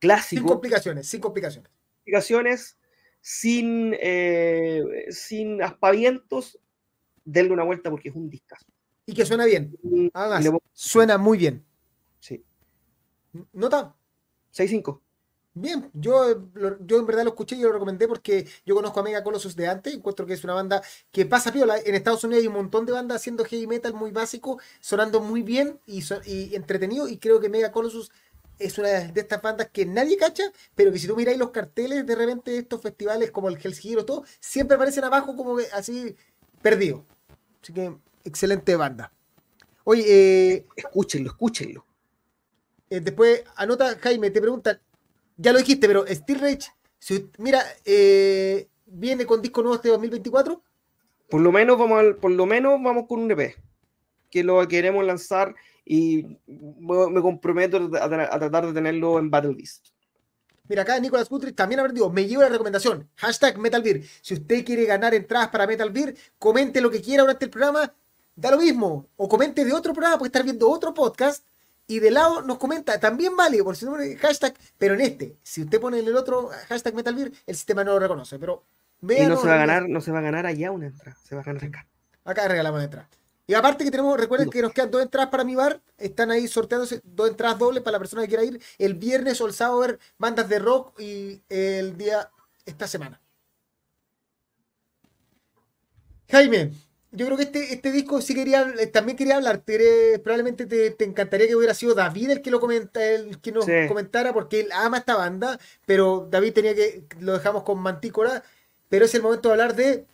Sin 0.01 0.09
clásico, 0.09 0.47
complicaciones, 0.47 1.07
sin 1.07 1.21
complicaciones. 1.21 1.71
explicaciones, 1.99 2.79
sin, 3.21 3.95
eh, 4.01 4.83
sin 5.11 5.63
aspavientos, 5.63 6.59
denle 7.25 7.53
una 7.53 7.65
vuelta 7.65 7.91
porque 7.91 8.09
es 8.09 8.15
un 8.15 8.31
discazo. 8.31 8.67
Y 9.07 9.15
que 9.15 9.27
suena 9.27 9.45
bien. 9.45 9.77
Además, 10.15 10.45
le 10.45 10.59
suena 10.73 11.19
muy 11.19 11.39
bien. 11.39 11.65
sí, 12.19 12.45
¿Nota? 13.53 13.95
6-5. 14.53 15.01
Bien, 15.53 15.91
yo, 15.93 16.49
yo 16.81 16.99
en 17.01 17.07
verdad 17.07 17.25
lo 17.25 17.31
escuché 17.31 17.57
y 17.57 17.61
lo 17.63 17.73
recomendé 17.73 18.07
porque 18.07 18.47
yo 18.65 18.75
conozco 18.77 19.01
a 19.01 19.03
Mega 19.03 19.25
Colossus 19.25 19.57
de 19.57 19.67
antes, 19.67 19.93
encuentro 19.93 20.25
que 20.25 20.35
es 20.35 20.45
una 20.45 20.55
banda 20.55 20.81
que 21.11 21.27
pasa 21.27 21.53
piola. 21.53 21.77
En 21.85 21.97
Estados 21.97 22.23
Unidos 22.23 22.43
hay 22.43 22.47
un 22.47 22.55
montón 22.55 22.87
de 22.87 22.93
bandas 22.93 23.17
haciendo 23.17 23.45
heavy 23.45 23.67
metal 23.67 23.93
muy 23.93 24.13
básico, 24.13 24.61
sonando 24.81 25.21
muy 25.21 25.43
bien 25.43 25.81
y, 25.87 26.05
y 26.25 26.55
entretenido, 26.55 27.09
y 27.09 27.19
creo 27.19 27.41
que 27.41 27.49
Mega 27.49 27.73
Colossus 27.73 28.13
es 28.61 28.79
una 28.79 28.89
de 28.89 29.21
estas 29.21 29.43
bandas 29.43 29.69
que 29.73 29.85
nadie 29.87 30.17
cacha, 30.17 30.45
pero 30.75 30.93
que 30.93 30.99
si 30.99 31.07
tú 31.07 31.17
miráis 31.17 31.39
los 31.39 31.51
carteles 31.51 32.07
de 32.07 32.15
repente 32.15 32.51
de 32.53 32.59
estos 32.59 32.81
festivales 32.81 33.31
como 33.31 33.49
el 33.49 33.57
Hell's 33.63 33.85
Heroes, 33.85 34.07
todo, 34.07 34.25
siempre 34.39 34.77
aparecen 34.77 35.05
abajo 35.05 35.35
como 35.35 35.57
que 35.57 35.67
así 35.73 36.15
perdido. 36.63 37.05
Así 37.63 37.73
que 37.73 37.93
excelente 38.25 38.77
banda. 38.77 39.13
Oye, 39.85 40.05
eh, 40.07 40.67
Escúchenlo, 40.77 41.31
escúchenlo. 41.31 41.85
eh, 42.91 43.01
después 43.01 43.43
anota, 43.57 43.97
Jaime, 44.01 44.31
te 44.31 44.41
preguntan, 44.41 44.81
ya 45.37 45.53
lo 45.53 45.59
dijiste, 45.59 45.87
pero 45.87 46.05
Steel 46.07 46.41
Rage, 46.41 46.71
si, 46.99 47.31
mira, 47.39 47.63
eh, 47.85 48.69
viene 48.87 49.25
con 49.27 49.41
disco 49.41 49.63
nuevo 49.63 49.77
este 49.77 49.89
2024. 49.89 50.63
Por 51.29 51.41
lo 51.41 51.53
menos 51.53 51.79
vamos 51.79 52.01
al- 52.01 52.17
por 52.17 52.31
lo 52.33 52.45
menos 52.47 52.83
vamos 52.83 53.07
con 53.09 53.21
un 53.21 53.31
EP 53.31 53.55
que 54.31 54.43
lo 54.45 54.67
queremos 54.69 55.05
lanzar 55.05 55.55
y 55.85 56.39
me 56.47 57.09
me 57.11 57.21
comprometo 57.21 57.77
a, 57.77 58.09
tra- 58.09 58.29
a 58.31 58.39
tratar 58.39 58.67
de 58.67 58.73
tenerlo 58.73 59.19
en 59.19 59.31
Battle 59.31 59.55
Beast. 59.55 59.89
Mira, 60.69 60.83
acá 60.83 61.01
Nicolás 61.01 61.29
Guthrie 61.29 61.53
también 61.53 61.81
ha 61.81 61.83
aprendido. 61.83 62.11
Me 62.11 62.27
llevo 62.27 62.43
la 62.43 62.49
recomendación. 62.49 63.09
Hashtag 63.17 63.59
Metal 63.59 63.83
Beer. 63.83 64.05
Si 64.23 64.35
usted 64.35 64.65
quiere 64.65 64.85
ganar 64.85 65.15
entradas 65.15 65.49
para 65.49 65.67
Metal 65.67 65.91
Beer, 65.91 66.15
comente 66.39 66.81
lo 66.81 66.91
que 66.91 67.01
quiera 67.03 67.23
durante 67.25 67.45
el 67.45 67.51
programa. 67.51 67.93
Da 68.37 68.53
lo 68.53 68.59
mismo. 68.59 69.09
O 69.17 69.29
comente 69.29 69.65
de 69.65 69.73
otro 69.73 69.93
programa, 69.93 70.17
puede 70.17 70.29
estar 70.29 70.45
viendo 70.45 70.71
otro 70.71 70.95
podcast. 70.95 71.45
Y 71.89 71.99
de 71.99 72.13
lado 72.13 72.43
nos 72.43 72.59
comenta. 72.59 73.01
También 73.01 73.37
vale, 73.37 73.65
por 73.65 73.75
si 73.77 73.85
no 73.85 73.97
hashtag. 74.21 74.55
Pero 74.79 74.95
en 74.95 75.01
este, 75.01 75.37
si 75.43 75.63
usted 75.63 75.81
pone 75.81 75.99
en 75.99 76.07
el 76.07 76.17
otro 76.17 76.51
hashtag 76.69 76.95
Metal 76.95 77.17
Beer, 77.17 77.33
el 77.47 77.57
sistema 77.57 77.83
no 77.83 77.95
lo 77.95 77.99
reconoce. 77.99 78.39
Pero 78.39 78.63
Y 79.03 79.27
no 79.27 79.37
se 79.39 79.49
va 79.49 79.55
a 79.55 79.59
ganar, 79.59 79.89
no 79.89 80.01
se 80.01 80.13
va 80.13 80.21
a 80.21 80.23
ganar 80.23 80.47
allá 80.47 80.71
una 80.71 80.87
entrada, 80.87 81.17
se 81.25 81.35
va 81.35 81.41
a 81.41 81.45
ganar 81.45 81.65
acá. 81.65 81.89
Acá 82.25 82.47
regalamos 82.47 82.79
la 82.79 82.85
entrada. 82.85 83.09
Y 83.51 83.55
aparte 83.55 83.83
que 83.83 83.91
tenemos, 83.91 84.17
recuerden 84.17 84.49
que 84.49 84.63
nos 84.63 84.73
quedan 84.73 84.93
dos 84.93 85.03
entradas 85.03 85.29
para 85.29 85.43
mi 85.43 85.57
bar, 85.57 85.81
están 85.99 86.31
ahí 86.31 86.47
sorteándose 86.47 87.01
dos 87.03 87.31
entradas 87.31 87.59
dobles 87.59 87.83
para 87.83 87.95
la 87.95 87.99
persona 87.99 88.23
que 88.23 88.29
quiera 88.29 88.45
ir 88.45 88.63
el 88.79 88.95
viernes 88.95 89.41
o 89.41 89.47
el 89.49 89.53
sábado 89.53 89.83
a 89.83 89.87
ver 89.89 89.99
bandas 90.19 90.49
de 90.49 90.61
rock 90.61 91.01
y 91.01 91.43
el 91.49 91.97
día, 91.97 92.31
esta 92.65 92.87
semana. 92.87 93.21
Jaime, 96.29 96.71
yo 97.11 97.27
creo 97.27 97.37
que 97.37 97.43
este, 97.43 97.73
este 97.73 97.91
disco 97.91 98.21
sí 98.21 98.37
quería, 98.37 98.73
eh, 98.79 98.87
también 98.87 99.19
quería 99.19 99.35
hablar. 99.35 99.65
probablemente 99.65 100.67
te, 100.67 101.05
encantaría 101.05 101.49
que 101.49 101.57
hubiera 101.57 101.75
sido 101.75 101.97
David 101.97 102.31
el 102.31 102.43
que 102.43 102.53
lo 102.53 102.61
comenta, 102.61 103.05
el 103.05 103.41
que 103.41 103.51
nos 103.51 103.67
comentara, 103.89 104.33
porque 104.33 104.61
él 104.61 104.69
ama 104.73 104.99
esta 104.99 105.17
banda, 105.17 105.59
pero 105.87 106.29
David 106.31 106.53
tenía 106.53 106.77
que, 106.77 107.03
lo 107.19 107.33
dejamos 107.33 107.65
con 107.65 107.81
Mantícora, 107.81 108.45
pero 108.89 109.07
es 109.07 109.15
el 109.17 109.23
momento 109.23 109.49
de 109.49 109.55
hablar 109.55 109.75
de 109.75 110.07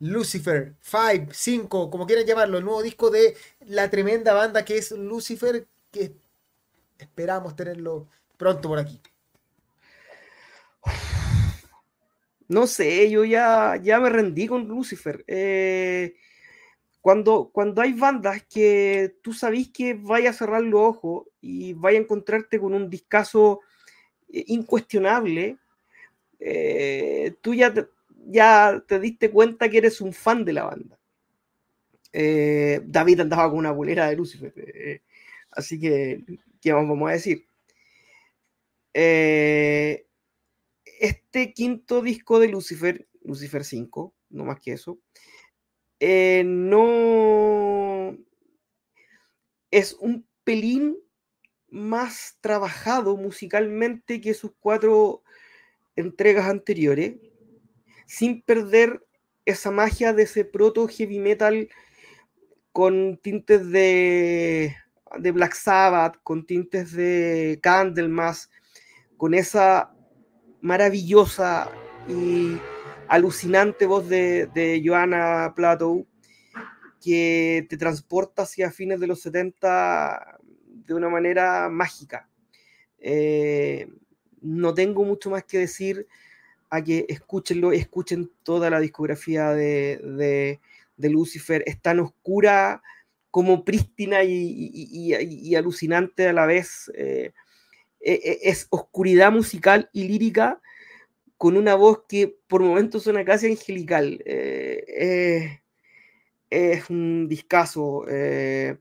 Lucifer, 0.00 0.74
5, 0.80 1.32
5, 1.32 1.90
como 1.90 2.06
quieran 2.06 2.24
llamarlo, 2.24 2.58
el 2.58 2.64
nuevo 2.64 2.82
disco 2.82 3.10
de 3.10 3.36
la 3.60 3.90
tremenda 3.90 4.32
banda 4.32 4.64
que 4.64 4.78
es 4.78 4.92
Lucifer, 4.92 5.66
que 5.90 6.14
esperamos 6.98 7.56
tenerlo 7.56 8.08
pronto 8.36 8.68
por 8.68 8.78
aquí. 8.78 9.00
No 12.50 12.66
sé, 12.66 13.10
yo 13.10 13.26
ya, 13.26 13.76
ya 13.76 14.00
me 14.00 14.08
rendí 14.08 14.46
con 14.46 14.66
Lucifer. 14.66 15.22
Eh, 15.26 16.14
cuando, 17.02 17.50
cuando 17.52 17.82
hay 17.82 17.92
bandas 17.92 18.42
que 18.44 19.16
tú 19.20 19.34
sabes 19.34 19.68
que 19.68 19.92
vaya 19.92 20.30
a 20.30 20.32
cerrar 20.32 20.62
los 20.62 20.80
ojos 20.80 21.26
y 21.42 21.74
vaya 21.74 21.98
a 21.98 22.02
encontrarte 22.02 22.58
con 22.58 22.72
un 22.72 22.88
discazo 22.88 23.60
eh, 24.32 24.44
incuestionable, 24.46 25.58
eh, 26.40 27.34
tú 27.42 27.52
ya 27.52 27.74
ya 28.28 28.84
te 28.86 29.00
diste 29.00 29.30
cuenta 29.30 29.68
que 29.68 29.78
eres 29.78 30.00
un 30.00 30.12
fan 30.12 30.44
de 30.44 30.52
la 30.52 30.64
banda. 30.64 30.98
Eh, 32.12 32.80
David 32.84 33.20
andaba 33.20 33.48
con 33.48 33.58
una 33.58 33.72
bolera 33.72 34.08
de 34.08 34.16
Lucifer, 34.16 34.52
eh, 34.56 35.02
así 35.50 35.78
que, 35.80 36.24
¿qué 36.60 36.72
vamos 36.72 37.08
a 37.08 37.12
decir? 37.12 37.46
Eh, 38.94 40.06
este 41.00 41.52
quinto 41.52 42.02
disco 42.02 42.38
de 42.38 42.48
Lucifer, 42.48 43.06
Lucifer 43.22 43.64
5, 43.64 44.14
no 44.30 44.44
más 44.44 44.60
que 44.60 44.72
eso, 44.72 44.98
no 46.44 48.16
es 49.70 49.94
un 50.00 50.26
pelín 50.44 50.96
más 51.68 52.38
trabajado 52.40 53.16
musicalmente 53.16 54.20
que 54.20 54.32
sus 54.34 54.52
cuatro 54.58 55.22
entregas 55.96 56.46
anteriores 56.46 57.16
sin 58.08 58.40
perder 58.40 59.04
esa 59.44 59.70
magia 59.70 60.14
de 60.14 60.22
ese 60.22 60.44
proto 60.44 60.88
heavy 60.88 61.18
metal 61.18 61.68
con 62.72 63.18
tintes 63.18 63.70
de, 63.70 64.74
de 65.18 65.30
Black 65.30 65.52
Sabbath, 65.52 66.16
con 66.22 66.46
tintes 66.46 66.92
de 66.92 67.58
Candlemas, 67.62 68.50
con 69.18 69.34
esa 69.34 69.94
maravillosa 70.62 71.70
y 72.08 72.56
alucinante 73.08 73.84
voz 73.84 74.08
de, 74.08 74.46
de 74.54 74.82
Joanna 74.82 75.52
Plato 75.54 76.06
que 77.02 77.66
te 77.68 77.76
transporta 77.76 78.42
hacia 78.42 78.70
fines 78.70 79.00
de 79.00 79.06
los 79.06 79.20
70 79.20 80.38
de 80.64 80.94
una 80.94 81.10
manera 81.10 81.68
mágica. 81.68 82.28
Eh, 82.98 83.86
no 84.40 84.72
tengo 84.72 85.04
mucho 85.04 85.28
más 85.28 85.44
que 85.44 85.58
decir 85.58 86.06
a 86.70 86.82
que 86.82 87.06
escúchenlo, 87.08 87.72
escuchen 87.72 88.30
toda 88.42 88.70
la 88.70 88.80
discografía 88.80 89.50
de, 89.50 90.60
Lucifer. 90.96 91.62
Es 91.66 91.80
tan 91.80 92.00
oscura 92.00 92.82
como 93.30 93.64
prístina 93.64 94.24
y, 94.24 95.54
alucinante 95.54 96.28
a 96.28 96.32
la 96.32 96.46
vez. 96.46 96.90
Eh, 96.94 97.32
e, 98.00 98.12
e, 98.12 98.38
es 98.42 98.66
oscuridad 98.70 99.32
musical 99.32 99.90
y 99.92 100.06
lírica 100.08 100.60
con 101.36 101.56
una 101.56 101.74
voz 101.74 102.02
que 102.08 102.36
por 102.48 102.62
momentos 102.62 103.04
suena 103.04 103.24
casi 103.24 103.46
angelical. 103.46 104.22
Eh, 104.24 105.60
es 106.50 106.90
un 106.90 107.28
discazo 107.28 108.04
eh, 108.08 108.78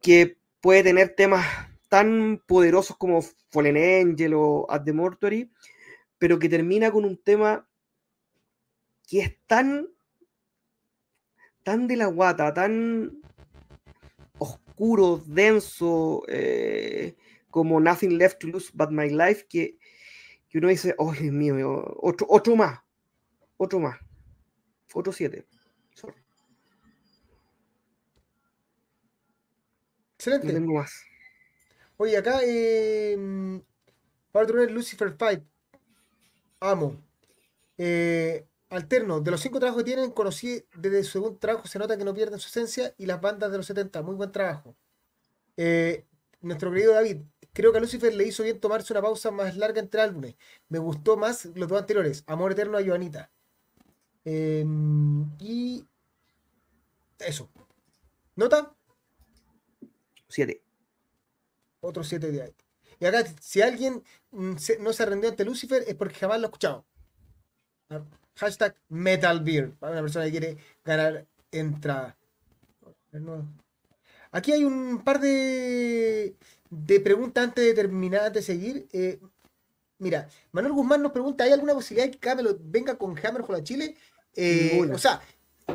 que 0.00 0.36
puede 0.60 0.82
tener 0.82 1.14
temas 1.14 1.46
tan 1.88 2.42
poderosos 2.46 2.96
como 2.96 3.22
Fallen 3.50 3.76
Angel 3.76 4.34
o 4.34 4.66
At 4.68 4.84
the 4.84 4.92
Mortuary, 4.92 5.50
pero 6.22 6.38
que 6.38 6.48
termina 6.48 6.92
con 6.92 7.04
un 7.04 7.16
tema 7.16 7.68
que 9.08 9.22
es 9.22 9.36
tan, 9.48 9.88
tan 11.64 11.88
de 11.88 11.96
la 11.96 12.06
guata, 12.06 12.54
tan 12.54 13.20
oscuro, 14.38 15.20
denso, 15.26 16.22
eh, 16.28 17.16
como 17.50 17.80
Nothing 17.80 18.18
Left 18.18 18.38
to 18.38 18.46
Lose 18.46 18.70
But 18.72 18.90
My 18.90 19.10
Life, 19.10 19.46
que, 19.48 19.78
uno 20.54 20.68
dice, 20.68 20.94
oh 20.96 21.12
Dios 21.12 21.34
mío, 21.34 21.92
otro, 22.00 22.28
otro 22.30 22.54
más, 22.54 22.78
otro 23.56 23.80
más, 23.80 23.98
otro 24.94 25.12
siete. 25.12 25.44
Excelente. 30.14 30.46
No 30.46 30.52
tengo 30.52 30.74
más. 30.74 31.02
Oye, 31.96 32.16
acá, 32.16 32.38
eh, 32.44 33.60
para 34.30 34.46
tener 34.46 34.70
Lucifer 34.70 35.16
Fight, 35.16 35.42
amo. 36.62 36.96
Eh, 37.78 38.46
alterno, 38.70 39.20
de 39.20 39.30
los 39.30 39.40
cinco 39.40 39.58
trabajos 39.58 39.82
que 39.82 39.90
tienen, 39.90 40.10
conocí 40.10 40.64
desde 40.74 41.04
su 41.04 41.12
segundo 41.12 41.38
trabajo, 41.38 41.66
se 41.66 41.78
nota 41.78 41.96
que 41.96 42.04
no 42.04 42.14
pierden 42.14 42.38
su 42.38 42.48
esencia 42.48 42.94
y 42.98 43.06
las 43.06 43.20
bandas 43.20 43.50
de 43.50 43.58
los 43.58 43.66
70, 43.66 44.02
muy 44.02 44.14
buen 44.14 44.32
trabajo. 44.32 44.74
Eh, 45.56 46.04
nuestro 46.40 46.70
querido 46.72 46.94
David, 46.94 47.18
creo 47.52 47.72
que 47.72 47.78
a 47.78 47.80
Lucifer 47.80 48.14
le 48.14 48.24
hizo 48.24 48.42
bien 48.42 48.60
tomarse 48.60 48.92
una 48.92 49.02
pausa 49.02 49.30
más 49.30 49.56
larga 49.56 49.80
entre 49.80 50.00
álbumes. 50.00 50.36
Me 50.68 50.78
gustó 50.78 51.16
más 51.16 51.46
los 51.54 51.68
dos 51.68 51.78
anteriores, 51.80 52.24
Amor 52.26 52.52
Eterno 52.52 52.78
a 52.78 52.84
Joanita. 52.84 53.30
Em, 54.24 55.24
y 55.40 55.84
eso. 57.18 57.50
¿Nota? 58.36 58.74
Siete. 60.28 60.62
Otro 61.80 62.04
siete 62.04 62.30
de 62.30 62.42
ahí. 62.42 62.54
Y 63.02 63.06
acá, 63.06 63.24
si 63.40 63.60
alguien 63.60 64.00
mm, 64.30 64.54
no 64.78 64.92
se 64.92 65.04
rendió 65.04 65.28
ante 65.28 65.44
Lucifer, 65.44 65.82
es 65.88 65.96
porque 65.96 66.14
jamás 66.14 66.38
lo 66.38 66.46
ha 66.46 66.50
escuchado. 66.50 66.86
Ah, 67.90 68.00
hashtag 68.36 68.76
MetalBeer, 68.90 69.72
para 69.72 69.94
una 69.94 70.02
persona 70.02 70.26
que 70.26 70.30
quiere 70.30 70.56
ganar 70.84 71.26
entrada. 71.50 72.16
Aquí 74.30 74.52
hay 74.52 74.62
un 74.62 75.02
par 75.02 75.18
de, 75.18 76.36
de 76.70 77.00
preguntas 77.00 77.42
antes 77.42 77.64
de 77.64 77.74
terminar, 77.74 78.30
de 78.30 78.40
seguir. 78.40 78.86
Eh, 78.92 79.18
mira, 79.98 80.28
Manuel 80.52 80.72
Guzmán 80.72 81.02
nos 81.02 81.10
pregunta: 81.10 81.42
¿hay 81.42 81.50
alguna 81.50 81.74
posibilidad 81.74 82.06
de 82.06 82.12
que 82.12 82.20
Camelot 82.20 82.60
venga 82.62 82.96
con 82.96 83.18
Hammerfall 83.18 83.56
a 83.56 83.64
Chile? 83.64 83.96
Eh, 84.36 84.88
o 84.94 84.98
sea, 84.98 85.20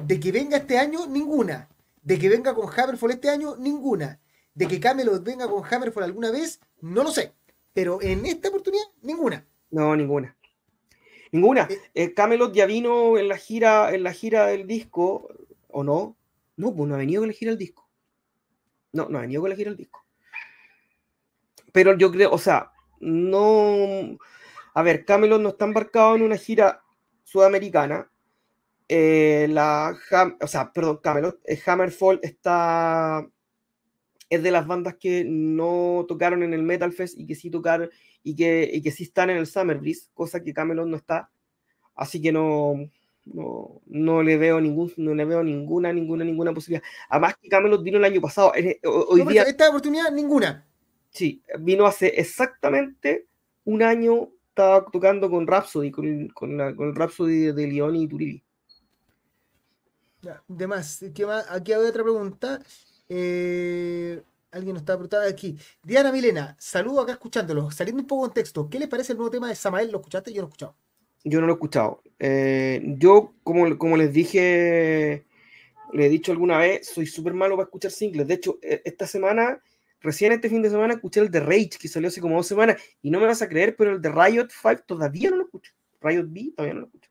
de 0.01 0.17
que 0.17 0.31
venga 0.31 0.55
este 0.55 0.77
año, 0.77 1.05
ninguna. 1.07 1.67
De 2.01 2.17
que 2.17 2.29
venga 2.29 2.55
con 2.55 2.69
Hammerfall 2.69 3.11
este 3.11 3.29
año, 3.29 3.57
ninguna. 3.57 4.17
De 4.57 4.67
que 4.67 4.79
Camelot 4.79 5.23
venga 5.23 5.47
con 5.47 5.63
Hammerfall 5.63 6.05
alguna 6.05 6.31
vez, 6.31 6.59
no 6.81 7.03
lo 7.03 7.11
sé. 7.11 7.31
Pero 7.73 8.01
en 8.01 8.25
esta 8.25 8.49
oportunidad, 8.49 8.85
ninguna. 9.03 9.45
No, 9.69 9.95
ninguna. 9.95 10.35
Ninguna. 11.31 11.67
Eh, 11.69 11.79
eh, 11.93 12.13
Camelot 12.15 12.51
ya 12.55 12.65
vino 12.65 13.19
en 13.19 13.27
la 13.27 13.37
gira, 13.37 13.93
en 13.93 14.01
la 14.01 14.13
gira 14.13 14.47
del 14.47 14.65
disco, 14.65 15.29
¿o 15.67 15.83
no? 15.83 16.17
No, 16.55 16.73
pues 16.73 16.89
no 16.89 16.95
ha 16.95 16.97
venido 16.97 17.21
con 17.21 17.27
la 17.27 17.35
gira 17.35 17.51
del 17.51 17.59
disco. 17.59 17.87
No, 18.93 19.07
no 19.09 19.19
ha 19.19 19.21
venido 19.21 19.41
con 19.41 19.51
la 19.51 19.55
gira 19.55 19.69
del 19.69 19.77
disco. 19.77 20.03
Pero 21.71 21.95
yo 21.95 22.11
creo, 22.11 22.31
o 22.31 22.39
sea, 22.39 22.71
no. 22.99 24.17
A 24.73 24.81
ver, 24.81 25.05
Camelot 25.05 25.39
no 25.39 25.49
está 25.49 25.65
embarcado 25.65 26.15
en 26.15 26.23
una 26.23 26.37
gira 26.37 26.81
sudamericana. 27.23 28.09
Eh, 28.89 29.45
la, 29.51 29.95
o 30.41 30.47
sea, 30.47 30.73
perdón, 30.73 30.99
Camelot, 31.03 31.39
Hammerfall 31.67 32.19
está 32.23 33.23
es 34.29 34.43
de 34.43 34.51
las 34.51 34.67
bandas 34.67 34.95
que 34.95 35.23
no 35.25 36.05
tocaron 36.07 36.43
en 36.43 36.53
el 36.53 36.63
Metal 36.63 36.91
Fest 36.91 37.17
y 37.17 37.25
que 37.25 37.35
sí 37.35 37.49
tocaron 37.49 37.89
y 38.23 38.35
que, 38.35 38.69
y 38.71 38.81
que 38.81 38.91
sí 38.91 39.03
están 39.03 39.29
en 39.29 39.37
el 39.37 39.47
Summer 39.47 39.77
Breeze, 39.77 40.09
cosa 40.13 40.43
que 40.43 40.53
Camelot 40.53 40.87
no 40.87 40.97
está. 40.97 41.29
Así 41.95 42.21
que 42.21 42.31
no, 42.31 42.75
no, 43.25 43.81
no, 43.85 44.23
le 44.23 44.37
veo 44.37 44.59
ningún, 44.59 44.91
no 44.97 45.15
le 45.15 45.25
veo 45.25 45.43
ninguna, 45.43 45.93
ninguna, 45.93 46.25
ninguna 46.25 46.53
posibilidad. 46.53 46.83
Además 47.09 47.35
que 47.41 47.49
Camelot 47.49 47.81
vino 47.81 47.97
el 47.97 48.05
año 48.05 48.21
pasado. 48.21 48.51
Hoy 48.83 49.23
día, 49.23 49.43
esta 49.43 49.69
oportunidad, 49.69 50.11
ninguna. 50.11 50.67
Sí, 51.09 51.41
vino 51.59 51.85
hace 51.85 52.07
exactamente 52.19 53.27
un 53.63 53.81
año, 53.81 54.29
estaba 54.49 54.85
tocando 54.91 55.29
con 55.29 55.47
Rhapsody, 55.47 55.89
con, 55.89 56.27
con, 56.29 56.57
la, 56.57 56.75
con 56.75 56.89
el 56.89 56.95
Rhapsody 56.95 57.51
de 57.53 57.67
León 57.67 57.95
y 57.95 58.07
Turilli. 58.07 58.43
De 60.47 60.67
más, 60.67 61.03
aquí 61.49 61.71
hay 61.71 61.79
otra 61.79 62.03
pregunta. 62.03 62.59
Eh, 63.09 64.21
alguien 64.51 64.73
nos 64.73 64.81
está 64.81 64.93
preguntando 64.93 65.27
aquí. 65.27 65.57
Diana 65.83 66.11
Milena, 66.11 66.55
saludo 66.59 67.01
acá 67.01 67.13
escuchándolo. 67.13 67.71
Saliendo 67.71 68.01
un 68.01 68.07
poco 68.07 68.25
en 68.25 68.33
texto, 68.33 68.69
¿qué 68.69 68.79
le 68.79 68.87
parece 68.87 69.13
el 69.13 69.17
nuevo 69.17 69.31
tema 69.31 69.49
de 69.49 69.55
Samael? 69.55 69.91
¿Lo 69.91 69.99
escuchaste? 69.99 70.31
Yo 70.33 70.41
no 70.41 70.47
lo 70.47 70.47
he 70.47 70.49
escuchado. 70.49 70.75
Yo 71.23 71.39
no 71.41 71.47
lo 71.47 71.53
he 71.53 71.55
escuchado. 71.55 72.01
Eh, 72.19 72.95
yo, 72.97 73.33
como, 73.43 73.77
como 73.77 73.97
les 73.97 74.13
dije 74.13 75.25
le 75.93 76.05
he 76.05 76.09
dicho 76.09 76.33
alguna 76.33 76.57
vez, 76.57 76.87
soy 76.87 77.05
súper 77.05 77.33
malo 77.33 77.55
para 77.55 77.65
escuchar 77.65 77.91
singles. 77.91 78.27
De 78.27 78.33
hecho, 78.33 78.59
e, 78.61 78.81
esta 78.83 79.07
semana, 79.07 79.61
recién 80.01 80.33
este 80.33 80.49
fin 80.49 80.61
de 80.61 80.69
semana, 80.69 80.95
escuché 80.95 81.21
el 81.21 81.31
de 81.31 81.39
Rage, 81.39 81.71
que 81.79 81.87
salió 81.87 82.09
hace 82.09 82.19
como 82.19 82.35
dos 82.35 82.47
semanas, 82.47 82.81
y 83.01 83.09
no 83.09 83.21
me 83.21 83.25
vas 83.25 83.41
a 83.41 83.47
creer, 83.47 83.75
pero 83.77 83.91
el 83.91 84.01
de 84.01 84.09
Riot 84.09 84.47
5 84.49 84.83
todavía 84.85 85.29
no 85.29 85.37
lo 85.37 85.43
escucho. 85.45 85.71
Riot 86.01 86.25
B 86.27 86.51
todavía 86.55 86.73
no 86.73 86.81
lo 86.81 86.85
escucho. 86.87 87.09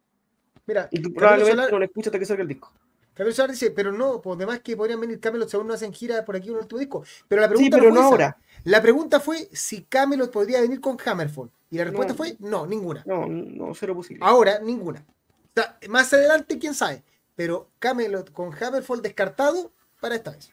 Mira, 0.67 0.89
Y 0.91 1.01
tú 1.01 1.13
probablemente 1.15 1.57
Solar- 1.57 1.73
no 1.73 1.79
lo 1.79 1.85
escuchas 1.87 2.09
hasta 2.09 2.19
que 2.19 2.27
salga 2.27 2.43
el 2.43 2.49
disco. 2.49 2.73
Camilo 3.17 3.35
Solar 3.35 3.51
dice, 3.51 3.71
pero 3.71 3.91
no, 3.93 4.21
pues 4.21 4.39
demás 4.39 4.61
que 4.61 4.77
podrían 4.77 5.01
venir 5.01 5.19
Camelot 5.19 5.49
según 5.49 5.67
no 5.69 5.75
hacen 5.75 5.93
gira 5.93 6.23
por 6.25 6.37
aquí 6.37 6.51
un 6.51 6.59
último 6.59 6.79
disco. 6.79 7.03
Pero 7.27 7.41
la 7.41 7.49
Sí, 7.49 7.55
pregunta 7.55 7.79
pero 7.79 7.89
no, 7.91 8.01
no 8.01 8.07
ahora. 8.09 8.37
La 8.65 8.83
pregunta 8.83 9.21
fue 9.21 9.49
si 9.53 9.83
Camelot 9.85 10.31
podría 10.31 10.61
venir 10.61 10.81
con 10.81 10.99
Hammerfall. 11.03 11.51
Y 11.71 11.79
la 11.79 11.85
respuesta 11.85 12.13
No. 12.13 12.17
fue 12.17 12.37
no, 12.41 12.67
ninguna. 12.67 13.03
No, 13.07 13.27
no, 13.27 13.75
cero 13.75 13.95
posible. 13.95 14.21
Ahora, 14.25 14.59
ninguna. 14.61 15.05
O 15.09 15.61
sea, 15.61 15.79
más 15.89 16.13
adelante, 16.13 16.59
quién 16.59 16.75
sabe. 16.75 17.03
Pero 17.35 17.71
Camelot 17.79 18.31
con 18.33 18.53
Hammerfall 18.55 19.01
descartado 19.03 19.73
para 20.01 20.15
esta 20.15 20.33
vez. 20.33 20.51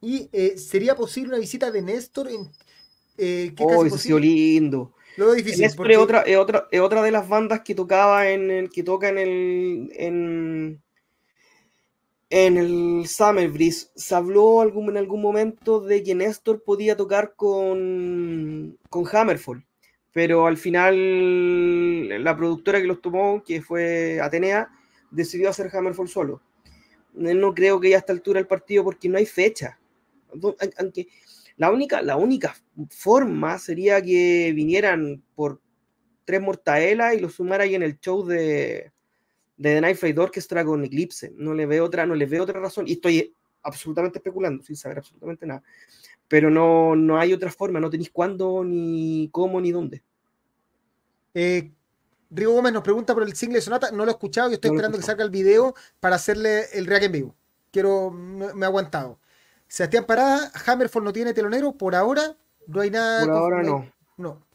Y 0.00 0.28
eh, 0.32 0.56
sería 0.58 0.94
posible 0.96 1.30
una 1.30 1.38
visita 1.38 1.70
de 1.70 1.82
Néstor 1.82 2.28
en. 2.28 2.48
Eh, 3.18 3.52
es 3.56 3.60
Oh, 3.60 3.82
sido 3.84 3.90
posible. 3.90 4.20
lindo. 4.20 4.92
Lo 5.16 5.26
veo 5.26 5.34
difícil. 5.34 5.60
Néstor 5.62 5.76
porque- 5.78 5.92
es 5.92 5.98
otra, 5.98 6.20
es 6.22 6.36
otra, 6.36 6.68
es 6.70 6.80
otra 6.80 7.02
de 7.02 7.10
las 7.10 7.28
bandas 7.28 7.60
que 7.60 7.74
tocaba 7.74 8.28
en 8.30 8.50
el, 8.50 8.70
que 8.70 8.82
toca 8.82 9.08
en 9.10 9.18
el 9.18 9.92
en, 9.94 10.82
en 12.32 12.56
el 12.56 13.06
Summer 13.06 13.50
Breeze. 13.50 13.88
Se 13.94 14.14
habló 14.14 14.62
en 14.62 14.96
algún 14.96 15.20
momento 15.20 15.80
de 15.80 16.02
que 16.02 16.14
Néstor 16.14 16.62
podía 16.64 16.96
tocar 16.96 17.34
con, 17.36 18.78
con 18.88 19.04
Hammerfall, 19.06 19.66
pero 20.12 20.46
al 20.46 20.56
final 20.56 22.24
la 22.24 22.34
productora 22.34 22.80
que 22.80 22.86
los 22.86 23.02
tomó, 23.02 23.44
que 23.44 23.60
fue 23.60 24.18
Atenea, 24.18 24.70
decidió 25.10 25.50
hacer 25.50 25.68
Hammerfall 25.76 26.08
solo. 26.08 26.40
No 27.12 27.52
creo 27.52 27.78
que 27.78 27.90
ya 27.90 27.96
a 27.96 27.98
esta 27.98 28.14
altura 28.14 28.38
del 28.38 28.46
partido 28.46 28.82
porque 28.82 29.10
no 29.10 29.18
hay 29.18 29.26
fecha. 29.26 29.78
Aunque 30.78 31.08
la 31.58 31.70
única, 31.70 32.00
la 32.00 32.16
única 32.16 32.56
forma 32.88 33.58
sería 33.58 34.00
que 34.00 34.54
vinieran 34.56 35.22
por 35.34 35.60
tres 36.24 36.40
mortadelas 36.40 37.14
y 37.14 37.20
los 37.20 37.34
sumara 37.34 37.64
ahí 37.64 37.74
en 37.74 37.82
el 37.82 38.00
show 38.00 38.24
de, 38.24 38.90
de 39.56 39.74
The 39.74 39.80
Night 39.80 39.96
Flight 39.96 40.18
Orchestra 40.18 40.64
con 40.64 40.84
Eclipse. 40.84 41.32
No 41.36 41.54
le 41.54 41.66
veo 41.66 41.84
otra, 41.84 42.06
no 42.06 42.14
les 42.14 42.28
veo 42.28 42.42
otra 42.42 42.60
razón. 42.60 42.86
Y 42.88 42.92
estoy 42.92 43.34
absolutamente 43.62 44.18
especulando, 44.18 44.62
sin 44.62 44.76
saber 44.76 44.98
absolutamente 44.98 45.46
nada. 45.46 45.62
Pero 46.28 46.50
no, 46.50 46.96
no 46.96 47.18
hay 47.18 47.32
otra 47.32 47.50
forma, 47.50 47.80
no 47.80 47.90
tenéis 47.90 48.10
cuándo, 48.10 48.64
ni 48.64 49.28
cómo, 49.32 49.60
ni 49.60 49.70
dónde. 49.70 50.02
Eh, 51.34 51.72
Rigo 52.30 52.52
Gómez 52.52 52.72
nos 52.72 52.82
pregunta 52.82 53.14
por 53.14 53.22
el 53.22 53.34
single 53.34 53.58
de 53.58 53.62
Sonata. 53.62 53.90
No 53.90 54.04
lo 54.04 54.10
he 54.10 54.14
escuchado 54.14 54.50
y 54.50 54.54
estoy 54.54 54.70
No 54.70 54.76
esperando 54.76 54.98
que 54.98 55.04
salga 55.04 55.24
el 55.24 55.30
video 55.30 55.74
para 56.00 56.16
hacerle 56.16 56.64
el 56.72 56.86
react 56.86 57.04
en 57.04 57.12
vivo. 57.12 57.36
Quiero, 57.70 58.10
me, 58.10 58.54
me 58.54 58.64
he 58.64 58.68
aguantado. 58.68 59.18
Sebastián 59.68 60.04
Parada, 60.04 60.50
Hammerfall 60.66 61.04
no 61.04 61.12
tiene 61.12 61.34
telonero. 61.34 61.72
Por 61.72 61.94
ahora 61.94 62.36
no 62.66 62.80
hay 62.80 62.90
nada. 62.90 63.24
Por 63.24 63.34
ahora 63.34 63.62
no. 63.62 63.90
No. 64.16 64.46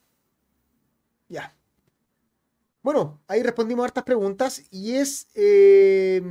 Ya. 1.29 1.56
Bueno, 2.87 3.19
ahí 3.27 3.43
respondimos 3.43 3.83
hartas 3.83 4.05
preguntas 4.05 4.61
y 4.71 4.95
es 4.95 5.27
eh, 5.35 6.21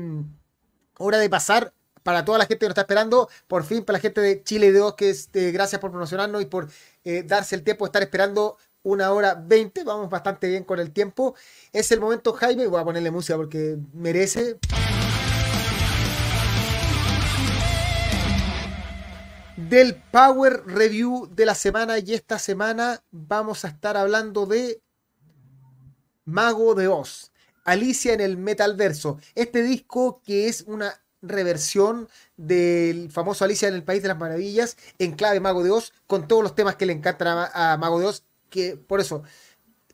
hora 0.96 1.18
de 1.18 1.28
pasar 1.28 1.74
para 2.02 2.24
toda 2.24 2.38
la 2.38 2.46
gente 2.46 2.60
que 2.60 2.64
nos 2.64 2.70
está 2.70 2.80
esperando, 2.80 3.28
por 3.46 3.62
fin 3.62 3.84
para 3.84 3.98
la 3.98 4.00
gente 4.00 4.22
de 4.22 4.42
Chile 4.42 4.72
2, 4.72 4.94
que 4.94 5.10
es, 5.10 5.28
eh, 5.34 5.50
gracias 5.52 5.82
por 5.82 5.90
promocionarnos 5.90 6.40
y 6.40 6.46
por 6.46 6.70
eh, 7.04 7.24
darse 7.24 7.56
el 7.56 7.62
tiempo 7.62 7.84
de 7.84 7.88
estar 7.88 8.02
esperando 8.02 8.56
una 8.84 9.12
hora 9.12 9.34
20, 9.34 9.84
vamos 9.84 10.08
bastante 10.08 10.48
bien 10.48 10.64
con 10.64 10.78
el 10.78 10.92
tiempo. 10.92 11.34
Es 11.74 11.92
el 11.92 12.00
momento, 12.00 12.32
Jaime, 12.32 12.66
voy 12.66 12.80
a 12.80 12.84
ponerle 12.84 13.10
música 13.10 13.36
porque 13.36 13.76
merece. 13.92 14.58
Del 19.58 20.02
Power 20.10 20.62
Review 20.64 21.28
de 21.34 21.44
la 21.44 21.54
semana 21.54 21.98
y 21.98 22.14
esta 22.14 22.38
semana 22.38 23.02
vamos 23.10 23.66
a 23.66 23.68
estar 23.68 23.98
hablando 23.98 24.46
de 24.46 24.80
Mago 26.26 26.74
de 26.74 26.88
Oz, 26.88 27.32
Alicia 27.64 28.12
en 28.12 28.20
el 28.20 28.36
Metalverso. 28.36 29.18
Este 29.34 29.62
disco 29.62 30.20
que 30.24 30.48
es 30.48 30.64
una 30.66 31.00
reversión 31.22 32.08
del 32.36 33.10
famoso 33.10 33.44
Alicia 33.44 33.68
en 33.68 33.74
el 33.74 33.84
País 33.84 34.02
de 34.02 34.08
las 34.08 34.18
Maravillas 34.18 34.76
en 34.98 35.12
clave 35.12 35.40
Mago 35.40 35.62
de 35.62 35.70
Oz, 35.70 35.92
con 36.06 36.28
todos 36.28 36.42
los 36.42 36.54
temas 36.54 36.76
que 36.76 36.84
le 36.84 36.92
encantan 36.92 37.48
a, 37.52 37.76
Mago 37.78 38.00
de 38.00 38.06
Oz, 38.06 38.24
que 38.50 38.76
por 38.76 39.00
eso, 39.00 39.22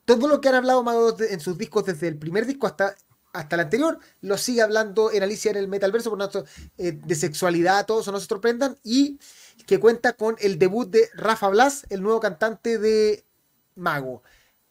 todo 0.04 0.26
lo 0.26 0.40
que 0.40 0.48
han 0.48 0.56
hablado 0.56 0.82
Mago 0.82 1.12
de 1.12 1.24
Oz 1.24 1.32
en 1.32 1.40
sus 1.40 1.56
discos, 1.58 1.84
desde 1.84 2.08
el 2.08 2.18
primer 2.18 2.46
disco 2.46 2.66
hasta, 2.66 2.94
hasta 3.34 3.56
el 3.56 3.60
anterior, 3.60 3.98
lo 4.22 4.38
sigue 4.38 4.62
hablando 4.62 5.12
en 5.12 5.22
Alicia 5.22 5.50
en 5.50 5.58
el 5.58 5.68
Metalverso, 5.68 6.10
por 6.10 6.18
tanto, 6.18 6.44
eh, 6.78 6.92
de 6.92 7.14
sexualidad, 7.14 7.84
todo 7.86 8.00
eso 8.00 8.10
no 8.10 8.20
se 8.20 8.26
sorprendan, 8.26 8.78
y 8.82 9.18
que 9.66 9.78
cuenta 9.78 10.14
con 10.14 10.36
el 10.40 10.58
debut 10.58 10.90
de 10.90 11.10
Rafa 11.14 11.48
Blas, 11.50 11.86
el 11.90 12.02
nuevo 12.02 12.20
cantante 12.20 12.78
de 12.78 13.24
Mago. 13.74 14.22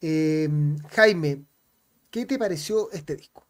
Eh, 0.01 0.49
Jaime, 0.89 1.45
¿qué 2.11 2.25
te 2.25 2.37
pareció 2.37 2.91
este 2.91 3.15
disco? 3.15 3.47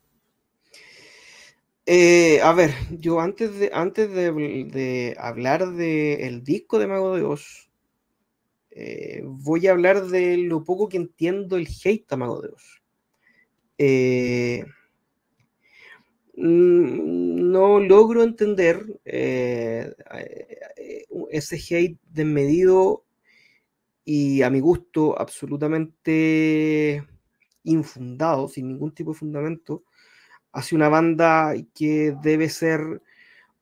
Eh, 1.86 2.40
a 2.42 2.54
ver, 2.54 2.72
yo 2.92 3.20
antes 3.20 3.58
de, 3.58 3.72
antes 3.74 4.12
de, 4.12 4.32
de 4.32 5.16
hablar 5.20 5.74
del 5.74 6.44
disco 6.44 6.80
de 6.80 6.88
Mago 6.88 7.16
de 7.16 7.24
Oz, 7.24 7.70
eh, 8.70 9.22
voy 9.26 9.68
a 9.68 9.72
hablar 9.72 10.06
de 10.06 10.38
lo 10.38 10.64
poco 10.64 10.88
que 10.88 10.98
entiendo 10.98 11.58
el 11.58 11.68
hate 11.84 12.12
a 12.14 12.18
Mago 12.18 12.42
de 12.42 12.50
Oz. 12.50 12.82
Eh, 13.78 14.64
mm, 16.38 17.52
no 17.52 17.80
logro 17.80 18.24
entender 18.24 19.02
ese 21.32 21.56
hate 21.56 22.00
desmedido 22.12 23.04
y 24.06 24.42
a 24.44 24.50
mi 24.50 24.60
gusto 24.60 25.20
absolutamente 25.20 27.04
infundado, 27.64 28.48
sin 28.48 28.68
ningún 28.68 28.92
tipo 28.92 29.12
de 29.12 29.20
fundamento, 29.20 29.84
hacia 30.52 30.76
una 30.76 30.90
banda 30.90 31.54
que 31.74 32.16
debe 32.22 32.50
ser 32.50 33.02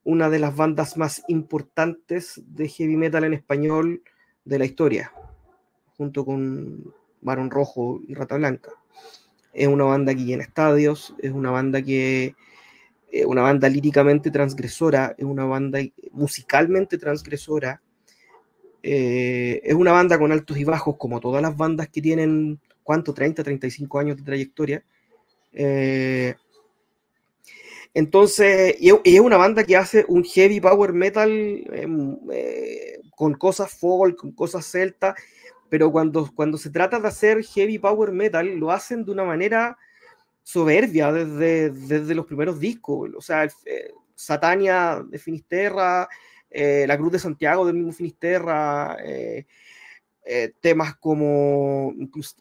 una 0.03 0.29
de 0.29 0.39
las 0.39 0.55
bandas 0.55 0.97
más 0.97 1.23
importantes 1.27 2.41
de 2.47 2.67
heavy 2.67 2.97
metal 2.97 3.23
en 3.23 3.33
español 3.33 4.01
de 4.45 4.59
la 4.59 4.65
historia, 4.65 5.11
junto 5.97 6.25
con 6.25 6.93
Barón 7.21 7.51
Rojo 7.51 8.01
y 8.07 8.13
Rata 8.13 8.37
Blanca. 8.37 8.71
Es 9.53 9.67
una 9.67 9.83
banda 9.83 10.13
que 10.15 10.25
llena 10.25 10.43
estadios, 10.43 11.15
es 11.19 11.31
una 11.31 11.51
banda 11.51 11.81
que 11.81 12.35
es 13.11 13.25
una 13.25 13.41
banda 13.41 13.67
líricamente 13.69 14.31
transgresora, 14.31 15.15
es 15.17 15.25
una 15.25 15.45
banda 15.45 15.79
musicalmente 16.11 16.97
transgresora, 16.97 17.81
eh, 18.83 19.61
es 19.63 19.73
una 19.73 19.91
banda 19.91 20.17
con 20.17 20.31
altos 20.31 20.57
y 20.57 20.63
bajos, 20.63 20.95
como 20.97 21.19
todas 21.19 21.41
las 21.41 21.57
bandas 21.57 21.89
que 21.89 22.01
tienen, 22.01 22.59
¿cuánto? 22.89 23.13
30, 23.13 23.43
35 23.43 23.99
años 23.99 24.17
de 24.17 24.23
trayectoria. 24.23 24.83
Eh, 25.53 26.33
entonces, 27.93 28.75
y 28.79 28.89
es- 29.03 29.19
una 29.19 29.37
banda 29.37 29.63
que 29.63 29.77
hace 29.77 30.05
un 30.07 30.23
heavy 30.23 30.59
power 30.59 30.91
metal 30.91 31.29
eh, 31.31 31.87
eh, 32.31 32.99
con 33.15 33.35
cosas 33.35 33.71
folk, 33.77 34.17
con 34.17 34.31
cosas 34.31 34.65
celta, 34.65 35.13
pero 35.69 35.91
cuando, 35.91 36.31
cuando 36.33 36.57
se 36.57 36.71
trata 36.71 36.99
de 36.99 37.07
hacer 37.07 37.43
heavy 37.43 37.77
power 37.77 38.11
metal, 38.11 38.47
lo 38.55 38.71
hacen 38.71 39.05
de 39.05 39.11
una 39.11 39.23
manera 39.23 39.77
soberbia 40.41 41.11
desde, 41.11 41.69
desde 41.69 42.15
los 42.15 42.25
primeros 42.25 42.59
discos. 42.59 43.11
O 43.15 43.21
sea, 43.21 43.43
eh, 43.65 43.91
Satania 44.15 45.05
de 45.07 45.19
Finisterra, 45.19 46.09
eh, 46.49 46.85
La 46.87 46.97
Cruz 46.97 47.11
de 47.11 47.19
Santiago 47.19 47.67
del 47.67 47.75
mismo 47.75 47.91
Finisterra, 47.91 48.97
eh, 50.31 50.53
temas 50.61 50.95
como, 50.97 51.91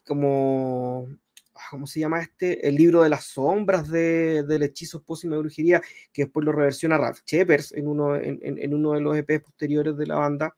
como 0.05 1.07
ah, 1.55 1.67
¿cómo 1.71 1.87
se 1.87 1.99
llama 1.99 2.21
este? 2.21 2.67
El 2.67 2.75
libro 2.75 3.01
de 3.01 3.09
las 3.09 3.25
sombras 3.25 3.89
de, 3.89 4.43
del 4.43 4.63
hechizo 4.63 5.01
pósima 5.01 5.35
de 5.35 5.41
brujería, 5.41 5.81
que 6.13 6.23
después 6.25 6.45
lo 6.45 6.51
reversiona 6.51 6.97
Ralph 6.99 7.21
Shepers 7.25 7.71
en 7.73 7.87
uno, 7.87 8.15
en, 8.15 8.39
en- 8.43 8.73
uno 8.73 8.93
de 8.93 9.01
los 9.01 9.17
EPs 9.17 9.41
posteriores 9.43 9.97
de 9.97 10.05
la 10.07 10.15
banda. 10.15 10.55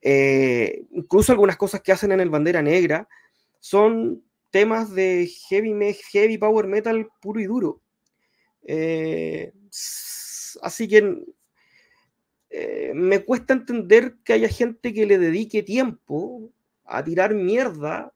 Eh, 0.00 0.84
incluso 0.92 1.32
algunas 1.32 1.56
cosas 1.56 1.80
que 1.80 1.90
hacen 1.92 2.12
en 2.12 2.20
el 2.20 2.30
Bandera 2.30 2.62
Negra 2.62 3.08
son 3.58 4.22
temas 4.52 4.94
de 4.94 5.28
heavy, 5.48 5.74
heavy 6.12 6.38
power 6.38 6.66
metal 6.68 7.08
puro 7.20 7.40
y 7.40 7.46
duro. 7.46 7.80
Eh, 8.62 9.52
así 10.62 10.88
que 10.88 11.22
eh, 12.50 12.92
me 12.94 13.24
cuesta 13.24 13.54
entender 13.54 14.16
que 14.24 14.32
haya 14.32 14.48
gente 14.48 14.94
que 14.94 15.06
le 15.06 15.18
dedique 15.18 15.62
tiempo 15.62 16.50
a 16.84 17.02
tirar 17.02 17.34
mierda 17.34 18.12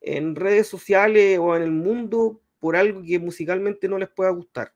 en 0.00 0.34
redes 0.34 0.66
sociales 0.66 1.38
o 1.38 1.56
en 1.56 1.62
el 1.62 1.70
mundo 1.70 2.40
por 2.58 2.76
algo 2.76 3.02
que 3.02 3.18
musicalmente 3.18 3.88
no 3.88 3.98
les 3.98 4.08
pueda 4.08 4.30
gustar. 4.30 4.74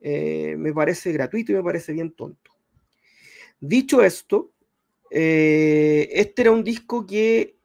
Eh, 0.00 0.54
me 0.58 0.72
parece 0.72 1.12
gratuito 1.12 1.52
y 1.52 1.56
me 1.56 1.62
parece 1.62 1.92
bien 1.92 2.12
tonto. 2.12 2.52
Dicho 3.58 4.02
esto, 4.02 4.52
eh, 5.10 6.08
este 6.12 6.42
era 6.42 6.52
un 6.52 6.62
disco 6.62 7.06
que 7.06 7.56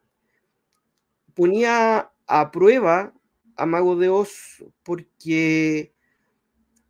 ponía 1.34 2.10
a 2.26 2.50
prueba 2.50 3.14
a 3.56 3.66
Mago 3.66 3.96
de 3.96 4.08
Oz 4.08 4.64
porque 4.82 5.92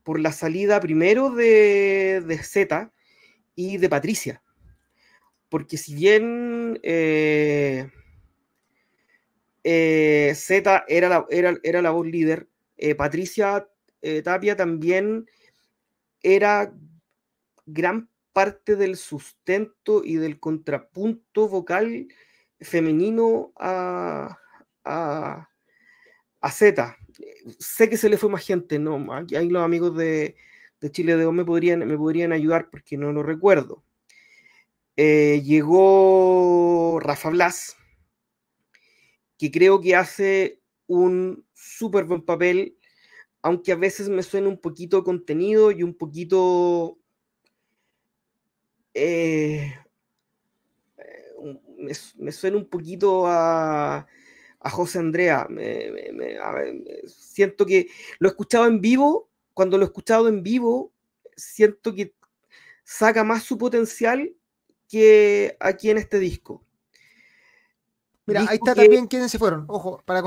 por 0.05 0.21
la 0.21 0.33
salida 0.33 0.81
primero 0.81 1.31
de, 1.31 2.23
de 2.27 2.39
Z 2.39 2.93
y 3.55 3.79
de 3.79 3.89
Patricia. 3.89 4.43
Porque 5.49 5.77
si 5.77 5.95
bien 5.95 6.81
eh, 6.83 7.91
eh, 9.65 10.33
Z 10.35 10.85
era 10.89 11.09
la, 11.09 11.27
era, 11.31 11.55
era 11.63 11.83
la 11.83 11.91
voz 11.91 12.07
líder, 12.07 12.49
eh, 12.77 12.95
Patricia 12.95 13.69
Tapia 14.25 14.57
también 14.57 15.27
era 16.23 16.75
gran 17.67 18.09
parte 18.33 18.77
del 18.77 18.97
sustento 18.97 20.03
y 20.05 20.17
del 20.17 20.41
contrapunto 20.41 21.49
vocal 21.49 22.09
femenino 22.61 23.53
a, 23.57 24.39
a, 24.85 25.49
a 26.41 26.51
Z. 26.51 26.97
Sé 27.59 27.89
que 27.89 27.97
se 27.97 28.09
le 28.09 28.17
fue 28.17 28.31
más 28.31 28.45
gente, 28.45 28.79
¿no? 28.79 29.07
Ahí 29.13 29.49
los 29.49 29.63
amigos 29.63 29.97
de, 29.97 30.37
de 30.83 30.91
Chile 30.91 31.17
de 31.17 31.31
me 31.31 31.45
podrían, 31.45 31.87
me 31.87 31.97
podrían 31.97 32.33
ayudar 32.33 32.69
porque 32.69 32.99
no 32.99 33.13
lo 33.13 33.23
recuerdo. 33.23 33.85
Eh, 34.97 35.41
llegó 35.45 36.99
Rafa 37.01 37.31
Blas, 37.31 37.77
que 39.39 39.51
creo 39.53 39.81
que 39.81 39.95
hace 39.95 40.61
un 40.89 41.47
súper 41.55 42.05
buen 42.05 42.23
papel, 42.23 42.77
aunque 43.43 43.71
a 43.71 43.77
veces 43.77 44.09
me 44.09 44.25
suena 44.25 44.49
un 44.49 44.61
poquito 44.61 45.05
contenido 45.05 45.71
y 45.71 45.85
un 45.85 45.95
poquito... 45.95 46.99
Eh, 48.93 49.73
me, 52.19 52.33
suena 52.33 52.57
un 52.57 52.69
poquito 52.69 53.27
a, 53.29 54.07
a 54.61 54.71
José 54.71 54.99
Andrea. 54.99 55.47
siento 57.07 57.67
que 57.67 57.87
lo 58.19 58.29
he 58.29 58.33
escuchado 58.33 58.67
en 58.67 58.81
vivo, 58.81 59.32
cuando 59.55 59.79
lo 59.79 59.85
he 59.85 59.87
escuchado 59.87 60.29
en 60.29 60.43
vivo, 60.43 60.93
siento 61.37 61.95
que 61.95 62.15
saca 62.85 63.25
más 63.25 63.45
su 63.45 63.59
potencial 63.59 64.35
que 64.89 65.57
aquí 65.61 65.91
en 65.91 65.99
este 65.99 66.19
disco. 66.19 66.65
Mira, 68.27 68.43
ahí 68.49 68.57
está 68.57 68.75
también 68.75 69.07
quienes 69.07 69.33
se 69.33 69.39
fueron. 69.39 69.65
Ojo, 69.69 70.01
para, 70.05 70.23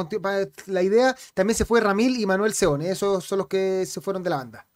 la 0.65 0.83
idea, 0.83 1.15
también 1.33 1.55
se 1.55 1.65
fue 1.65 1.79
Ramil 1.79 2.19
y 2.19 2.25
Manuel 2.25 2.53
Seone. 2.53 2.89
Esos 2.89 3.23
son 3.23 3.37
los 3.37 3.47
que 3.47 3.85
se 3.85 4.01
fueron 4.01 4.21
de 4.21 4.29
la 4.29 4.37
banda. 4.37 4.67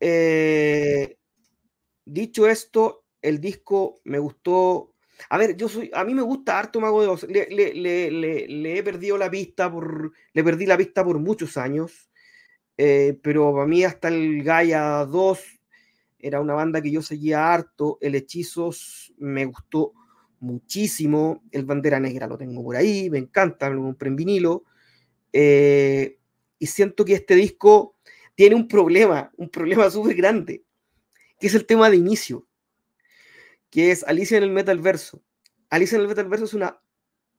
Eh, 0.00 1.18
dicho 2.04 2.46
esto, 2.46 3.04
el 3.20 3.40
disco 3.40 4.00
me 4.04 4.18
gustó. 4.18 4.94
A 5.28 5.36
ver, 5.36 5.56
yo 5.56 5.68
soy, 5.68 5.90
a 5.92 6.04
mí 6.04 6.14
me 6.14 6.22
gusta 6.22 6.58
harto 6.58 6.80
Mago 6.80 7.02
de 7.02 7.08
Oz. 7.08 7.24
Le, 7.24 7.48
le, 7.50 8.78
he 8.78 8.82
perdido 8.82 9.18
la 9.18 9.30
pista 9.30 9.70
por, 9.70 10.12
le 10.32 10.44
perdí 10.44 10.64
la 10.64 10.76
pista 10.76 11.04
por 11.04 11.18
muchos 11.18 11.56
años. 11.56 12.07
Eh, 12.80 13.18
pero 13.22 13.52
para 13.52 13.66
mí 13.66 13.82
hasta 13.82 14.06
el 14.06 14.44
Gaia 14.44 15.04
2 15.04 15.40
era 16.20 16.40
una 16.40 16.54
banda 16.54 16.80
que 16.80 16.92
yo 16.92 17.02
seguía 17.02 17.52
harto, 17.52 17.98
el 18.00 18.14
Hechizos 18.14 19.12
me 19.18 19.44
gustó 19.44 19.92
muchísimo, 20.40 21.42
el 21.50 21.64
Bandera 21.64 21.98
Negra 21.98 22.28
lo 22.28 22.38
tengo 22.38 22.62
por 22.62 22.76
ahí, 22.76 23.10
me 23.10 23.18
encanta, 23.18 23.68
lo 23.68 23.82
compré 23.82 24.08
en 24.08 24.16
vinilo, 24.16 24.64
eh, 25.32 26.18
y 26.58 26.66
siento 26.66 27.04
que 27.04 27.14
este 27.14 27.34
disco 27.34 27.96
tiene 28.36 28.54
un 28.54 28.68
problema, 28.68 29.32
un 29.36 29.48
problema 29.48 29.90
súper 29.90 30.16
grande, 30.16 30.64
que 31.40 31.48
es 31.48 31.54
el 31.54 31.66
tema 31.66 31.90
de 31.90 31.96
inicio, 31.96 32.46
que 33.70 33.90
es 33.90 34.04
Alicia 34.04 34.38
en 34.38 34.44
el 34.44 34.50
Metalverso. 34.50 35.22
Alicia 35.68 35.96
en 35.96 36.02
el 36.02 36.08
Metalverso 36.08 36.44
es 36.44 36.54
una 36.54 36.80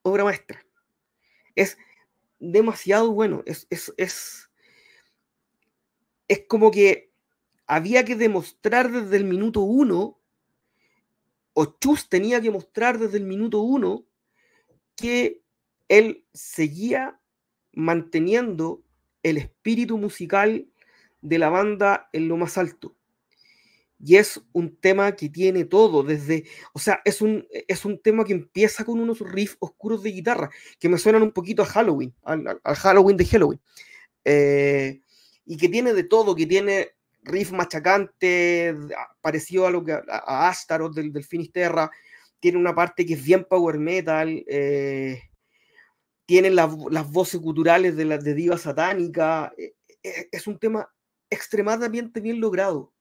obra 0.02 0.26
maestra, 0.26 0.66
es 1.56 1.78
demasiado 2.40 3.12
bueno, 3.12 3.44
es, 3.46 3.68
es, 3.70 4.49
es 6.30 6.46
como 6.48 6.72
que 6.72 7.12
había 7.68 8.06
que 8.06 8.16
demostrar 8.16 8.90
desde 8.90 9.18
el 9.18 9.26
minuto 9.26 9.62
uno, 9.62 10.18
o 11.54 11.66
Chus 11.82 12.08
tenía 12.08 12.40
que 12.40 12.52
mostrar 12.52 12.98
desde 12.98 13.18
el 13.18 13.26
minuto 13.26 13.60
uno, 13.60 14.06
que 14.96 15.42
él 15.90 16.24
seguía 16.34 17.20
manteniendo 17.74 18.82
el 19.24 19.38
espíritu 19.38 19.98
musical 19.98 20.68
de 21.22 21.40
la 21.40 21.50
banda 21.50 22.10
en 22.14 22.28
lo 22.28 22.38
más 22.38 22.58
alto. 22.58 22.96
Y 24.02 24.16
es 24.16 24.42
un 24.54 24.78
tema 24.78 25.16
que 25.16 25.28
tiene 25.28 25.66
todo, 25.66 26.04
desde, 26.04 26.46
o 26.74 26.80
sea, 26.80 27.02
es 27.04 27.22
un, 27.22 27.46
es 27.68 27.84
un 27.84 28.00
tema 28.00 28.24
que 28.24 28.34
empieza 28.34 28.86
con 28.86 29.00
unos 29.00 29.20
riffs 29.20 29.58
oscuros 29.60 30.04
de 30.04 30.12
guitarra, 30.12 30.50
que 30.80 30.88
me 30.88 30.98
suenan 30.98 31.24
un 31.24 31.32
poquito 31.32 31.64
a 31.64 31.66
Halloween, 31.66 32.14
al, 32.24 32.60
Halloween 32.64 33.18
de 33.18 33.26
Halloween. 33.26 33.60
Eh, 34.24 35.02
y 35.50 35.58
que 35.58 35.68
tiene 35.68 35.94
de 35.94 36.04
todo, 36.04 36.36
que 36.36 36.46
tiene 36.46 36.92
riff 37.24 37.52
machacante, 37.52 38.76
parecido 39.20 39.66
a 39.66 39.72
lo 39.72 39.84
que 39.84 39.94
a, 39.94 40.48
Astaroth 40.48 40.94
del, 40.94 41.12
del, 41.12 41.24
Finisterra, 41.24 41.90
tiene 42.40 42.60
una 42.60 42.76
parte 42.76 43.04
que 43.04 43.16
es 43.16 43.24
bien 43.24 43.44
power 43.50 43.80
metal, 43.80 44.44
eh, 44.48 45.24
tiene 46.28 46.52
las 46.52 47.12
voces 47.12 47.42
culturales 47.42 47.98
de 47.98 48.06
la 48.06 48.20
de 48.20 48.36
diva 48.36 48.60
satánica, 48.60 49.52
eh, 49.58 49.74
es 50.32 50.46
un 50.46 50.60
tema 50.60 50.88
extremadamente 51.32 52.22
bien 52.22 52.40
logrado. 52.40 52.94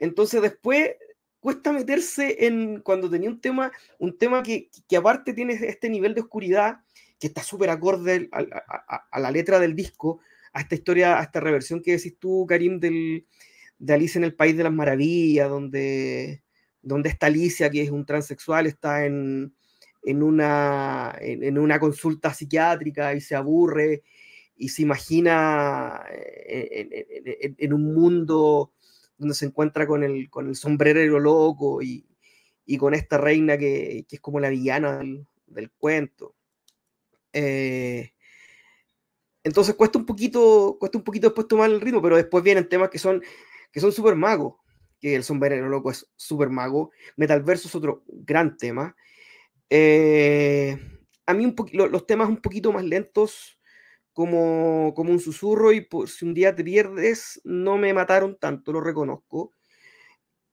Entonces 0.00 0.42
después 0.42 0.90
cuesta 1.38 1.70
meterse 1.72 2.46
en 2.46 2.80
cuando 2.80 3.08
tenía 3.08 3.30
un 3.30 3.40
tema, 3.40 3.70
un 4.00 4.18
tema 4.18 4.42
que, 4.42 4.70
que 4.88 4.96
aparte 4.96 5.32
tiene 5.34 5.52
este 5.52 5.88
nivel 5.88 6.16
de 6.16 6.22
oscuridad, 6.22 6.80
que 7.20 7.28
está 7.28 7.44
súper 7.44 7.70
acorde 7.70 8.28
a, 8.32 9.04
a, 9.12 9.20
la 9.20 9.30
letra 9.30 9.60
del 9.60 9.76
disco, 9.76 10.20
a 10.58 10.62
esta 10.62 10.74
historia, 10.74 11.20
esta 11.20 11.38
reversión 11.38 11.80
que 11.80 11.92
decís 11.92 12.16
tú, 12.18 12.44
Karim, 12.48 12.80
del, 12.80 13.24
de 13.78 13.94
Alicia 13.94 14.18
en 14.18 14.24
el 14.24 14.34
País 14.34 14.56
de 14.56 14.64
las 14.64 14.72
Maravillas, 14.72 15.48
donde, 15.48 16.42
donde 16.82 17.10
esta 17.10 17.26
Alicia, 17.26 17.70
que 17.70 17.82
es 17.82 17.90
un 17.90 18.04
transexual, 18.04 18.66
está 18.66 19.06
en, 19.06 19.54
en, 20.02 20.22
una, 20.22 21.16
en, 21.20 21.58
una 21.58 21.78
consulta 21.78 22.34
psiquiátrica 22.34 23.14
y 23.14 23.20
se 23.20 23.36
aburre 23.36 24.02
y 24.56 24.70
se 24.70 24.82
imagina 24.82 26.02
eh, 26.10 27.54
en, 27.56 27.72
un 27.72 27.94
mundo 27.94 28.72
donde 29.16 29.36
se 29.36 29.46
encuentra 29.46 29.86
con 29.86 30.02
el, 30.02 30.28
con 30.28 30.48
el 30.48 30.56
sombrerero 30.56 31.20
loco 31.20 31.80
y, 31.82 32.04
y 32.66 32.76
con 32.78 32.94
esta 32.94 33.16
reina 33.16 33.56
que, 33.56 34.04
que, 34.08 34.16
es 34.16 34.20
como 34.20 34.40
la 34.40 34.48
villana 34.48 34.98
del, 34.98 35.24
del 35.46 35.70
cuento. 35.70 36.34
Eh, 37.32 38.10
entonces 39.48 39.74
cuesta 39.74 39.98
un 39.98 40.04
poquito, 40.04 40.76
cuesta 40.78 40.98
un 40.98 41.04
poquito 41.04 41.28
después 41.28 41.48
tomar 41.48 41.70
el 41.70 41.80
ritmo, 41.80 42.02
pero 42.02 42.16
después 42.16 42.44
vienen 42.44 42.68
temas 42.68 42.90
que 42.90 42.98
son 42.98 43.22
que 43.72 43.80
son 43.80 43.92
super 43.92 44.14
magos, 44.14 44.56
que 45.00 45.14
el 45.14 45.24
sombrero 45.24 45.68
loco 45.68 45.90
es 45.90 46.06
super 46.16 46.50
mago, 46.50 46.90
Metal 47.16 47.42
Verso 47.42 47.68
es 47.68 47.74
otro 47.74 48.04
gran 48.06 48.56
tema. 48.58 48.94
Eh, 49.70 50.78
a 51.26 51.34
mí 51.34 51.46
un 51.46 51.54
los 51.72 52.06
temas 52.06 52.28
un 52.28 52.38
poquito 52.38 52.72
más 52.72 52.84
lentos, 52.84 53.58
como, 54.12 54.92
como 54.94 55.12
un 55.12 55.20
susurro, 55.20 55.72
y 55.72 55.80
por, 55.80 56.08
si 56.08 56.26
un 56.26 56.34
día 56.34 56.54
te 56.54 56.64
pierdes, 56.64 57.40
no 57.44 57.78
me 57.78 57.94
mataron 57.94 58.36
tanto, 58.38 58.72
lo 58.72 58.80
reconozco. 58.80 59.52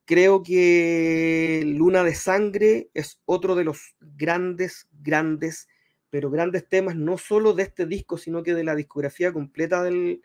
Creo 0.06 0.44
que 0.44 1.64
Luna 1.66 2.04
de 2.04 2.16
Sangre 2.16 2.90
es 2.94 3.20
otro 3.26 3.56
de 3.56 3.64
los 3.66 3.96
grandes, 4.00 4.88
grandes 5.02 5.68
pero 6.16 6.32
grandes 6.32 6.66
temas, 6.66 6.96
no 6.96 7.18
solo 7.18 7.52
de 7.52 7.64
este 7.64 7.86
disco, 7.86 8.18
sino 8.18 8.42
que 8.42 8.54
de 8.54 8.64
la 8.64 8.74
discografía 8.74 9.34
completa 9.34 9.84
de 9.84 10.22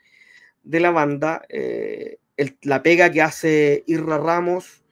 la 0.62 0.92
banda. 0.92 1.44
Eh, 1.48 2.18
la 2.62 2.80
pega 2.80 3.10
que 3.10 3.20
hace 3.20 3.82
Irra 3.88 4.16
Ramos, 4.18 4.84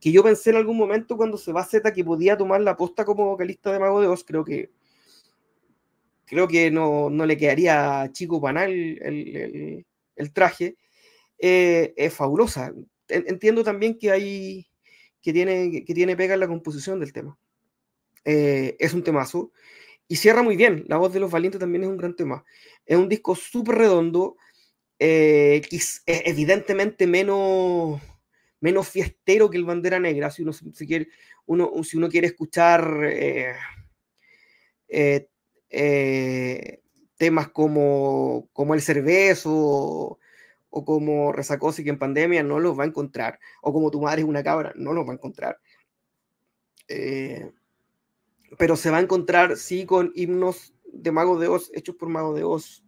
que 0.00 0.10
yo 0.10 0.22
pensé 0.22 0.48
en 0.48 0.56
algún 0.56 0.78
momento 0.78 1.18
cuando 1.18 1.36
se 1.36 1.52
va 1.52 1.60
a 1.60 1.66
Z 1.66 1.92
que 1.92 2.02
podía 2.02 2.38
tomar 2.38 2.62
la 2.62 2.78
posta 2.78 3.04
como 3.04 3.26
vocalista 3.26 3.70
de 3.70 3.78
Mago 3.78 4.00
de 4.00 4.06
Oz, 4.06 4.24
creo 4.24 4.42
que 4.42 4.70
creo 6.24 6.48
que 6.48 6.70
no, 6.70 7.10
no 7.10 7.26
le 7.26 7.36
quedaría 7.36 8.08
chico 8.14 8.40
panal 8.40 8.72
el, 8.72 9.84
el, 10.16 10.32
traje. 10.32 10.76
Eh, 11.38 11.92
es 11.94 12.14
fabulosa. 12.14 12.72
Entiendo 13.06 13.62
también 13.62 13.98
que 13.98 14.10
hay 14.10 14.66
que 15.20 15.34
tiene, 15.34 15.84
que 15.84 15.92
tiene 15.92 16.16
pega 16.16 16.32
en 16.32 16.40
la 16.40 16.48
composición 16.48 17.00
del 17.00 17.12
tema. 17.12 17.38
Eh, 18.24 18.76
es 18.78 18.92
un 18.92 19.02
temazo. 19.02 19.52
Y 20.08 20.16
cierra 20.16 20.42
muy 20.42 20.56
bien. 20.56 20.84
La 20.88 20.96
voz 20.96 21.12
de 21.12 21.20
los 21.20 21.30
valientes 21.30 21.60
también 21.60 21.84
es 21.84 21.90
un 21.90 21.98
gran 21.98 22.16
tema. 22.16 22.44
Es 22.86 22.96
un 22.96 23.08
disco 23.08 23.34
súper 23.34 23.76
redondo, 23.76 24.36
eh, 24.98 25.62
evidentemente 26.06 27.06
menos, 27.06 28.00
menos 28.60 28.88
fiestero 28.88 29.50
que 29.50 29.58
el 29.58 29.64
Bandera 29.64 30.00
Negra. 30.00 30.30
Si 30.30 30.42
uno, 30.42 30.52
si 30.54 30.86
quiere, 30.86 31.08
uno, 31.46 31.70
si 31.84 31.98
uno 31.98 32.08
quiere 32.08 32.26
escuchar 32.26 33.00
eh, 33.04 33.54
eh, 35.68 36.82
temas 37.18 37.48
como, 37.50 38.48
como 38.54 38.74
El 38.74 38.80
Cervezo 38.80 39.50
o, 40.70 40.84
como 40.84 41.32
Resacosi 41.32 41.84
que 41.84 41.90
en 41.90 41.98
pandemia 41.98 42.42
no 42.42 42.58
los 42.60 42.78
va 42.78 42.84
a 42.84 42.86
encontrar. 42.86 43.38
O 43.60 43.74
como 43.74 43.90
Tu 43.90 44.00
Madre 44.00 44.22
es 44.22 44.28
una 44.28 44.42
cabra, 44.42 44.72
no 44.74 44.94
los 44.94 45.06
va 45.06 45.10
a 45.12 45.16
encontrar. 45.16 45.58
Pero 48.56 48.76
se 48.76 48.90
va 48.90 48.98
a 48.98 49.02
encontrar, 49.02 49.56
sí, 49.56 49.84
con 49.84 50.12
himnos 50.14 50.74
de 50.92 51.12
Mago 51.12 51.38
de 51.38 51.48
Oz, 51.48 51.70
hechos 51.74 51.96
por 51.96 52.08
Mago 52.08 52.34
de 52.34 52.44
Oz. 52.44 52.84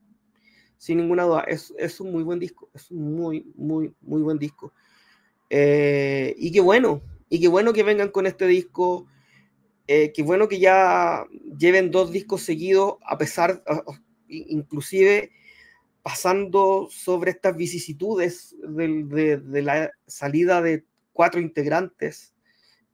sin 0.79 0.97
ninguna 0.97 1.25
duda. 1.25 1.43
Es, 1.43 1.75
es 1.79 2.01
un 2.01 2.13
muy 2.13 2.23
buen 2.23 2.39
disco, 2.39 2.71
es 2.73 2.91
un 2.91 3.17
muy, 3.17 3.53
muy, 3.55 3.95
muy 4.01 4.23
buen 4.23 4.39
disco. 4.39 4.73
Eh, 5.51 6.35
y 6.39 6.53
qué 6.53 6.61
bueno, 6.61 7.03
y 7.29 7.41
qué 7.41 7.49
bueno 7.49 7.73
que 7.73 7.83
vengan 7.83 8.11
con 8.11 8.27
este 8.27 8.47
disco. 8.47 9.07
Eh, 9.87 10.13
qué 10.15 10.23
bueno 10.23 10.49
que 10.49 10.61
ya 10.61 11.27
lleven 11.59 11.91
dos 11.91 12.13
discos 12.13 12.43
seguidos, 12.43 12.95
a 13.05 13.19
pesar, 13.19 13.63
inclusive 14.29 15.33
pasando 16.03 16.89
sobre 16.91 17.33
estas 17.33 17.57
vicisitudes 17.57 18.55
de, 18.63 19.63
la 19.63 19.91
salida 20.07 20.63
de 20.63 20.85
cuatro 21.13 21.41
integrantes, 21.41 22.35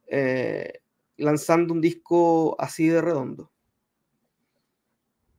eh, 0.07 0.81
lanzando 1.17 1.73
un 1.73 1.81
disco 1.81 2.55
así 2.59 2.87
de 2.87 3.01
redondo. 3.01 3.51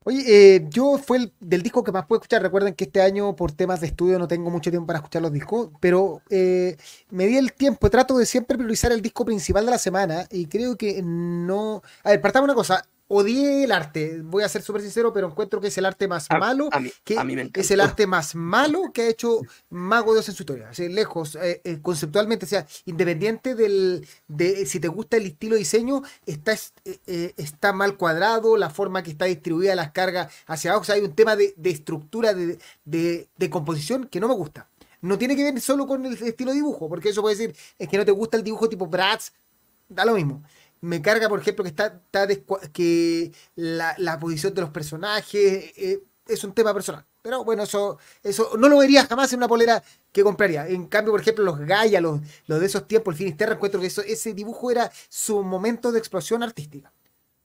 Oye, 0.04 0.24
eh, 0.26 0.66
yo 0.70 0.96
fue 0.96 1.18
el 1.18 1.34
del 1.38 1.62
disco 1.62 1.84
que 1.84 1.92
más 1.92 2.06
pude 2.06 2.16
escuchar. 2.18 2.40
Recuerden 2.40 2.74
que 2.74 2.84
este 2.84 3.02
año 3.02 3.36
por 3.36 3.52
temas 3.52 3.80
de 3.82 3.88
estudio 3.88 4.18
no 4.18 4.26
tengo 4.26 4.48
mucho 4.48 4.70
tiempo 4.70 4.86
para 4.86 5.00
escuchar 5.00 5.20
los 5.20 5.32
discos, 5.32 5.68
pero 5.80 6.22
eh, 6.30 6.76
me 7.10 7.26
di 7.26 7.36
el 7.36 7.52
tiempo. 7.52 7.90
Trato 7.90 8.16
de 8.16 8.24
siempre 8.24 8.56
priorizar 8.56 8.90
el 8.90 9.02
disco 9.02 9.26
principal 9.26 9.66
de 9.66 9.72
la 9.72 9.78
semana 9.78 10.26
y 10.30 10.46
creo 10.46 10.76
que 10.76 11.02
no... 11.02 11.82
A 12.04 12.10
ver, 12.10 12.22
partamos 12.22 12.46
una 12.46 12.54
cosa 12.54 12.88
odié 13.08 13.64
el 13.64 13.72
arte, 13.72 14.20
voy 14.22 14.42
a 14.42 14.48
ser 14.48 14.62
súper 14.62 14.82
sincero, 14.82 15.12
pero 15.12 15.28
encuentro 15.28 15.60
que 15.60 15.68
es 15.68 15.78
el 15.78 15.86
arte 15.86 16.06
más 16.06 16.28
malo, 16.30 16.68
que 17.04 17.16
es 17.54 17.70
el 17.70 17.80
arte 17.80 18.06
más 18.06 18.34
malo 18.34 18.92
que 18.92 19.02
ha 19.02 19.08
hecho 19.08 19.40
Mago 19.70 20.12
Dios 20.12 20.28
en 20.28 20.34
su 20.34 20.42
historia. 20.42 20.70
lejos, 20.76 21.36
eh, 21.36 21.60
eh, 21.64 21.78
conceptualmente, 21.80 22.44
o 22.44 22.48
sea, 22.48 22.66
independiente 22.84 23.54
del, 23.54 24.06
de 24.28 24.66
si 24.66 24.78
te 24.78 24.88
gusta 24.88 25.16
el 25.16 25.26
estilo 25.26 25.54
de 25.54 25.60
diseño, 25.60 26.02
está, 26.26 26.54
eh, 26.84 27.32
está 27.36 27.72
mal 27.72 27.96
cuadrado, 27.96 28.56
la 28.56 28.70
forma 28.70 29.02
que 29.02 29.10
está 29.10 29.24
distribuida 29.24 29.74
las 29.74 29.92
cargas 29.92 30.32
hacia 30.46 30.70
abajo, 30.70 30.82
o 30.82 30.84
sea, 30.84 30.96
hay 30.96 31.02
un 31.02 31.14
tema 31.14 31.34
de, 31.34 31.54
estructura, 31.64 32.34
de, 32.34 32.58
de 32.84 33.50
composición 33.50 34.06
que 34.06 34.20
no 34.20 34.28
me 34.28 34.34
gusta. 34.34 34.68
No 35.00 35.16
tiene 35.16 35.36
que 35.36 35.44
ver 35.44 35.60
solo 35.60 35.86
con 35.86 36.04
el 36.04 36.12
estilo 36.14 36.50
de 36.50 36.56
dibujo, 36.56 36.88
porque 36.88 37.10
eso 37.10 37.22
puede 37.22 37.36
decir, 37.36 37.56
es 37.78 37.88
que 37.88 37.96
no 37.96 38.04
te 38.04 38.10
gusta 38.10 38.36
el 38.36 38.42
dibujo 38.42 38.68
tipo 38.68 38.86
Bratz, 38.86 39.32
da 39.88 40.04
lo 40.04 40.14
mismo 40.14 40.42
me 40.80 41.02
carga, 41.02 41.28
por 41.28 41.40
ejemplo, 41.40 41.64
que 41.64 41.70
está, 41.70 42.00
que 42.72 43.32
la, 43.56 44.18
posición 44.20 44.54
de 44.54 44.60
los 44.60 44.70
personajes 44.70 45.72
eh, 45.76 46.02
es 46.26 46.44
un 46.44 46.52
tema 46.52 46.72
personal. 46.74 47.04
Pero 47.22 47.44
bueno, 47.44 47.64
eso, 47.64 47.98
eso 48.22 48.52
no 48.56 48.68
lo 48.68 48.78
vería 48.78 49.04
jamás 49.06 49.32
en 49.32 49.40
una 49.40 49.48
polera 49.48 49.82
que 50.12 50.22
compraría. 50.22 50.66
En 50.68 50.86
cambio, 50.86 51.12
por 51.12 51.20
ejemplo, 51.20 51.44
los 51.44 51.58
Gaia, 51.58 52.00
los, 52.00 52.20
los 52.46 52.60
de 52.60 52.66
esos 52.66 52.86
tiempos, 52.86 53.14
el 53.14 53.18
Finisterra, 53.18 53.54
encuentro 53.54 53.80
que 53.80 53.88
eso, 53.88 54.02
ese 54.02 54.34
dibujo 54.34 54.70
era 54.70 54.90
su 55.08 55.42
momento 55.42 55.92
de 55.92 55.98
explosión 55.98 56.42
artística. 56.42 56.92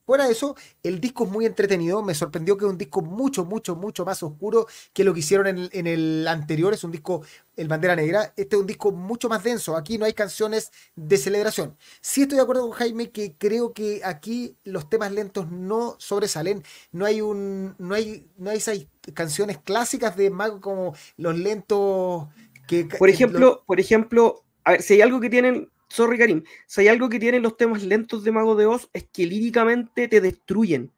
Fuera 0.05 0.25
de 0.25 0.34
eso, 0.34 0.55
el 0.84 0.99
disco 0.99 1.23
es 1.23 1.31
muy 1.31 1.45
entretenido. 1.45 2.03
Me 2.03 2.13
sorprendió 2.13 2.57
que 2.57 2.65
es 2.65 2.71
un 2.71 2.77
disco 2.77 3.01
mucho, 3.01 3.45
mucho, 3.45 3.75
mucho 3.75 4.03
más 4.03 4.21
oscuro 4.21 4.67
que 4.91 5.05
lo 5.05 5.13
que 5.13 5.21
hicieron 5.21 5.47
en, 5.47 5.88
el 5.88 6.27
anterior. 6.27 6.73
Es 6.73 6.84
un 6.84 6.91
disco, 6.91 7.23
el 7.55 7.69
Bandera 7.69 7.95
Negra. 7.95 8.34
Este 8.35 8.55
es 8.57 8.61
un 8.61 8.67
disco 8.67 8.91
mucho 8.91 9.30
más 9.30 9.43
denso. 9.43 9.77
Aquí 9.77 9.97
no 9.97 10.05
hay 10.05 10.13
canciones 10.13 10.71
de 10.95 11.17
celebración. 11.17 11.77
Sí 12.01 12.23
estoy 12.23 12.35
de 12.35 12.43
acuerdo 12.43 12.63
con 12.63 12.71
Jaime 12.71 13.11
que 13.11 13.35
creo 13.38 13.71
que 13.71 14.01
aquí 14.03 14.57
los 14.65 14.89
temas 14.89 15.13
lentos 15.13 15.49
no 15.49 15.95
sobresalen. 15.99 16.63
No 16.91 17.05
hay 17.05 17.21
un, 17.21 17.75
no 17.77 17.95
hay, 17.95 18.27
no 18.38 18.49
hay 18.49 18.57
esas 18.57 18.85
canciones 19.13 19.57
clásicas 19.57 20.17
de 20.17 20.30
Mago 20.30 20.59
como 20.59 20.95
los 21.15 21.38
lentos 21.38 22.27
que. 22.67 22.85
Por 22.85 23.09
ejemplo, 23.09 23.63
por 23.65 23.80
ejemplo, 23.80 24.43
a 24.65 24.71
ver, 24.71 24.81
si 24.81 24.95
hay 24.95 25.01
algo 25.01 25.21
que 25.21 25.30
tienen 25.30 25.69
sorry 25.94 26.18
Karim, 26.18 26.44
si 26.65 26.82
hay 26.82 26.88
algo 26.88 27.07
que 27.07 27.20
tienen 27.20 27.44
los 27.44 27.56
temas 27.56 27.84
lentos 27.84 28.24
de 28.24 28.32
Mago 28.32 28.56
de 28.56 28.65
Oz 28.65 28.90
es 28.94 29.06
que 29.11 29.26
líricamente 29.26 30.07
te 30.07 30.22
destruyen. 30.22 30.91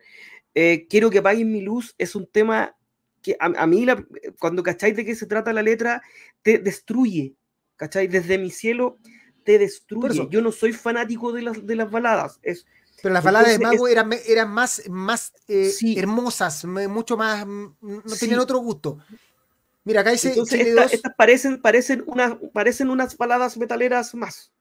Eh, 0.53 0.87
Quiero 0.89 1.09
que 1.09 1.19
apaguen 1.19 1.51
mi 1.51 1.61
luz 1.61 1.93
es 1.97 2.15
un 2.15 2.25
tema 2.25 2.75
que 3.21 3.35
a, 3.39 3.67
mí, 3.67 3.85
cuando 4.39 4.63
cacháis 4.63 4.95
de 4.95 5.03
qué 5.03 5.15
se 5.15 5.25
trata 5.25 5.51
la 5.51 5.63
letra, 5.63 6.01
te 6.43 6.59
destruye. 6.59 7.33
¿Cacháis? 7.75 8.09
Desde 8.11 8.37
mi 8.37 8.51
cielo 8.51 8.99
te 9.43 9.57
destruye. 9.57 10.27
Yo 10.29 10.41
no 10.41 10.51
soy 10.51 10.73
fanático 10.73 11.33
de 11.33 11.41
las, 11.41 11.65
de 11.65 11.75
las 11.75 11.89
baladas. 11.89 12.39
Es, 12.43 12.67
pero 13.01 13.13
las 13.13 13.23
baladas 13.23 13.57
de 13.57 13.59
Mago 13.59 13.87
eran, 13.87 14.11
eran 14.27 14.51
más, 14.51 14.83
más 14.87 15.33
eh, 15.47 15.73
hermosas, 15.97 16.63
mucho 16.65 17.17
más. 17.17 17.45
No 17.45 18.15
tenían 18.19 18.39
otro 18.39 18.59
gusto. 18.59 18.99
Mira, 19.83 20.01
acá 20.01 20.11
dice. 20.11 20.35
estas 20.91 21.13
parecen, 21.15 21.61
parecen, 21.61 22.03
unas, 22.07 22.37
parecen 22.53 22.89
unas 22.89 23.17
baladas 23.17 23.57
metaleras 23.57 24.15
más. 24.15 24.51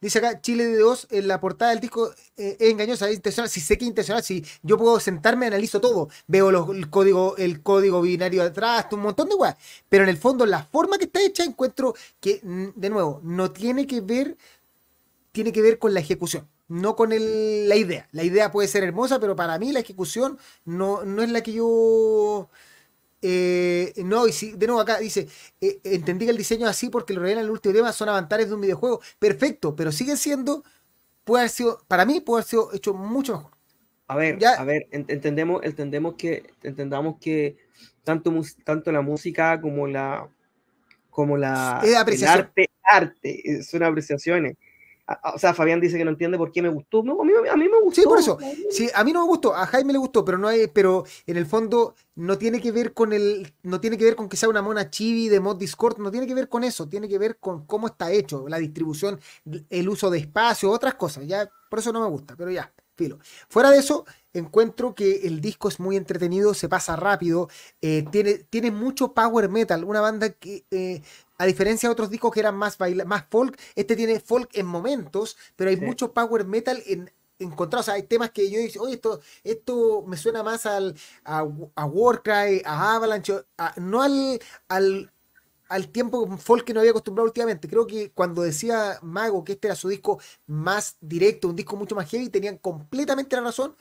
Dice 0.00 0.18
acá, 0.18 0.40
Chile 0.40 0.66
de 0.66 0.76
2, 0.78 1.08
en 1.10 1.28
la 1.28 1.40
portada 1.40 1.72
del 1.72 1.80
disco 1.80 2.10
eh, 2.36 2.56
es 2.58 2.70
engañosa, 2.70 3.08
es 3.08 3.16
intencional. 3.16 3.50
Si 3.50 3.60
sé 3.60 3.76
que 3.76 3.84
es 3.84 3.88
intencional, 3.88 4.22
si 4.22 4.44
yo 4.62 4.78
puedo 4.78 5.00
sentarme, 5.00 5.46
analizo 5.46 5.80
todo. 5.80 6.08
Veo 6.26 6.50
el, 6.72 6.88
código, 6.88 7.36
el 7.36 7.62
código 7.62 8.00
binario 8.00 8.42
atrás, 8.42 8.86
un 8.92 9.00
montón 9.00 9.28
de 9.28 9.34
weas. 9.34 9.56
Pero 9.88 10.04
en 10.04 10.10
el 10.10 10.16
fondo, 10.16 10.46
la 10.46 10.62
forma 10.62 10.98
que 10.98 11.04
está 11.04 11.20
hecha, 11.20 11.44
encuentro 11.44 11.94
que, 12.20 12.40
de 12.42 12.90
nuevo, 12.90 13.20
no 13.24 13.50
tiene 13.50 13.86
que 13.86 14.00
ver, 14.00 14.36
tiene 15.32 15.52
que 15.52 15.62
ver 15.62 15.78
con 15.78 15.94
la 15.94 16.00
ejecución. 16.00 16.46
No 16.68 16.94
con 16.94 17.10
la 17.10 17.76
idea. 17.76 18.08
La 18.12 18.22
idea 18.22 18.52
puede 18.52 18.68
ser 18.68 18.84
hermosa, 18.84 19.18
pero 19.18 19.34
para 19.34 19.58
mí 19.58 19.72
la 19.72 19.80
ejecución 19.80 20.38
no, 20.64 21.04
no 21.04 21.22
es 21.22 21.30
la 21.30 21.42
que 21.42 21.52
yo 21.52 22.48
eh, 23.22 23.92
no, 24.04 24.26
y 24.26 24.32
si, 24.32 24.52
de 24.52 24.66
nuevo 24.66 24.80
acá 24.80 24.98
dice, 24.98 25.28
eh, 25.60 25.78
entendí 25.84 26.24
que 26.24 26.30
el 26.30 26.38
diseño 26.38 26.64
es 26.64 26.70
así 26.70 26.88
porque 26.88 27.12
lo 27.12 27.20
revelan 27.20 27.40
en 27.40 27.44
el 27.46 27.50
último 27.50 27.74
tema, 27.74 27.92
son 27.92 28.08
avatares 28.08 28.48
de 28.48 28.54
un 28.54 28.60
videojuego. 28.60 29.00
Perfecto, 29.18 29.76
pero 29.76 29.92
sigue 29.92 30.16
siendo, 30.16 30.64
puede 31.24 31.42
haber 31.42 31.50
sido, 31.50 31.84
para 31.88 32.04
mí 32.04 32.20
puede 32.20 32.40
haber 32.40 32.48
sido 32.48 32.72
hecho 32.72 32.94
mucho 32.94 33.34
mejor. 33.34 33.52
A 34.08 34.16
ver, 34.16 34.44
a 34.44 34.64
ver, 34.64 34.88
entendemos, 34.90 35.62
entendemos 35.62 36.16
que, 36.16 36.52
entendamos 36.62 37.16
que 37.20 37.58
tanto, 38.02 38.32
tanto 38.64 38.90
la 38.90 39.02
música 39.02 39.60
como 39.60 39.86
la 39.86 40.28
como 41.10 41.36
la 41.36 41.80
el 41.84 41.94
arte, 41.94 42.70
arte, 42.82 43.62
son 43.62 43.84
apreciaciones 43.84 44.56
o 45.34 45.38
sea, 45.38 45.54
Fabián 45.54 45.80
dice 45.80 45.98
que 45.98 46.04
no 46.04 46.10
entiende 46.10 46.38
por 46.38 46.52
qué 46.52 46.62
me 46.62 46.68
gustó. 46.68 47.00
a, 47.00 47.02
mí, 47.02 47.32
a, 47.50 47.56
mí, 47.56 47.68
me 47.68 47.80
gustó. 47.80 48.00
Sí, 48.00 48.06
por 48.06 48.18
eso. 48.18 48.38
Sí, 48.70 48.88
a 48.94 49.02
mí 49.02 49.12
no 49.12 49.22
me 49.22 49.26
gustó, 49.26 49.54
a 49.54 49.66
Jaime 49.66 49.92
le 49.92 49.98
gustó, 49.98 50.24
pero 50.24 50.38
no 50.38 50.48
hay, 50.48 50.68
pero 50.68 51.04
en 51.26 51.36
el 51.36 51.46
fondo 51.46 51.94
no 52.14 52.38
tiene 52.38 52.60
que 52.60 52.70
ver 52.70 52.94
con 52.94 53.12
el, 53.12 53.52
no 53.62 53.80
tiene 53.80 53.98
que 53.98 54.04
ver 54.04 54.16
con 54.16 54.28
que 54.28 54.36
sea 54.36 54.48
una 54.48 54.62
mona 54.62 54.90
chibi 54.90 55.28
de 55.28 55.40
mod 55.40 55.56
Discord, 55.56 55.98
no 55.98 56.10
tiene 56.10 56.26
que 56.26 56.34
ver 56.34 56.48
con 56.48 56.64
eso, 56.64 56.88
tiene 56.88 57.08
que 57.08 57.18
ver 57.18 57.38
con 57.38 57.66
cómo 57.66 57.88
está 57.88 58.12
hecho, 58.12 58.48
la 58.48 58.58
distribución, 58.58 59.18
el 59.68 59.88
uso 59.88 60.10
de 60.10 60.18
espacio, 60.18 60.70
otras 60.70 60.94
cosas. 60.94 61.26
Ya, 61.26 61.50
por 61.68 61.78
eso 61.80 61.92
no 61.92 62.00
me 62.00 62.08
gusta, 62.08 62.36
pero 62.36 62.50
ya, 62.50 62.72
filo. 62.96 63.18
Fuera 63.48 63.70
de 63.70 63.78
eso, 63.78 64.04
encuentro 64.32 64.94
que 64.94 65.26
el 65.26 65.40
disco 65.40 65.68
es 65.68 65.80
muy 65.80 65.96
entretenido, 65.96 66.54
se 66.54 66.68
pasa 66.68 66.94
rápido, 66.94 67.48
eh, 67.80 68.04
tiene, 68.12 68.34
tiene 68.34 68.70
mucho 68.70 69.12
power 69.12 69.48
metal, 69.48 69.84
una 69.84 70.00
banda 70.00 70.30
que 70.30 70.64
eh, 70.70 71.02
a 71.40 71.46
diferencia 71.46 71.88
de 71.88 71.94
otros 71.94 72.10
discos 72.10 72.32
que 72.32 72.40
eran 72.40 72.54
más, 72.54 72.76
más 73.06 73.24
folk, 73.30 73.58
este 73.74 73.96
tiene 73.96 74.20
folk 74.20 74.50
en 74.52 74.66
momentos, 74.66 75.38
pero 75.56 75.70
hay 75.70 75.76
mucho 75.78 76.12
power 76.12 76.44
metal 76.44 76.82
en, 76.86 77.10
encontrado. 77.38 77.80
O 77.80 77.82
sea, 77.82 77.94
hay 77.94 78.02
temas 78.02 78.30
que 78.30 78.50
yo 78.50 78.58
digo, 78.58 78.84
oye, 78.84 78.96
esto, 78.96 79.22
esto 79.42 80.04
me 80.06 80.18
suena 80.18 80.42
más 80.42 80.66
al, 80.66 80.94
a, 81.24 81.46
a 81.76 81.84
Warcry, 81.86 82.60
a 82.66 82.94
Avalanche, 82.94 83.32
no 83.76 84.02
al, 84.02 84.38
al, 84.68 85.10
al 85.70 85.88
tiempo 85.88 86.36
folk 86.36 86.66
que 86.66 86.74
no 86.74 86.80
había 86.80 86.90
acostumbrado 86.90 87.24
últimamente. 87.24 87.68
Creo 87.68 87.86
que 87.86 88.10
cuando 88.12 88.42
decía 88.42 88.98
Mago 89.00 89.42
que 89.42 89.52
este 89.52 89.68
era 89.68 89.76
su 89.76 89.88
disco 89.88 90.20
más 90.46 90.98
directo, 91.00 91.48
un 91.48 91.56
disco 91.56 91.74
mucho 91.74 91.94
más 91.94 92.10
heavy, 92.10 92.28
tenían 92.28 92.58
completamente 92.58 93.34
la 93.34 93.42
razón. 93.42 93.74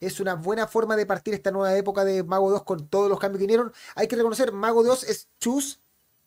Es 0.00 0.18
una 0.18 0.34
buena 0.34 0.66
forma 0.66 0.96
de 0.96 1.04
partir 1.04 1.34
esta 1.34 1.50
nueva 1.50 1.76
época 1.76 2.06
de 2.06 2.22
Mago 2.24 2.50
2 2.50 2.62
con 2.64 2.88
todos 2.88 3.10
los 3.10 3.20
cambios 3.20 3.38
que 3.38 3.44
vinieron. 3.46 3.70
Hay 3.96 4.08
que 4.08 4.16
reconocer, 4.16 4.50
Mago 4.52 4.82
2 4.82 5.04
es 5.04 5.28
Chus 5.38 5.81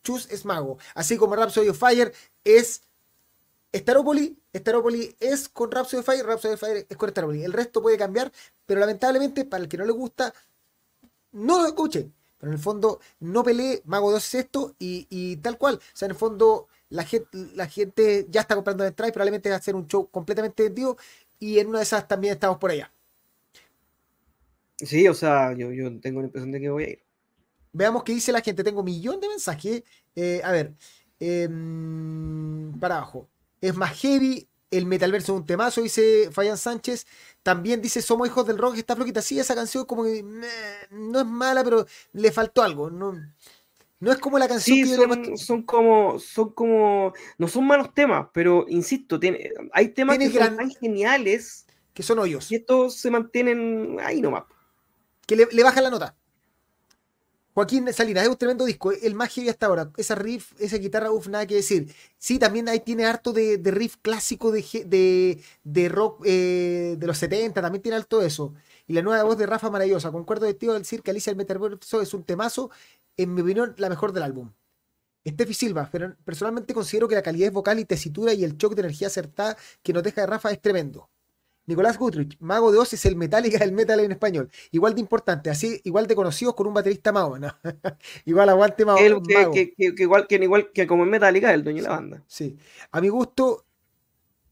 Chus 0.06 0.28
es 0.30 0.44
mago. 0.44 0.78
Así 0.94 1.16
como 1.16 1.34
Rhapsody 1.34 1.68
of 1.68 1.78
Fire 1.78 2.12
es 2.44 2.82
Staropoli. 3.74 4.38
Staropoli 4.54 5.16
es 5.18 5.48
con 5.48 5.70
Rhapsody 5.70 6.00
of 6.00 6.06
Fire, 6.06 6.24
Rhapsody 6.24 6.54
of 6.54 6.60
Fire 6.60 6.86
es 6.88 6.96
con 6.96 7.10
Staropoli. 7.10 7.42
El 7.42 7.52
resto 7.52 7.82
puede 7.82 7.98
cambiar, 7.98 8.30
pero 8.64 8.78
lamentablemente 8.78 9.44
para 9.44 9.64
el 9.64 9.68
que 9.68 9.76
no 9.76 9.84
le 9.84 9.90
gusta, 9.92 10.32
no 11.32 11.60
lo 11.60 11.66
escuchen. 11.66 12.14
Pero 12.38 12.52
en 12.52 12.56
el 12.56 12.62
fondo 12.62 13.00
no 13.18 13.42
pelee, 13.42 13.82
Mago 13.84 14.12
2 14.12 14.24
es 14.24 14.34
esto 14.34 14.74
y, 14.78 15.36
tal 15.38 15.58
cual. 15.58 15.76
O 15.76 15.96
sea, 15.96 16.06
en 16.06 16.12
el 16.12 16.16
fondo 16.16 16.68
la 16.90 17.04
gente, 17.04 17.26
la 17.54 17.68
ya 18.30 18.42
está 18.42 18.54
comprando 18.54 18.86
y 18.86 18.92
probablemente 18.92 19.50
va 19.50 19.56
a 19.56 19.60
ser 19.60 19.74
un 19.74 19.88
show 19.88 20.08
completamente 20.08 20.62
vendido 20.62 20.96
y 21.40 21.58
en 21.58 21.66
una 21.66 21.78
de 21.78 21.84
esas 21.84 22.06
también 22.06 22.34
estamos 22.34 22.58
por 22.58 22.70
allá. 22.70 22.92
Sí, 24.76 25.08
o 25.08 25.14
sea, 25.14 25.52
yo, 25.54 25.72
yo 25.72 25.98
tengo 26.00 26.20
la 26.20 26.26
impresión 26.26 26.52
de 26.52 26.60
que 26.60 26.70
voy 26.70 26.84
a 26.84 26.90
ir. 26.90 27.05
Veamos 27.76 28.04
qué 28.04 28.12
dice 28.12 28.32
la 28.32 28.40
gente. 28.40 28.64
Tengo 28.64 28.80
un 28.80 28.86
millón 28.86 29.20
de 29.20 29.28
mensajes. 29.28 29.82
Eh, 30.14 30.40
a 30.42 30.50
ver. 30.50 30.72
Em, 31.20 32.72
para 32.80 32.96
abajo. 32.96 33.28
Es 33.60 33.76
más 33.76 33.98
heavy. 34.00 34.48
El 34.68 34.84
Metalverso 34.86 35.32
es 35.32 35.38
un 35.38 35.46
temazo, 35.46 35.80
dice 35.80 36.28
Fabián 36.32 36.58
Sánchez. 36.58 37.06
También 37.42 37.80
dice 37.80 38.02
Somos 38.02 38.26
hijos 38.26 38.46
del 38.46 38.58
rock. 38.58 38.76
Está 38.76 38.96
floquita. 38.96 39.22
Sí, 39.22 39.38
esa 39.38 39.54
canción 39.54 39.84
como 39.84 40.04
que 40.04 40.24
no 40.90 41.20
es 41.20 41.26
mala, 41.26 41.62
pero 41.62 41.86
le 42.12 42.32
faltó 42.32 42.62
algo. 42.62 42.90
No, 42.90 43.14
no 44.00 44.12
es 44.12 44.18
como 44.18 44.38
la 44.38 44.48
canción 44.48 44.78
que 44.78 44.94
son, 44.94 45.38
son 45.38 45.62
como, 45.62 46.18
son 46.18 46.52
como, 46.52 47.12
no 47.38 47.48
son 47.48 47.66
malos 47.66 47.94
temas, 47.94 48.28
pero 48.32 48.66
insisto, 48.68 49.18
tiene, 49.18 49.50
hay 49.72 49.88
temas 49.88 50.18
que 50.18 50.30
son 50.30 50.56
tan 50.56 50.70
geniales 50.70 51.66
que 51.94 52.02
son 52.02 52.18
hoyos. 52.18 52.50
Y 52.52 52.56
estos 52.56 52.96
se 52.96 53.10
mantienen 53.10 53.98
ahí 54.02 54.20
nomás. 54.20 54.44
Que 55.26 55.36
le, 55.36 55.48
le 55.50 55.62
bajan 55.62 55.84
la 55.84 55.90
nota. 55.90 56.16
Joaquín 57.56 57.90
Salinas, 57.90 58.24
es 58.24 58.28
un 58.28 58.36
tremendo 58.36 58.66
disco, 58.66 58.92
el 58.92 59.14
más 59.14 59.32
heavy 59.32 59.48
hasta 59.48 59.64
ahora. 59.64 59.90
Esa 59.96 60.14
riff, 60.14 60.52
esa 60.60 60.76
guitarra, 60.76 61.10
uff, 61.10 61.26
nada 61.28 61.46
que 61.46 61.54
decir. 61.54 61.90
Sí, 62.18 62.38
también 62.38 62.68
ahí 62.68 62.80
tiene 62.80 63.06
harto 63.06 63.32
de, 63.32 63.56
de 63.56 63.70
riff 63.70 63.96
clásico 64.02 64.52
de, 64.52 64.62
de, 64.84 65.42
de 65.64 65.88
rock 65.88 66.22
eh, 66.26 66.96
de 66.98 67.06
los 67.06 67.16
70, 67.16 67.62
también 67.62 67.80
tiene 67.80 67.96
alto 67.96 68.20
eso. 68.20 68.52
Y 68.86 68.92
la 68.92 69.00
nueva 69.00 69.22
voz 69.24 69.38
de 69.38 69.46
Rafa 69.46 69.70
maravillosa. 69.70 70.12
Concuerdo 70.12 70.44
contigo 70.46 70.74
al 70.74 70.80
decir 70.80 71.00
que 71.02 71.10
Alicia 71.12 71.30
el 71.30 71.36
Metaverso 71.38 72.02
es 72.02 72.12
un 72.12 72.24
temazo, 72.24 72.70
en 73.16 73.32
mi 73.32 73.40
opinión, 73.40 73.74
la 73.78 73.88
mejor 73.88 74.12
del 74.12 74.24
álbum. 74.24 74.52
Steffi 75.26 75.54
Silva, 75.54 75.88
pero 75.92 76.16
personalmente 76.24 76.74
considero 76.74 77.08
que 77.08 77.16
la 77.16 77.22
calidad 77.22 77.52
vocal 77.52 77.78
y 77.80 77.86
tesitura 77.86 78.34
y 78.34 78.44
el 78.44 78.58
choque 78.58 78.76
de 78.76 78.82
energía 78.82 79.08
acertada 79.08 79.56
que 79.82 79.92
nos 79.94 80.02
deja 80.02 80.22
de 80.22 80.28
Rafa 80.28 80.50
es 80.52 80.60
tremendo. 80.62 81.10
Nicolás 81.66 81.98
Gutrich, 81.98 82.36
Mago 82.38 82.70
de 82.70 82.78
Oz 82.78 82.92
es 82.92 83.04
el 83.06 83.16
Metallica 83.16 83.58
del 83.58 83.72
metal 83.72 83.98
en 84.00 84.12
español. 84.12 84.48
Igual 84.70 84.94
de 84.94 85.00
importante, 85.00 85.50
así 85.50 85.80
igual 85.84 86.06
de 86.06 86.14
conocidos 86.14 86.54
con 86.54 86.66
un 86.68 86.74
baterista 86.74 87.10
mago. 87.12 87.38
¿no? 87.38 87.48
igual 88.24 88.48
aguante 88.48 88.84
Mago. 88.84 88.98
El- 88.98 89.20
que, 89.22 89.34
Mago. 89.34 89.52
que- 89.52 89.74
que- 89.74 89.94
que 89.94 90.02
igual, 90.04 90.26
que 90.28 90.36
igual 90.36 90.70
que 90.72 90.86
como 90.86 91.02
en 91.02 91.10
Metallica, 91.10 91.52
el 91.52 91.64
dueño 91.64 91.82
de 91.82 91.88
la 91.88 91.94
banda. 91.96 92.22
Sí. 92.28 92.56
A 92.92 93.00
mi 93.00 93.08
gusto, 93.08 93.64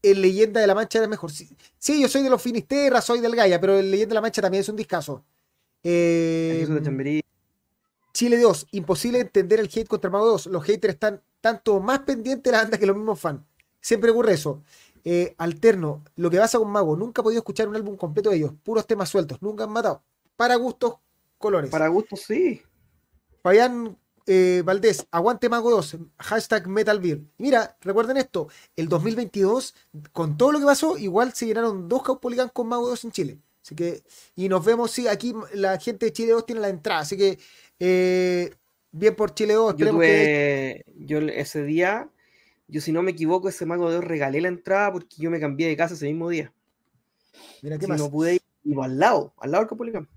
el 0.01 0.21
Leyenda 0.21 0.59
de 0.61 0.67
la 0.67 0.75
Mancha 0.75 0.99
era 0.99 1.07
mejor. 1.07 1.31
Sí, 1.31 1.49
sí, 1.77 2.01
yo 2.01 2.07
soy 2.09 2.21
de 2.21 2.29
los 2.29 2.41
Finisterra, 2.41 2.99
soy 3.01 3.21
del 3.21 3.35
Gaia, 3.35 3.59
pero 3.61 3.79
el 3.79 3.89
Leyenda 3.89 4.09
de 4.11 4.15
la 4.15 4.21
Mancha 4.21 4.41
también 4.41 4.61
es 4.61 4.69
un 4.69 4.75
discazo. 4.75 5.23
Eh, 5.83 6.65
de. 6.67 7.21
Chile 8.13 8.37
2, 8.39 8.67
imposible 8.71 9.19
entender 9.19 9.59
el 9.59 9.67
hate 9.67 9.87
contra 9.87 10.09
Mago 10.09 10.25
2. 10.27 10.47
Los 10.47 10.63
haters 10.63 10.93
están 10.93 11.21
tanto 11.41 11.79
más 11.79 11.99
pendientes 11.99 12.43
de 12.43 12.51
la 12.57 12.63
banda 12.63 12.77
que 12.77 12.85
los 12.85 12.95
mismos 12.95 13.19
fans. 13.19 13.41
Siempre 13.81 14.09
ocurre 14.09 14.33
eso. 14.33 14.63
Eh, 15.07 15.35
alterno, 15.37 16.03
lo 16.15 16.31
que 16.31 16.39
pasa 16.39 16.57
con 16.57 16.71
Mago, 16.71 16.97
nunca 16.97 17.21
he 17.21 17.23
podido 17.23 17.39
escuchar 17.39 17.69
un 17.69 17.75
álbum 17.75 17.95
completo 17.95 18.31
de 18.31 18.37
ellos, 18.37 18.53
puros 18.63 18.87
temas 18.87 19.07
sueltos, 19.07 19.39
nunca 19.39 19.65
han 19.65 19.71
matado. 19.71 20.03
Para 20.35 20.55
gustos, 20.55 20.95
colores. 21.37 21.69
Para 21.69 21.87
gusto, 21.89 22.15
sí. 22.15 22.63
Fabián 23.43 23.95
eh, 24.25 24.63
Valdés, 24.65 25.05
aguante 25.11 25.47
Mago 25.47 25.69
2, 25.69 25.97
hashtag 26.17 26.67
Metal 26.67 26.99
Beer. 26.99 27.19
Y 27.37 27.43
mira, 27.43 27.77
recuerden 27.81 28.17
esto, 28.17 28.47
el 28.75 28.89
2022, 28.89 29.75
con 30.11 30.35
todo 30.37 30.51
lo 30.51 30.59
que 30.59 30.65
pasó, 30.65 30.97
igual 30.97 31.33
se 31.33 31.45
llenaron 31.45 31.87
dos 31.87 32.01
Caupolicán 32.01 32.49
con 32.49 32.67
Mago 32.67 32.89
2 32.89 33.05
en 33.05 33.11
Chile. 33.11 33.39
Así 33.63 33.75
que, 33.75 34.03
y 34.35 34.49
nos 34.49 34.65
vemos, 34.65 34.89
sí, 34.89 35.07
aquí 35.07 35.35
la 35.53 35.79
gente 35.79 36.07
de 36.07 36.13
Chile 36.13 36.31
2 36.31 36.45
tiene 36.47 36.61
la 36.61 36.69
entrada, 36.69 37.01
así 37.01 37.15
que, 37.15 37.37
eh, 37.79 38.55
bien 38.91 39.15
por 39.15 39.35
Chile 39.35 39.53
2, 39.53 39.75
Yo 39.75 39.85
esperemos 39.85 40.01
que... 40.01 40.85
yo 40.97 41.19
ese 41.19 41.63
día, 41.63 42.09
yo 42.67 42.81
si 42.81 42.91
no 42.91 43.03
me 43.03 43.11
equivoco, 43.11 43.49
ese 43.49 43.65
mago 43.65 43.85
de 43.87 43.95
Dios 43.95 44.05
regalé 44.05 44.41
la 44.41 44.47
entrada 44.47 44.91
porque 44.91 45.15
yo 45.17 45.29
me 45.29 45.39
cambié 45.39 45.67
de 45.67 45.77
casa 45.77 45.93
ese 45.93 46.05
mismo 46.07 46.29
día. 46.29 46.53
Mira, 47.61 47.77
¿qué 47.77 47.85
Si 47.85 47.91
más? 47.91 47.99
no 47.99 48.09
pude 48.09 48.35
ir, 48.35 48.41
iba 48.63 48.85
al 48.85 48.99
lado, 48.99 49.33
al 49.37 49.51
lado 49.51 49.63
del 49.63 49.69
Capolicán. 49.69 50.09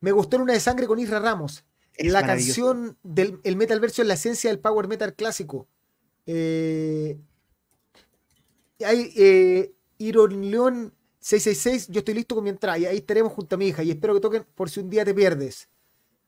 Me 0.00 0.12
gustó 0.12 0.38
Luna 0.38 0.52
de 0.54 0.60
Sangre 0.60 0.86
con 0.86 0.98
Isra 0.98 1.18
Ramos. 1.18 1.64
Es 1.94 2.10
la 2.12 2.24
canción 2.24 2.96
del 3.02 3.40
el 3.44 3.56
metal 3.56 3.80
verso 3.80 4.00
es 4.02 4.08
la 4.08 4.14
esencia 4.14 4.48
del 4.50 4.60
power 4.60 4.88
metal 4.88 5.14
clásico. 5.14 5.68
Eh, 6.26 7.18
hay 8.84 9.12
eh, 9.16 9.72
Iron 9.98 10.50
León 10.50 10.94
666, 11.18 11.88
yo 11.88 11.98
estoy 11.98 12.14
listo 12.14 12.34
con 12.34 12.44
mi 12.44 12.50
entrada 12.50 12.78
y 12.78 12.86
ahí 12.86 12.96
estaremos 12.98 13.32
junto 13.32 13.56
a 13.56 13.58
mi 13.58 13.68
hija 13.68 13.82
y 13.82 13.90
espero 13.90 14.14
que 14.14 14.20
toquen 14.20 14.46
por 14.54 14.70
si 14.70 14.80
un 14.80 14.88
día 14.88 15.04
te 15.04 15.12
pierdes. 15.12 15.68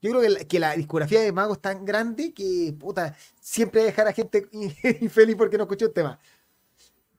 Yo 0.02 0.10
creo 0.10 0.20
que 0.20 0.28
la, 0.28 0.44
que 0.44 0.58
la 0.58 0.76
discografía 0.76 1.20
de 1.20 1.32
Mago 1.32 1.54
es 1.54 1.60
tan 1.60 1.84
grande 1.84 2.34
que 2.34 2.74
puta, 2.78 3.16
siempre 3.40 3.80
va 3.80 3.84
a 3.84 3.86
dejar 3.86 4.08
a 4.08 4.12
gente 4.12 4.48
infeliz 5.00 5.36
porque 5.36 5.56
no 5.56 5.62
escuchó 5.64 5.86
el 5.86 5.92
tema. 5.92 6.18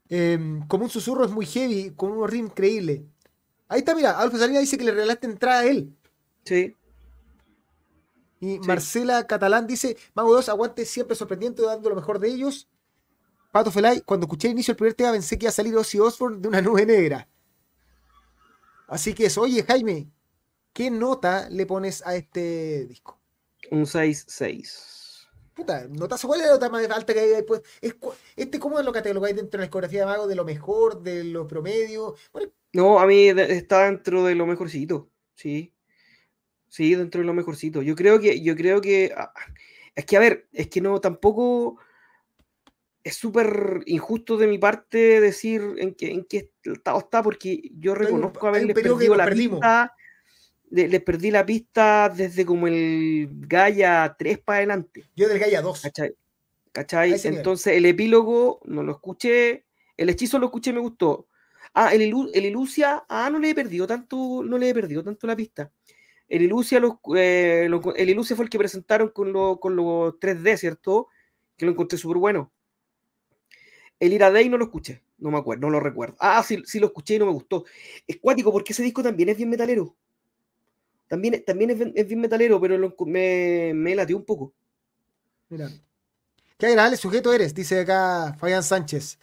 Eh, 0.09 0.59
como 0.67 0.83
un 0.83 0.89
susurro 0.89 1.25
es 1.25 1.31
muy 1.31 1.45
heavy, 1.45 1.91
con 1.95 2.11
un 2.11 2.27
ritmo 2.27 2.47
increíble. 2.47 3.05
Ahí 3.69 3.79
está, 3.79 3.95
mira, 3.95 4.19
Alfa 4.19 4.37
Salinas 4.37 4.61
dice 4.61 4.77
que 4.77 4.83
le 4.83 4.91
regalaste 4.91 5.25
entrada 5.27 5.61
a 5.61 5.65
él. 5.65 5.95
Sí, 6.43 6.75
Y 8.41 8.55
Sí. 8.55 8.59
Marcela 8.67 9.25
Catalán 9.25 9.65
dice, 9.65 9.95
Mago 10.13 10.33
2, 10.33 10.49
aguante 10.49 10.85
siempre 10.85 11.15
sorprendiente, 11.15 11.61
dando 11.63 11.89
lo 11.89 11.95
mejor 11.95 12.19
de 12.19 12.27
ellos. 12.27 12.67
Pato 13.51 13.71
Felay, 13.71 14.01
cuando 14.01 14.25
escuché 14.25 14.47
el 14.49 14.53
inicio 14.53 14.73
del 14.73 14.77
primer 14.77 14.93
tema 14.95 15.11
pensé 15.13 15.37
que 15.39 15.45
iba 15.45 15.49
a 15.49 15.53
salir 15.53 15.75
Ozzy 15.77 15.99
Osbourne 15.99 16.41
de 16.41 16.47
una 16.49 16.61
nube 16.61 16.85
negra. 16.85 17.29
Así 18.87 19.13
que 19.13 19.27
eso, 19.27 19.41
oye 19.41 19.63
Jaime, 19.63 20.09
¿qué 20.73 20.89
nota 20.91 21.49
le 21.49 21.65
pones 21.65 22.05
a 22.05 22.15
este 22.15 22.85
disco? 22.85 23.19
un 23.71 23.85
6-6. 23.85 25.27
Puta, 25.53 25.87
notazo, 25.87 26.27
¿cuál 26.27 26.41
es 26.41 26.47
la 26.47 26.53
nota 26.53 26.69
más 26.69 26.89
alta 26.89 27.13
que 27.13 27.19
hay 27.19 27.29
después? 27.29 27.61
Es, 27.79 27.95
este, 28.35 28.59
¿Cómo 28.59 28.81
lo 28.81 28.91
catalogáis 28.91 29.35
dentro 29.35 29.57
de 29.57 29.59
la 29.59 29.65
discografía 29.65 30.01
de 30.01 30.05
Mago? 30.07 30.27
¿De 30.27 30.35
lo 30.35 30.45
mejor? 30.45 31.01
¿De 31.01 31.23
lo 31.23 31.47
promedio? 31.47 32.15
Bueno, 32.31 32.51
No, 32.73 32.99
a 32.99 33.05
mí 33.05 33.27
está 33.27 33.85
dentro 33.85 34.23
de 34.23 34.35
lo 34.35 34.47
mejorcito, 34.47 35.09
sí. 35.35 35.73
Sí, 36.67 36.95
dentro 36.95 37.21
de 37.21 37.27
lo 37.27 37.33
mejorcito. 37.33 37.83
Yo 37.83 37.95
creo 37.95 38.19
que, 38.19 38.41
yo 38.41 38.55
creo 38.55 38.81
que, 38.81 39.13
ah, 39.15 39.31
es 39.93 40.05
que 40.05 40.17
a 40.17 40.19
ver, 40.19 40.47
es 40.51 40.69
que 40.69 40.81
no, 40.81 40.99
tampoco 40.99 41.77
es 43.03 43.15
súper 43.15 43.83
injusto 43.85 44.37
de 44.37 44.47
mi 44.47 44.57
parte 44.57 45.21
decir 45.21 45.61
en 45.77 45.93
qué, 45.93 46.11
en 46.11 46.25
qué 46.25 46.51
estado 46.63 46.97
está, 46.97 47.21
porque 47.21 47.61
yo 47.77 47.93
reconozco 47.93 48.51
que 48.51 48.73
perdido 48.73 49.15
la 49.15 49.25
perdimos. 49.25 49.59
pista, 49.59 49.93
les 50.73 51.03
perdí 51.03 51.29
la 51.31 51.45
pista 51.45 52.09
desde 52.09 52.45
como 52.45 52.67
el 52.67 53.27
Gaia 53.31 54.15
3 54.17 54.39
para 54.39 54.57
adelante. 54.57 55.03
yo 55.15 55.29
del 55.29 55.39
Gaia 55.39 55.61
2. 55.61 55.81
¿Cachai? 55.81 56.15
¿Cachai? 56.71 57.11
Entonces 57.37 57.73
el 57.77 57.85
epílogo 57.85 58.59
no 58.65 58.81
lo 58.81 58.93
escuché, 58.93 59.65
el 59.95 60.09
hechizo 60.09 60.39
lo 60.39 60.47
escuché, 60.47 60.73
me 60.73 60.79
gustó. 60.79 61.27
Ah, 61.75 61.93
el, 61.93 62.01
Ilu- 62.01 62.31
el 62.33 62.45
Ilusia, 62.45 63.03
ah, 63.07 63.29
no 63.29 63.37
le 63.39 63.51
he 63.51 63.55
perdido 63.55 63.85
tanto, 63.85 64.41
no 64.43 64.57
le 64.57 64.69
he 64.69 64.73
perdido 64.73 65.03
tanto 65.03 65.27
la 65.27 65.35
pista. 65.35 65.71
El 66.27 66.41
Ilusia, 66.41 66.79
lo- 66.79 66.99
eh, 67.15 67.69
el 67.95 68.09
Ilusia 68.09 68.35
fue 68.35 68.45
el 68.45 68.49
que 68.49 68.57
presentaron 68.57 69.09
con, 69.09 69.31
lo- 69.31 69.59
con 69.59 69.75
los 69.75 70.19
3D, 70.19 70.57
¿cierto? 70.57 71.07
Que 71.55 71.65
lo 71.65 71.71
encontré 71.71 71.97
súper 71.99 72.17
bueno. 72.17 72.51
El 73.99 74.11
Ira 74.13 74.31
Day 74.31 74.49
no 74.49 74.57
lo 74.57 74.65
escuché, 74.65 75.03
no 75.19 75.31
me 75.31 75.37
acuerdo, 75.37 75.61
no 75.61 75.69
lo 75.69 75.79
recuerdo. 75.79 76.15
Ah, 76.19 76.43
sí, 76.43 76.61
sí 76.65 76.79
lo 76.79 76.87
escuché 76.87 77.15
y 77.15 77.19
no 77.19 77.27
me 77.27 77.31
gustó. 77.31 77.63
Es 78.07 78.17
cuático 78.19 78.51
porque 78.51 78.73
ese 78.73 78.83
disco 78.83 79.01
también 79.03 79.29
es 79.29 79.37
bien 79.37 79.49
metalero. 79.49 79.95
También, 81.13 81.43
también 81.45 81.69
es, 81.69 81.79
es 81.93 82.07
bien 82.07 82.21
metalero, 82.21 82.59
pero 82.59 82.95
me, 83.05 83.71
me 83.75 83.93
latió 83.93 84.17
un 84.17 84.25
poco. 84.25 84.51
Mira. 85.47 85.69
Qué 86.57 86.65
agradable 86.65 86.97
sujeto 86.97 87.31
eres, 87.31 87.53
dice 87.53 87.81
acá 87.81 88.35
Fabián 88.39 88.63
Sánchez. 88.63 89.19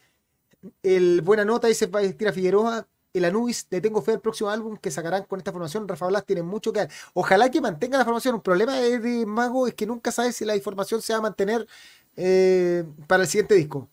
El 0.85 1.21
buena 1.23 1.45
nota, 1.45 1.67
dice 1.67 1.89
Tira 2.17 2.33
Figueroa. 2.33 2.87
El 3.13 3.25
Anubis, 3.25 3.67
le 3.71 3.81
tengo 3.81 4.03
fe 4.03 4.13
al 4.13 4.21
próximo 4.21 4.51
álbum 4.51 4.77
que 4.77 4.93
sacarán 4.93 5.25
con 5.25 5.41
esta 5.41 5.51
formación. 5.51 5.89
Rafa 5.89 6.07
Blas 6.07 6.25
tiene 6.25 6.45
mucho 6.45 6.73
que 6.73 6.79
dar. 6.79 6.91
Ojalá 7.13 7.51
que 7.51 7.61
mantenga 7.61 7.99
la 7.99 8.05
formación. 8.05 8.37
Un 8.37 8.41
problema 8.41 8.77
de, 8.77 9.27
Mago 9.27 9.67
es 9.67 9.75
que 9.75 9.85
nunca 9.85 10.13
sabe 10.13 10.31
si 10.31 10.45
la 10.45 10.55
información 10.55 11.03
se 11.03 11.13
va 11.13 11.19
a 11.19 11.23
mantener 11.23 11.67
eh, 12.15 12.85
para 13.09 13.25
el 13.25 13.29
siguiente 13.29 13.57
disco. 13.57 13.89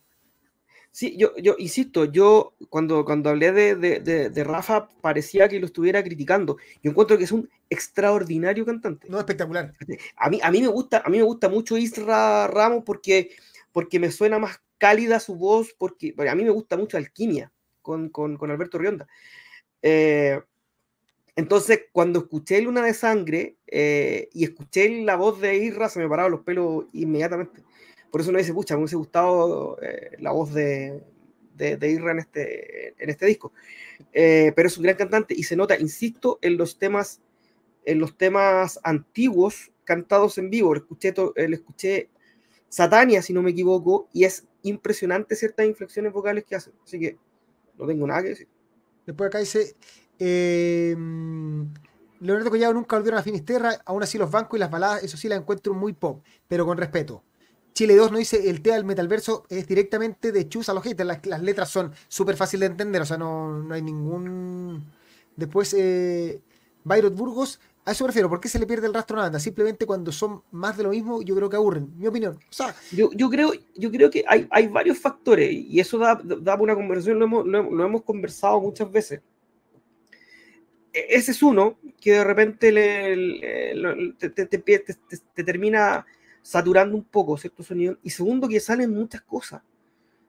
Sí, 0.97 1.15
yo, 1.15 1.35
yo 1.37 1.55
insisto, 1.59 2.05
yo 2.05 2.55
cuando, 2.69 3.05
cuando 3.05 3.29
hablé 3.29 3.51
de, 3.51 3.75
de- 3.75 3.99
de- 3.99 4.29
de 4.31 4.43
Rafa 4.43 4.89
parecía 5.01 5.47
que 5.47 5.59
lo 5.59 5.67
estuviera 5.67 6.03
criticando. 6.03 6.57
Yo 6.81 6.89
encuentro 6.89 7.17
que 7.19 7.25
es 7.25 7.31
un 7.31 7.47
extraordinario 7.69 8.65
cantante. 8.65 9.07
No 9.07 9.19
espectacular. 9.19 9.73
A 10.15 10.29
mí, 10.31 10.39
a 10.41 10.49
mí 10.51 10.61
me 10.61 10.67
gusta, 10.69 11.03
a 11.05 11.09
mí 11.09 11.17
me 11.17 11.23
gusta 11.23 11.49
mucho 11.49 11.77
Isra 11.77 12.47
Ramos 12.47 12.83
porque, 12.83 13.29
porque 13.71 13.99
me 13.99 14.11
suena 14.11 14.39
más 14.39 14.59
cálida 14.79 15.19
su 15.19 15.35
voz, 15.35 15.75
porque, 15.77 16.13
porque 16.15 16.31
a 16.31 16.35
mí 16.35 16.43
me 16.43 16.49
gusta 16.49 16.77
mucho 16.77 16.97
Alquimia 16.97 17.51
con, 17.83 18.09
con, 18.09 18.35
con 18.37 18.49
Alberto 18.49 18.79
Rionda. 18.79 19.07
Eh, 19.83 20.41
entonces, 21.35 21.81
cuando 21.91 22.19
escuché 22.19 22.61
Luna 22.61 22.81
de 22.83 22.93
Sangre 22.95 23.57
eh, 23.67 24.29
y 24.33 24.43
escuché 24.45 24.89
la 25.03 25.15
voz 25.15 25.39
de 25.39 25.57
Isra, 25.57 25.87
se 25.89 25.99
me 25.99 26.09
pararon 26.09 26.31
los 26.31 26.41
pelos 26.41 26.85
inmediatamente. 26.93 27.61
Por 28.11 28.21
eso 28.21 28.31
no 28.31 28.37
dice, 28.37 28.53
pucha, 28.53 28.75
me 28.75 28.81
hubiese 28.81 28.95
gustado 28.95 29.77
eh, 29.81 30.15
la 30.19 30.31
voz 30.31 30.53
de, 30.53 31.03
de, 31.55 31.77
de 31.77 31.91
Isra 31.91 32.11
en 32.11 32.19
este, 32.19 32.95
en 33.01 33.09
este 33.09 33.25
disco. 33.25 33.51
Eh, 34.13 34.53
pero 34.55 34.67
es 34.67 34.77
un 34.77 34.83
gran 34.83 34.95
cantante 34.95 35.33
y 35.35 35.43
se 35.43 35.55
nota, 35.55 35.77
insisto, 35.79 36.39
en 36.41 36.57
los 36.57 36.77
temas, 36.79 37.21
en 37.85 37.99
los 37.99 38.17
temas 38.17 38.79
antiguos 38.83 39.71
cantados 39.83 40.37
en 40.37 40.49
vivo. 40.49 40.73
Le 40.73 40.79
escuché, 40.79 41.13
eh, 41.35 41.47
le 41.47 41.55
escuché 41.55 42.09
Satania, 42.69 43.21
si 43.21 43.33
no 43.33 43.41
me 43.41 43.51
equivoco, 43.51 44.07
y 44.13 44.23
es 44.23 44.47
impresionante 44.63 45.35
ciertas 45.35 45.65
inflexiones 45.65 46.13
vocales 46.13 46.45
que 46.45 46.55
hacen. 46.55 46.73
Así 46.83 46.99
que 46.99 47.17
no 47.77 47.87
tengo 47.87 48.07
nada 48.07 48.23
que 48.23 48.29
decir. 48.29 48.47
Después 49.05 49.27
acá 49.27 49.39
dice. 49.39 49.75
eh, 50.19 50.95
Leonardo 52.19 52.49
Collado 52.49 52.73
nunca 52.73 52.95
volvieron 52.95 53.19
a 53.19 53.23
Finisterra. 53.23 53.81
Aún 53.85 54.01
así, 54.01 54.17
los 54.17 54.31
bancos 54.31 54.57
y 54.57 54.59
las 54.59 54.71
baladas, 54.71 55.03
eso 55.03 55.17
sí, 55.17 55.27
las 55.27 55.39
encuentro 55.39 55.73
muy 55.73 55.93
pop, 55.93 56.23
pero 56.47 56.65
con 56.65 56.77
respeto. 56.77 57.23
Chile 57.77 57.95
2 57.95 58.11
no 58.11 58.17
dice 58.17 58.49
el 58.49 58.63
tema 58.63 58.75
del 58.77 58.85
metalverso 58.85 59.45
es 59.49 59.67
directamente 59.67 60.31
de 60.31 60.49
chus 60.49 60.67
a 60.67 60.73
los 60.73 60.81
haters. 60.81 61.21
Las, 61.27 61.43
letras 61.43 61.69
son 61.69 61.91
súper 62.07 62.35
fáciles 62.35 62.69
de 62.69 62.71
entender, 62.71 63.03
o 63.03 63.05
sea, 63.05 63.17
no, 63.19 63.59
no 63.61 63.71
hay 63.71 63.83
ningún. 63.83 64.83
Después, 65.35 65.75
eh, 65.77 66.41
Burgos, 66.83 67.59
a 67.85 67.91
eso 67.91 68.03
me 68.03 68.07
refiero. 68.07 68.29
¿Por 68.29 68.39
qué 68.39 68.49
se 68.49 68.57
le 68.57 68.65
pierde 68.65 68.87
el 68.87 68.95
rastro 68.95 69.15
a 69.15 69.19
la 69.19 69.23
banda? 69.25 69.39
Simplemente 69.39 69.85
cuando 69.85 70.11
son 70.11 70.41
más 70.49 70.75
de 70.75 70.85
lo 70.85 70.89
mismo, 70.89 71.21
yo 71.21 71.35
creo 71.35 71.51
que 71.51 71.55
aburren. 71.55 71.95
Mi 71.99 72.07
opinión. 72.07 72.39
O 72.49 72.51
sea, 72.51 72.75
Yo, 72.91 73.11
yo, 73.13 73.29
creo, 73.29 73.51
yo 73.75 73.91
creo 73.91 74.09
que 74.09 74.25
hay, 74.27 74.47
hay 74.49 74.69
varios 74.69 74.97
factores 74.97 75.51
y 75.51 75.79
eso 75.79 75.99
da, 75.99 76.19
da 76.23 76.55
una 76.55 76.73
conversación, 76.73 77.19
lo 77.19 77.25
hemos, 77.25 77.45
lo 77.45 77.85
hemos- 77.85 78.01
conversado 78.01 78.59
muchas 78.59 78.91
veces. 78.91 79.21
e, 80.93 81.05
ese 81.09 81.29
es 81.29 81.43
uno 81.43 81.77
que 82.01 82.13
de 82.13 82.23
repente 82.23 82.71
le, 82.71 84.15
te, 84.17 85.43
termina 85.43 86.07
saturando 86.47 86.95
un 86.95 87.03
poco 87.03 87.37
cierto 87.37 87.61
sonido. 87.61 87.97
Y 88.03 88.09
segundo, 88.09 88.47
que 88.47 88.61
salen 88.61 88.93
muchas 88.93 89.21
cosas. 89.21 89.61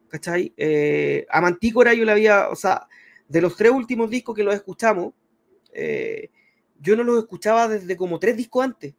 ¿Cachai? 0.08 0.52
Eh, 0.56 1.24
a 1.30 1.40
Mantícora 1.40 1.94
yo 1.94 2.04
la 2.04 2.12
había, 2.12 2.48
o 2.48 2.56
sea, 2.56 2.88
de 3.28 3.40
los 3.40 3.54
tres 3.54 3.70
últimos 3.70 4.10
discos 4.10 4.34
que 4.34 4.42
los 4.42 4.52
escuchamos, 4.52 5.12
eh, 5.72 6.30
yo 6.80 6.96
no 6.96 7.04
los 7.04 7.20
escuchaba 7.20 7.68
desde 7.68 7.96
como 7.96 8.18
tres 8.18 8.36
discos 8.36 8.64
antes. 8.64 8.94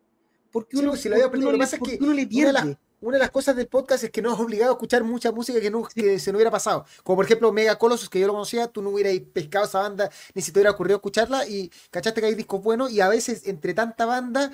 Porque 0.49 0.77
uno, 0.77 0.95
si 0.95 1.09
lo, 1.09 1.15
había 1.15 1.25
aprendido, 1.27 1.51
lo 1.51 1.57
que 1.57 1.63
pasa 1.63 1.75
es 1.75 1.81
que 1.81 1.97
uno 2.01 2.13
le 2.13 2.25
pierde 2.25 2.77
una 3.01 3.15
de 3.15 3.19
las 3.19 3.31
cosas 3.31 3.55
del 3.55 3.67
podcast 3.67 4.03
es 4.03 4.11
que 4.11 4.21
nos 4.21 4.37
ha 4.37 4.41
obligado 4.41 4.71
a 4.71 4.75
escuchar 4.75 5.03
mucha 5.03 5.31
música 5.31 5.61
que, 5.61 5.71
no, 5.71 5.83
que 5.83 6.19
se 6.19 6.31
nos 6.31 6.37
hubiera 6.37 6.51
pasado. 6.51 6.85
Como 7.03 7.17
por 7.17 7.25
ejemplo 7.25 7.51
Mega 7.51 7.77
Colossus, 7.77 8.09
que 8.09 8.19
yo 8.19 8.27
lo 8.27 8.33
conocía, 8.33 8.67
tú 8.67 8.81
no 8.81 8.89
hubieras 8.89 9.13
pescado 9.33 9.65
esa 9.65 9.79
banda, 9.79 10.09
ni 10.33 10.41
si 10.41 10.51
te 10.51 10.59
hubiera 10.59 10.71
ocurrido 10.71 10.97
escucharla, 10.97 11.47
y 11.47 11.71
cachaste 11.91 12.19
que 12.19 12.27
hay 12.27 12.35
discos 12.35 12.61
buenos, 12.61 12.91
y 12.91 12.99
a 12.99 13.07
veces 13.07 13.47
entre 13.47 13.73
tanta 13.73 14.05
banda 14.05 14.51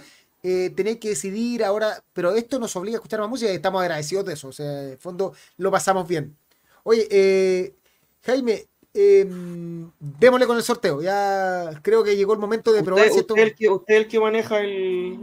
eh, 0.47 0.69
tenéis 0.75 0.99
que 0.99 1.09
decidir 1.09 1.63
ahora, 1.63 2.03
pero 2.13 2.35
esto 2.35 2.59
nos 2.59 2.75
obliga 2.75 2.97
a 2.97 2.99
escuchar 2.99 3.19
más 3.19 3.29
música 3.29 3.51
y 3.51 3.55
estamos 3.55 3.81
agradecidos 3.81 4.25
de 4.25 4.33
eso. 4.33 4.49
O 4.49 4.51
sea, 4.51 4.83
en 4.83 4.89
el 4.91 4.97
fondo 4.99 5.33
lo 5.57 5.71
pasamos 5.71 6.07
bien. 6.07 6.37
Oye, 6.83 7.07
eh, 7.09 7.73
Jaime, 8.21 8.67
em, 8.93 9.89
démosle 9.99 10.45
con 10.45 10.55
el 10.55 10.61
sorteo. 10.61 11.01
Ya 11.01 11.71
creo 11.81 12.03
que 12.03 12.15
llegó 12.15 12.33
el 12.33 12.39
momento 12.39 12.71
de 12.71 12.83
probar 12.83 13.07
usted, 13.07 13.21
Usted, 13.21 13.41
el 13.41 13.55
que, 13.55 13.69
usted 13.69 13.95
el 13.95 14.07
que 14.07 14.19
maneja 14.19 14.59
el 14.61 15.19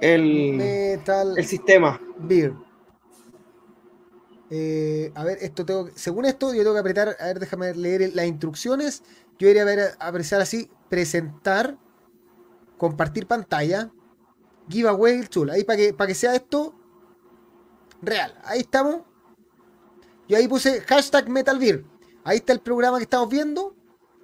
el, 0.00 0.52
metal 0.52 1.36
el 1.36 1.46
sistema. 1.46 2.00
Beer. 2.16 2.52
Eh, 4.50 5.10
a 5.16 5.24
ver, 5.24 5.38
esto 5.40 5.66
tengo. 5.66 5.88
Según 5.96 6.26
esto, 6.26 6.54
yo 6.54 6.62
tengo 6.62 6.74
que 6.74 6.80
apretar. 6.80 7.16
A 7.18 7.26
ver, 7.26 7.40
déjame 7.40 7.74
leer 7.74 8.12
las 8.14 8.26
instrucciones. 8.26 9.02
Yo 9.40 9.48
iría 9.48 9.62
a 9.62 9.64
ver, 9.64 9.94
apreciar 9.98 10.40
así: 10.40 10.70
presentar, 10.88 11.76
compartir 12.76 13.26
pantalla, 13.26 13.90
giveaway 14.68 15.26
tool. 15.26 15.50
Ahí 15.50 15.64
para 15.64 15.76
que, 15.76 15.94
para 15.94 16.08
que 16.08 16.14
sea 16.14 16.34
esto 16.34 16.74
real. 18.02 18.38
Ahí 18.44 18.60
estamos. 18.60 19.02
Yo 20.28 20.36
ahí 20.36 20.48
puse 20.48 20.80
hashtag 20.82 21.28
Beer 21.58 21.84
Ahí 22.24 22.38
está 22.38 22.52
el 22.52 22.60
programa 22.60 22.96
que 22.96 23.04
estamos 23.04 23.28
viendo, 23.28 23.76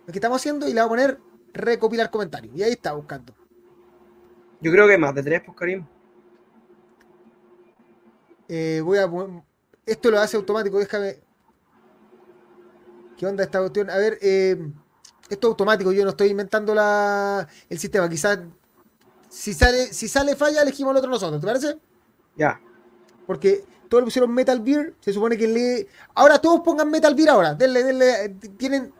lo 0.06 0.12
que 0.12 0.18
estamos 0.18 0.40
haciendo, 0.40 0.66
y 0.66 0.72
le 0.72 0.80
voy 0.80 0.86
a 0.86 0.88
poner 0.88 1.20
recopilar 1.52 2.10
comentarios. 2.10 2.54
Y 2.56 2.62
ahí 2.62 2.72
está 2.72 2.92
buscando. 2.92 3.32
Yo 4.60 4.72
creo 4.72 4.88
que 4.88 4.98
más 4.98 5.14
de 5.14 5.22
tres, 5.22 5.42
pues 5.44 5.56
Karim. 5.56 5.86
Eh, 8.48 8.80
voy 8.84 8.98
a 8.98 9.08
esto 9.86 10.10
lo 10.10 10.18
hace 10.18 10.36
automático, 10.36 10.78
déjame. 10.78 11.20
¿Qué 13.16 13.26
onda 13.26 13.44
esta 13.44 13.60
cuestión? 13.60 13.88
A 13.90 13.96
ver, 13.96 14.18
eh, 14.20 14.56
esto 15.32 15.48
es 15.48 15.50
automático, 15.50 15.92
yo 15.92 16.04
no 16.04 16.10
estoy 16.10 16.28
inventando 16.28 16.74
la, 16.74 17.46
el 17.68 17.78
sistema. 17.78 18.08
Quizás 18.08 18.38
si 19.28 19.54
sale, 19.54 19.92
si 19.92 20.08
sale 20.08 20.36
falla, 20.36 20.62
elegimos 20.62 20.92
el 20.92 20.98
otro 20.98 21.10
nosotros, 21.10 21.40
¿te 21.40 21.46
parece? 21.46 21.78
Ya. 22.36 22.60
Porque 23.26 23.64
todos 23.88 24.02
le 24.02 24.04
pusieron 24.04 24.32
Metal 24.32 24.60
Beer, 24.60 24.94
se 25.00 25.12
supone 25.12 25.36
que 25.38 25.48
lee. 25.48 25.86
Ahora 26.14 26.38
todos 26.38 26.60
pongan 26.60 26.90
Metal 26.90 27.14
Beer 27.14 27.30
ahora. 27.30 27.54
Denle, 27.54 27.82
denle. 27.82 28.28
Tienen 28.58 28.92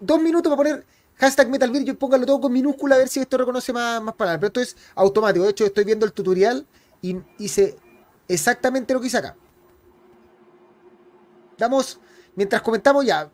dos 0.00 0.20
minutos 0.20 0.50
para 0.50 0.56
poner 0.56 0.86
Hashtag 1.16 1.48
Metal 1.48 1.84
yo 1.84 1.98
póngalo 1.98 2.26
todo 2.26 2.40
con 2.40 2.52
minúscula 2.52 2.96
a 2.96 2.98
ver 2.98 3.08
si 3.08 3.20
esto 3.20 3.38
reconoce 3.38 3.72
más, 3.72 4.02
más 4.02 4.14
palabras. 4.14 4.38
Pero 4.40 4.48
esto 4.48 4.60
es 4.60 4.76
automático. 4.94 5.44
De 5.44 5.50
hecho, 5.50 5.64
estoy 5.64 5.84
viendo 5.84 6.06
el 6.06 6.12
tutorial 6.12 6.66
y 7.00 7.16
hice 7.38 7.76
exactamente 8.28 8.94
lo 8.94 9.00
que 9.00 9.08
hice 9.08 9.18
acá. 9.18 9.36
Damos, 11.58 12.00
mientras 12.34 12.62
comentamos 12.62 13.04
ya, 13.04 13.30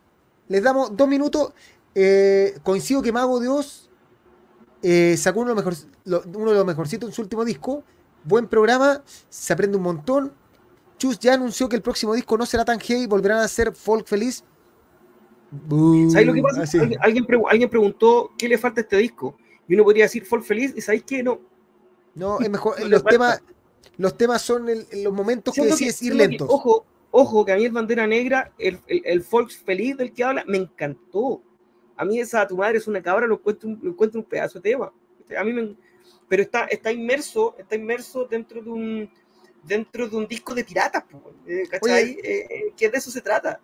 les 0.49 0.63
damos 0.63 0.97
dos 0.97 1.09
minutos. 1.09 1.53
Eh, 2.01 2.57
coincido 2.63 3.03
que 3.03 3.11
Mago 3.11 3.41
Dios 3.41 3.91
eh, 4.83 5.17
sacó 5.19 5.41
uno 5.41 5.53
de, 5.53 5.57
los 5.57 5.65
mejor, 5.65 6.25
uno 6.33 6.51
de 6.53 6.57
los 6.57 6.65
mejorcitos 6.65 7.09
en 7.09 7.13
su 7.13 7.23
último 7.23 7.45
disco. 7.45 7.83
Buen 8.23 8.47
programa, 8.47 9.03
se 9.29 9.53
aprende 9.53 9.77
un 9.77 9.83
montón. 9.83 10.33
Chus 10.97 11.19
ya 11.19 11.35
anunció 11.35 11.69
que 11.69 11.75
el 11.75 11.83
próximo 11.83 12.15
disco 12.15 12.39
no 12.39 12.47
será 12.47 12.65
tan 12.65 12.79
heavy, 12.79 13.07
volverán 13.07 13.39
a 13.39 13.49
ser 13.49 13.75
folk 13.75 14.07
feliz. 14.07 14.45
¿Sabes 16.13 16.27
lo 16.27 16.35
que 16.35 16.43
pasa? 16.43 16.63
Ah, 16.63 16.99
alguien, 17.03 17.27
alguien, 17.49 17.69
preguntó 17.69 18.31
qué 18.39 18.49
le 18.49 18.59
falta 18.59 18.81
a 18.81 18.83
este 18.83 18.97
disco. 18.99 19.37
Y 19.67 19.75
uno 19.75 19.83
podría 19.83 20.05
decir 20.05 20.25
folk 20.25 20.45
feliz, 20.45 20.75
y 20.77 20.81
¿sabéis 20.81 21.03
qué? 21.03 21.21
No. 21.25 21.41
No, 22.15 22.39
es 22.39 22.49
mejor. 22.49 22.81
los, 22.89 23.03
temas, 23.03 23.43
los 23.97 24.17
temas 24.17 24.41
son 24.41 24.67
los 24.69 25.13
momentos 25.13 25.53
que 25.53 25.65
decides 25.65 26.01
ir 26.03 26.15
lentos. 26.15 26.47
Ojo, 26.49 26.87
ojo, 27.11 27.45
que 27.45 27.51
a 27.51 27.57
mí 27.57 27.65
es 27.65 27.73
bandera 27.73 28.07
negra, 28.07 28.53
el, 28.57 28.79
el, 28.87 29.21
folk 29.23 29.51
feliz 29.51 29.97
del 29.97 30.13
que 30.13 30.23
habla, 30.23 30.45
me 30.47 30.59
encantó. 30.59 31.43
A 31.99 32.05
mí 32.05 32.19
esa 32.19 32.47
tu 32.47 32.57
madre 32.57 32.79
es 32.79 32.87
una 32.87 33.03
cabra, 33.03 33.27
lo 33.27 33.35
encuentro 33.35 33.69
un, 33.69 33.79
lo 33.83 33.91
encuentro 33.91 34.21
un 34.21 34.27
pedazo 34.27 34.59
de 34.59 34.71
tema. 34.71 34.91
A 35.37 35.45
mí 35.45 35.53
me, 35.53 35.77
pero 36.29 36.43
está, 36.43 36.65
está 36.65 36.91
inmerso, 36.91 37.55
está 37.59 37.75
inmerso 37.75 38.25
dentro 38.25 38.63
de 38.63 38.71
un 38.71 39.11
dentro 39.63 40.09
de 40.09 40.17
un 40.17 40.27
disco 40.27 40.55
de 40.55 40.65
piratas, 40.65 41.05
eh, 41.47 41.65
¿cachai? 41.69 42.13
Eh, 42.23 42.47
eh, 42.49 42.73
que 42.77 42.89
de 42.89 42.97
eso 42.97 43.11
se 43.11 43.21
trata 43.21 43.61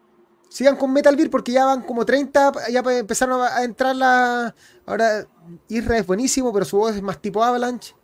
sigan 0.55 0.77
con 0.77 0.93
Metal 0.93 1.17
Gear 1.17 1.31
porque 1.31 1.51
ya 1.51 1.65
van 1.65 1.83
como 1.83 2.07
30, 2.07 2.53
ya 2.71 2.79
empezaron 2.79 3.41
a 3.43 3.65
entrar 3.65 3.97
la... 3.97 4.55
Ahora 4.87 5.27
Isra 5.69 5.99
es 5.99 6.07
buenísimo, 6.07 6.53
pero 6.53 6.65
su 6.65 6.77
voz 6.77 6.95
es 6.95 7.03
más 7.03 7.21
tipo 7.21 7.43
Avalanche. 7.43 7.97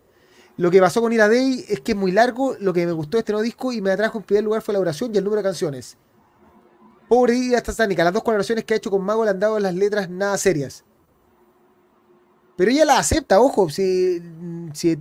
Lo 0.56 0.68
que 0.68 0.80
pasó 0.80 1.00
con 1.00 1.12
Ira 1.12 1.28
Day 1.28 1.64
es 1.68 1.80
que 1.80 1.92
es 1.92 1.98
muy 1.98 2.10
largo, 2.10 2.56
lo 2.58 2.72
que 2.72 2.84
me 2.86 2.92
gustó 2.92 3.18
de 3.18 3.20
este 3.20 3.32
nuevo 3.32 3.44
disco 3.44 3.72
y 3.72 3.80
me 3.80 3.92
atrajo 3.92 4.18
en 4.18 4.24
primer 4.24 4.42
lugar 4.42 4.62
fue 4.62 4.74
la 4.74 4.80
oración 4.80 5.14
y 5.14 5.18
el 5.18 5.22
número 5.22 5.42
de 5.42 5.48
canciones. 5.48 5.96
Pobre 7.10 7.34
Ida 7.34 7.58
Satánica, 7.64 8.04
las 8.04 8.12
dos 8.12 8.22
colaboraciones 8.22 8.64
que 8.64 8.72
ha 8.72 8.76
hecho 8.76 8.88
con 8.88 9.02
Mago 9.02 9.24
le 9.24 9.32
han 9.32 9.40
dado 9.40 9.58
las 9.58 9.74
letras 9.74 10.08
nada 10.08 10.38
serias. 10.38 10.84
Pero 12.56 12.70
ella 12.70 12.84
la 12.84 12.98
acepta, 12.98 13.40
ojo, 13.40 13.68
si, 13.68 14.22
si 14.72 14.96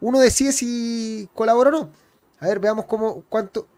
uno 0.00 0.18
decide 0.18 0.50
si 0.50 1.28
colabora 1.34 1.68
o 1.68 1.72
no. 1.72 1.90
A 2.38 2.46
ver, 2.46 2.58
veamos 2.58 2.86
cómo, 2.86 3.22
cuánto, 3.28 3.68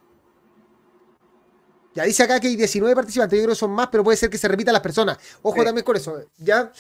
ya 1.96 2.04
dice 2.04 2.22
acá 2.22 2.38
que 2.38 2.46
hay 2.46 2.54
19 2.54 2.94
participantes, 2.94 3.36
yo 3.36 3.42
creo 3.42 3.56
que 3.56 3.58
son 3.58 3.72
más, 3.72 3.88
pero 3.88 4.04
puede 4.04 4.16
ser 4.16 4.30
que 4.30 4.38
se 4.38 4.46
repitan 4.46 4.72
las 4.72 4.82
personas. 4.82 5.18
Ojo 5.42 5.64
también 5.64 5.84
con 5.84 5.96
eso. 5.96 6.22
Ya, 6.38 6.70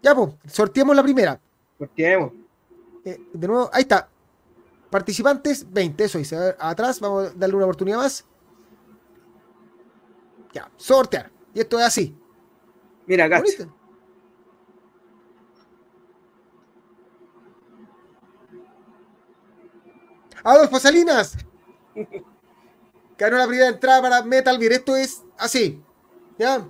ya, 0.00 0.14
pues, 0.14 0.30
sorteemos 0.46 0.94
la 0.94 1.02
primera. 1.02 1.40
Sorteemos. 1.76 2.30
Eh, 3.04 3.20
de 3.32 3.48
nuevo, 3.48 3.68
ahí 3.72 3.82
está. 3.82 4.08
Participantes, 4.90 5.66
20, 5.72 6.04
eso 6.04 6.18
dice. 6.18 6.36
A 6.36 6.40
ver, 6.40 6.56
atrás, 6.60 7.00
vamos 7.00 7.30
a 7.30 7.32
darle 7.34 7.56
una 7.56 7.64
oportunidad 7.64 7.96
más. 7.96 8.24
Ya, 10.54 10.70
sortear. 10.76 11.30
Y 11.52 11.60
esto 11.60 11.78
es 11.78 11.84
así. 11.84 12.16
Mira, 13.06 13.24
acá. 13.24 13.42
Adolfo 20.44 20.78
Salinas. 20.78 21.36
ganó 23.18 23.36
la 23.38 23.46
primera 23.46 23.68
entrada 23.68 24.02
para 24.02 24.22
Metal 24.22 24.58
Beer. 24.58 24.72
Esto 24.72 24.96
es 24.96 25.22
así. 25.38 25.82
¿Ya? 26.38 26.66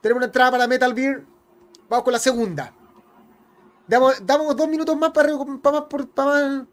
Tenemos 0.00 0.18
una 0.18 0.26
entrada 0.26 0.50
para 0.52 0.66
Metal 0.66 0.92
Beer. 0.92 1.24
Vamos 1.88 2.04
con 2.04 2.12
la 2.12 2.18
segunda. 2.18 2.74
Damos, 3.86 4.24
damos 4.24 4.56
dos 4.56 4.68
minutos 4.68 4.96
más 4.96 5.10
para, 5.10 5.28
para 5.62 5.80
más. 5.80 6.08
Para 6.14 6.28
más. 6.28 6.66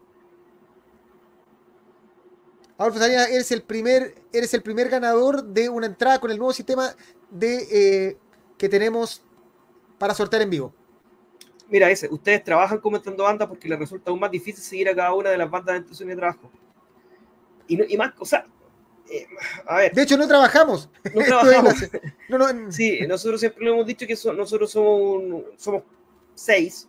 Adolfo 2.80 2.98
Salinas, 2.98 3.28
eres 3.28 3.52
el 3.52 3.60
primer, 3.60 4.14
eres 4.32 4.54
el 4.54 4.62
primer 4.62 4.88
ganador 4.88 5.44
de 5.44 5.68
una 5.68 5.84
entrada 5.84 6.18
con 6.18 6.30
el 6.30 6.38
nuevo 6.38 6.54
sistema 6.54 6.96
de 7.28 7.58
eh, 7.70 8.16
que 8.56 8.70
tenemos 8.70 9.22
para 9.98 10.14
sortear 10.14 10.40
en 10.40 10.48
vivo. 10.48 10.72
Mira, 11.68 11.90
ese, 11.90 12.08
ustedes 12.10 12.42
trabajan 12.42 12.78
comentando 12.78 13.24
bandas 13.24 13.48
porque 13.48 13.68
les 13.68 13.78
resulta 13.78 14.10
aún 14.10 14.18
más 14.18 14.30
difícil 14.30 14.64
seguir 14.64 14.88
a 14.88 14.96
cada 14.96 15.12
una 15.12 15.28
de 15.28 15.36
las 15.36 15.50
bandas 15.50 15.86
de 15.86 15.94
su 15.94 16.06
de 16.06 16.16
trabajo. 16.16 16.50
Y, 17.68 17.92
y 17.92 17.98
más, 17.98 18.14
o 18.18 18.24
sea, 18.24 18.46
eh, 19.10 19.26
a 19.66 19.76
ver. 19.76 19.92
De 19.92 20.00
hecho, 20.00 20.16
no 20.16 20.26
trabajamos. 20.26 20.88
No 21.14 21.22
trabajamos. 21.22 21.74
Sí, 22.70 23.00
nosotros 23.06 23.40
siempre 23.40 23.62
lo 23.62 23.74
hemos 23.74 23.86
dicho 23.86 24.06
que 24.06 24.16
nosotros 24.34 24.70
somos, 24.70 25.42
somos 25.58 25.82
seis 26.34 26.88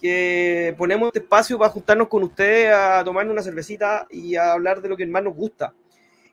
que 0.00 0.74
ponemos 0.78 1.08
este 1.08 1.18
espacio 1.20 1.58
para 1.58 1.70
juntarnos 1.70 2.08
con 2.08 2.22
ustedes 2.22 2.72
a 2.72 3.02
tomarnos 3.04 3.32
una 3.32 3.42
cervecita 3.42 4.06
y 4.10 4.36
a 4.36 4.52
hablar 4.52 4.80
de 4.80 4.88
lo 4.88 4.96
que 4.96 5.06
más 5.06 5.24
nos 5.24 5.34
gusta. 5.34 5.74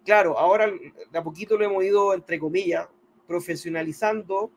Claro, 0.05 0.37
ahora 0.37 0.67
de 0.67 1.17
a 1.17 1.23
poquito 1.23 1.57
lo 1.57 1.65
hemos 1.65 1.83
ido, 1.83 2.13
entre 2.13 2.37
comillas, 2.37 2.87
profesionalizando, 3.27 4.51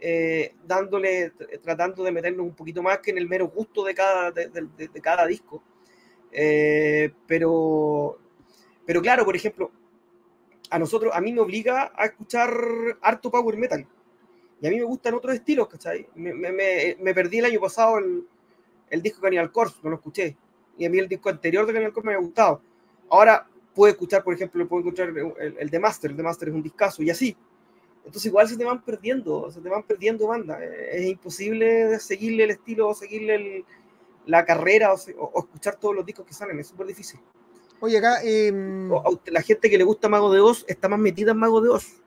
eh, 0.00 0.54
dándole, 0.64 1.32
tratando 1.62 2.02
de 2.02 2.12
meternos 2.12 2.46
un 2.46 2.54
poquito 2.54 2.82
más 2.82 3.00
que 3.00 3.10
en 3.10 3.18
el 3.18 3.28
mero 3.28 3.48
gusto 3.48 3.84
de 3.84 3.94
cada, 3.94 4.30
de, 4.30 4.90
cada 5.02 5.26
disco. 5.26 5.62
Eh, 6.32 7.12
pero, 7.26 8.18
pero 8.86 9.02
claro, 9.02 9.26
por 9.26 9.36
ejemplo, 9.36 9.70
a 10.70 10.78
nosotros, 10.78 11.12
a 11.14 11.20
mí 11.20 11.34
me 11.34 11.40
obliga 11.40 11.92
a 11.94 12.06
escuchar 12.06 12.50
harto 13.02 13.30
power 13.30 13.58
metal. 13.58 13.86
Y 14.62 14.66
a 14.66 14.70
mí 14.70 14.76
me 14.78 14.84
gustan 14.84 15.12
otros 15.12 15.34
estilos, 15.34 15.68
¿cachai? 15.68 16.08
Me, 16.14 16.32
me, 16.32 16.96
me 16.98 17.14
perdí 17.14 17.40
el 17.40 17.44
año 17.44 17.60
pasado 17.60 17.98
el, 17.98 18.26
el 18.90 19.02
disco 19.02 19.18
de 19.18 19.22
Cannibal 19.22 19.52
Corpse, 19.52 19.78
no 19.82 19.90
lo 19.90 19.96
escuché. 19.96 20.36
Y 20.76 20.84
a 20.84 20.90
mí 20.90 20.98
el 20.98 21.08
disco 21.08 21.28
anterior 21.28 21.66
de 21.66 21.72
Cannibal 21.72 21.92
Corpse 21.92 22.08
me 22.08 22.14
ha 22.14 22.18
gustado. 22.18 22.60
Ahora 23.10 23.46
puedo 23.74 23.92
escuchar, 23.92 24.22
por 24.22 24.34
ejemplo, 24.34 24.66
puedo 24.68 24.84
escuchar 24.84 25.08
el, 25.08 25.56
el 25.58 25.70
The 25.70 25.78
Master. 25.78 26.10
El 26.10 26.16
The 26.16 26.22
Master 26.22 26.48
es 26.48 26.54
un 26.54 26.62
discazo 26.62 27.02
y 27.02 27.10
así. 27.10 27.36
Entonces 28.04 28.26
igual 28.26 28.48
se 28.48 28.56
te 28.56 28.64
van 28.64 28.82
perdiendo, 28.82 29.50
se 29.50 29.60
te 29.60 29.68
van 29.68 29.82
perdiendo 29.82 30.26
bandas. 30.26 30.60
Es 30.60 31.06
imposible 31.06 31.98
seguirle 31.98 32.44
el 32.44 32.50
estilo 32.50 32.88
o 32.88 32.94
seguirle 32.94 33.34
el, 33.34 33.64
la 34.26 34.44
carrera 34.44 34.92
o, 34.92 34.96
o, 35.18 35.38
escuchar 35.40 35.76
todos 35.76 35.94
los 35.94 36.06
discos 36.06 36.26
que 36.26 36.34
salen, 36.34 36.58
es 36.60 36.66
súper 36.66 36.86
difícil. 36.86 37.20
Oye, 37.80 37.98
acá... 37.98 38.18
Eh, 38.22 38.52
la 39.26 39.42
gente 39.42 39.70
que 39.70 39.78
le 39.78 39.84
gusta 39.84 40.08
Mago 40.08 40.32
de 40.32 40.40
Oz 40.40 40.64
está 40.68 40.88
más 40.88 40.98
metida 40.98 41.32
en 41.32 41.38
Mago 41.38 41.60
de 41.60 41.70
Oz. 41.70 42.02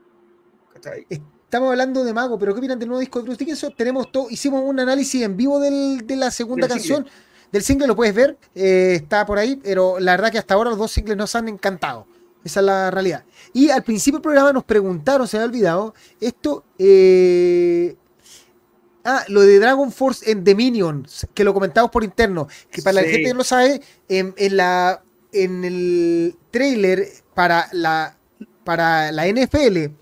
Estamos 1.47 1.69
hablando 1.69 2.03
de 2.03 2.13
Mago, 2.13 2.37
pero 2.37 2.53
¿qué 2.53 2.59
opinan 2.59 2.77
del 2.77 2.89
nuevo 2.89 2.99
disco 2.99 3.19
de 3.19 3.23
Bruce 3.23 3.39
Dickinson? 3.39 3.73
Tenemos 3.73 4.11
todo, 4.11 4.29
hicimos 4.29 4.61
un 4.65 4.81
análisis 4.81 5.21
en 5.21 5.37
vivo 5.37 5.61
del, 5.61 6.05
de 6.05 6.17
la 6.17 6.29
segunda 6.29 6.67
canción. 6.67 7.07
Del 7.53 7.63
single 7.63 7.87
lo 7.87 7.95
puedes 7.95 8.13
ver, 8.13 8.37
eh, 8.53 8.95
está 8.95 9.25
por 9.25 9.37
ahí, 9.39 9.55
pero 9.55 9.97
la 9.97 10.11
verdad 10.11 10.29
que 10.29 10.39
hasta 10.39 10.55
ahora 10.55 10.71
los 10.71 10.77
dos 10.77 10.91
singles 10.91 11.15
nos 11.15 11.33
han 11.35 11.47
encantado. 11.47 12.05
Esa 12.43 12.59
es 12.59 12.65
la 12.65 12.91
realidad. 12.91 13.23
Y 13.53 13.69
al 13.69 13.81
principio 13.81 14.17
del 14.17 14.23
programa 14.23 14.51
nos 14.51 14.65
preguntaron, 14.65 15.25
se 15.25 15.37
me 15.37 15.43
ha 15.43 15.45
olvidado, 15.45 15.93
esto, 16.19 16.65
eh, 16.77 17.95
ah, 19.05 19.23
lo 19.29 19.39
de 19.39 19.57
Dragon 19.57 19.89
Force 19.89 20.29
en 20.29 20.43
Dominion, 20.43 21.07
que 21.33 21.45
lo 21.45 21.53
comentamos 21.53 21.91
por 21.91 22.03
interno, 22.03 22.49
que 22.69 22.81
para 22.81 22.95
la 22.95 23.01
gente 23.03 23.23
que 23.23 23.31
no 23.31 23.37
lo 23.37 23.43
sabe, 23.45 23.81
en, 24.09 24.33
la, 24.57 25.01
en 25.31 25.63
el 25.63 26.35
trailer 26.51 27.07
para 27.33 27.69
la, 27.71 28.17
para 28.65 29.13
la 29.13 29.25
NFL 29.29 29.93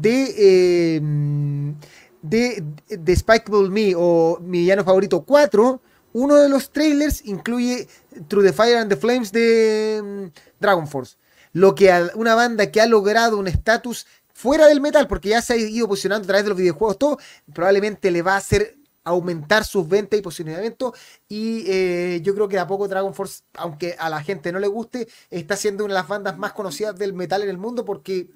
de, 0.00 0.96
em, 0.96 1.74
de, 2.22 2.64
de 2.88 3.68
Me 3.70 3.94
o 3.96 4.38
mi 4.40 4.60
villano 4.60 4.84
favorito 4.84 5.22
4, 5.22 5.80
uno 6.12 6.36
de 6.36 6.48
los 6.48 6.70
trailers 6.70 7.24
incluye 7.24 7.88
Through 8.28 8.46
the 8.46 8.52
Fire 8.52 8.78
and 8.78 8.88
the 8.88 8.96
Flames 8.96 9.32
de 9.32 9.96
em, 9.96 10.30
Dragon 10.60 10.86
Force. 10.86 11.16
Lo 11.52 11.74
que 11.74 11.92
a 11.92 12.10
una 12.14 12.34
banda 12.34 12.70
que 12.70 12.80
ha 12.80 12.86
logrado 12.86 13.38
un 13.38 13.46
estatus 13.46 14.06
fuera 14.32 14.66
del 14.66 14.80
metal, 14.80 15.06
porque 15.06 15.30
ya 15.30 15.42
se 15.42 15.54
ha 15.54 15.56
ido 15.56 15.86
posicionando 15.86 16.24
a 16.24 16.26
través 16.26 16.44
de 16.44 16.48
los 16.50 16.58
videojuegos, 16.58 16.98
todo, 16.98 17.18
probablemente 17.52 18.10
le 18.10 18.22
va 18.22 18.34
a 18.34 18.38
hacer 18.38 18.76
aumentar 19.04 19.64
sus 19.64 19.86
ventas 19.88 20.18
y 20.18 20.22
posicionamiento. 20.22 20.94
Y 21.28 21.64
eh, 21.68 22.20
yo 22.22 22.34
creo 22.34 22.48
que 22.48 22.58
a 22.58 22.66
poco 22.66 22.88
Dragon 22.88 23.14
Force, 23.14 23.42
aunque 23.54 23.94
a 23.98 24.08
la 24.08 24.22
gente 24.22 24.50
no 24.50 24.58
le 24.58 24.66
guste, 24.66 25.06
está 25.30 25.56
siendo 25.56 25.84
una 25.84 25.94
de 25.94 26.00
las 26.00 26.08
bandas 26.08 26.36
más 26.38 26.52
conocidas 26.52 26.96
del 26.96 27.12
metal 27.12 27.42
en 27.42 27.50
el 27.50 27.58
mundo 27.58 27.84
porque 27.84 28.28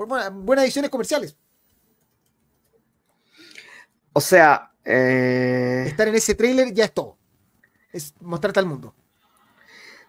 por 0.00 0.32
buenas 0.32 0.64
ediciones 0.64 0.90
comerciales. 0.90 1.36
O 4.14 4.20
sea, 4.22 4.72
eh, 4.82 5.84
estar 5.88 6.08
en 6.08 6.14
ese 6.14 6.34
trailer 6.34 6.72
ya 6.72 6.86
es 6.86 6.94
todo. 6.94 7.18
Es 7.92 8.14
mostrarte 8.20 8.60
al 8.60 8.66
mundo. 8.66 8.94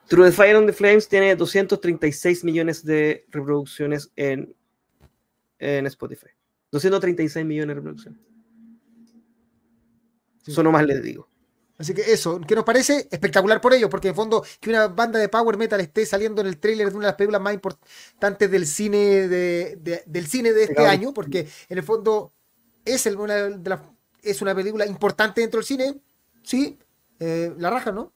True 0.08 0.30
the 0.30 0.32
Fire 0.32 0.56
on 0.56 0.66
the 0.66 0.72
Flames 0.72 1.10
tiene 1.10 1.36
236 1.36 2.46
millones 2.46 2.86
de 2.86 3.26
reproducciones 3.32 4.10
en, 4.16 4.56
en 5.60 5.86
Spotify. 5.88 6.30
236 6.72 7.46
millones 7.46 7.68
de 7.68 7.74
reproducciones. 7.74 8.22
Eso 10.48 10.64
nomás 10.64 10.86
les 10.86 11.04
digo. 11.04 11.28
Así 11.82 11.96
que 11.96 12.02
eso, 12.14 12.40
¿qué 12.48 12.54
nos 12.54 12.64
parece? 12.64 13.08
Espectacular 13.10 13.60
por 13.60 13.74
ello, 13.74 13.90
porque 13.90 14.10
en 14.10 14.16
fondo 14.16 14.46
que 14.60 14.70
una 14.70 14.88
banda 14.88 15.18
de 15.18 15.28
power 15.30 15.58
metal 15.58 15.82
esté 15.82 16.06
saliendo 16.06 16.40
en 16.42 16.46
el 16.46 16.60
tráiler 16.60 16.92
de 16.92 16.96
una 16.96 17.08
de 17.08 17.12
las 17.12 17.16
películas 17.16 17.42
más 17.42 17.56
importantes 17.56 18.52
del 18.52 18.68
cine 18.68 19.28
de, 19.28 20.04
del 20.06 20.28
cine 20.28 20.54
de 20.54 20.66
este 20.66 20.86
año, 20.86 21.12
porque 21.12 21.48
en 21.70 21.78
el 21.80 21.84
fondo 21.84 22.34
es, 22.86 23.04
una, 23.08 23.34
de 23.34 23.80
es 24.22 24.44
una 24.44 24.54
película 24.54 24.86
importante 24.86 25.42
dentro 25.42 25.58
del 25.58 25.66
cine, 25.66 26.00
sí, 26.44 26.78
eh, 27.20 27.52
la 27.58 27.72
raja, 27.72 27.92
¿no? 27.92 28.14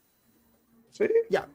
Sí. 0.91 1.05
Ya. 1.31 1.49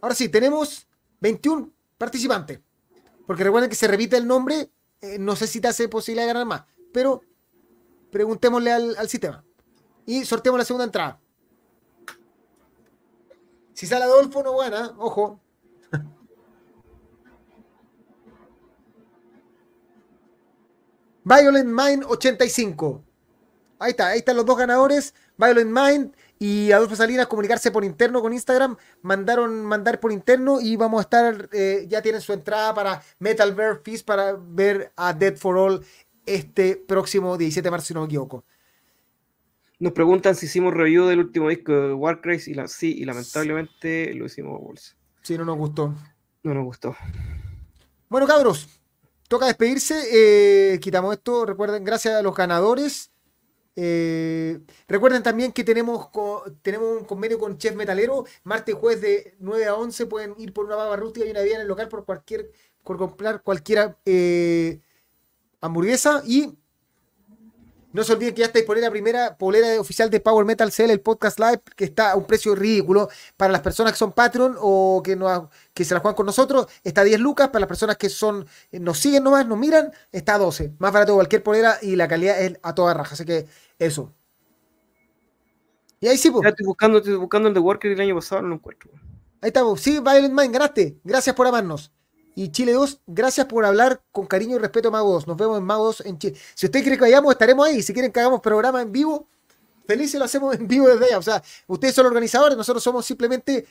Ahora 0.00 0.14
sí, 0.14 0.28
tenemos 0.28 0.86
21 1.18 1.72
participantes, 1.98 2.60
porque 3.26 3.42
recuerden 3.42 3.68
que 3.68 3.74
se 3.74 3.88
repite 3.88 4.16
el 4.16 4.28
nombre, 4.28 4.70
eh, 5.00 5.18
no 5.18 5.34
sé 5.34 5.48
si 5.48 5.60
te 5.60 5.66
hace 5.66 5.88
posible 5.88 6.24
ganar 6.24 6.46
más, 6.46 6.62
pero 6.92 7.20
preguntémosle 8.12 8.70
al 8.70 9.08
sistema 9.08 9.44
y 10.08 10.24
sorteamos 10.24 10.58
la 10.58 10.64
segunda 10.64 10.86
entrada. 10.86 11.20
Si 13.74 13.86
sale 13.86 14.06
Adolfo, 14.06 14.42
no 14.42 14.54
buena, 14.54 14.94
ojo. 14.96 15.38
Violent 21.24 21.68
Mind 21.68 22.04
85. 22.08 23.04
Ahí 23.78 23.90
está, 23.90 24.06
ahí 24.08 24.20
están 24.20 24.36
los 24.36 24.46
dos 24.46 24.56
ganadores. 24.56 25.12
Violent 25.36 25.70
Mind 25.70 26.16
y 26.38 26.72
Adolfo 26.72 26.96
Salinas 26.96 27.26
comunicarse 27.26 27.70
por 27.70 27.84
interno 27.84 28.22
con 28.22 28.32
Instagram. 28.32 28.78
Mandaron 29.02 29.62
mandar 29.62 30.00
por 30.00 30.10
interno 30.10 30.58
y 30.58 30.76
vamos 30.76 31.00
a 31.00 31.02
estar, 31.02 31.50
eh, 31.52 31.84
ya 31.86 32.00
tienen 32.00 32.22
su 32.22 32.32
entrada 32.32 32.74
para 32.74 33.02
Metal 33.18 33.54
Bear 33.54 33.82
Feast 33.84 34.06
para 34.06 34.32
ver 34.32 34.90
a 34.96 35.12
Dead 35.12 35.36
for 35.36 35.58
All 35.58 35.84
este 36.24 36.76
próximo 36.76 37.36
17 37.36 37.66
de 37.66 37.70
marzo, 37.70 37.88
si 37.88 37.92
no 37.94 38.00
me 38.00 38.06
equivoco. 38.06 38.42
Nos 39.80 39.92
preguntan 39.92 40.34
si 40.34 40.46
hicimos 40.46 40.74
review 40.74 41.06
del 41.06 41.20
último 41.20 41.48
disco 41.48 41.72
de 41.72 41.94
Warcry 41.94 42.42
y 42.46 42.54
la, 42.54 42.66
sí, 42.66 42.96
y 42.98 43.04
lamentablemente 43.04 44.12
lo 44.14 44.26
hicimos 44.26 44.60
bolsa. 44.60 44.96
Sí, 45.22 45.38
no 45.38 45.44
nos 45.44 45.56
gustó. 45.56 45.94
No 46.42 46.54
nos 46.54 46.64
gustó. 46.64 46.96
Bueno, 48.08 48.26
cabros, 48.26 48.68
toca 49.28 49.46
despedirse. 49.46 49.94
Eh, 50.72 50.80
quitamos 50.80 51.14
esto. 51.14 51.46
Recuerden, 51.46 51.84
gracias 51.84 52.14
a 52.14 52.22
los 52.22 52.34
ganadores. 52.34 53.12
Eh, 53.76 54.58
recuerden 54.88 55.22
también 55.22 55.52
que 55.52 55.62
tenemos, 55.62 56.08
tenemos 56.62 57.00
un 57.00 57.04
convenio 57.04 57.38
con 57.38 57.56
Chef 57.58 57.76
Metalero. 57.76 58.24
Martes 58.42 58.74
y 58.74 58.78
jueves 58.78 59.00
de 59.00 59.36
9 59.38 59.66
a 59.66 59.74
11 59.76 60.06
pueden 60.06 60.34
ir 60.38 60.52
por 60.52 60.64
una 60.64 60.74
baba 60.74 60.96
rústica 60.96 61.24
y 61.24 61.30
una 61.30 61.40
bebida 61.40 61.56
en 61.56 61.62
el 61.62 61.68
local 61.68 61.88
por 61.88 62.04
cualquier 62.04 62.50
por 62.82 62.96
comprar 62.96 63.42
cualquier 63.42 63.96
eh, 64.06 64.80
hamburguesa. 65.60 66.22
Y 66.26 66.54
no 67.98 68.04
se 68.04 68.12
olviden 68.12 68.32
que 68.32 68.40
ya 68.40 68.46
está 68.46 68.60
disponible 68.60 68.86
la 68.86 68.92
primera 68.92 69.36
polera 69.36 69.80
oficial 69.80 70.08
de 70.08 70.20
Power 70.20 70.46
Metal 70.46 70.70
Cell, 70.70 70.90
el 70.90 71.00
podcast 71.00 71.40
live, 71.40 71.60
que 71.74 71.84
está 71.84 72.12
a 72.12 72.16
un 72.16 72.26
precio 72.26 72.54
ridículo 72.54 73.08
para 73.36 73.52
las 73.52 73.60
personas 73.60 73.92
que 73.92 73.98
son 73.98 74.12
Patreon 74.12 74.56
o 74.60 75.02
que, 75.04 75.16
no, 75.16 75.50
que 75.74 75.84
se 75.84 75.94
la 75.94 76.00
juegan 76.00 76.14
con 76.14 76.26
nosotros. 76.26 76.68
Está 76.84 77.00
a 77.00 77.04
10 77.04 77.18
lucas. 77.18 77.48
Para 77.48 77.60
las 77.60 77.68
personas 77.68 77.96
que 77.96 78.08
son 78.08 78.46
nos 78.70 79.00
siguen 79.00 79.24
nomás, 79.24 79.46
nos 79.46 79.58
miran, 79.58 79.92
está 80.12 80.36
a 80.36 80.38
12. 80.38 80.74
Más 80.78 80.92
barato 80.92 81.12
que 81.12 81.16
cualquier 81.16 81.42
polera 81.42 81.78
y 81.82 81.96
la 81.96 82.06
calidad 82.06 82.40
es 82.40 82.58
a 82.62 82.74
toda 82.74 82.94
raja. 82.94 83.14
Así 83.14 83.24
que 83.24 83.46
eso. 83.80 84.14
Y 86.00 86.06
ahí 86.06 86.16
sí, 86.16 86.30
pues. 86.30 86.46
estoy 86.46 86.66
buscando, 86.66 86.98
estoy 86.98 87.16
buscando 87.16 87.48
el 87.48 87.54
de 87.54 87.60
Worker 87.60 87.90
el 87.90 88.00
año 88.00 88.14
pasado, 88.14 88.42
no 88.42 88.48
lo 88.48 88.54
encuentro. 88.54 88.92
Ahí 89.40 89.48
estamos. 89.48 89.80
Sí, 89.80 89.98
Violent 89.98 90.34
Mind, 90.34 90.52
ganaste. 90.52 91.00
Gracias 91.02 91.34
por 91.34 91.48
amarnos. 91.48 91.92
Y 92.38 92.52
Chile 92.52 92.70
2, 92.70 93.00
gracias 93.08 93.46
por 93.46 93.64
hablar 93.64 94.00
con 94.12 94.24
cariño 94.28 94.54
y 94.54 94.58
respeto 94.60 94.92
Mago 94.92 95.10
2. 95.14 95.26
Nos 95.26 95.36
vemos 95.36 95.58
en 95.58 95.64
Mago 95.64 95.86
2 95.86 96.06
en 96.06 96.18
Chile. 96.18 96.36
Si 96.54 96.66
usted 96.66 96.82
quiere 96.82 96.96
que 96.96 97.00
vayamos, 97.00 97.32
estaremos 97.32 97.66
ahí. 97.66 97.82
Si 97.82 97.92
quieren 97.92 98.12
que 98.12 98.20
hagamos 98.20 98.40
programa 98.40 98.80
en 98.80 98.92
vivo, 98.92 99.26
felices 99.88 100.20
lo 100.20 100.24
hacemos 100.24 100.54
en 100.54 100.68
vivo 100.68 100.86
desde 100.86 101.06
allá. 101.06 101.18
O 101.18 101.22
sea, 101.22 101.42
ustedes 101.66 101.96
son 101.96 102.06
organizadores, 102.06 102.56
nosotros 102.56 102.80
somos 102.80 103.04
simplemente 103.04 103.66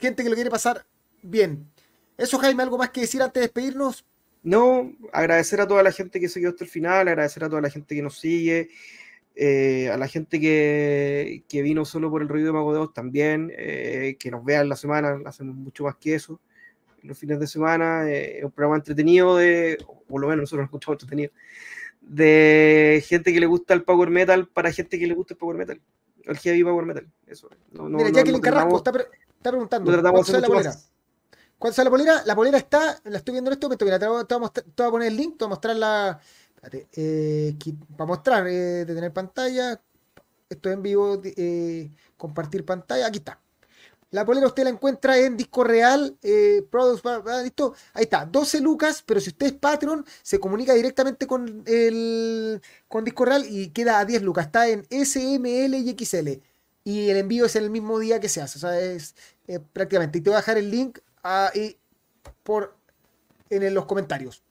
gente 0.00 0.22
que 0.22 0.30
lo 0.30 0.34
quiere 0.34 0.48
pasar 0.48 0.86
bien. 1.20 1.70
Eso, 2.16 2.38
Jaime, 2.38 2.62
¿algo 2.62 2.78
más 2.78 2.88
que 2.88 3.02
decir 3.02 3.20
antes 3.20 3.34
de 3.34 3.48
despedirnos? 3.48 4.06
No, 4.42 4.90
agradecer 5.12 5.60
a 5.60 5.68
toda 5.68 5.82
la 5.82 5.92
gente 5.92 6.18
que 6.20 6.30
se 6.30 6.40
quedó 6.40 6.52
hasta 6.52 6.64
el 6.64 6.70
final, 6.70 7.06
agradecer 7.08 7.44
a 7.44 7.50
toda 7.50 7.60
la 7.60 7.68
gente 7.68 7.94
que 7.94 8.00
nos 8.00 8.18
sigue, 8.18 8.70
eh, 9.34 9.90
a 9.90 9.98
la 9.98 10.08
gente 10.08 10.40
que, 10.40 11.44
vino 11.50 11.84
solo 11.84 12.10
por 12.10 12.22
el 12.22 12.30
ruido 12.30 12.46
de 12.46 12.52
Mago 12.54 12.72
2 12.72 12.94
también, 12.94 13.52
eh, 13.54 14.16
que 14.18 14.30
nos 14.30 14.42
vean 14.42 14.70
la 14.70 14.76
semana, 14.76 15.20
hacemos 15.26 15.54
mucho 15.54 15.84
más 15.84 15.96
que 15.96 16.14
eso 16.14 16.40
los 17.04 17.18
fines 17.18 17.38
de 17.38 17.46
semana, 17.46 18.10
eh, 18.10 18.40
un 18.42 18.50
programa 18.50 18.76
entretenido 18.76 19.36
de, 19.36 19.78
o 19.86 20.02
por 20.02 20.20
lo 20.20 20.28
menos 20.28 20.42
nosotros 20.42 20.60
lo 20.60 20.64
escuchamos 20.64 20.94
entretenido, 20.94 21.32
de 22.00 23.04
gente 23.06 23.32
que 23.32 23.40
le 23.40 23.46
gusta 23.46 23.74
el 23.74 23.82
power 23.82 24.10
metal 24.10 24.48
para 24.48 24.72
gente 24.72 24.98
que 24.98 25.06
le 25.06 25.14
gusta 25.14 25.34
el 25.34 25.38
power 25.38 25.56
metal, 25.56 25.80
el 26.24 26.38
heavy 26.38 26.64
power 26.64 26.86
metal, 26.86 27.08
eso. 27.26 27.48
No, 27.72 27.84
Mira, 27.84 28.08
no, 28.08 28.14
Jacqueline 28.14 28.40
Carrasco 28.40 28.76
está, 28.78 28.90
está, 28.90 29.50
preguntando, 29.50 30.02
¿cuánto 30.02 30.24
sale 30.24 30.40
la 30.40 30.48
polera? 30.48 30.74
¿Cuánto 31.58 31.76
sale 31.76 31.84
la 31.84 31.90
polera? 31.90 32.22
La 32.24 32.34
polera 32.34 32.58
está, 32.58 33.00
la 33.04 33.18
estoy 33.18 33.32
viendo 33.32 33.50
en 33.50 33.52
este 33.52 33.66
momento, 33.66 33.84
mira, 33.84 33.98
te 33.98 34.06
voy, 34.06 34.22
a, 34.22 34.90
poner 34.90 35.08
el 35.08 35.16
link, 35.16 35.38
te 35.38 35.44
voy 35.44 35.48
a 35.48 35.54
mostrar 35.54 35.76
la, 35.76 36.20
espérate, 36.56 36.88
eh, 36.96 37.56
para 37.96 38.06
mostrar, 38.06 38.46
eh, 38.46 38.84
de 38.84 38.94
tener 38.94 39.12
pantalla, 39.12 39.80
esto 40.48 40.70
en 40.70 40.82
vivo, 40.82 41.20
eh, 41.24 41.90
compartir 42.16 42.64
pantalla, 42.64 43.06
aquí 43.06 43.18
está. 43.18 43.38
La 44.14 44.24
polera 44.24 44.46
usted 44.46 44.62
la 44.62 44.70
encuentra 44.70 45.18
en 45.18 45.36
Disco 45.36 45.64
Real, 45.64 46.16
eh, 46.22 46.64
Products, 46.70 47.02
listo. 47.42 47.74
Ahí 47.94 48.04
está, 48.04 48.24
12 48.24 48.60
lucas, 48.60 49.02
pero 49.04 49.18
si 49.18 49.30
usted 49.30 49.46
es 49.46 49.52
Patreon, 49.54 50.06
se 50.22 50.38
comunica 50.38 50.72
directamente 50.72 51.26
con 51.26 51.64
el 51.66 52.62
con 52.86 53.02
Disco 53.02 53.24
Real 53.24 53.44
y 53.44 53.70
queda 53.70 53.98
a 53.98 54.04
10 54.04 54.22
lucas. 54.22 54.46
Está 54.46 54.68
en 54.68 54.84
SML 54.84 55.74
y 55.74 55.96
XL. 55.98 56.28
Y 56.84 57.10
el 57.10 57.16
envío 57.16 57.44
es 57.46 57.56
el 57.56 57.70
mismo 57.70 57.98
día 57.98 58.20
que 58.20 58.28
se 58.28 58.40
hace. 58.40 58.58
O 58.58 58.60
sea, 58.60 58.80
es 58.80 59.16
eh, 59.48 59.58
prácticamente. 59.58 60.18
Y 60.18 60.20
te 60.20 60.30
voy 60.30 60.36
a 60.36 60.42
dejar 60.42 60.58
el 60.58 60.70
link 60.70 61.00
ahí 61.24 61.76
por, 62.44 62.76
en 63.50 63.74
los 63.74 63.84
comentarios. 63.84 64.44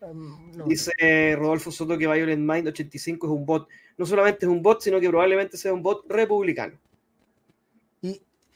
Um, 0.00 0.68
Dice 0.68 0.92
Rodolfo 1.36 1.72
Soto 1.72 1.98
que 1.98 2.06
Violent 2.06 2.48
Mind 2.48 2.68
85 2.68 3.26
es 3.26 3.32
un 3.32 3.44
bot. 3.44 3.68
No 3.98 4.06
solamente 4.06 4.46
es 4.46 4.52
un 4.52 4.62
bot, 4.62 4.80
sino 4.80 5.00
que 5.00 5.08
probablemente 5.08 5.56
sea 5.56 5.74
un 5.74 5.82
bot 5.82 6.08
republicano. 6.08 6.78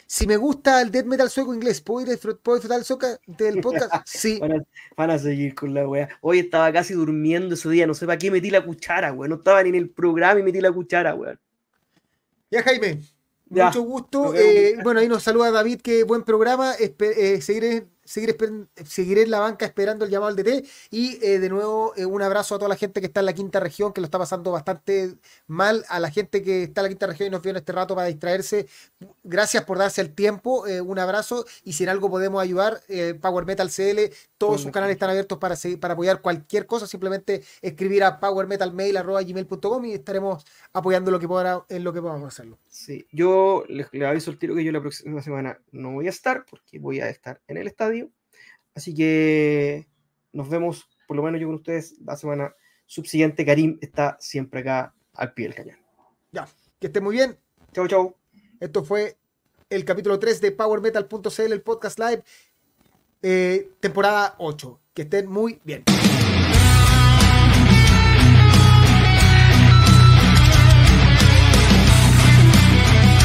Si 0.07 0.27
me 0.27 0.37
gusta 0.39 0.81
el 0.81 0.91
death 0.91 1.05
metal 1.05 1.29
sueco 1.29 1.53
inglés, 1.55 1.81
¿puedo, 1.83 2.11
ir, 2.11 2.19
¿puedo 2.19 2.57
disfrutar 2.57 2.79
del, 2.79 2.85
soca- 2.85 3.21
del 3.27 3.61
podcast? 3.61 3.93
Sí. 4.07 4.39
Van 4.41 4.53
a, 4.53 4.65
van 4.97 5.11
a 5.11 5.19
seguir 5.19 5.55
con 5.55 5.75
la 5.75 5.87
weá. 5.87 6.09
Hoy 6.23 6.39
estaba 6.39 6.73
casi 6.73 6.95
durmiendo 6.95 7.55
ese 7.55 7.69
día, 7.69 7.87
no 7.87 7.93
sé 7.95 8.07
para 8.07 8.17
qué 8.19 8.31
metí 8.31 8.51
la 8.51 8.65
cuchara, 8.65 9.13
weón. 9.13 9.31
No 9.31 9.37
estaba 9.37 9.63
ni 9.63 9.69
en 9.69 9.75
el 9.75 9.91
programa 9.91 10.41
y 10.41 10.43
metí 10.43 10.61
la 10.61 10.73
cuchara, 10.73 11.15
weón. 11.15 11.39
Ya, 12.51 12.63
Jaime. 12.63 13.01
Ya. 13.51 13.67
Mucho 13.67 13.83
gusto. 13.83 14.35
Eh, 14.35 14.77
bueno, 14.83 15.01
ahí 15.01 15.09
nos 15.09 15.23
saluda 15.23 15.51
David, 15.51 15.81
que 15.83 16.05
buen 16.05 16.23
programa. 16.23 16.75
Espe- 16.77 17.15
eh, 17.17 17.41
seguiré, 17.43 17.87
seguiré, 18.09 19.23
en 19.23 19.31
la 19.31 19.41
banca 19.41 19.67
esperando 19.67 20.05
el 20.05 20.11
llamado 20.11 20.31
al 20.31 20.37
DT. 20.37 20.65
Y 20.91 21.19
eh, 21.25 21.39
de 21.39 21.49
nuevo, 21.49 21.93
eh, 21.97 22.07
un 22.07 22.23
abrazo 22.23 22.55
a 22.55 22.59
toda 22.59 22.69
la 22.69 22.77
gente 22.77 23.01
que 23.01 23.07
está 23.07 23.21
en 23.21 23.27
la 23.27 23.33
quinta 23.33 23.61
región, 23.61 23.93
que 23.93 24.01
lo 24.01 24.07
está 24.07 24.19
pasando 24.19 24.51
bastante 24.53 25.17
mal. 25.47 25.85
A 25.89 26.01
la 26.01 26.11
gente 26.11 26.43
que 26.43 26.65
está 26.65 26.81
en 26.81 26.85
la 26.85 26.89
quinta 26.89 27.07
región 27.07 27.27
y 27.29 27.31
nos 27.31 27.43
vio 27.43 27.51
en 27.51 27.57
este 27.57 27.73
rato 27.73 27.95
para 27.95 28.09
distraerse. 28.09 28.67
Gracias 29.23 29.65
por 29.65 29.79
darse 29.79 30.01
el 30.01 30.15
tiempo. 30.15 30.67
eh, 30.67 30.81
un 30.81 30.99
abrazo. 30.99 31.45
Y 31.65 31.73
si 31.75 31.85
en 31.85 31.91
algo 31.91 32.11
podemos 32.11 32.43
ayudar, 32.43 32.81
Power 33.21 33.45
Metal 33.47 33.69
CL, 33.71 34.11
todos 34.39 34.61
sus 34.63 34.73
canales 34.73 34.95
están 34.95 35.11
abiertos 35.11 35.39
para, 35.39 35.57
seguir- 35.57 35.79
para 35.81 35.95
apoyar 35.95 36.21
cualquier 36.21 36.67
cosa. 36.67 36.87
Simplemente 36.87 37.43
escribir 37.63 38.05
a 38.05 38.19
powermetalmail.gmail.com 38.21 39.85
y 39.85 39.93
estaremos 39.93 40.45
apoyando 40.73 41.11
lo 41.11 41.19
que 41.19 41.29
podamos, 41.29 41.65
en 41.69 41.85
lo 41.85 41.93
que 41.93 42.01
podamos 42.01 42.29
hacerlo. 42.29 42.59
Sí, 42.69 43.07
yo 43.13 43.65
les, 43.69 43.87
les 43.93 44.09
aviso 44.09 44.31
el 44.31 44.39
tiro 44.39 44.55
que 44.55 44.65
yo 44.65 44.73
la 44.73 44.81
próxima 44.81 45.21
semana 45.23 45.59
no 45.73 45.93
voy 45.93 46.07
a 46.07 46.11
estar 46.11 46.45
porque 46.49 46.79
voy 46.79 47.01
a 47.01 47.09
estar 47.09 47.41
en 47.49 47.57
el 47.57 47.67
estadio. 47.67 47.98
Así 48.79 48.95
que 48.95 49.89
nos 50.33 50.49
vemos, 50.49 50.89
por 51.09 51.17
lo 51.17 51.23
menos 51.25 51.41
yo 51.41 51.49
con 51.49 51.57
ustedes, 51.57 51.97
la 52.01 52.17
semana 52.17 52.55
subsiguiente. 52.87 53.45
Karim 53.45 53.77
está 53.81 54.17
siempre 54.21 54.61
acá 54.61 54.95
al 55.15 55.35
pie 55.35 55.47
del 55.47 55.57
cañón. 55.57 55.79
Ya, 56.31 56.47
que 56.79 56.87
estén 56.87 57.03
muy 57.03 57.17
bien. 57.17 57.37
Chau, 57.73 57.89
chau. 57.89 58.15
Esto 58.61 58.85
fue 58.85 59.19
el 59.69 59.85
capítulo 59.85 60.21
3 60.21 60.41
de 60.41 60.53
PowerMetal.cl, 60.53 61.53
el 61.53 61.63
podcast 61.63 61.99
live, 61.99 62.23
eh, 63.23 63.69
temporada 63.81 64.37
8. 64.39 64.81
Que 64.95 65.03
estén 65.03 65.27
muy 65.29 65.61
bien. 65.65 65.83